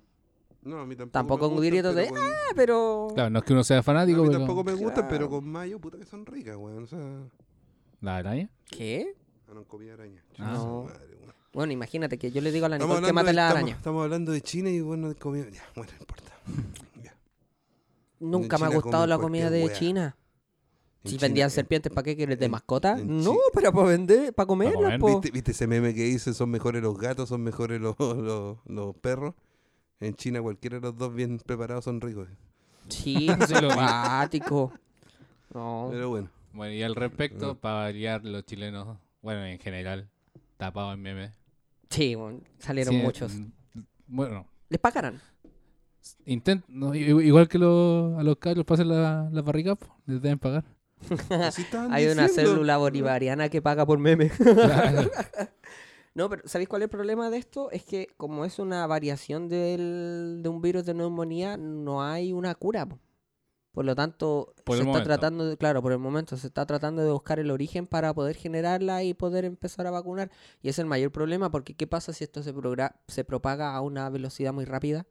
No, 0.68 0.80
a 0.80 0.86
mí 0.86 0.94
tampoco. 0.96 1.12
Tampoco 1.12 1.48
me 1.50 1.54
un 1.56 1.70
gustan, 1.70 1.94
de, 1.96 2.08
con- 2.08 2.18
Ah, 2.18 2.52
pero... 2.54 3.08
Claro, 3.14 3.30
no 3.30 3.38
es 3.38 3.44
que 3.44 3.52
uno 3.52 3.64
sea 3.64 3.78
a 3.78 3.82
fanático, 3.82 4.22
mí 4.22 4.28
pero... 4.28 4.38
tampoco 4.40 4.64
me 4.64 4.74
gustan, 4.74 5.06
pero 5.08 5.28
con 5.28 5.48
mayo, 5.48 5.78
puta 5.80 5.96
que 5.98 6.04
son 6.04 6.26
ricas, 6.26 6.56
weón. 6.56 6.84
O 6.84 6.86
sea, 6.86 6.98
¿La 8.00 8.16
araña? 8.18 8.50
¿Qué? 8.70 9.14
ah, 9.48 9.52
no 9.54 9.64
comí 9.64 9.88
araña. 9.88 10.22
Ah. 10.38 10.52
No. 10.54 10.84
madre, 10.84 11.16
weón. 11.20 11.32
Bueno, 11.52 11.72
imagínate 11.72 12.18
que 12.18 12.30
yo 12.30 12.40
le 12.40 12.52
digo 12.52 12.66
a 12.66 12.68
la 12.68 12.78
Nicole 12.78 13.06
que 13.06 13.12
mate 13.12 13.28
de, 13.28 13.32
la 13.32 13.42
estamos, 13.48 13.62
araña. 13.62 13.76
estamos 13.76 14.04
hablando 14.04 14.32
de 14.32 14.40
China 14.42 14.70
y 14.70 14.80
bueno, 14.80 15.08
de 15.08 15.14
comida. 15.14 15.48
Ya, 15.50 15.62
bueno, 15.74 15.90
no 15.92 15.98
importa. 16.00 16.32
Ya. 17.02 17.16
Nunca 18.20 18.58
me 18.58 18.66
ha 18.66 18.68
gustado 18.68 19.06
la 19.06 19.18
comida 19.18 19.48
de 19.50 19.64
wea. 19.64 19.74
China. 19.74 20.16
En 21.04 21.10
Si 21.10 21.16
China- 21.16 21.26
vendían 21.28 21.46
en- 21.46 21.50
serpientes, 21.52 21.92
¿para 21.92 22.02
qué 22.04 22.16
quieres? 22.16 22.38
¿De 22.38 22.44
en- 22.46 22.50
mascota? 22.50 22.98
en 22.98 23.22
No, 23.22 23.36
para 23.52 23.70
vender, 23.70 24.34
para 24.34 24.46
comerlas, 24.46 24.82
comer, 24.82 25.00
po. 25.00 25.06
¿Viste, 25.20 25.30
viste 25.30 25.50
ese 25.52 25.66
meme 25.66 25.94
que 25.94 26.02
dice 26.02 26.34
son 26.34 26.50
mejores 26.50 26.82
los 26.82 26.98
gatos, 26.98 27.28
son 27.28 27.42
mejores 27.42 27.80
los, 27.80 27.96
los, 27.98 28.58
los 28.66 28.96
perros? 28.96 29.34
En 30.00 30.14
China 30.14 30.40
cualquiera 30.42 30.76
de 30.76 30.82
los 30.82 30.96
dos 30.96 31.14
bien 31.14 31.38
preparados 31.38 31.84
son 31.84 32.00
ricos. 32.00 32.28
Sí, 32.88 33.26
lo 33.26 33.46
simpático. 33.46 34.72
No. 35.54 35.88
Pero 35.90 36.10
bueno. 36.10 36.28
Bueno, 36.52 36.74
y 36.74 36.82
al 36.82 36.94
respecto, 36.94 37.54
para 37.56 37.76
variar 37.76 38.22
los 38.22 38.44
chilenos, 38.44 38.98
bueno, 39.22 39.46
en 39.46 39.58
general, 39.58 40.06
tapados 40.58 40.92
en 40.92 41.00
memes. 41.00 41.30
Sí, 41.88 42.14
bueno, 42.14 42.40
salieron 42.58 42.92
Sí, 42.94 43.00
muchos. 43.00 43.32
mm, 43.34 43.46
Bueno, 44.08 44.46
¿Les 44.68 44.78
pagarán? 44.78 45.18
intent, 46.26 46.64
no, 46.68 46.94
i- 46.94 47.00
igual 47.26 47.48
que 47.48 47.58
los, 47.58 48.18
a 48.18 48.22
los 48.22 48.36
cabros 48.36 48.66
pasan 48.66 48.88
la, 48.88 49.30
la 49.32 49.40
barriga, 49.40 49.74
po, 49.74 49.86
les 50.04 50.20
deben 50.20 50.38
pagar. 50.38 50.64
Así 51.30 51.62
estaban 51.62 51.90
Hay 51.94 52.06
una 52.08 52.26
diciendo. 52.28 52.52
célula 52.52 52.76
bolivariana 52.76 53.48
que 53.48 53.62
paga 53.62 53.86
por 53.86 53.98
meme. 53.98 54.28
Claro. 54.28 55.10
No, 56.18 56.28
pero 56.28 56.42
¿sabéis 56.46 56.68
cuál 56.68 56.82
es 56.82 56.86
el 56.86 56.90
problema 56.90 57.30
de 57.30 57.38
esto? 57.38 57.70
Es 57.70 57.84
que 57.84 58.08
como 58.16 58.44
es 58.44 58.58
una 58.58 58.84
variación 58.88 59.48
del, 59.48 60.40
de 60.42 60.48
un 60.48 60.60
virus 60.60 60.84
de 60.84 60.92
neumonía, 60.92 61.56
no 61.56 62.02
hay 62.02 62.32
una 62.32 62.56
cura. 62.56 62.86
po. 62.86 62.98
Por 63.70 63.84
lo 63.84 63.94
tanto, 63.94 64.52
Por 64.64 64.78
se 64.78 64.82
está 64.82 64.90
momento. 64.90 65.08
tratando, 65.08 65.46
de, 65.46 65.56
claro, 65.56 65.80
por 65.80 65.92
el 65.92 66.00
momento 66.00 66.36
se 66.36 66.48
está 66.48 66.66
tratando 66.66 67.04
de 67.04 67.12
buscar 67.12 67.38
el 67.38 67.52
origen 67.52 67.86
para 67.86 68.12
poder 68.14 68.34
generarla 68.34 69.04
y 69.04 69.14
poder 69.14 69.44
empezar 69.44 69.86
a 69.86 69.92
vacunar. 69.92 70.32
Y 70.60 70.68
es 70.70 70.80
el 70.80 70.86
mayor 70.86 71.12
problema 71.12 71.52
porque 71.52 71.74
¿qué 71.74 71.86
pasa 71.86 72.12
si 72.12 72.24
esto 72.24 72.42
se, 72.42 72.52
propaga 73.22 73.76
a 73.76 73.80
una 73.80 74.10
velocidad 74.10 74.52
muy 74.52 74.64
rápida? 74.64 75.06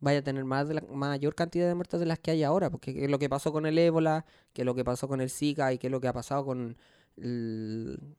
Vaya 0.00 0.18
a 0.18 0.22
tener 0.22 0.44
más 0.44 0.66
de 0.66 0.74
la, 0.74 0.80
mayor 0.80 1.36
cantidad 1.36 1.68
de 1.68 1.76
muertes 1.76 2.00
de 2.00 2.06
las 2.06 2.18
que 2.18 2.32
hay 2.32 2.42
ahora, 2.42 2.70
porque 2.70 2.92
¿qué 2.92 3.04
es 3.04 3.10
lo 3.10 3.20
que 3.20 3.28
pasó 3.28 3.52
con 3.52 3.66
el 3.66 3.78
ébola, 3.78 4.26
qué 4.52 4.62
es 4.62 4.66
lo 4.66 4.74
que 4.74 4.84
pasó 4.84 5.06
con 5.06 5.20
el 5.20 5.30
Zika 5.30 5.72
y 5.72 5.78
qué 5.78 5.86
es 5.86 5.92
lo 5.92 6.00
que 6.00 6.08
ha 6.08 6.12
pasado 6.12 6.44
con 6.44 6.76
el- 7.16 8.16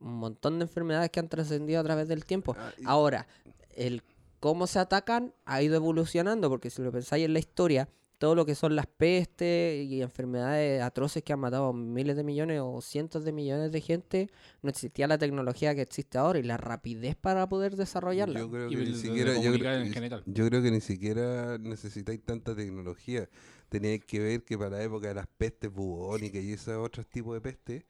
un 0.00 0.14
montón 0.14 0.58
de 0.58 0.64
enfermedades 0.64 1.10
que 1.10 1.20
han 1.20 1.28
trascendido 1.28 1.80
a 1.80 1.84
través 1.84 2.08
del 2.08 2.24
tiempo. 2.24 2.56
Ah, 2.58 2.72
y- 2.78 2.84
Ahora, 2.86 3.26
el 3.74 4.02
cómo 4.40 4.66
se 4.66 4.78
atacan 4.78 5.34
ha 5.44 5.62
ido 5.62 5.76
evolucionando, 5.76 6.48
porque 6.48 6.70
si 6.70 6.82
lo 6.82 6.90
pensáis 6.90 7.24
en 7.26 7.32
la 7.34 7.38
historia, 7.38 7.88
todo 8.18 8.34
lo 8.34 8.44
que 8.44 8.54
son 8.54 8.76
las 8.76 8.86
pestes 8.86 9.82
y 9.86 10.02
enfermedades 10.02 10.82
atroces 10.82 11.22
que 11.22 11.32
han 11.32 11.40
matado 11.40 11.68
a 11.68 11.72
miles 11.72 12.16
de 12.16 12.22
millones 12.22 12.60
o 12.62 12.82
cientos 12.82 13.24
de 13.24 13.32
millones 13.32 13.72
de 13.72 13.80
gente, 13.80 14.28
no 14.60 14.68
existía 14.68 15.06
la 15.06 15.16
tecnología 15.16 15.74
que 15.74 15.80
existe 15.80 16.18
ahora 16.18 16.38
y 16.38 16.42
la 16.42 16.58
rapidez 16.58 17.16
para 17.16 17.48
poder 17.48 17.76
desarrollarla. 17.76 18.40
Yo 18.40 18.50
creo 18.50 18.68
que 18.68 18.76
ni 18.76 18.94
siquiera. 18.94 19.32
Yo 19.40 19.52
creo, 19.54 19.84
yo 20.26 20.46
creo 20.48 20.62
que 20.62 20.70
ni 20.70 20.80
siquiera 20.82 21.56
necesitáis 21.58 22.22
tanta 22.22 22.54
tecnología. 22.54 23.26
Teníais 23.70 24.04
que 24.04 24.18
ver 24.20 24.44
que 24.44 24.58
para 24.58 24.70
la 24.76 24.82
época 24.82 25.08
de 25.08 25.14
las 25.14 25.26
pestes 25.26 25.72
bubónicas 25.72 26.42
y 26.42 26.52
esos 26.52 26.76
otros 26.76 27.06
tipos 27.06 27.32
de 27.34 27.40
pestes 27.40 27.84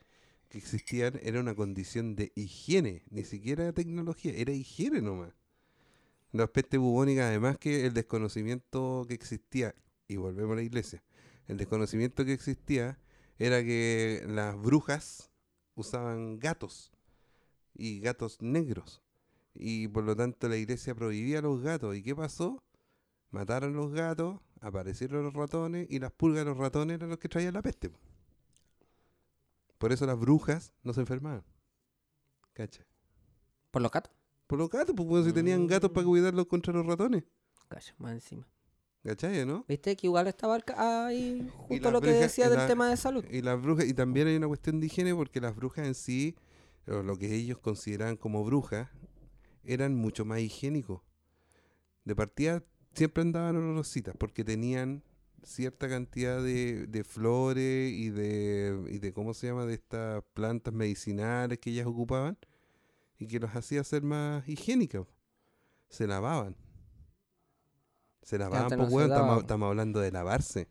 que 0.50 0.58
existían, 0.58 1.18
era 1.22 1.40
una 1.40 1.54
condición 1.54 2.16
de 2.16 2.32
higiene, 2.34 3.04
ni 3.10 3.24
siquiera 3.24 3.72
tecnología, 3.72 4.32
era 4.36 4.52
higiene 4.52 5.00
nomás. 5.00 5.32
Las 6.32 6.50
pestes 6.50 6.78
bubónicas, 6.78 7.26
además 7.26 7.56
que 7.56 7.86
el 7.86 7.94
desconocimiento 7.94 9.04
que 9.08 9.14
existía, 9.14 9.74
y 10.08 10.16
volvemos 10.16 10.52
a 10.52 10.56
la 10.56 10.62
iglesia, 10.62 11.02
el 11.46 11.56
desconocimiento 11.56 12.24
que 12.24 12.32
existía 12.32 12.98
era 13.38 13.62
que 13.62 14.24
las 14.26 14.60
brujas 14.60 15.30
usaban 15.76 16.38
gatos 16.38 16.92
y 17.74 18.00
gatos 18.00 18.42
negros. 18.42 19.02
Y 19.54 19.88
por 19.88 20.04
lo 20.04 20.16
tanto 20.16 20.48
la 20.48 20.56
iglesia 20.56 20.94
prohibía 20.94 21.40
los 21.40 21.62
gatos. 21.62 21.96
¿Y 21.96 22.02
qué 22.02 22.14
pasó? 22.14 22.62
Mataron 23.30 23.74
los 23.74 23.92
gatos, 23.92 24.40
aparecieron 24.60 25.24
los 25.24 25.34
ratones 25.34 25.86
y 25.90 26.00
las 26.00 26.12
pulgas 26.12 26.44
de 26.44 26.50
los 26.50 26.58
ratones 26.58 26.96
eran 26.96 27.08
los 27.08 27.18
que 27.18 27.28
traían 27.28 27.54
la 27.54 27.62
peste. 27.62 27.90
Po. 29.80 29.86
Por 29.86 29.92
eso 29.92 30.06
las 30.06 30.18
brujas 30.18 30.72
no 30.82 30.92
se 30.92 31.00
enfermaban. 31.00 31.42
¿Cacha? 32.52 32.84
Por 33.70 33.82
los 33.82 33.90
gatos. 33.90 34.12
Por 34.46 34.58
los 34.58 34.68
gatos, 34.68 34.94
pues 34.96 35.08
bueno, 35.08 35.24
si 35.24 35.32
tenían 35.32 35.66
gatos 35.66 35.90
para 35.90 36.04
Mm. 36.06 36.10
cuidarlos 36.10 36.46
contra 36.46 36.72
los 36.74 36.84
ratones. 36.86 37.24
Cacha, 37.68 37.94
más 37.98 38.12
encima. 38.12 38.46
¿Cachai, 39.02 39.46
no? 39.46 39.64
¿Viste 39.66 39.96
que 39.96 40.06
igual 40.08 40.26
estaba 40.26 40.58
ahí 41.06 41.48
justo 41.56 41.90
lo 41.90 42.00
que 42.02 42.12
decía 42.12 42.50
del 42.50 42.58
la- 42.58 42.66
tema 42.66 42.90
de 42.90 42.96
salud? 42.98 43.24
Y 43.30 43.40
las 43.40 43.60
brujas, 43.62 43.86
y 43.86 43.94
también 43.94 44.28
hay 44.28 44.36
una 44.36 44.48
cuestión 44.48 44.78
de 44.80 44.86
higiene 44.86 45.14
porque 45.14 45.40
las 45.40 45.56
brujas 45.56 45.86
en 45.86 45.94
sí, 45.94 46.36
lo 46.84 47.16
que 47.16 47.34
ellos 47.34 47.58
consideraban 47.58 48.16
como 48.16 48.44
brujas, 48.44 48.88
eran 49.64 49.94
mucho 49.94 50.24
más 50.26 50.40
higiénicos. 50.40 51.00
De 52.04 52.14
partida 52.14 52.62
siempre 52.92 53.22
andaban 53.22 53.56
olorositas 53.56 54.14
porque 54.18 54.44
tenían 54.44 55.02
cierta 55.44 55.88
cantidad 55.88 56.42
de, 56.42 56.86
de 56.86 57.04
flores 57.04 57.92
y 57.92 58.10
de, 58.10 58.84
y 58.90 58.98
de, 58.98 59.12
¿cómo 59.12 59.34
se 59.34 59.48
llama?, 59.48 59.66
de 59.66 59.74
estas 59.74 60.22
plantas 60.34 60.72
medicinales 60.74 61.58
que 61.58 61.70
ellas 61.70 61.86
ocupaban 61.86 62.38
y 63.18 63.26
que 63.26 63.38
los 63.38 63.54
hacía 63.54 63.84
ser 63.84 64.02
más 64.02 64.48
higiénicas. 64.48 65.06
Se 65.88 66.06
lavaban. 66.06 66.56
Se 68.22 68.38
lavaban, 68.38 68.68
pues, 68.78 68.92
weón, 68.92 69.38
estamos 69.40 69.68
hablando 69.68 70.00
de 70.00 70.12
lavarse. 70.12 70.68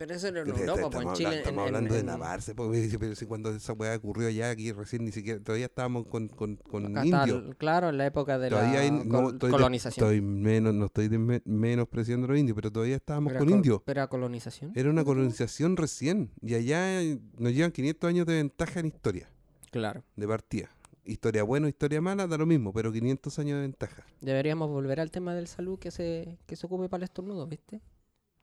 Pero 0.00 0.14
eso 0.14 0.28
era 0.28 0.40
en 0.40 0.48
Europa, 0.48 0.64
pues 0.64 0.84
estamos 0.86 1.04
en 1.20 1.26
Chile. 1.26 1.38
estamos 1.40 1.60
en- 1.60 1.66
hablando 1.74 1.92
de 1.94 2.00
en- 2.00 2.06
lavarse, 2.06 2.54
pues, 2.54 2.96
pero 2.98 3.14
si 3.14 3.26
cuando 3.26 3.50
esa 3.54 3.74
weá 3.74 3.94
ocurrió 3.94 4.28
allá, 4.28 4.48
aquí 4.48 4.72
recién 4.72 5.04
ni 5.04 5.12
siquiera, 5.12 5.38
todavía 5.44 5.66
estábamos 5.66 6.06
con, 6.06 6.28
con, 6.28 6.52
está 6.86 7.04
indios. 7.04 7.54
claro, 7.58 7.90
en 7.90 7.98
la 7.98 8.06
época 8.06 8.38
de 8.38 8.48
Todavía 8.48 8.76
la 8.76 8.80
hay- 8.80 8.90
no, 8.90 9.28
estoy 9.28 9.50
de- 9.50 9.56
colonización. 9.56 10.06
Estoy 10.06 10.22
menos, 10.22 10.72
no 10.72 10.86
estoy 10.86 11.08
de 11.08 11.18
me- 11.18 11.42
menospreciando 11.44 12.24
a 12.24 12.30
los 12.30 12.38
indios, 12.38 12.54
pero 12.56 12.72
todavía 12.72 12.96
estábamos 12.96 13.34
con 13.34 13.50
indios. 13.50 13.82
Era 13.86 14.06
colonización. 14.08 14.72
Era 14.74 14.88
una 14.88 15.04
colonización 15.04 15.76
recién. 15.76 16.30
Y 16.40 16.54
allá 16.54 17.02
eh, 17.02 17.18
nos 17.36 17.52
llevan 17.52 17.70
500 17.70 18.08
años 18.08 18.24
de 18.24 18.36
ventaja 18.36 18.80
en 18.80 18.86
historia, 18.86 19.28
Claro. 19.70 20.02
de 20.16 20.26
partida. 20.26 20.70
Historia 21.04 21.42
buena, 21.42 21.68
historia 21.68 22.00
mala, 22.00 22.26
da 22.26 22.38
lo 22.38 22.46
mismo, 22.46 22.72
pero 22.72 22.90
500 22.90 23.38
años 23.38 23.56
de 23.56 23.62
ventaja. 23.62 24.02
Deberíamos 24.22 24.70
volver 24.70 24.98
al 24.98 25.10
tema 25.10 25.34
del 25.34 25.46
salud 25.46 25.78
que 25.78 25.90
se, 25.90 26.38
que 26.46 26.56
se 26.56 26.64
ocupe 26.66 26.88
para 26.88 27.00
el 27.00 27.04
estornudo, 27.04 27.46
¿viste? 27.46 27.82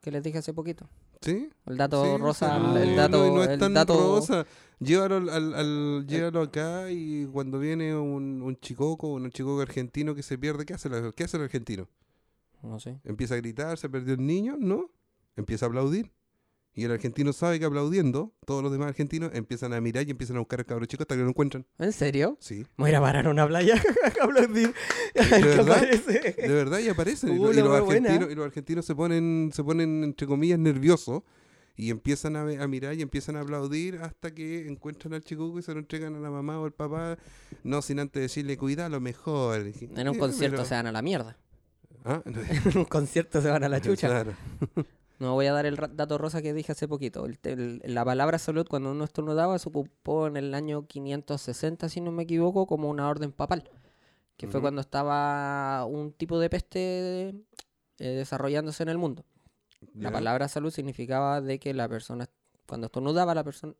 Que 0.01 0.11
les 0.11 0.21
dije 0.21 0.37
hace 0.37 0.53
poquito. 0.53 0.87
¿Sí? 1.21 1.49
El 1.65 1.77
dato 1.77 2.03
Sí, 2.05 2.17
rosa, 2.17 2.59
no, 2.59 2.77
el 2.77 2.95
dato, 2.95 3.31
no 3.33 3.43
es 3.43 3.49
el 3.49 3.59
tan 3.59 3.73
dato 3.73 3.93
rosa. 3.95 4.45
Llévalo, 4.79 5.15
al, 5.15 5.29
al- 5.29 5.53
al- 5.55 6.05
llévalo 6.07 6.41
acá 6.41 6.91
y 6.91 7.25
cuando 7.25 7.57
viene 7.59 7.95
un, 7.95 8.41
un 8.43 8.59
chicoco, 8.59 9.07
un 9.07 9.31
chicoco 9.31 9.61
argentino 9.61 10.13
que 10.13 10.21
se 10.23 10.37
pierde, 10.37 10.65
¿qué 10.65 10.73
hace, 10.75 10.87
el- 10.89 11.13
¿qué 11.15 11.23
hace 11.23 11.37
el 11.37 11.43
argentino? 11.43 11.87
No 12.61 12.79
sé. 12.79 12.99
¿Empieza 13.03 13.33
a 13.35 13.37
gritar, 13.37 13.77
se 13.77 13.89
perdió 13.89 14.13
el 14.13 14.25
niño? 14.25 14.55
No. 14.59 14.89
Empieza 15.35 15.65
a 15.65 15.69
aplaudir. 15.69 16.11
Y 16.77 16.83
el 16.85 16.91
argentino 16.91 17.33
sabe 17.33 17.59
que 17.59 17.65
aplaudiendo, 17.65 18.33
todos 18.45 18.61
los 18.61 18.71
demás 18.71 18.89
argentinos 18.89 19.31
empiezan 19.33 19.73
a 19.73 19.81
mirar 19.81 20.07
y 20.07 20.11
empiezan 20.11 20.35
a 20.35 20.39
buscar 20.39 20.59
al 20.59 20.65
cabro 20.67 20.85
chico 20.85 21.01
hasta 21.03 21.15
que 21.15 21.23
lo 21.23 21.27
encuentran. 21.29 21.65
¿En 21.79 21.91
serio? 21.91 22.37
Sí. 22.39 22.67
Voy 22.77 22.89
a 22.89 22.91
ir 22.91 22.95
a 22.97 23.01
parar 23.01 23.25
a 23.25 23.31
una 23.31 23.47
playa 23.47 23.75
a 24.21 24.23
aplaudir. 24.23 24.73
¿De 25.15 25.21
verdad? 25.41 25.75
aparece. 25.77 26.35
De 26.37 26.47
verdad, 26.53 26.77
y 26.79 26.87
aparecen. 26.89 27.35
y, 27.35 27.39
Uh, 27.39 27.51
y 27.51 27.55
los 27.55 27.69
argentinos, 27.81 28.31
y 28.31 28.35
los 28.35 28.45
argentinos 28.45 28.85
se 28.85 28.93
ponen, 28.93 29.49
se 29.53 29.63
ponen, 29.63 30.03
entre 30.03 30.27
comillas, 30.27 30.59
nerviosos. 30.59 31.23
Y 31.75 31.89
empiezan 31.89 32.35
a, 32.35 32.43
mirar 32.67 32.93
y 32.93 33.01
empiezan 33.01 33.37
a 33.37 33.41
aplaudir 33.41 33.97
hasta 34.03 34.33
que 34.33 34.67
encuentran 34.67 35.13
al 35.15 35.23
chico 35.23 35.57
y 35.57 35.63
se 35.63 35.73
lo 35.73 35.79
entregan 35.79 36.15
a 36.15 36.19
la 36.19 36.29
mamá 36.29 36.59
o 36.59 36.65
al 36.65 36.73
papá. 36.73 37.17
No 37.63 37.81
sin 37.81 37.99
antes 37.99 38.21
decirle, 38.21 38.55
cuida 38.55 38.87
lo 38.87 39.01
mejor. 39.01 39.61
En 39.61 40.07
un 40.09 40.15
"Eh, 40.15 40.17
concierto 40.19 40.57
pero-". 40.57 40.65
se 40.65 40.75
van 40.75 40.85
a 40.87 40.91
la 40.91 41.01
mierda. 41.01 41.37
Ah, 42.05 42.21
En 42.23 42.77
un 42.77 42.85
concierto 42.85 43.41
se 43.41 43.49
van 43.49 43.63
a 43.63 43.69
la 43.69 43.81
chucha. 43.81 44.07
Claro. 44.07 44.33
No 45.19 45.33
voy 45.33 45.47
a 45.47 45.53
dar 45.53 45.65
el 45.65 45.75
dato 45.93 46.17
rosa 46.17 46.41
que 46.41 46.53
dije 46.53 46.71
hace 46.73 46.87
poquito. 46.87 47.25
El 47.25 47.39
te- 47.39 47.53
el- 47.53 47.81
la 47.85 48.05
palabra 48.05 48.37
salud 48.37 48.67
cuando 48.69 48.91
uno 48.91 49.03
estornudaba 49.03 49.57
se 49.57 49.67
ocupó 49.69 50.27
en 50.27 50.37
el 50.37 50.53
año 50.53 50.85
560, 50.87 51.89
si 51.89 52.01
no 52.01 52.11
me 52.11 52.23
equivoco, 52.23 52.67
como 52.67 52.89
una 52.89 53.09
orden 53.09 53.31
papal. 53.31 53.69
que 54.37 54.47
fue 54.47 54.61
cuando 54.61 54.81
estaba 54.81 55.83
un 55.85 56.11
tipo 56.13 56.37
de 56.39 56.47
peste 56.51 57.29
eh, 57.29 57.33
desarrollándose 57.97 58.83
en 58.83 58.89
el 58.89 58.99
mundo. 58.99 59.25
La 59.95 60.11
palabra 60.11 60.47
salud 60.47 60.69
significaba 60.69 61.41
de 61.41 61.57
que 61.57 61.73
la 61.73 61.89
persona, 61.89 62.29
cuando 62.67 62.85
estornudaba, 62.85 63.33
la 63.33 63.43
persona... 63.43 63.73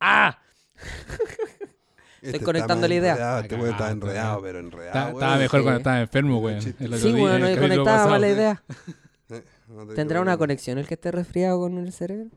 ¡Ah! 0.00 0.40
Este 2.22 2.36
está 2.36 2.44
conectando 2.44 2.88
la 2.88 2.94
idea. 2.94 3.12
enredado, 3.12 3.40
Este 3.42 3.54
weón 3.54 3.66
está 3.68 3.78
Cagado, 3.78 3.92
enredado, 3.92 4.42
pero 4.42 4.58
enredado. 4.58 5.10
Estaba 5.10 5.36
mejor 5.36 5.60
sí. 5.60 5.64
cuando 5.64 5.78
estaba 5.78 6.00
enfermo, 6.00 6.38
otro 6.40 6.60
Sí, 6.60 6.74
el 6.80 6.90
no 7.54 7.60
conectaba 7.60 8.06
mala 8.08 8.28
idea. 8.28 8.62
No 9.70 9.86
te 9.86 9.94
¿Tendrá 9.94 10.20
una 10.20 10.36
conexión 10.36 10.78
el 10.78 10.86
que 10.86 10.94
esté 10.94 11.10
resfriado 11.10 11.60
con 11.60 11.78
el 11.78 11.92
cerebro? 11.92 12.30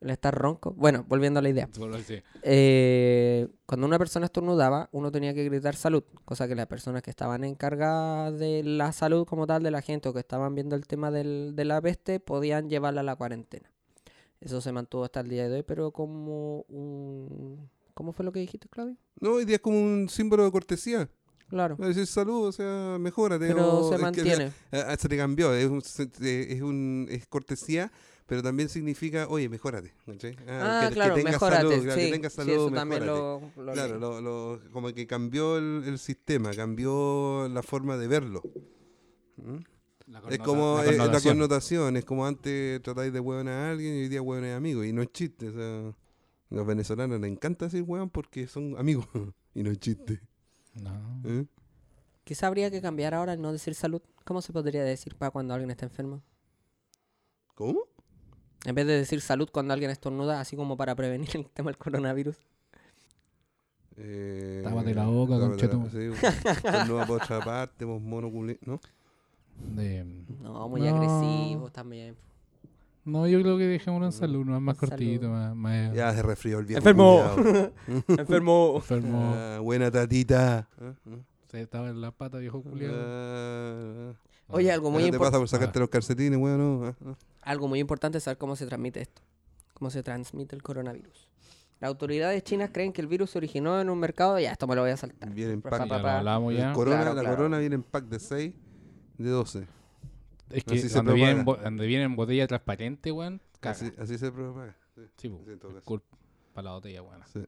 ¿El 0.00 0.10
estar 0.10 0.34
ronco? 0.36 0.72
Bueno, 0.72 1.04
volviendo 1.08 1.38
a 1.38 1.42
la 1.42 1.48
idea. 1.48 1.68
Eh, 2.42 3.46
cuando 3.66 3.86
una 3.86 3.98
persona 3.98 4.26
estornudaba, 4.26 4.88
uno 4.90 5.12
tenía 5.12 5.32
que 5.32 5.44
gritar 5.44 5.76
salud, 5.76 6.02
cosa 6.24 6.48
que 6.48 6.56
las 6.56 6.66
personas 6.66 7.02
que 7.02 7.10
estaban 7.10 7.44
encargadas 7.44 8.36
de 8.38 8.64
la 8.64 8.92
salud 8.92 9.24
como 9.26 9.46
tal 9.46 9.62
de 9.62 9.70
la 9.70 9.80
gente 9.80 10.08
o 10.08 10.12
que 10.12 10.18
estaban 10.18 10.56
viendo 10.56 10.74
el 10.74 10.86
tema 10.88 11.12
del- 11.12 11.52
de 11.54 11.64
la 11.64 11.80
peste 11.80 12.18
podían 12.18 12.68
llevarla 12.68 13.02
a 13.02 13.04
la 13.04 13.14
cuarentena. 13.14 13.70
Eso 14.40 14.60
se 14.60 14.72
mantuvo 14.72 15.04
hasta 15.04 15.20
el 15.20 15.28
día 15.28 15.48
de 15.48 15.56
hoy, 15.56 15.62
pero 15.62 15.92
como 15.92 16.62
un... 16.68 17.70
¿Cómo 17.94 18.12
fue 18.12 18.24
lo 18.24 18.32
que 18.32 18.40
dijiste, 18.40 18.68
Claudio? 18.68 18.96
No, 19.20 19.34
hoy 19.34 19.44
día 19.44 19.56
es 19.56 19.62
como 19.62 19.80
un 19.80 20.08
símbolo 20.08 20.44
de 20.44 20.50
cortesía. 20.50 21.08
Claro. 21.52 21.76
A 21.78 21.86
decir 21.86 22.06
salud, 22.06 22.46
o 22.48 22.52
sea, 22.52 22.96
mejórate. 22.98 23.46
Pero 23.46 23.80
o- 23.80 23.88
se 23.90 23.96
es 23.96 23.98
que, 23.98 24.02
mantiene. 24.02 24.52
ah, 24.72 24.84
ah, 24.88 24.96
se 24.98 25.06
te 25.06 25.18
cambió, 25.18 25.52
es, 25.54 25.66
un, 25.68 25.82
es, 25.82 26.62
un, 26.62 27.06
es 27.10 27.26
cortesía, 27.26 27.92
pero 28.24 28.42
también 28.42 28.70
significa, 28.70 29.26
oye, 29.28 29.50
mejórate. 29.50 29.92
¿cachai? 30.06 30.34
Ah, 30.48 30.80
que- 30.84 30.88
que, 30.88 30.94
claro, 30.94 31.14
tengas 31.14 31.32
mejórate. 31.34 31.62
salud, 31.68 31.82
claro, 31.84 32.00
sí, 32.00 32.06
que 32.06 32.12
tengas 32.12 32.32
sí, 32.32 32.36
salud, 32.36 32.52
eso 32.52 32.70
también 32.70 33.04
lo, 33.06 33.42
lo 33.58 33.72
Claro, 33.74 33.98
lo, 33.98 34.20
lo- 34.22 34.60
como 34.72 34.94
que 34.94 35.06
cambió 35.06 35.58
el, 35.58 35.84
el 35.86 35.98
sistema, 35.98 36.52
cambió 36.52 37.46
la 37.52 37.62
forma 37.62 37.98
de 37.98 38.08
verlo. 38.08 38.42
¿Mm? 39.36 39.56
La 40.06 40.20
Es 40.30 40.38
como 40.38 40.76
la 40.78 40.84
eh, 40.84 40.92
la 40.92 40.98
connotación. 41.04 41.34
connotación, 41.34 41.96
es 41.98 42.04
como 42.06 42.26
antes 42.26 42.80
tratáis 42.82 43.12
de 43.12 43.20
hueón 43.20 43.48
a 43.48 43.70
alguien 43.72 43.94
y 43.94 44.00
hoy 44.04 44.08
día 44.08 44.22
hueón 44.22 44.44
es 44.46 44.56
amigo, 44.56 44.84
y 44.84 44.92
no 44.94 45.02
es 45.02 45.12
chiste. 45.12 45.50
O 45.50 45.52
sea, 45.52 45.94
los 46.50 46.66
venezolanos 46.66 47.20
les 47.20 47.30
encanta 47.30 47.66
decir 47.66 47.82
hueón 47.86 48.08
porque 48.08 48.46
son 48.46 48.74
amigos, 48.78 49.06
y 49.54 49.62
no 49.62 49.70
es 49.70 49.78
chiste. 49.78 50.20
No. 50.74 51.20
¿eh? 51.24 51.46
Quizá 52.24 52.46
habría 52.46 52.70
que 52.70 52.80
cambiar 52.80 53.14
ahora 53.14 53.32
el 53.34 53.40
no 53.42 53.52
decir 53.52 53.74
salud. 53.74 54.00
¿Cómo 54.24 54.40
se 54.42 54.52
podría 54.52 54.84
decir 54.84 55.16
para 55.16 55.30
cuando 55.30 55.54
alguien 55.54 55.70
está 55.70 55.86
enfermo? 55.86 56.22
¿Cómo? 57.54 57.80
En 58.64 58.74
vez 58.74 58.86
de 58.86 58.92
decir 58.96 59.20
salud 59.20 59.48
cuando 59.52 59.72
alguien 59.74 59.90
estornuda, 59.90 60.40
así 60.40 60.56
como 60.56 60.76
para 60.76 60.94
prevenir 60.94 61.28
el 61.36 61.50
tema 61.50 61.70
del 61.70 61.78
coronavirus. 61.78 62.36
Eh, 63.96 64.62
Tápate 64.64 64.94
la 64.94 65.04
boca, 65.06 65.38
tápate 65.38 65.66
la- 65.66 65.72
conchetum- 65.74 65.90
sí, 65.90 66.88
no 66.88 67.06
por 67.06 67.22
otra 67.22 67.40
parte, 67.44 67.84
vos 67.84 68.00
mono 68.00 68.28
culi- 68.30 68.58
¿no? 68.64 68.80
De- 69.76 70.04
No, 70.40 70.68
muy 70.68 70.80
No. 70.80 70.96
agresivos 70.96 71.72
también. 71.72 72.16
No, 73.04 73.26
yo 73.26 73.40
creo 73.42 73.58
que 73.58 73.64
dejémoslo 73.66 74.06
en 74.06 74.12
salud, 74.12 74.44
no 74.44 74.54
es 74.56 74.62
más 74.62 74.76
Salud. 74.76 74.90
cortito, 74.90 75.28
más, 75.28 75.56
más 75.56 75.92
Ya 75.92 76.12
se 76.14 76.22
resfrió 76.22 76.60
el 76.60 76.66
viejo. 76.66 76.78
Enfermo. 76.78 77.20
Enfermo. 78.08 78.72
enfermo. 78.76 79.32
Ah, 79.36 79.58
buena 79.60 79.90
tatita. 79.90 80.68
Ah, 80.80 80.92
ah. 81.06 81.10
Se 81.50 81.60
estaba 81.62 81.88
en 81.90 82.00
la 82.00 82.12
pata, 82.12 82.38
viejo 82.38 82.62
culiado. 82.62 82.94
Ah, 82.96 84.12
Oye, 84.48 84.70
algo 84.70 84.90
muy, 84.90 85.04
¿Qué 85.04 85.10
te 85.10 85.16
impor- 85.16 85.20
pasa 85.20 85.38
por 85.38 85.48
sacarte 85.48 85.80
los 85.80 85.88
calcetines, 85.88 86.38
weón? 86.38 86.58
No, 86.58 86.86
ah, 86.86 86.94
ah. 87.06 87.14
algo 87.42 87.66
muy 87.68 87.80
importante 87.80 88.18
es 88.18 88.24
saber 88.24 88.38
cómo 88.38 88.54
se 88.56 88.66
transmite 88.66 89.00
esto. 89.00 89.22
Cómo 89.74 89.90
se 89.90 90.02
transmite 90.02 90.54
el 90.54 90.62
coronavirus. 90.62 91.28
Las 91.80 91.88
autoridades 91.88 92.44
chinas 92.44 92.70
creen 92.72 92.92
que 92.92 93.00
el 93.00 93.08
virus 93.08 93.30
se 93.30 93.38
originó 93.38 93.80
en 93.80 93.90
un 93.90 93.98
mercado. 93.98 94.38
Ya, 94.38 94.52
esto 94.52 94.68
me 94.68 94.76
lo 94.76 94.82
voy 94.82 94.92
a 94.92 94.96
saltar. 94.96 95.28
Viene 95.30 95.54
en 95.54 95.62
Pa, 95.62 95.70
pack. 95.70 95.80
pa, 95.80 95.86
Ya 95.88 95.96
lo 95.96 96.02
pa. 96.04 96.18
hablamos 96.18 96.54
ya. 96.54 96.68
El 96.68 96.74
corona, 96.74 96.96
Claro, 97.00 97.14
la 97.16 97.20
claro. 97.22 97.36
corona 97.36 97.58
viene 97.58 97.74
en 97.74 97.82
pack 97.82 98.04
de 98.04 98.20
6, 98.20 98.54
de 99.18 99.28
12. 99.30 99.66
Es 100.50 100.64
que 100.64 100.74
Así 100.74 100.88
se 100.88 100.94
donde 100.96 101.14
viene, 101.14 101.30
en 101.30 101.36
propaga. 101.44 101.58
bo- 101.58 101.64
donde 101.64 101.86
viene 101.86 102.04
en 102.04 102.16
botella 102.16 102.46
transparente, 102.46 103.10
weón. 103.12 103.40
Así, 103.62 103.92
así 103.98 104.18
se 104.18 104.30
propaga. 104.32 104.76
Sí, 104.94 105.02
Sí, 105.16 105.30
culpa 105.84 106.16
para 106.52 106.64
la 106.66 106.72
botella, 106.74 107.02
weón. 107.02 107.22
Sí. 107.32 107.40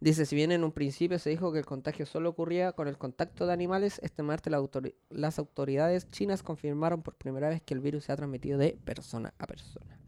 Dice, 0.00 0.24
si 0.24 0.34
bien 0.34 0.50
en 0.50 0.64
un 0.64 0.72
principio 0.72 1.18
se 1.18 1.28
dijo 1.30 1.52
que 1.52 1.58
el 1.58 1.66
contagio 1.66 2.06
solo 2.06 2.30
ocurría 2.30 2.72
con 2.72 2.88
el 2.88 2.96
contacto 2.96 3.46
de 3.46 3.52
animales, 3.52 4.00
este 4.02 4.22
martes 4.22 4.50
la 4.50 4.58
autori- 4.58 4.94
las 5.10 5.38
autoridades 5.38 6.10
chinas 6.10 6.42
confirmaron 6.42 7.02
por 7.02 7.14
primera 7.16 7.48
vez 7.50 7.60
que 7.60 7.74
el 7.74 7.80
virus 7.80 8.04
se 8.04 8.12
ha 8.12 8.16
transmitido 8.16 8.58
de 8.58 8.78
persona 8.84 9.34
a 9.38 9.46
persona. 9.46 9.98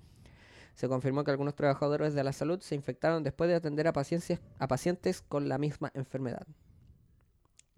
Se 0.75 0.89
confirmó 0.89 1.23
que 1.23 1.31
algunos 1.31 1.55
trabajadores 1.55 2.15
de 2.15 2.25
la 2.25 2.33
salud 2.33 2.61
se 2.61 2.75
infectaron 2.75 3.23
después 3.23 3.49
de 3.49 3.55
atender 3.57 3.87
a, 3.87 3.93
paciencias- 3.93 4.41
a 4.59 4.67
pacientes 4.67 5.21
con 5.21 5.49
la 5.49 5.59
misma 5.59 5.91
enfermedad. 5.95 6.47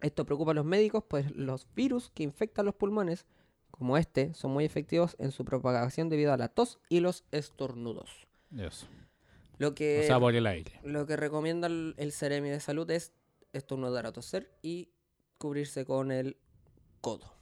Esto 0.00 0.24
preocupa 0.24 0.52
a 0.52 0.54
los 0.54 0.64
médicos, 0.64 1.02
pues 1.08 1.30
los 1.34 1.66
virus 1.74 2.10
que 2.14 2.22
infectan 2.22 2.66
los 2.66 2.74
pulmones, 2.76 3.26
como 3.76 3.96
este, 3.98 4.32
son 4.34 4.52
muy 4.52 4.64
efectivos 4.64 5.16
en 5.18 5.32
su 5.32 5.44
propagación 5.44 6.08
debido 6.08 6.32
a 6.32 6.36
la 6.36 6.48
tos 6.48 6.78
y 6.88 7.00
los 7.00 7.24
estornudos. 7.32 8.10
Eso. 8.56 8.86
Lo 9.58 9.74
que 9.74 10.00
O 10.00 10.06
sea, 10.06 10.18
por 10.20 10.34
el 10.34 10.46
aire. 10.46 10.80
lo 10.84 11.06
que 11.06 11.16
recomienda 11.16 11.66
el, 11.66 11.94
el 11.96 12.12
Ceremi 12.12 12.50
de 12.50 12.60
Salud 12.60 12.88
es 12.90 13.12
estornudar 13.52 14.06
a 14.06 14.12
toser 14.12 14.50
y 14.62 14.88
cubrirse 15.38 15.84
con 15.84 16.10
el 16.12 16.36
codo. 17.00 17.32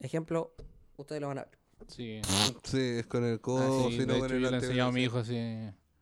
Ejemplo, 0.00 0.54
ustedes 0.96 1.20
lo 1.20 1.28
van 1.28 1.38
a 1.38 1.44
ver. 1.44 1.58
Sí. 1.88 2.20
Sí, 2.64 2.78
es 2.98 3.06
con 3.06 3.24
el 3.24 3.34
Ah, 3.36 3.38
codo, 3.40 3.88
sí, 3.90 3.98
sino 4.00 4.14
de 4.14 4.20
con 4.20 4.26
hecho, 4.28 4.36
el 4.36 4.42
yo 4.42 4.50
le 4.50 4.56
he 4.56 4.60
enseñado 4.60 4.88
a 4.88 4.92
mi 4.92 5.02
hijo 5.02 5.18
así, 5.18 5.36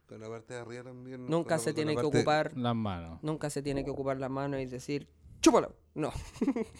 Con 0.06 0.20
la 0.20 0.28
parte 0.28 0.54
de 0.54 0.60
arriba 0.60 0.84
también. 0.84 1.26
Nunca 1.26 1.58
se 1.58 1.72
tiene 1.72 1.94
que 1.96 2.02
ocupar, 2.02 2.56
las 2.56 2.74
manos. 2.76 3.18
nunca 3.22 3.48
se 3.50 3.62
tiene 3.62 3.84
que 3.84 3.90
ocupar 3.90 4.18
la 4.18 4.28
mano 4.28 4.58
y 4.58 4.66
decir, 4.66 5.08
chúpalo. 5.40 5.74
No, 5.94 6.12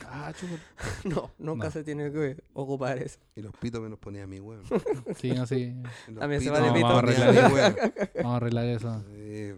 Ah, 0.07 0.33
chupa. 0.39 0.55
no, 1.05 1.33
nunca 1.39 1.67
No. 1.67 1.71
se 1.73 1.83
tiene 1.85 2.13
que 2.13 2.37
ocupar 2.55 2.99
eso. 2.99 3.19
Y 3.35 3.43
los 3.43 3.53
pitos 3.57 3.81
me 3.81 3.89
los 3.89 3.99
ponía 3.99 4.25
a 4.25 4.27
mi 4.27 4.39
weón. 4.41 4.63
Sí, 5.17 5.33
no, 5.33 5.47
sí. 5.47 5.75
Los 6.09 6.21
También 6.21 6.41
se 6.41 6.49
pitos 6.51 6.63
va 6.63 6.67
de 6.67 6.71
me 6.73 6.79
pito. 6.79 7.03
los 7.03 7.15
ponía 7.15 7.29
a 7.29 7.49
mi 7.49 7.55
weón. 7.55 7.77
Vamos 8.17 8.33
a 8.33 8.37
arreglar 8.37 8.65
eso. 8.67 9.05
Sí. 9.09 9.55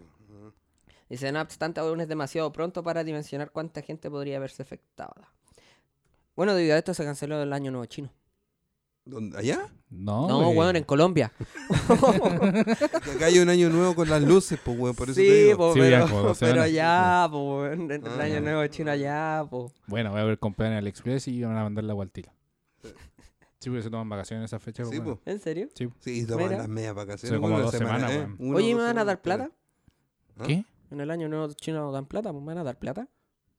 Dice, 1.11 1.31
no 1.31 1.43
obstante, 1.43 1.81
aún 1.81 2.01
es 2.01 2.09
demasiado 2.09 2.51
pronto 2.53 2.83
para 2.83 3.05
dimensionar 3.05 3.51
cuánta 3.51 3.83
gente 3.83 4.11
podría 4.11 4.39
verse 4.41 4.63
afectada. 4.63 5.31
Bueno, 6.35 6.55
debido 6.55 6.75
a 6.75 6.79
esto 6.79 6.95
se 6.95 7.05
canceló 7.05 7.43
el 7.43 7.53
año 7.53 7.71
nuevo 7.71 7.85
chino. 7.85 8.11
¿Dónde- 9.05 9.37
¿Allá? 9.37 9.69
No, 9.91 10.29
No, 10.29 10.39
güey. 10.45 10.57
weón, 10.59 10.77
en 10.77 10.85
Colombia. 10.85 11.33
Acá 13.15 13.27
hay 13.27 13.39
un 13.41 13.49
año 13.49 13.69
nuevo 13.69 13.95
con 13.95 14.09
las 14.09 14.23
luces, 14.23 14.59
pues, 14.65 14.79
weón. 14.79 14.95
Por 14.95 15.11
eso 15.11 15.17
te 15.21 15.27
sí, 15.27 15.33
digo. 15.49 15.57
po, 15.59 15.75
Sí, 15.75 15.81
pero, 15.81 16.35
pero 16.41 16.63
allá, 16.63 17.27
po, 17.31 17.59
weón, 17.63 17.91
en 17.91 18.07
el 18.07 18.21
Ah, 18.21 18.23
año 18.25 18.41
nuevo 18.41 18.67
chino 18.69 18.91
allá, 18.91 19.45
po. 19.51 19.73
Bueno, 19.87 20.11
voy 20.13 20.21
a 20.21 20.25
ver 20.25 20.39
comprar 20.39 20.71
en 20.73 20.79
AliExpress 20.79 21.29
y 21.29 21.43
van 21.43 21.57
a 21.57 21.63
mandar 21.65 21.85
la 21.85 21.93
gualtila. 21.95 22.33
Sí, 23.59 23.71
porque 23.71 23.83
se 23.83 23.91
toman 23.91 24.09
vacaciones 24.09 24.47
esa 24.47 24.59
fecha. 24.59 24.85
Sí, 24.85 25.01
pues. 25.01 25.19
¿En 25.25 25.39
serio? 25.41 25.69
Sí. 25.75 25.89
Sí, 26.01 26.27
toman 26.27 26.47
Mira. 26.47 26.59
las 26.59 26.69
medias 26.69 26.95
vacaciones. 26.95 27.39
Como 27.39 27.51
bueno, 27.53 27.65
dos 27.65 27.73
semana, 27.77 28.09
semanas, 28.09 28.31
¿eh? 28.41 28.45
o 28.45 28.55
Oye, 28.57 28.69
¿y 28.69 28.73
dos 28.73 28.81
me 28.81 28.87
van 28.89 28.99
a 28.99 29.05
dar 29.05 29.21
plata? 29.23 29.51
¿Ah? 30.39 30.45
¿Qué? 30.47 30.65
En 30.91 31.01
el 31.01 31.11
año 31.11 31.29
nuevo 31.29 31.53
chino 31.55 31.91
dan 31.93 32.07
plata, 32.07 32.33
pues, 32.33 32.43
¿me 32.43 32.49
van 32.49 32.59
a 32.59 32.65
dar 32.65 32.79
plata? 32.79 33.09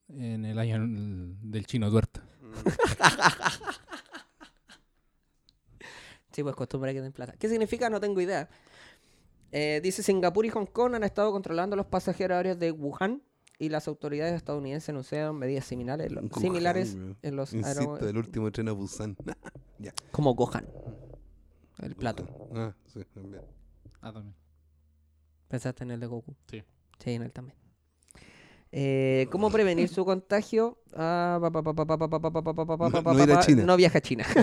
En 0.08 0.44
el 0.44 0.58
año 0.58 0.78
del 1.42 1.66
chino 1.66 1.90
tuerta. 1.90 2.22
Sí, 6.34 6.42
pues 6.42 6.54
costumbre 6.56 6.92
que 6.92 7.00
den 7.00 7.12
plata. 7.12 7.34
¿Qué 7.38 7.48
significa? 7.48 7.88
No 7.88 8.00
tengo 8.00 8.20
idea. 8.20 8.48
Eh, 9.52 9.80
dice 9.82 10.02
Singapur 10.02 10.44
y 10.44 10.50
Hong 10.50 10.66
Kong 10.66 10.94
han 10.96 11.04
estado 11.04 11.30
controlando 11.30 11.76
los 11.76 11.86
pasajeros 11.86 12.34
aéreos 12.36 12.58
de 12.58 12.72
Wuhan 12.72 13.22
y 13.58 13.68
las 13.68 13.86
autoridades 13.86 14.34
estadounidenses 14.34 14.88
anunciaron 14.88 15.38
medidas 15.38 15.64
similares, 15.64 16.10
lo- 16.10 16.22
similares 16.40 16.96
en 17.22 17.36
los 17.36 17.52
Insisto, 17.52 17.78
aeropuertos. 17.80 18.10
el 18.10 18.16
último 18.18 18.50
tren 18.50 18.68
a 18.68 18.72
Busan. 18.72 19.16
Como 20.10 20.34
Gohan. 20.34 20.66
El 21.80 21.94
plato. 21.94 22.26
Ah, 22.54 22.74
sí, 22.92 23.00
también. 23.14 23.42
Ah, 24.00 24.12
también. 24.12 24.34
Pensaste 25.48 25.84
en 25.84 25.90
el 25.92 26.00
de 26.00 26.06
Goku. 26.06 26.34
Sí. 26.50 26.62
Sí, 26.98 27.10
en 27.12 27.22
él 27.22 27.32
también. 27.32 27.56
Eh, 28.76 29.28
¿Cómo 29.30 29.52
prevenir 29.52 29.88
su 29.88 30.04
contagio? 30.04 30.76
No, 30.96 30.98
a 30.98 31.38
China. 33.40 33.64
No 33.64 33.76
viaja 33.76 33.98
a 33.98 34.00
China. 34.00 34.26
no, 34.34 34.42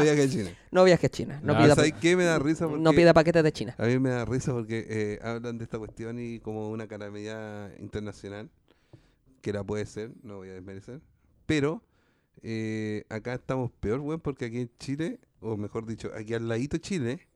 viaja, 0.00 0.22
a 0.22 0.28
China. 0.28 0.50
No 0.70 0.84
viaja 0.84 1.04
a 1.04 1.10
China. 1.10 1.40
No, 1.42 1.58
pida, 1.58 1.74
no 2.78 2.92
pida 2.92 3.12
paquetes 3.12 3.42
de 3.42 3.50
China. 3.50 3.74
A 3.76 3.86
mí 3.86 3.98
me 3.98 4.10
da 4.10 4.24
risa 4.24 4.52
porque 4.52 5.18
hablan 5.20 5.58
de 5.58 5.64
esta 5.64 5.80
cuestión 5.80 6.20
y 6.20 6.38
como 6.38 6.70
una 6.70 6.86
calamidad 6.86 7.76
internacional, 7.80 8.50
que 9.42 9.52
la 9.52 9.64
puede 9.64 9.84
ser, 9.86 10.12
no 10.22 10.36
voy 10.36 10.50
a 10.50 10.52
desmerecer. 10.52 11.00
Pero 11.44 11.82
acá 13.08 13.34
estamos 13.34 13.72
peor, 13.80 13.98
weón, 13.98 14.20
porque 14.20 14.44
aquí 14.44 14.60
en 14.60 14.70
Chile, 14.78 15.18
o 15.40 15.56
mejor 15.56 15.86
dicho, 15.86 16.12
aquí 16.14 16.34
al 16.34 16.46
ladito 16.46 16.76
Chile, 16.76 17.26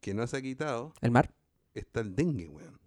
que 0.00 0.14
no 0.14 0.24
se 0.28 0.36
ha 0.36 0.42
quitado. 0.42 0.94
¿El 1.00 1.10
mar? 1.10 1.34
Está 1.74 1.98
el 1.98 2.14
dengue, 2.14 2.46
weón. 2.46 2.78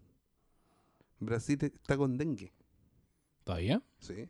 Brasil 1.19 1.57
está 1.61 1.97
con 1.97 2.17
dengue. 2.17 2.53
¿Todavía? 3.43 3.81
Sí. 3.99 4.29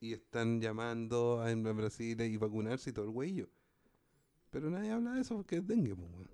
Y 0.00 0.12
están 0.14 0.60
llamando 0.60 1.40
a 1.40 1.50
en 1.50 1.62
Brasil 1.62 2.20
y 2.20 2.36
vacunarse 2.36 2.90
y 2.90 2.92
todo 2.92 3.04
el 3.04 3.10
huello. 3.10 3.48
Pero 4.50 4.70
nadie 4.70 4.90
habla 4.90 5.12
de 5.12 5.20
eso 5.20 5.36
porque 5.36 5.56
es 5.56 5.66
dengue, 5.66 5.94
pues, 5.94 6.08
weón. 6.10 6.28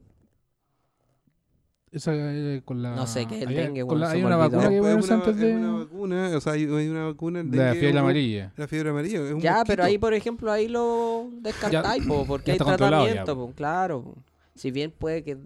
esa, 1.93 2.12
eh, 2.14 2.62
con 2.64 2.82
la... 2.82 2.94
No 2.94 3.06
sé 3.06 3.26
qué 3.26 3.36
es 3.36 3.43
el 3.43 3.48
hay- 3.48 3.55
dengue, 3.55 3.80
Hay 3.80 4.22
una 4.22 4.36
olvidó. 4.36 4.38
vacuna 4.38 4.68
que 4.68 4.76
Es 4.76 4.80
ponerse 4.82 5.14
una, 5.14 5.24
antes 5.24 5.34
es 5.34 5.40
de... 5.40 5.56
una 5.56 5.72
vacuna, 5.72 6.36
o 6.36 6.40
sea, 6.40 6.52
hay, 6.52 6.62
hay 6.64 6.88
una 6.88 7.05
vacuna. 7.06 7.40
el 7.40 7.51
de 7.51 7.56
la 7.56 7.64
dengue, 7.64 7.80
fiebre 7.80 7.98
amarilla. 7.98 8.52
La 8.56 8.68
fiebre 8.68 8.90
amarilla. 8.90 9.26
Es 9.26 9.32
un 9.32 9.40
Ya, 9.40 9.64
pero 9.66 9.84
ahí, 9.84 9.98
por 9.98 10.12
ejemplo, 10.14 10.52
ahí 10.52 10.68
lo 10.68 11.30
descartáis, 11.40 12.06
po, 12.06 12.26
porque 12.26 12.47
ya 12.48 12.52
hay 12.52 12.56
está 12.59 12.64
controlado 12.64 13.06
ya, 13.06 13.12
tratamiento, 13.14 13.34
po. 13.36 13.47
po, 13.48 13.55
claro. 13.55 14.14
Si 14.55 14.70
bien 14.70 14.90
puede 14.90 15.22
que 15.24 15.38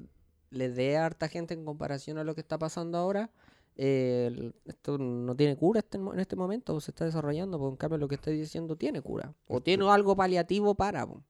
le 0.51 0.69
dé 0.71 0.97
a 0.97 1.07
harta 1.07 1.29
gente 1.29 1.55
en 1.55 1.65
comparación 1.65 2.19
a 2.19 2.25
lo 2.25 2.35
que 2.35 2.41
está 2.41 2.59
pasando 2.59 2.99
ahora, 2.99 3.31
eh, 3.77 4.53
esto 4.67 4.99
no 4.99 5.35
tiene 5.37 5.57
cura 5.57 5.81
este 5.81 5.97
en 5.99 6.19
este 6.21 6.37
momento, 6.37 6.75
po, 6.75 6.81
se 6.81 6.91
está 6.91 7.05
desarrollando, 7.05 7.59
pues 7.59 7.71
en 7.71 7.77
cambio 7.77 7.99
lo 7.99 8.09
que 8.09 8.17
estoy 8.17 8.39
diciendo 8.39 8.77
tiene 8.77 9.01
cura. 9.01 9.33
O 9.47 9.61
tiene 9.61 9.89
algo 9.91 10.15
paliativo 10.17 10.75
para, 10.75 11.07
po. 11.07 11.23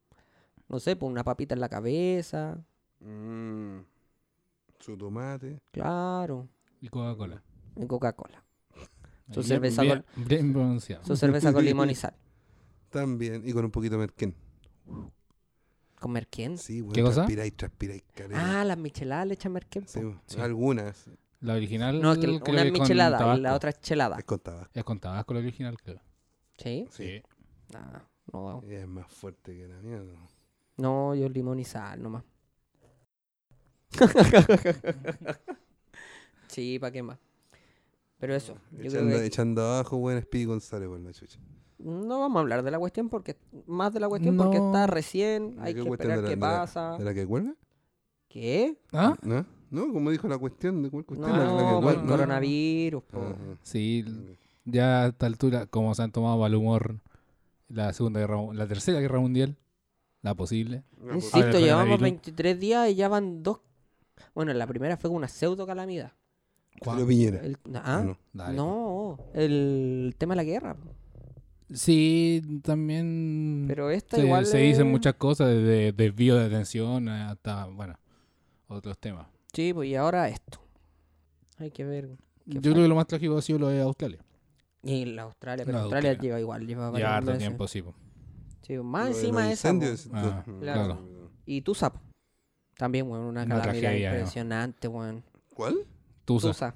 no 0.69 0.79
sé, 0.81 0.97
pues 0.97 1.11
una 1.11 1.25
papita 1.25 1.55
en 1.55 1.61
la 1.61 1.69
cabeza, 1.69 2.59
Mm, 3.01 3.81
su 4.79 4.97
tomate. 4.97 5.61
claro, 5.71 6.49
Y 6.83 6.89
Coca-Cola. 6.89 7.43
y 7.77 7.87
Coca-Cola. 7.87 8.45
Su 9.33 9.43
cerveza 9.45 9.83
bien- 9.83 10.05
con- 10.15 10.25
bien 10.27 10.53
pronunciado. 10.53 11.05
Su 11.05 11.17
cerveza 11.17 11.53
con 11.53 11.65
limón 11.65 11.89
y 11.91 11.95
sal. 11.95 12.15
También. 12.91 13.43
Y 13.47 13.53
con 13.53 13.65
un 13.65 13.71
poquito 13.71 13.95
de 13.95 14.01
merquén. 14.01 14.35
¿Con 16.01 16.11
merquén? 16.13 16.59
Sí, 16.59 16.81
bueno, 16.81 16.95
¿Qué 16.95 17.03
cosa? 17.03 17.15
transpiráis, 17.17 17.55
transpiráis, 17.57 18.03
caleta. 18.15 18.61
Ah, 18.61 18.65
las 18.65 18.77
micheladas 18.79 19.27
le 19.29 19.35
echan 19.35 19.53
merquén. 19.53 19.87
Sí, 19.87 20.01
po. 20.01 20.17
Sí. 20.27 20.41
algunas. 20.41 21.09
La 21.41 21.55
original 21.55 22.01
No, 22.03 22.13
es 22.13 22.19
que 22.19 22.25
creo 22.27 22.35
una 22.37 22.43
que 22.63 22.69
es 22.69 22.73
con 22.73 22.83
michelada 22.83 23.17
y 23.17 23.21
Tabasco. 23.21 23.43
la 23.43 23.55
otra 23.55 23.71
es 23.71 23.81
chelada. 23.81 24.19
Es 24.19 24.25
con 24.25 24.39
tabaco. 24.41 24.71
Es 24.75 24.85
con 24.85 25.01
Tabasco 25.01 25.35
la 25.35 25.41
original, 25.41 25.77
creo. 25.81 26.01
¿Sí? 26.59 26.87
Sí. 26.91 27.23
Ah, 27.75 28.03
no, 28.33 28.63
Es 28.69 28.87
más 28.87 29.07
fuerte 29.13 29.57
que 29.57 29.67
la 29.69 29.81
mierda. 29.81 30.13
no, 30.77 31.15
yo 31.15 31.29
limón 31.29 31.59
y 31.61 31.65
sal 31.65 32.03
nomás. 32.03 32.25
sí, 36.49 36.79
¿para 36.79 36.91
qué 36.93 37.03
más? 37.03 37.19
Pero 38.19 38.35
eso, 38.35 38.55
yo 38.73 38.79
creo 38.79 38.91
Echando, 38.91 39.17
que 39.17 39.25
echando 39.27 39.63
abajo, 39.63 39.97
buen 39.99 40.21
Speedy 40.23 40.45
González 40.45 40.89
por 40.89 41.01
la 41.01 41.13
chucha. 41.13 41.39
no 41.79 42.21
vamos 42.21 42.37
a 42.37 42.41
hablar 42.41 42.63
de 42.63 42.71
la 42.71 42.79
cuestión 42.79 43.09
porque 43.09 43.39
más 43.67 43.93
de 43.95 44.01
la 44.01 44.09
cuestión 44.09 44.37
porque 44.37 44.59
está 44.59 44.87
recién, 44.87 45.57
¿De 45.57 45.63
hay 45.63 45.75
que 45.75 45.81
esperar 45.81 46.17
¿De 46.19 46.23
la- 46.23 46.29
qué 46.29 46.35
de 46.37 46.41
la- 46.41 46.47
pasa. 46.61 46.99
¿De 46.99 47.05
la 47.05 47.15
que 47.15 47.27
cuelga? 47.27 47.55
¿Qué? 48.29 48.79
¿Ah? 48.93 49.17
¿No? 49.23 49.47
¿No? 49.71 49.93
Como 49.93 50.11
dijo 50.11 50.27
la 50.29 50.37
cuestión. 50.39 50.83
¿De 50.83 50.91
cuál 50.91 51.03
No, 51.03 51.07
cuestión? 51.07 51.39
La- 51.39 51.45
la 51.45 51.51
que 51.51 51.57
por 51.75 51.83
cuelga, 51.83 52.01
el 52.01 52.07
¿no? 52.07 52.13
coronavirus. 52.13 53.03
Sí, 53.63 54.05
ya 54.65 55.05
a 55.05 55.07
esta 55.09 55.27
altura, 55.27 55.67
como 55.67 55.95
se 55.95 56.03
han 56.03 56.13
tomado 56.13 56.39
mal 56.39 56.55
humor 56.55 57.01
la 57.69 57.93
segunda 57.93 58.21
guerra, 58.21 58.37
la 58.53 58.67
tercera 58.67 59.01
guerra 59.01 59.21
mundial, 59.21 59.57
la 60.23 60.35
posible. 60.35 60.83
Ah, 60.93 60.97
pues, 61.05 61.15
Insisto, 61.17 61.39
llevamos 61.59 61.99
coronavirus. 61.99 62.01
23 62.01 62.61
días 62.61 62.91
y 62.91 62.95
ya 62.97 63.09
van 63.09 63.43
dos. 63.43 63.61
Bueno, 64.35 64.53
la 64.53 64.67
primera 64.67 64.97
fue 64.97 65.09
una 65.11 65.29
pseudo 65.29 65.67
calamidad. 65.67 66.13
Julio 66.83 67.07
Piñera. 67.07 67.41
El- 67.41 67.57
Ah, 67.75 67.83
¿Ah? 67.85 68.03
no. 68.05 68.19
Dale. 68.33 68.57
No, 68.57 69.19
el 69.35 70.15
tema 70.19 70.33
de 70.33 70.37
la 70.37 70.45
guerra. 70.45 70.77
Sí, 71.73 72.43
también 72.65 73.65
Pero 73.69 73.91
esta 73.91 74.17
se, 74.17 74.25
igual 74.25 74.45
se 74.47 74.59
dicen 74.59 74.91
muchas 74.91 75.15
cosas, 75.15 75.49
desde 75.49 75.93
desvío 75.93 76.35
de 76.37 76.47
atención 76.47 77.09
hasta, 77.09 77.67
bueno, 77.67 77.95
otros 78.67 78.99
temas. 78.99 79.27
Sí, 79.53 79.73
pues 79.75 79.89
y 79.89 79.97
ahora 79.97 80.29
esto. 80.29 80.61
Hay 81.59 81.71
que 81.71 81.85
ver. 81.85 82.09
Yo 82.47 82.55
falla. 82.55 82.61
creo 82.63 82.75
que 82.75 82.89
lo 82.89 82.95
más 82.95 83.07
trágico 83.07 83.37
ha 83.39 83.43
sido 83.43 83.59
lo 83.59 83.69
de 83.69 83.81
Australia. 83.83 84.19
Y 84.83 85.05
la 85.07 85.23
Australia, 85.23 85.65
pero 85.67 85.77
La 85.79 85.83
Australia 85.85 86.11
Australia. 86.11 86.29
lleva 86.31 86.41
igual, 86.41 86.67
lleva 86.67 86.87
Ya 86.87 86.91
varios 86.91 87.11
harto 87.11 87.39
tiempo, 87.39 87.69
sí. 87.69 87.83
po. 87.83 87.95
Sí, 88.63 88.77
más 88.79 89.11
Lo 89.11 89.17
encima 89.17 89.45
de 89.47 89.53
esa. 89.53 89.71
Ah, 90.13 90.45
claro. 90.61 91.31
Y 91.45 91.61
Tusa. 91.63 91.93
También, 92.77 93.11
weón, 93.11 93.25
una, 93.25 93.43
Una 93.43 93.57
calamidad 93.61 93.63
tragedia, 93.81 93.99
ya. 93.99 94.11
impresionante, 94.19 94.89
weón. 94.89 95.23
¿Cuál? 95.55 95.87
Tusa. 96.25 96.49
Tusa. 96.49 96.75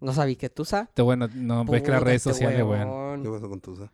¿No 0.00 0.12
sabéis 0.12 0.36
qué 0.38 0.46
es 0.46 0.54
Tusa? 0.54 0.82
Este 0.82 1.02
bueno, 1.02 1.26
no 1.34 1.64
ves 1.64 1.82
que 1.82 1.90
las 1.90 2.02
redes 2.02 2.26
este 2.26 2.30
sociales, 2.30 2.62
weón. 2.64 2.88
weón. 2.88 3.22
¿Qué 3.22 3.30
pasó 3.30 3.48
con 3.48 3.60
Tusa? 3.60 3.92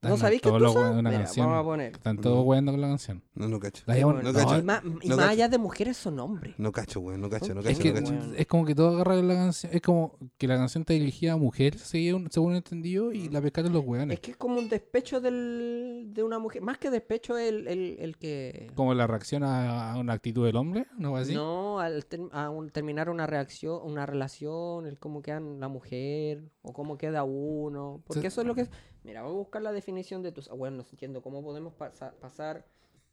¿No 0.00 0.16
sabéis 0.16 0.42
es 0.44 0.52
los 0.52 0.62
Tusa? 0.62 0.78
weones- 0.80 0.98
una 1.00 1.10
Mira, 1.10 1.22
canción. 1.24 1.46
vamos 1.46 1.60
a 1.60 1.64
poner. 1.64 1.92
Están 1.92 2.18
todos 2.18 2.36
No. 2.36 2.42
weando 2.42 2.70
con 2.72 2.80
la 2.80 2.86
canción. 2.88 3.22
No, 3.34 3.48
no 3.48 3.58
cacho. 3.58 3.82
La 3.86 3.94
Sí, 3.94 4.00
llaman- 4.00 4.14
bueno, 4.14 4.32
no 4.32 4.38
no, 4.38 4.44
cacho. 4.46 4.58
y 4.58 4.62
más, 4.62 4.82
y 4.84 4.88
no 5.08 5.16
más 5.16 5.24
cacho. 5.26 5.30
allá 5.30 5.48
de 5.48 5.58
mujeres 5.58 5.96
son 5.96 6.20
hombres. 6.20 6.54
No 6.56 6.70
cacho, 6.70 7.00
weón. 7.00 7.20
No 7.20 7.28
cacho, 7.28 7.52
no 7.52 7.60
Es 7.60 7.66
cacho, 7.66 7.70
Es 7.70 7.78
no 7.78 7.82
que 7.82 7.92
cacho. 8.00 8.12
weón. 8.12 8.34
es 8.36 8.46
como 8.46 8.64
que 8.64 8.74
todo 8.76 8.88
agarra 8.94 9.16
la 9.16 9.34
canción. 9.34 9.72
Es 9.74 9.82
como 9.82 10.16
que 10.38 10.46
la 10.46 10.56
canción 10.56 10.82
está 10.82 10.92
dirigida 10.92 11.32
a 11.32 11.36
mujeres, 11.36 11.80
según, 11.82 12.30
según 12.30 12.54
entendido, 12.54 13.10
y 13.12 13.28
la 13.28 13.40
pescaron 13.42 13.72
los 13.72 13.82
Es 13.82 13.88
weones. 13.88 14.20
que 14.20 14.30
es 14.30 14.36
como 14.36 14.58
un 14.60 14.68
despecho 14.68 15.20
del, 15.20 16.10
de 16.12 16.22
una 16.22 16.38
mujer. 16.38 16.62
Más 16.62 16.78
que 16.78 16.90
despecho, 16.90 17.36
el, 17.36 17.66
el, 17.66 17.96
el 17.98 18.16
que. 18.18 18.70
Como 18.76 18.94
la 18.94 19.08
reacción 19.08 19.42
a, 19.42 19.92
a 19.94 19.98
una 19.98 20.12
actitud 20.12 20.46
del 20.46 20.54
hombre, 20.56 20.86
¿no 20.96 21.10
va 21.12 21.20
así? 21.20 21.34
No, 21.34 21.80
al 21.80 22.06
ter- 22.06 22.20
a 22.30 22.50
un- 22.50 22.70
terminar 22.70 23.10
una 23.10 23.26
reacción, 23.26 23.80
una 23.84 24.06
relación, 24.06 24.86
el 24.86 24.96
cómo 24.98 25.22
queda 25.22 25.40
la 25.40 25.66
mujer 25.68 26.44
o 26.62 26.72
cómo 26.72 26.96
queda 26.98 27.24
uno. 27.24 28.00
Porque 28.06 28.20
Sí. 28.22 28.26
eso 28.28 28.42
es 28.42 28.46
lo 28.46 28.54
que 28.54 28.60
es. 28.62 28.70
Mira, 29.04 29.22
voy 29.22 29.32
a 29.32 29.36
buscar 29.38 29.62
la 29.62 29.72
definición 29.72 30.22
de 30.22 30.32
tus. 30.32 30.48
ah, 30.50 30.54
Bueno, 30.54 30.78
no 30.78 30.84
entiendo 30.90 31.22
cómo 31.22 31.42
podemos 31.42 31.72
pasa- 31.74 32.12
pasar. 32.20 32.64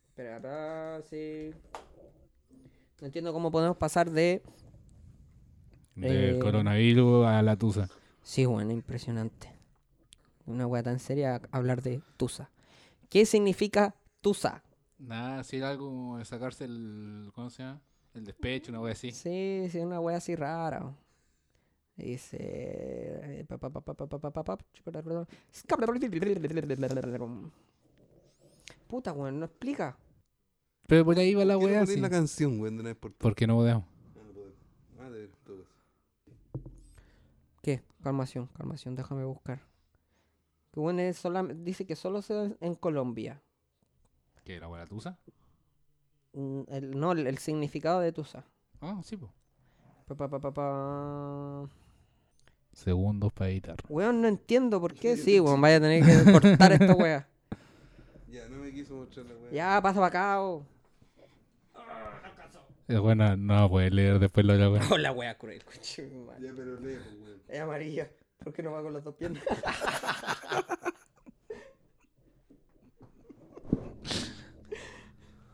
Espera, 0.09 0.37
acá, 0.37 1.01
sí. 1.09 1.51
No 3.01 3.07
entiendo 3.07 3.33
cómo 3.33 3.51
podemos 3.51 3.77
pasar 3.77 4.09
de. 4.09 4.41
Del 5.95 6.35
Eh, 6.35 6.39
coronavirus 6.39 7.25
a 7.27 7.41
la 7.41 7.55
tusa. 7.55 7.89
Sí, 8.21 8.45
bueno, 8.45 8.71
impresionante. 8.71 9.53
Una 10.45 10.67
wea 10.67 10.83
tan 10.83 10.99
seria 10.99 11.41
hablar 11.51 11.81
de 11.81 12.01
Tusa. 12.17 12.49
¿Qué 13.09 13.25
significa 13.25 13.95
Tusa? 14.21 14.63
Nada, 14.97 15.43
si 15.43 15.57
era 15.57 15.69
algo 15.69 16.17
de 16.17 16.25
sacarse 16.25 16.65
el. 16.65 17.31
¿Cómo 17.33 17.49
se 17.49 17.63
llama? 17.63 17.81
El 18.13 18.25
despecho, 18.25 18.71
una 18.71 18.81
wea 18.81 18.93
así. 18.93 19.11
Sí, 19.11 19.67
sí, 19.71 19.79
una 19.79 19.99
wea 19.99 20.17
así 20.17 20.35
rara. 20.35 20.93
Dice. 21.95 23.45
Puta, 28.87 29.13
weón, 29.13 29.39
no 29.39 29.45
explica. 29.45 29.97
Pero 30.87 31.05
por 31.05 31.17
ahí 31.17 31.33
va 31.33 31.45
la 31.45 31.57
weá. 31.57 31.81
así. 31.81 31.99
por 33.19 33.47
no 33.47 33.55
podemos? 33.55 33.85
¿Qué? 37.61 37.81
Calmación, 38.03 38.47
calmación, 38.47 38.95
déjame 38.95 39.23
buscar. 39.23 39.59
Que 40.71 40.79
bueno, 40.79 41.01
es 41.01 41.17
sola... 41.17 41.41
dice 41.43 41.85
que 41.85 41.95
solo 41.95 42.21
se 42.21 42.33
da 42.33 42.51
en 42.59 42.75
Colombia. 42.75 43.41
¿Qué? 44.43 44.59
¿La 44.59 44.67
abuela 44.67 44.85
Tusa? 44.85 45.17
El, 46.33 46.99
no, 46.99 47.13
el, 47.13 47.37
significado 47.37 48.01
de 48.01 48.11
Tusa. 48.11 48.45
Ah, 48.81 49.01
sí, 49.03 49.15
pues. 49.17 49.31
Pa, 50.05 50.15
pa, 50.15 50.39
pa, 50.39 51.69
Segundos 52.75 53.31
para 53.31 53.49
editar. 53.51 53.77
Weón, 53.87 54.21
no 54.21 54.27
entiendo 54.27 54.81
por 54.81 54.93
qué. 54.93 55.15
Sí, 55.15 55.39
weón, 55.39 55.61
vaya 55.61 55.77
a 55.77 55.79
tener 55.79 56.03
que 56.03 56.31
cortar 56.31 56.73
esta 56.73 56.93
wea. 56.93 57.25
Ya, 58.29 58.49
no 58.49 58.57
me 58.57 58.71
quiso 58.73 58.95
mostrar 58.95 59.25
la 59.25 59.33
weá. 59.35 59.51
Ya, 59.51 59.81
pasa 59.81 59.95
para 59.95 60.07
acá. 60.07 60.41
oh. 60.43 60.65
Es 62.87 62.99
buena, 62.99 63.35
no 63.37 63.69
va 63.69 63.81
a 63.81 63.89
leer 63.89 64.19
después 64.19 64.45
la 64.45 64.69
wea. 64.69 64.81
Oh, 64.91 64.97
la 64.97 65.11
wea 65.13 65.37
cruel, 65.37 65.63
coche. 65.63 66.09
Ya, 66.41 66.51
pero 66.55 66.77
lejos, 66.81 67.07
weón. 67.23 67.41
Es 67.47 67.59
amarilla. 67.61 68.11
¿Por 68.43 68.51
qué 68.53 68.61
no 68.61 68.71
va 68.73 68.83
con 68.83 68.93
las 68.93 69.03
dos 69.05 69.15
piernas? 69.15 69.41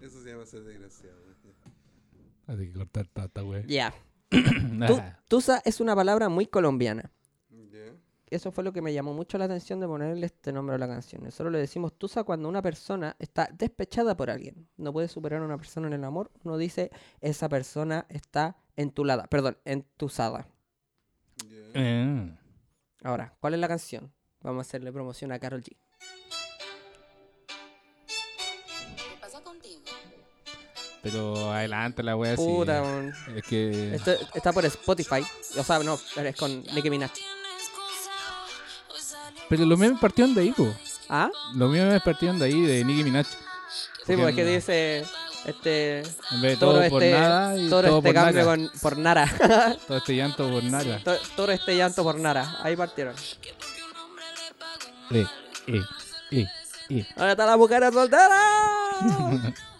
Eso 0.01 0.23
se 0.23 0.29
llama 0.31 0.45
ser 0.45 0.63
desgraciado. 0.63 1.15
weón. 1.21 1.45
Así 2.47 2.67
que 2.67 2.73
cortar 2.73 3.07
toda 3.07 3.27
esta 3.27 3.43
wea. 3.43 3.63
Ya. 3.67 3.93
Tusa 5.27 5.61
es 5.65 5.79
una 5.79 5.95
palabra 5.95 6.29
muy 6.29 6.47
colombiana. 6.47 7.11
Eso 8.31 8.49
fue 8.53 8.63
lo 8.63 8.71
que 8.71 8.81
me 8.81 8.93
llamó 8.93 9.13
mucho 9.13 9.37
la 9.37 9.43
atención 9.43 9.81
de 9.81 9.87
ponerle 9.87 10.25
este 10.25 10.53
nombre 10.53 10.75
a 10.75 10.77
la 10.77 10.87
canción. 10.87 11.21
Nosotros 11.21 11.51
le 11.51 11.59
decimos 11.59 11.97
Tusa 11.97 12.23
cuando 12.23 12.47
una 12.47 12.61
persona 12.61 13.13
está 13.19 13.49
despechada 13.51 14.15
por 14.15 14.29
alguien. 14.29 14.69
No 14.77 14.93
puede 14.93 15.09
superar 15.09 15.41
a 15.41 15.45
una 15.45 15.57
persona 15.57 15.87
en 15.87 15.93
el 15.93 16.03
amor. 16.05 16.31
Uno 16.45 16.57
dice, 16.57 16.91
esa 17.19 17.49
persona 17.49 18.05
está 18.07 18.55
entulada. 18.77 19.27
Perdón, 19.27 19.57
entusada. 19.65 20.47
Eh. 21.73 22.37
Ahora, 23.03 23.35
¿cuál 23.41 23.55
es 23.55 23.59
la 23.59 23.67
canción? 23.67 24.13
Vamos 24.41 24.59
a 24.59 24.61
hacerle 24.61 24.93
promoción 24.93 25.33
a 25.33 25.39
Carol 25.39 25.61
G. 25.61 25.75
Pero 31.03 31.51
adelante 31.51 32.03
la 32.03 32.15
wea 32.15 32.35
sí. 32.35 32.43
Puta, 32.43 32.81
weón. 32.81 33.13
Es 33.35 33.43
que. 33.43 33.95
Esto 33.95 34.11
está 34.33 34.53
por 34.53 34.65
Spotify. 34.65 35.25
O 35.57 35.63
sea, 35.63 35.79
no, 35.79 35.99
es 36.17 36.35
con 36.35 36.63
Nicki 36.73 36.89
Minaj. 36.89 37.11
Pero 39.49 39.65
los 39.65 39.77
memes 39.77 39.99
partieron 39.99 40.33
de 40.33 40.41
ahí, 40.41 40.51
po. 40.51 40.73
¿Ah? 41.09 41.29
Los 41.55 41.69
memes 41.69 42.01
partieron 42.03 42.39
de 42.39 42.45
ahí, 42.45 42.61
de 42.61 42.85
Nicki 42.85 43.03
Minaj. 43.03 43.25
Sí, 43.27 44.15
pues 44.15 44.29
es 44.29 44.35
que 44.35 44.45
dice 44.45 45.05
este 45.45 45.99
En 46.31 46.41
vez 46.41 46.51
de 46.51 46.57
toro 46.57 46.79
todo 46.79 46.89
por 46.89 47.03
este 47.03 47.19
nada 47.19 47.57
y 47.57 47.69
todo 47.69 47.79
este 47.81 47.91
por 48.01 48.13
cambio 48.13 48.43
nada. 48.43 48.45
con 48.45 48.71
por 48.79 48.97
Nara. 48.97 49.77
Todo 49.87 49.97
este 49.97 50.15
llanto 50.15 50.49
por 50.49 50.63
nada. 50.63 50.99
To- 51.03 51.17
toro 51.35 51.51
este 51.51 51.75
llanto 51.75 52.03
por 52.03 52.19
Nara. 52.19 52.57
Ahí 52.61 52.75
partieron. 52.75 53.15
Eh, 55.11 55.25
eh, 55.67 55.81
eh, 56.31 56.45
eh. 56.89 57.05
Ahora 57.17 57.31
está 57.31 57.45
la 57.45 57.57
mujer 57.57 57.91
soltera. 57.91 58.39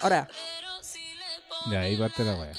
Ahora, 0.00 0.28
De 1.70 1.76
ahí 1.76 1.96
parte 1.96 2.24
la 2.24 2.34
wea. 2.38 2.52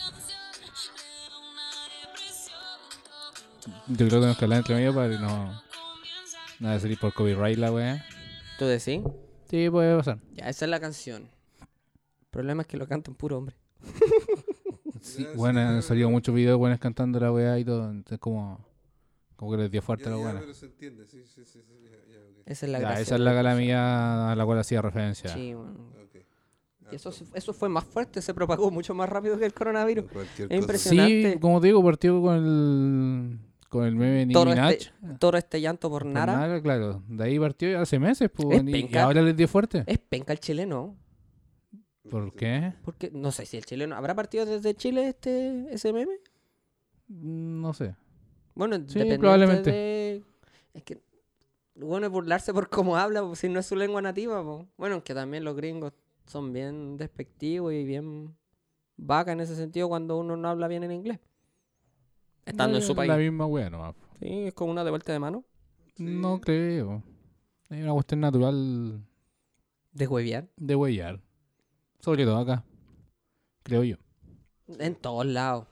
Yo 3.88 3.96
creo 3.96 4.08
que 4.10 4.16
tenemos 4.16 4.38
que 4.38 4.46
hablar 4.46 4.60
entre 4.60 4.76
medio 4.76 4.94
para 4.94 5.10
que 5.10 5.18
no. 5.20 5.62
De 6.60 6.80
salir 6.80 7.00
por 7.00 7.14
copyright 7.14 7.58
la 7.58 7.72
wea. 7.72 8.06
¿Tú 8.58 8.66
decís? 8.66 9.02
Sí, 9.50 9.70
puede 9.70 9.96
pasar. 9.98 10.20
Ya, 10.34 10.50
esa 10.50 10.66
es 10.66 10.72
la 10.72 10.80
canción. 10.80 11.24
El 11.62 12.28
problema 12.30 12.62
es 12.64 12.68
que 12.68 12.78
lo 12.78 12.88
cantan 12.88 13.16
puro 13.16 13.38
hombre. 13.38 13.56
Sí, 15.02 15.26
bueno, 15.34 15.62
han 15.62 15.82
salido 15.82 16.10
muchos 16.10 16.36
videos 16.36 16.58
buenos 16.60 16.78
cantando 16.78 17.22
la 17.22 17.32
wea 17.32 17.58
y 17.58 17.64
todo. 17.64 17.90
Entonces, 17.90 18.20
como. 18.20 18.60
Como 19.38 19.52
que 19.52 19.58
les 19.58 19.72
dio 19.72 19.82
fuerte 19.82 20.04
Ya, 20.04 20.10
la 20.12 20.18
ya, 20.18 20.24
buena. 20.24 20.40
pero 20.42 20.54
se 20.54 20.66
entiende, 20.66 21.06
sí, 21.08 21.24
sí, 21.26 21.46
sí, 21.46 21.62
sí, 21.66 21.80
ya, 21.86 21.92
ya, 22.14 22.20
ok. 22.20 22.44
Esa 22.46 22.66
es 22.66 22.72
la 22.74 22.80
Ya, 22.80 22.86
gracia 22.86 23.02
esa 23.04 23.16
es 23.16 23.22
la 23.22 23.34
calamidad 23.34 24.32
a 24.34 24.36
la 24.36 24.46
cual 24.46 24.60
hacía 24.60 24.82
referencia. 24.82 25.34
Sí, 25.34 25.54
bueno. 25.54 25.94
Y 26.92 26.96
eso, 26.96 27.12
eso 27.34 27.54
fue 27.54 27.70
más 27.70 27.84
fuerte, 27.84 28.22
se 28.22 28.34
propagó 28.34 28.72
mucho 28.72 28.94
más 28.94 29.08
rápido 29.10 29.38
que 29.38 29.46
el 29.46 29.54
coronavirus. 29.54 30.06
Es 30.38 30.52
impresionante. 30.58 31.34
Sí, 31.34 31.40
como 31.40 31.62
te 31.62 31.68
digo, 31.68 31.84
partió 31.84 32.22
con 32.22 32.36
el. 32.36 33.40
Con 33.70 33.86
el 33.86 33.96
meme 33.96 34.16
de 34.18 34.26
Nicki 34.26 34.34
Todo 34.34 34.46
Minaj. 34.48 34.72
este, 34.72 34.92
todo 35.20 35.38
este 35.38 35.62
llanto 35.62 35.92
por 35.92 36.02
Por 36.02 36.12
Nara. 36.12 36.36
Nara, 36.36 36.60
claro. 36.62 37.04
De 37.08 37.24
ahí 37.24 37.38
partió 37.38 37.80
hace 37.80 38.00
meses, 38.00 38.30
pues. 38.34 38.60
Es 38.64 38.68
y- 38.92 38.98
ahora 38.98 39.22
les 39.22 39.36
dio 39.38 39.48
fuerte. 39.48 39.84
Es 39.86 40.00
penca 40.00 40.34
el 40.34 40.40
chileno. 40.40 40.96
¿Por 42.10 42.34
qué? 42.34 42.74
Porque 42.84 43.12
no 43.14 43.32
sé 43.32 43.46
si 43.46 43.58
el 43.58 43.66
chileno. 43.66 43.96
¿Habrá 43.96 44.16
partido 44.16 44.44
desde 44.48 44.74
Chile 44.74 45.10
este 45.10 45.68
ese 45.72 45.94
meme? 45.94 46.14
No 47.08 47.74
sé. 47.76 47.96
Bueno, 48.56 48.80
dependiente 48.80 49.20
probablemente. 49.20 49.72
de- 49.72 50.24
Es 50.74 50.84
que. 50.84 51.00
Bueno, 51.76 52.08
es 52.08 52.12
burlarse 52.12 52.52
por 52.54 52.70
cómo 52.70 52.98
habla, 52.98 53.22
pues, 53.24 53.40
si 53.40 53.48
no 53.50 53.60
es 53.60 53.66
su 53.68 53.76
lengua 53.76 54.02
nativa. 54.02 54.44
pues. 54.44 54.66
Bueno, 54.78 54.96
aunque 54.96 55.14
también 55.14 55.44
los 55.44 55.56
gringos 55.56 55.94
son 56.30 56.54
bien 56.54 56.96
despectivos 56.98 57.74
y 57.74 57.84
bien 57.84 58.36
vaca 58.98 59.32
en 59.32 59.40
ese 59.40 59.56
sentido 59.56 59.90
cuando 59.90 60.18
uno 60.18 60.38
no 60.38 60.48
habla 60.48 60.68
bien 60.68 60.84
en 60.84 60.92
inglés. 60.92 61.20
Estando 62.46 62.78
en 62.78 62.82
Es 62.82 62.88
su 62.88 62.96
país. 62.96 63.10
La 63.10 63.18
misma 63.18 63.46
wea 63.48 63.70
nomás. 63.70 63.96
Sí, 64.20 64.28
es 64.48 64.54
como 64.54 64.72
una 64.72 64.84
de 64.84 64.92
vuelta 64.92 65.12
de 65.12 65.20
mano. 65.20 65.44
No 65.98 66.40
creo. 66.40 67.04
Hay 67.70 67.82
una 67.82 67.94
cuestión 67.94 68.20
natural 68.22 69.04
De 69.92 70.08
huevear. 70.08 70.48
de 70.56 70.76
huellar. 70.76 71.20
Sobre 72.00 72.26
todo 72.26 72.38
acá. 72.38 72.64
Creo 73.64 73.84
yo. 73.84 73.98
En 74.68 74.96
todos 74.96 75.26
lados. 75.26 75.68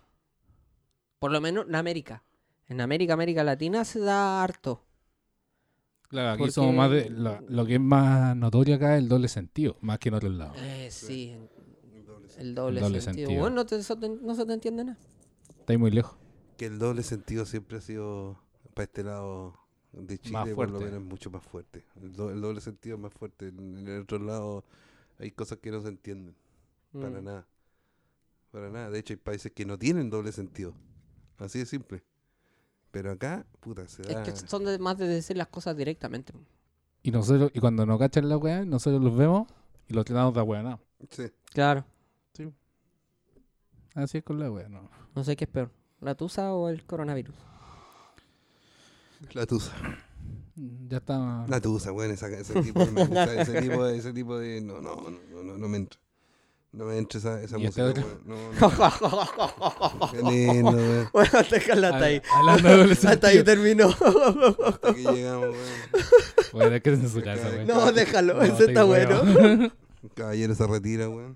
Por 1.19 1.31
lo 1.31 1.39
menos 1.39 1.67
en 1.67 1.75
América. 1.75 2.23
En 2.67 2.81
América, 2.81 3.13
América 3.13 3.43
Latina 3.43 3.85
se 3.85 3.99
da 3.99 4.43
harto. 4.43 4.83
Claro, 6.09 6.29
aquí 6.31 6.37
Porque- 6.39 6.51
somos 6.53 6.73
más 6.75 6.89
de. 6.89 7.09
Lo, 7.09 7.39
lo 7.49 7.65
que 7.65 7.75
es 7.75 7.81
más 7.81 8.35
notorio 8.35 8.75
acá 8.75 8.95
es 8.95 9.03
el 9.03 9.09
doble 9.09 9.27
sentido, 9.27 9.77
más 9.81 9.99
que 9.99 10.09
en 10.09 10.15
otros 10.15 10.33
lados. 10.33 10.55
Eh, 10.59 10.87
sí, 10.89 11.35
El 11.93 12.05
doble 12.05 12.27
sentido. 12.29 12.41
el 12.41 12.55
doble, 12.55 12.79
doble 12.81 13.01
sentido. 13.01 13.27
sentido. 13.27 13.41
Bueno, 13.41 13.55
no, 13.57 13.65
te- 13.65 14.19
no 14.25 14.35
se 14.35 14.45
te 14.45 14.53
entiende 14.53 14.83
nada. 14.85 14.97
Estáis 15.59 15.79
muy 15.79 15.91
lejos. 15.91 16.17
Que 16.57 16.65
el 16.67 16.79
doble 16.79 17.03
sentido 17.03 17.45
siempre 17.45 17.77
ha 17.77 17.81
sido 17.81 18.39
para 18.73 18.85
este 18.85 19.03
lado 19.03 19.53
de 19.91 20.17
Chile, 20.17 20.33
Más 20.33 20.49
por 20.49 20.69
lo 20.69 20.77
fuerte. 20.79 20.95
menos 20.95 21.07
mucho 21.09 21.29
más 21.29 21.43
fuerte. 21.43 21.83
El, 22.01 22.13
do- 22.13 22.31
el 22.31 22.39
doble 22.41 22.61
sentido 22.61 22.95
es 22.95 23.01
más 23.01 23.13
fuerte. 23.13 23.49
En, 23.49 23.77
en 23.79 23.87
el 23.87 24.01
otro 24.03 24.19
lado 24.19 24.63
hay 25.19 25.31
cosas 25.31 25.57
que 25.57 25.71
no 25.71 25.81
se 25.81 25.89
entienden. 25.89 26.35
Para 26.93 27.19
Mm. 27.21 27.23
nada. 27.25 27.47
Para 28.51 28.69
nada. 28.69 28.89
De 28.89 28.99
hecho, 28.99 29.13
hay 29.13 29.17
países 29.17 29.51
que 29.51 29.65
no 29.65 29.77
tienen 29.77 30.09
doble 30.09 30.31
sentido. 30.31 30.73
Así 31.37 31.59
de 31.59 31.65
simple. 31.65 32.01
Pero 32.91 33.11
acá, 33.11 33.45
puta, 33.59 33.87
se 33.87 34.01
Es 34.03 34.07
da. 34.15 34.23
que 34.23 34.35
son 34.35 34.63
de- 34.65 34.79
más 34.79 34.97
de 34.97 35.07
decir 35.07 35.37
las 35.37 35.47
cosas 35.47 35.75
directamente. 35.77 36.33
Y 37.03 37.11
nosotros, 37.11 37.51
y 37.53 37.59
cuando 37.59 37.85
nos 37.85 37.99
cachan 37.99 38.27
la 38.29 38.37
weá, 38.37 38.65
nosotros 38.65 39.01
los 39.01 39.15
vemos 39.15 39.47
y 39.87 39.93
los 39.93 40.05
tratamos 40.05 40.33
de 40.33 40.41
weá, 40.41 40.63
no. 40.63 40.79
Sí. 41.09 41.23
Claro. 41.53 41.85
Así 43.95 44.19
es 44.19 44.23
con 44.23 44.39
la 44.39 44.51
weá, 44.51 44.69
no. 44.69 44.89
No 45.15 45.23
sé 45.23 45.35
qué 45.35 45.45
es 45.45 45.49
peor. 45.49 45.71
¿La 46.01 46.13
tusa 46.13 46.53
o 46.53 46.69
el 46.69 46.85
coronavirus? 46.85 47.35
La 49.33 49.45
tusa. 49.47 49.73
Ya 50.55 50.97
está. 50.97 51.45
La 51.47 51.59
tusa, 51.59 51.89
bueno, 51.91 52.13
esa- 52.13 52.29
ese, 52.29 52.61
tipo, 52.61 52.85
de- 52.85 52.85
ese, 53.41 53.61
tipo 53.61 53.83
de, 53.85 53.97
ese 53.97 54.13
tipo 54.13 54.37
de. 54.37 54.61
No, 54.61 54.81
no, 54.81 54.95
no, 54.95 55.09
no, 55.31 55.43
no, 55.43 55.57
no 55.57 55.67
me 55.67 55.77
entra. 55.77 55.99
No 56.77 56.85
me 56.85 56.95
entra 56.99 57.17
esa, 57.17 57.41
esa 57.41 57.57
¿Y 57.57 57.65
este 57.65 57.81
música. 57.81 58.05
weón. 58.05 58.21
No, 58.27 58.69
no. 58.69 60.11
Qué 60.11 60.21
lindo, 60.21 60.71
weón. 60.73 61.09
bueno, 61.13 61.31
déjala 61.49 61.89
hasta 61.89 62.05
ahí. 62.05 62.21
Hasta 63.07 63.27
ahí 63.29 63.43
terminó. 63.43 63.87
Hasta 63.89 64.89
aquí 64.91 65.01
llegamos, 65.01 65.55
weón. 66.53 66.61
A 66.61 66.65
tener 66.65 66.81
que 66.83 66.97
censurar 66.97 67.35
esa 67.35 67.49
weá. 67.49 67.65
no, 67.65 67.91
déjalo. 67.91 68.43
Ese 68.43 68.65
está 68.65 68.83
bueno. 68.83 69.21
weón. 69.23 69.73
Caballero 70.13 70.53
se 70.53 70.67
retira, 70.67 71.09
weón. 71.09 71.35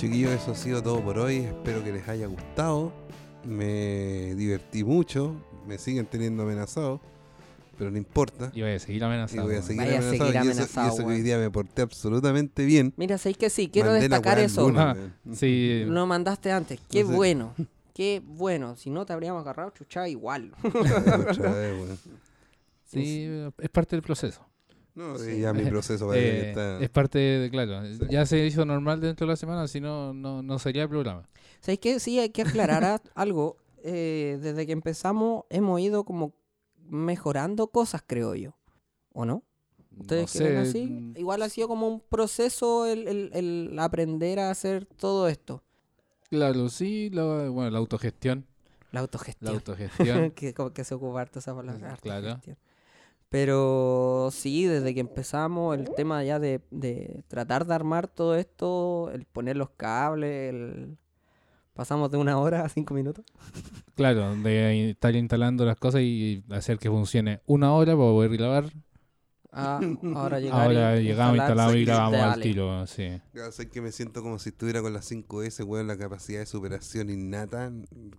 Chiquillos, 0.00 0.32
eso 0.32 0.52
ha 0.52 0.54
sido 0.54 0.82
todo 0.82 1.02
por 1.04 1.18
hoy. 1.18 1.36
Espero 1.38 1.84
que 1.84 1.92
les 1.92 2.08
haya 2.08 2.26
gustado. 2.26 2.90
Me 3.44 4.34
divertí 4.34 4.82
mucho. 4.82 5.34
Me 5.66 5.76
siguen 5.76 6.06
teniendo 6.06 6.42
amenazado. 6.42 7.00
Pero 7.76 7.90
no 7.90 7.98
importa. 7.98 8.50
Y 8.54 8.62
voy 8.62 8.70
a 8.72 8.78
seguir 8.78 9.04
amenazado. 9.04 9.42
Y 9.42 9.46
voy 9.46 9.56
a 9.56 9.62
seguir 9.62 9.82
Vaya 9.82 9.96
a 9.96 9.98
amenazado. 9.98 10.24
seguir 10.30 10.34
y 10.34 10.38
eso, 10.38 10.48
y 10.48 10.50
amenazado, 10.52 10.88
eso 10.94 11.06
que 11.06 11.12
hoy 11.14 11.20
día 11.22 11.38
me 11.38 11.50
porté 11.50 11.82
absolutamente 11.82 12.64
bien. 12.64 12.94
Mira, 12.96 13.18
sabéis 13.18 13.36
que 13.36 13.50
sí, 13.50 13.68
quiero 13.68 13.90
Mandé 13.90 14.08
destacar 14.08 14.38
eso. 14.38 14.62
lunes, 14.70 14.82
Ah. 14.82 14.96
Sí, 15.34 15.84
Lo 15.86 16.06
mandaste 16.06 16.50
antes. 16.50 16.80
Qué 16.90 17.02
No 17.02 17.10
sé. 17.10 17.16
bueno. 17.16 17.54
Qué 17.94 18.22
bueno. 18.24 18.76
Si 18.76 18.88
no, 18.88 19.04
te 19.04 19.12
habríamos 19.12 19.42
agarrado 19.42 19.70
chucha 19.70 20.08
igual. 20.08 20.52
Vez, 20.62 21.98
sí, 22.86 23.28
es 23.58 23.68
parte 23.70 23.96
del 23.96 24.02
proceso. 24.02 24.40
No, 24.94 25.16
Sí. 25.18 25.34
sí, 25.36 25.40
ya 25.40 25.52
mi 25.52 25.62
proceso 25.70 26.12
Eh, 26.14 26.48
está. 26.50 26.80
Es 26.80 26.90
parte 26.90 27.18
de, 27.18 27.50
claro, 27.50 27.82
ya 28.10 28.26
se 28.26 28.44
hizo 28.46 28.64
normal 28.64 29.00
dentro 29.00 29.26
de 29.26 29.32
la 29.32 29.36
semana, 29.36 29.66
si 29.68 29.80
no, 29.80 30.12
no, 30.12 30.42
no 30.42 30.58
sería 30.58 30.82
el 30.84 30.88
programa. 30.88 31.28
¿Sabéis 31.60 31.80
que 31.80 32.00
sí 32.00 32.18
hay 32.18 32.30
que 32.30 32.42
aclarar 32.42 33.00
algo? 33.14 33.56
Eh, 33.82 34.38
desde 34.42 34.66
que 34.66 34.72
empezamos 34.72 35.44
hemos 35.48 35.80
ido 35.80 36.04
como 36.04 36.34
mejorando 36.88 37.68
cosas, 37.68 38.02
creo 38.06 38.34
yo. 38.34 38.56
¿O 39.12 39.24
no? 39.24 39.42
¿Ustedes 39.98 40.34
no 40.34 40.38
creen 40.40 40.64
sé, 40.64 40.68
así? 40.70 40.86
mm, 40.86 41.16
Igual 41.16 41.42
ha 41.42 41.48
sido 41.48 41.66
como 41.68 41.88
un 41.88 42.00
proceso 42.00 42.86
el, 42.86 43.08
el- 43.08 43.30
el 43.34 43.78
aprender 43.78 44.38
a 44.38 44.50
hacer 44.50 44.86
todo 44.86 45.28
esto. 45.28 45.62
Claro, 46.30 46.68
sí, 46.68 47.10
lo- 47.10 47.52
bueno, 47.52 47.70
la 47.70 47.78
autogestión. 47.78 48.46
La 48.92 48.98
La 48.98 49.00
autogestión. 49.00 49.54
autogestión. 49.54 50.30
que, 50.32 50.52
como 50.54 50.72
que 50.72 50.84
se 50.84 50.94
ocupa 50.94 51.20
harto 51.22 51.38
esa 51.38 51.54
palabra. 51.54 51.96
Claro. 52.02 52.26
autogestión. 52.28 52.56
Pero 53.30 54.28
sí, 54.32 54.64
desde 54.66 54.92
que 54.92 55.00
empezamos 55.00 55.78
el 55.78 55.88
tema 55.94 56.22
ya 56.24 56.40
de, 56.40 56.60
de 56.72 57.22
tratar 57.28 57.64
de 57.64 57.74
armar 57.74 58.08
todo 58.08 58.34
esto, 58.34 59.10
el 59.12 59.24
poner 59.24 59.56
los 59.56 59.70
cables, 59.70 60.52
el... 60.52 60.98
pasamos 61.72 62.10
de 62.10 62.18
una 62.18 62.38
hora 62.38 62.64
a 62.64 62.68
cinco 62.68 62.92
minutos. 62.92 63.24
claro, 63.94 64.34
de 64.34 64.90
estar 64.90 65.14
instalando 65.14 65.64
las 65.64 65.76
cosas 65.76 66.02
y 66.02 66.42
hacer 66.50 66.78
que 66.78 66.90
funcione 66.90 67.40
una 67.46 67.72
hora 67.72 67.92
para 67.92 68.10
poder 68.10 68.36
grabar. 68.36 68.64
A 69.52 69.80
ahora 70.14 70.38
llegar 70.40 70.60
Ahora 70.66 71.00
y 71.00 71.04
llegamos, 71.04 71.36
instalar, 71.36 71.76
instalamos 71.76 71.76
y 71.76 71.84
grabamos 71.84 72.20
al 72.20 72.40
tiro, 72.40 72.86
sí. 72.86 73.20
Ya 73.34 73.50
sé 73.52 73.68
que 73.68 73.80
me 73.80 73.92
siento 73.92 74.22
como 74.22 74.38
si 74.38 74.50
estuviera 74.50 74.80
con 74.82 74.92
las 74.92 75.10
5S, 75.10 75.64
weón, 75.66 75.86
la 75.86 75.96
capacidad 75.96 76.40
de 76.40 76.46
superación 76.46 77.10
innata. 77.10 77.70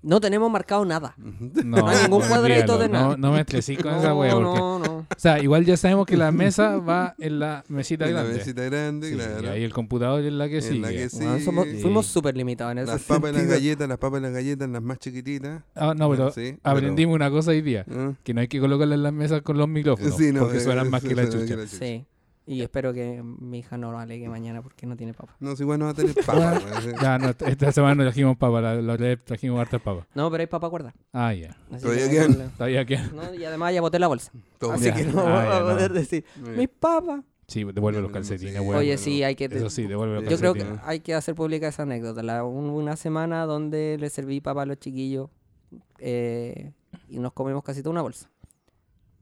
No 0.02 0.20
tenemos 0.20 0.52
marcado 0.52 0.84
nada. 0.86 1.16
No, 1.18 1.88
hay 1.88 2.04
ningún 2.04 2.22
cuadradito 2.28 2.74
olvídalo, 2.74 2.78
de 2.80 2.90
nada. 2.90 3.08
No, 3.10 3.18
no 3.18 3.32
me 3.34 3.42
estresé 3.42 3.78
con 3.78 3.94
esa 3.96 4.10
no, 4.10 4.20
wea, 4.20 4.34
porque, 4.34 4.60
no, 4.60 4.80
no. 4.80 4.98
o 5.00 5.06
sea, 5.18 5.42
igual 5.42 5.66
ya 5.66 5.78
sabemos 5.78 6.06
que 6.06 6.18
la 6.18 6.32
mesa 6.32 6.78
va 6.78 7.16
en 7.18 7.40
la 7.40 7.64
mesita 7.70 8.06
En 8.08 8.14
la 8.16 8.22
grande. 8.24 8.38
mesita 8.40 8.64
grande, 8.64 9.10
Sí, 9.10 9.16
claro. 9.16 9.44
Y 9.44 9.48
ahí 9.48 9.64
el 9.64 9.74
computador 9.74 10.24
es 10.24 10.34
la 10.34 10.50
que 10.50 10.58
En 10.58 10.62
sigue. 10.62 10.80
la 10.80 10.90
que 10.90 11.08
Bueno, 11.14 11.38
sí. 11.38 11.44
somos- 11.46 11.68
Sí. 11.72 11.78
fuimos 11.82 12.06
súper 12.08 12.36
limitados 12.36 12.72
en 12.74 12.78
ese 12.80 12.92
Las 12.92 13.02
papas 13.04 13.32
y 13.32 13.36
las 13.36 13.46
galletas, 13.48 13.88
las 13.88 13.98
papas 13.98 14.20
y 14.20 14.24
las 14.24 14.34
galletas, 14.34 14.70
las 14.70 14.82
más 14.82 15.00
chiquititas. 15.00 15.62
Ah, 15.76 15.94
no, 15.96 16.10
pero 16.10 16.32
Sí, 16.32 16.58
aprendimos 16.64 17.16
una 17.16 17.30
cosa 17.30 17.52
hoy 17.52 17.62
día. 17.62 17.86
pero- 17.88 18.02
¿Ah? 18.02 18.14
Que 18.24 18.34
no 18.34 18.42
hay 18.42 18.48
que 18.48 18.60
colocarla 18.60 18.96
en 18.96 19.04
las 19.04 19.14
mesas 19.14 19.42
con 19.42 19.58
los 19.58 19.68
micrófonos. 19.68 20.16
Sí, 20.18 20.32
no, 20.32 20.42
porque 20.42 20.58
eh, 20.58 20.62
suenan 20.62 20.90
más 20.90 21.02
que 21.04 21.16
la 21.24 21.30
chucha. 21.30 21.68
Sí. 21.68 22.06
Y 22.48 22.62
espero 22.64 22.92
que 22.92 23.22
mi 23.24 23.60
hija 23.60 23.78
no 23.78 23.92
lo 23.92 24.00
alegue 24.00 24.28
mañana 24.28 24.62
porque 24.64 24.88
no 24.88 24.98
tiene 24.98 25.14
papá. 25.14 25.36
No, 25.40 25.56
si 25.56 25.62
igual 25.64 25.78
no 25.80 25.86
va 25.86 25.92
a 25.92 25.94
tener. 25.94 26.16
Ya, 27.02 27.18
no, 27.20 27.30
esta 27.30 27.72
semana 27.72 27.96
no 27.96 28.04
trajimos 28.04 28.36
papas, 28.36 28.64
la, 28.64 28.76
la 28.82 28.94
otra 28.94 29.06
vez 29.08 29.24
trajimos 29.24 29.60
hartas 29.60 29.80
papas. 29.80 30.06
No, 30.16 30.30
pero 30.32 30.42
hay 30.42 30.48
papá 30.48 30.70
cuerda. 30.70 30.94
Ah, 31.14 31.34
ya. 31.34 31.56
Todavía 31.80 32.06
que 32.10 32.10
quedan. 32.10 32.52
Todavía. 32.58 32.86
No, 33.14 33.34
y 33.36 33.46
además 33.46 33.74
ya 33.74 33.82
boté 33.82 34.00
la 34.00 34.08
bolsa. 34.08 34.32
Todo 34.58 34.72
Así 34.74 34.86
Ya. 34.86 34.96
que 34.96 35.06
no 35.06 35.22
Ah, 35.22 35.24
voy 35.24 35.44
ya, 35.46 35.58
a 35.58 35.60
no. 35.60 35.66
poder 35.68 35.94
decir, 35.94 36.26
mis 36.58 36.68
papas. 36.68 37.22
Sí, 37.48 37.64
devuelve 37.64 38.02
los 38.02 38.12
calcetines, 38.12 38.60
weón. 38.62 38.76
Oye, 38.76 38.98
sí, 38.98 39.24
hay 39.24 39.36
que... 39.36 39.46
Eso 39.46 39.70
sí, 39.70 39.86
devuelve 39.86 40.22
los 40.22 40.30
Yo 40.30 40.38
creo 40.38 40.54
que 40.54 40.66
hay 40.84 41.02
que 41.02 41.14
hacer 41.14 41.36
pública 41.36 41.68
esa 41.68 41.84
anécdota. 41.84 42.24
La- 42.24 42.44
un- 42.44 42.70
una 42.70 42.96
semana 42.96 43.46
donde 43.46 43.98
le 44.00 44.10
serví 44.10 44.40
papa 44.42 44.62
a 44.64 44.66
los 44.66 44.80
chiquillos 44.80 45.30
eh, 46.00 46.72
y 47.10 47.20
nos 47.20 47.34
comimos 47.34 47.64
casi 47.64 47.82
toda 47.82 47.92
una 47.92 48.02
bolsa. 48.02 48.30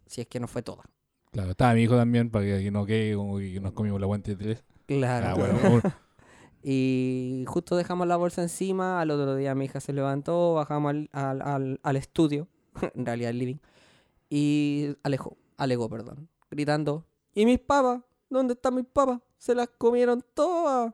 Si 0.05 0.21
es 0.21 0.27
que 0.27 0.39
no 0.39 0.47
fue 0.47 0.61
toda. 0.61 0.83
Claro, 1.31 1.51
estaba 1.51 1.73
mi 1.73 1.83
hijo 1.83 1.95
también 1.95 2.29
para 2.29 2.45
que 2.45 2.71
no 2.71 2.85
quede 2.85 3.15
como 3.15 3.37
que 3.37 3.59
nos 3.59 3.73
comimos 3.73 3.99
la 4.01 4.07
guante 4.07 4.35
de 4.35 4.43
tres. 4.43 4.63
Claro. 4.87 5.27
Ah, 5.27 5.33
bueno, 5.71 5.81
Y 6.63 7.45
justo 7.47 7.75
dejamos 7.77 8.07
la 8.07 8.17
bolsa 8.17 8.41
encima, 8.41 8.99
al 8.99 9.11
otro 9.11 9.35
día 9.35 9.55
mi 9.55 9.65
hija 9.65 9.79
se 9.79 9.93
levantó, 9.93 10.55
bajamos 10.55 10.89
al, 10.91 11.09
al, 11.13 11.41
al- 11.41 11.79
al 11.83 11.95
estudio, 11.95 12.47
en 12.95 13.05
realidad 13.05 13.29
al 13.29 13.37
living, 13.39 13.57
y 14.29 14.95
alejó, 15.03 15.37
alegó, 15.57 15.87
perdón, 15.89 16.27
gritando, 16.51 17.05
¿y 17.33 17.45
mis 17.45 17.59
papas? 17.59 18.01
¿Dónde 18.29 18.53
están 18.53 18.75
mis 18.75 18.85
papas? 18.85 19.19
Se 19.37 19.55
las 19.55 19.69
comieron 19.69 20.23
todas. 20.33 20.93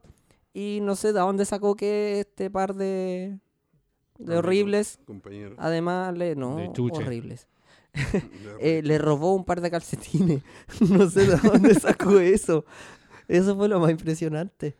Y 0.53 0.80
no 0.84 0.95
sé 0.95 1.12
de 1.12 1.20
dónde 1.20 1.44
sacó 1.44 1.76
que 1.76 2.20
este 2.22 2.49
par 2.49 2.76
de, 2.76 3.40
de 4.20 4.38
horribles, 4.38 4.99
Compañero. 5.06 5.56
además, 5.57 6.16
le, 6.18 6.36
no, 6.36 6.56
De 6.56 6.72
horribles. 6.91 7.48
Eh, 8.60 8.82
le 8.84 8.98
robó 8.98 9.36
un 9.36 9.44
par 9.44 9.62
de 9.62 9.70
calcetines. 9.70 10.42
no 10.90 11.10
sé 11.10 11.28
de 11.28 11.38
dónde 11.38 11.74
sacó 11.76 12.20
eso. 12.20 12.66
Eso 13.28 13.56
fue 13.56 13.68
lo 13.68 13.80
más 13.80 13.92
impresionante. 13.92 14.76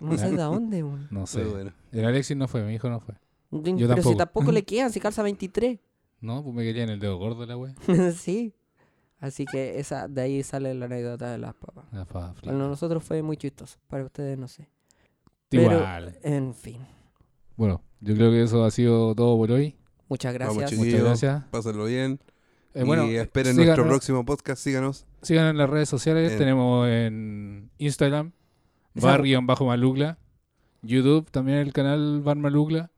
No 0.00 0.18
sé 0.18 0.30
de 0.30 0.36
dónde, 0.36 0.82
weón. 0.82 1.08
No 1.10 1.26
sé. 1.26 1.44
Bueno. 1.44 1.72
El 1.92 2.04
Alexis 2.04 2.36
no 2.36 2.46
fue, 2.46 2.62
mi 2.62 2.74
hijo 2.74 2.88
no 2.88 3.00
fue. 3.00 3.14
Pero 3.62 4.02
si 4.02 4.16
tampoco. 4.16 4.52
le 4.52 4.62
quedan, 4.64 4.90
si 4.92 5.00
calza 5.00 5.22
23. 5.22 5.78
No, 6.20 6.42
pues 6.42 6.54
me 6.54 6.62
quería 6.62 6.84
en 6.84 6.90
el 6.90 7.00
dedo 7.00 7.18
gordo 7.18 7.44
la 7.46 7.56
wea. 7.56 7.74
sí. 8.16 8.54
Así 9.20 9.46
que 9.46 9.78
esa, 9.78 10.08
de 10.08 10.20
ahí 10.20 10.42
sale 10.42 10.74
la 10.74 10.86
anécdota 10.86 11.30
de 11.30 11.38
las 11.38 11.54
papas. 11.54 11.86
La 11.92 12.04
papa 12.04 12.34
frita. 12.34 12.52
Para 12.52 12.68
nosotros 12.68 13.02
fue 13.02 13.22
muy 13.22 13.36
chistoso. 13.36 13.78
Para 13.88 14.04
ustedes 14.04 14.38
no 14.38 14.48
sé. 14.48 14.68
Pero, 15.48 15.76
Igual. 15.76 16.18
en 16.22 16.54
fin. 16.54 16.78
Bueno, 17.56 17.82
yo 18.00 18.14
creo 18.14 18.30
que 18.30 18.42
eso 18.42 18.64
ha 18.64 18.70
sido 18.70 19.14
todo 19.14 19.36
por 19.36 19.52
hoy. 19.52 19.76
Muchas 20.14 20.34
gracias. 20.34 20.72
Muchas 20.78 21.00
gracias. 21.02 21.44
Pásenlo 21.50 21.84
bien. 21.86 22.20
Eh, 22.74 22.82
bueno, 22.84 23.04
y 23.10 23.16
esperen 23.16 23.54
síganos- 23.54 23.66
nuestro 23.66 23.86
próximo 23.86 24.24
podcast. 24.24 24.62
Síganos. 24.62 25.06
Sigan 25.22 25.46
en 25.48 25.58
las 25.58 25.70
redes 25.70 25.88
sociales. 25.88 26.32
En- 26.32 26.38
Tenemos 26.38 26.88
en 26.88 27.70
Instagram, 27.78 28.32
bar-malugla. 28.94 30.18
YouTube, 30.82 31.30
también 31.30 31.58
el 31.58 31.72
canal 31.72 32.20
Bar 32.22 32.36
Malugla. 32.36 32.90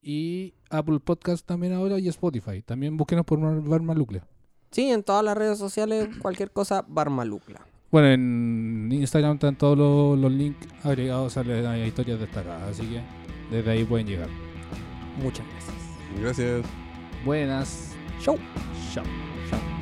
Y 0.00 0.54
Apple 0.70 1.00
Podcast 1.00 1.46
también 1.46 1.72
ahora 1.72 1.98
y 1.98 2.08
Spotify. 2.08 2.62
También 2.62 2.96
búsquenos 2.96 3.24
por 3.24 3.38
Bar 3.64 3.82
Malugla. 3.82 4.26
Sí, 4.70 4.90
en 4.90 5.02
todas 5.02 5.24
las 5.24 5.36
redes 5.36 5.58
sociales, 5.58 6.08
cualquier 6.20 6.50
cosa, 6.50 6.84
Barmalucla. 6.88 7.60
Bueno, 7.90 8.08
en 8.08 8.88
Instagram 8.90 9.34
están 9.34 9.56
todos 9.56 9.76
los, 9.76 10.18
los 10.18 10.32
links 10.32 10.66
agregados 10.82 11.36
a 11.36 11.44
las 11.44 11.78
historias 11.86 12.18
destacadas. 12.20 12.70
Así 12.70 12.86
que 12.86 13.02
desde 13.54 13.70
ahí 13.70 13.84
pueden 13.84 14.06
llegar. 14.06 14.28
Muchas 15.22 15.46
gracias. 15.46 15.81
Gracias. 16.20 16.64
Buenas. 17.24 17.94
Chau. 18.20 18.38
Chao. 18.92 19.04
Chau. 19.50 19.81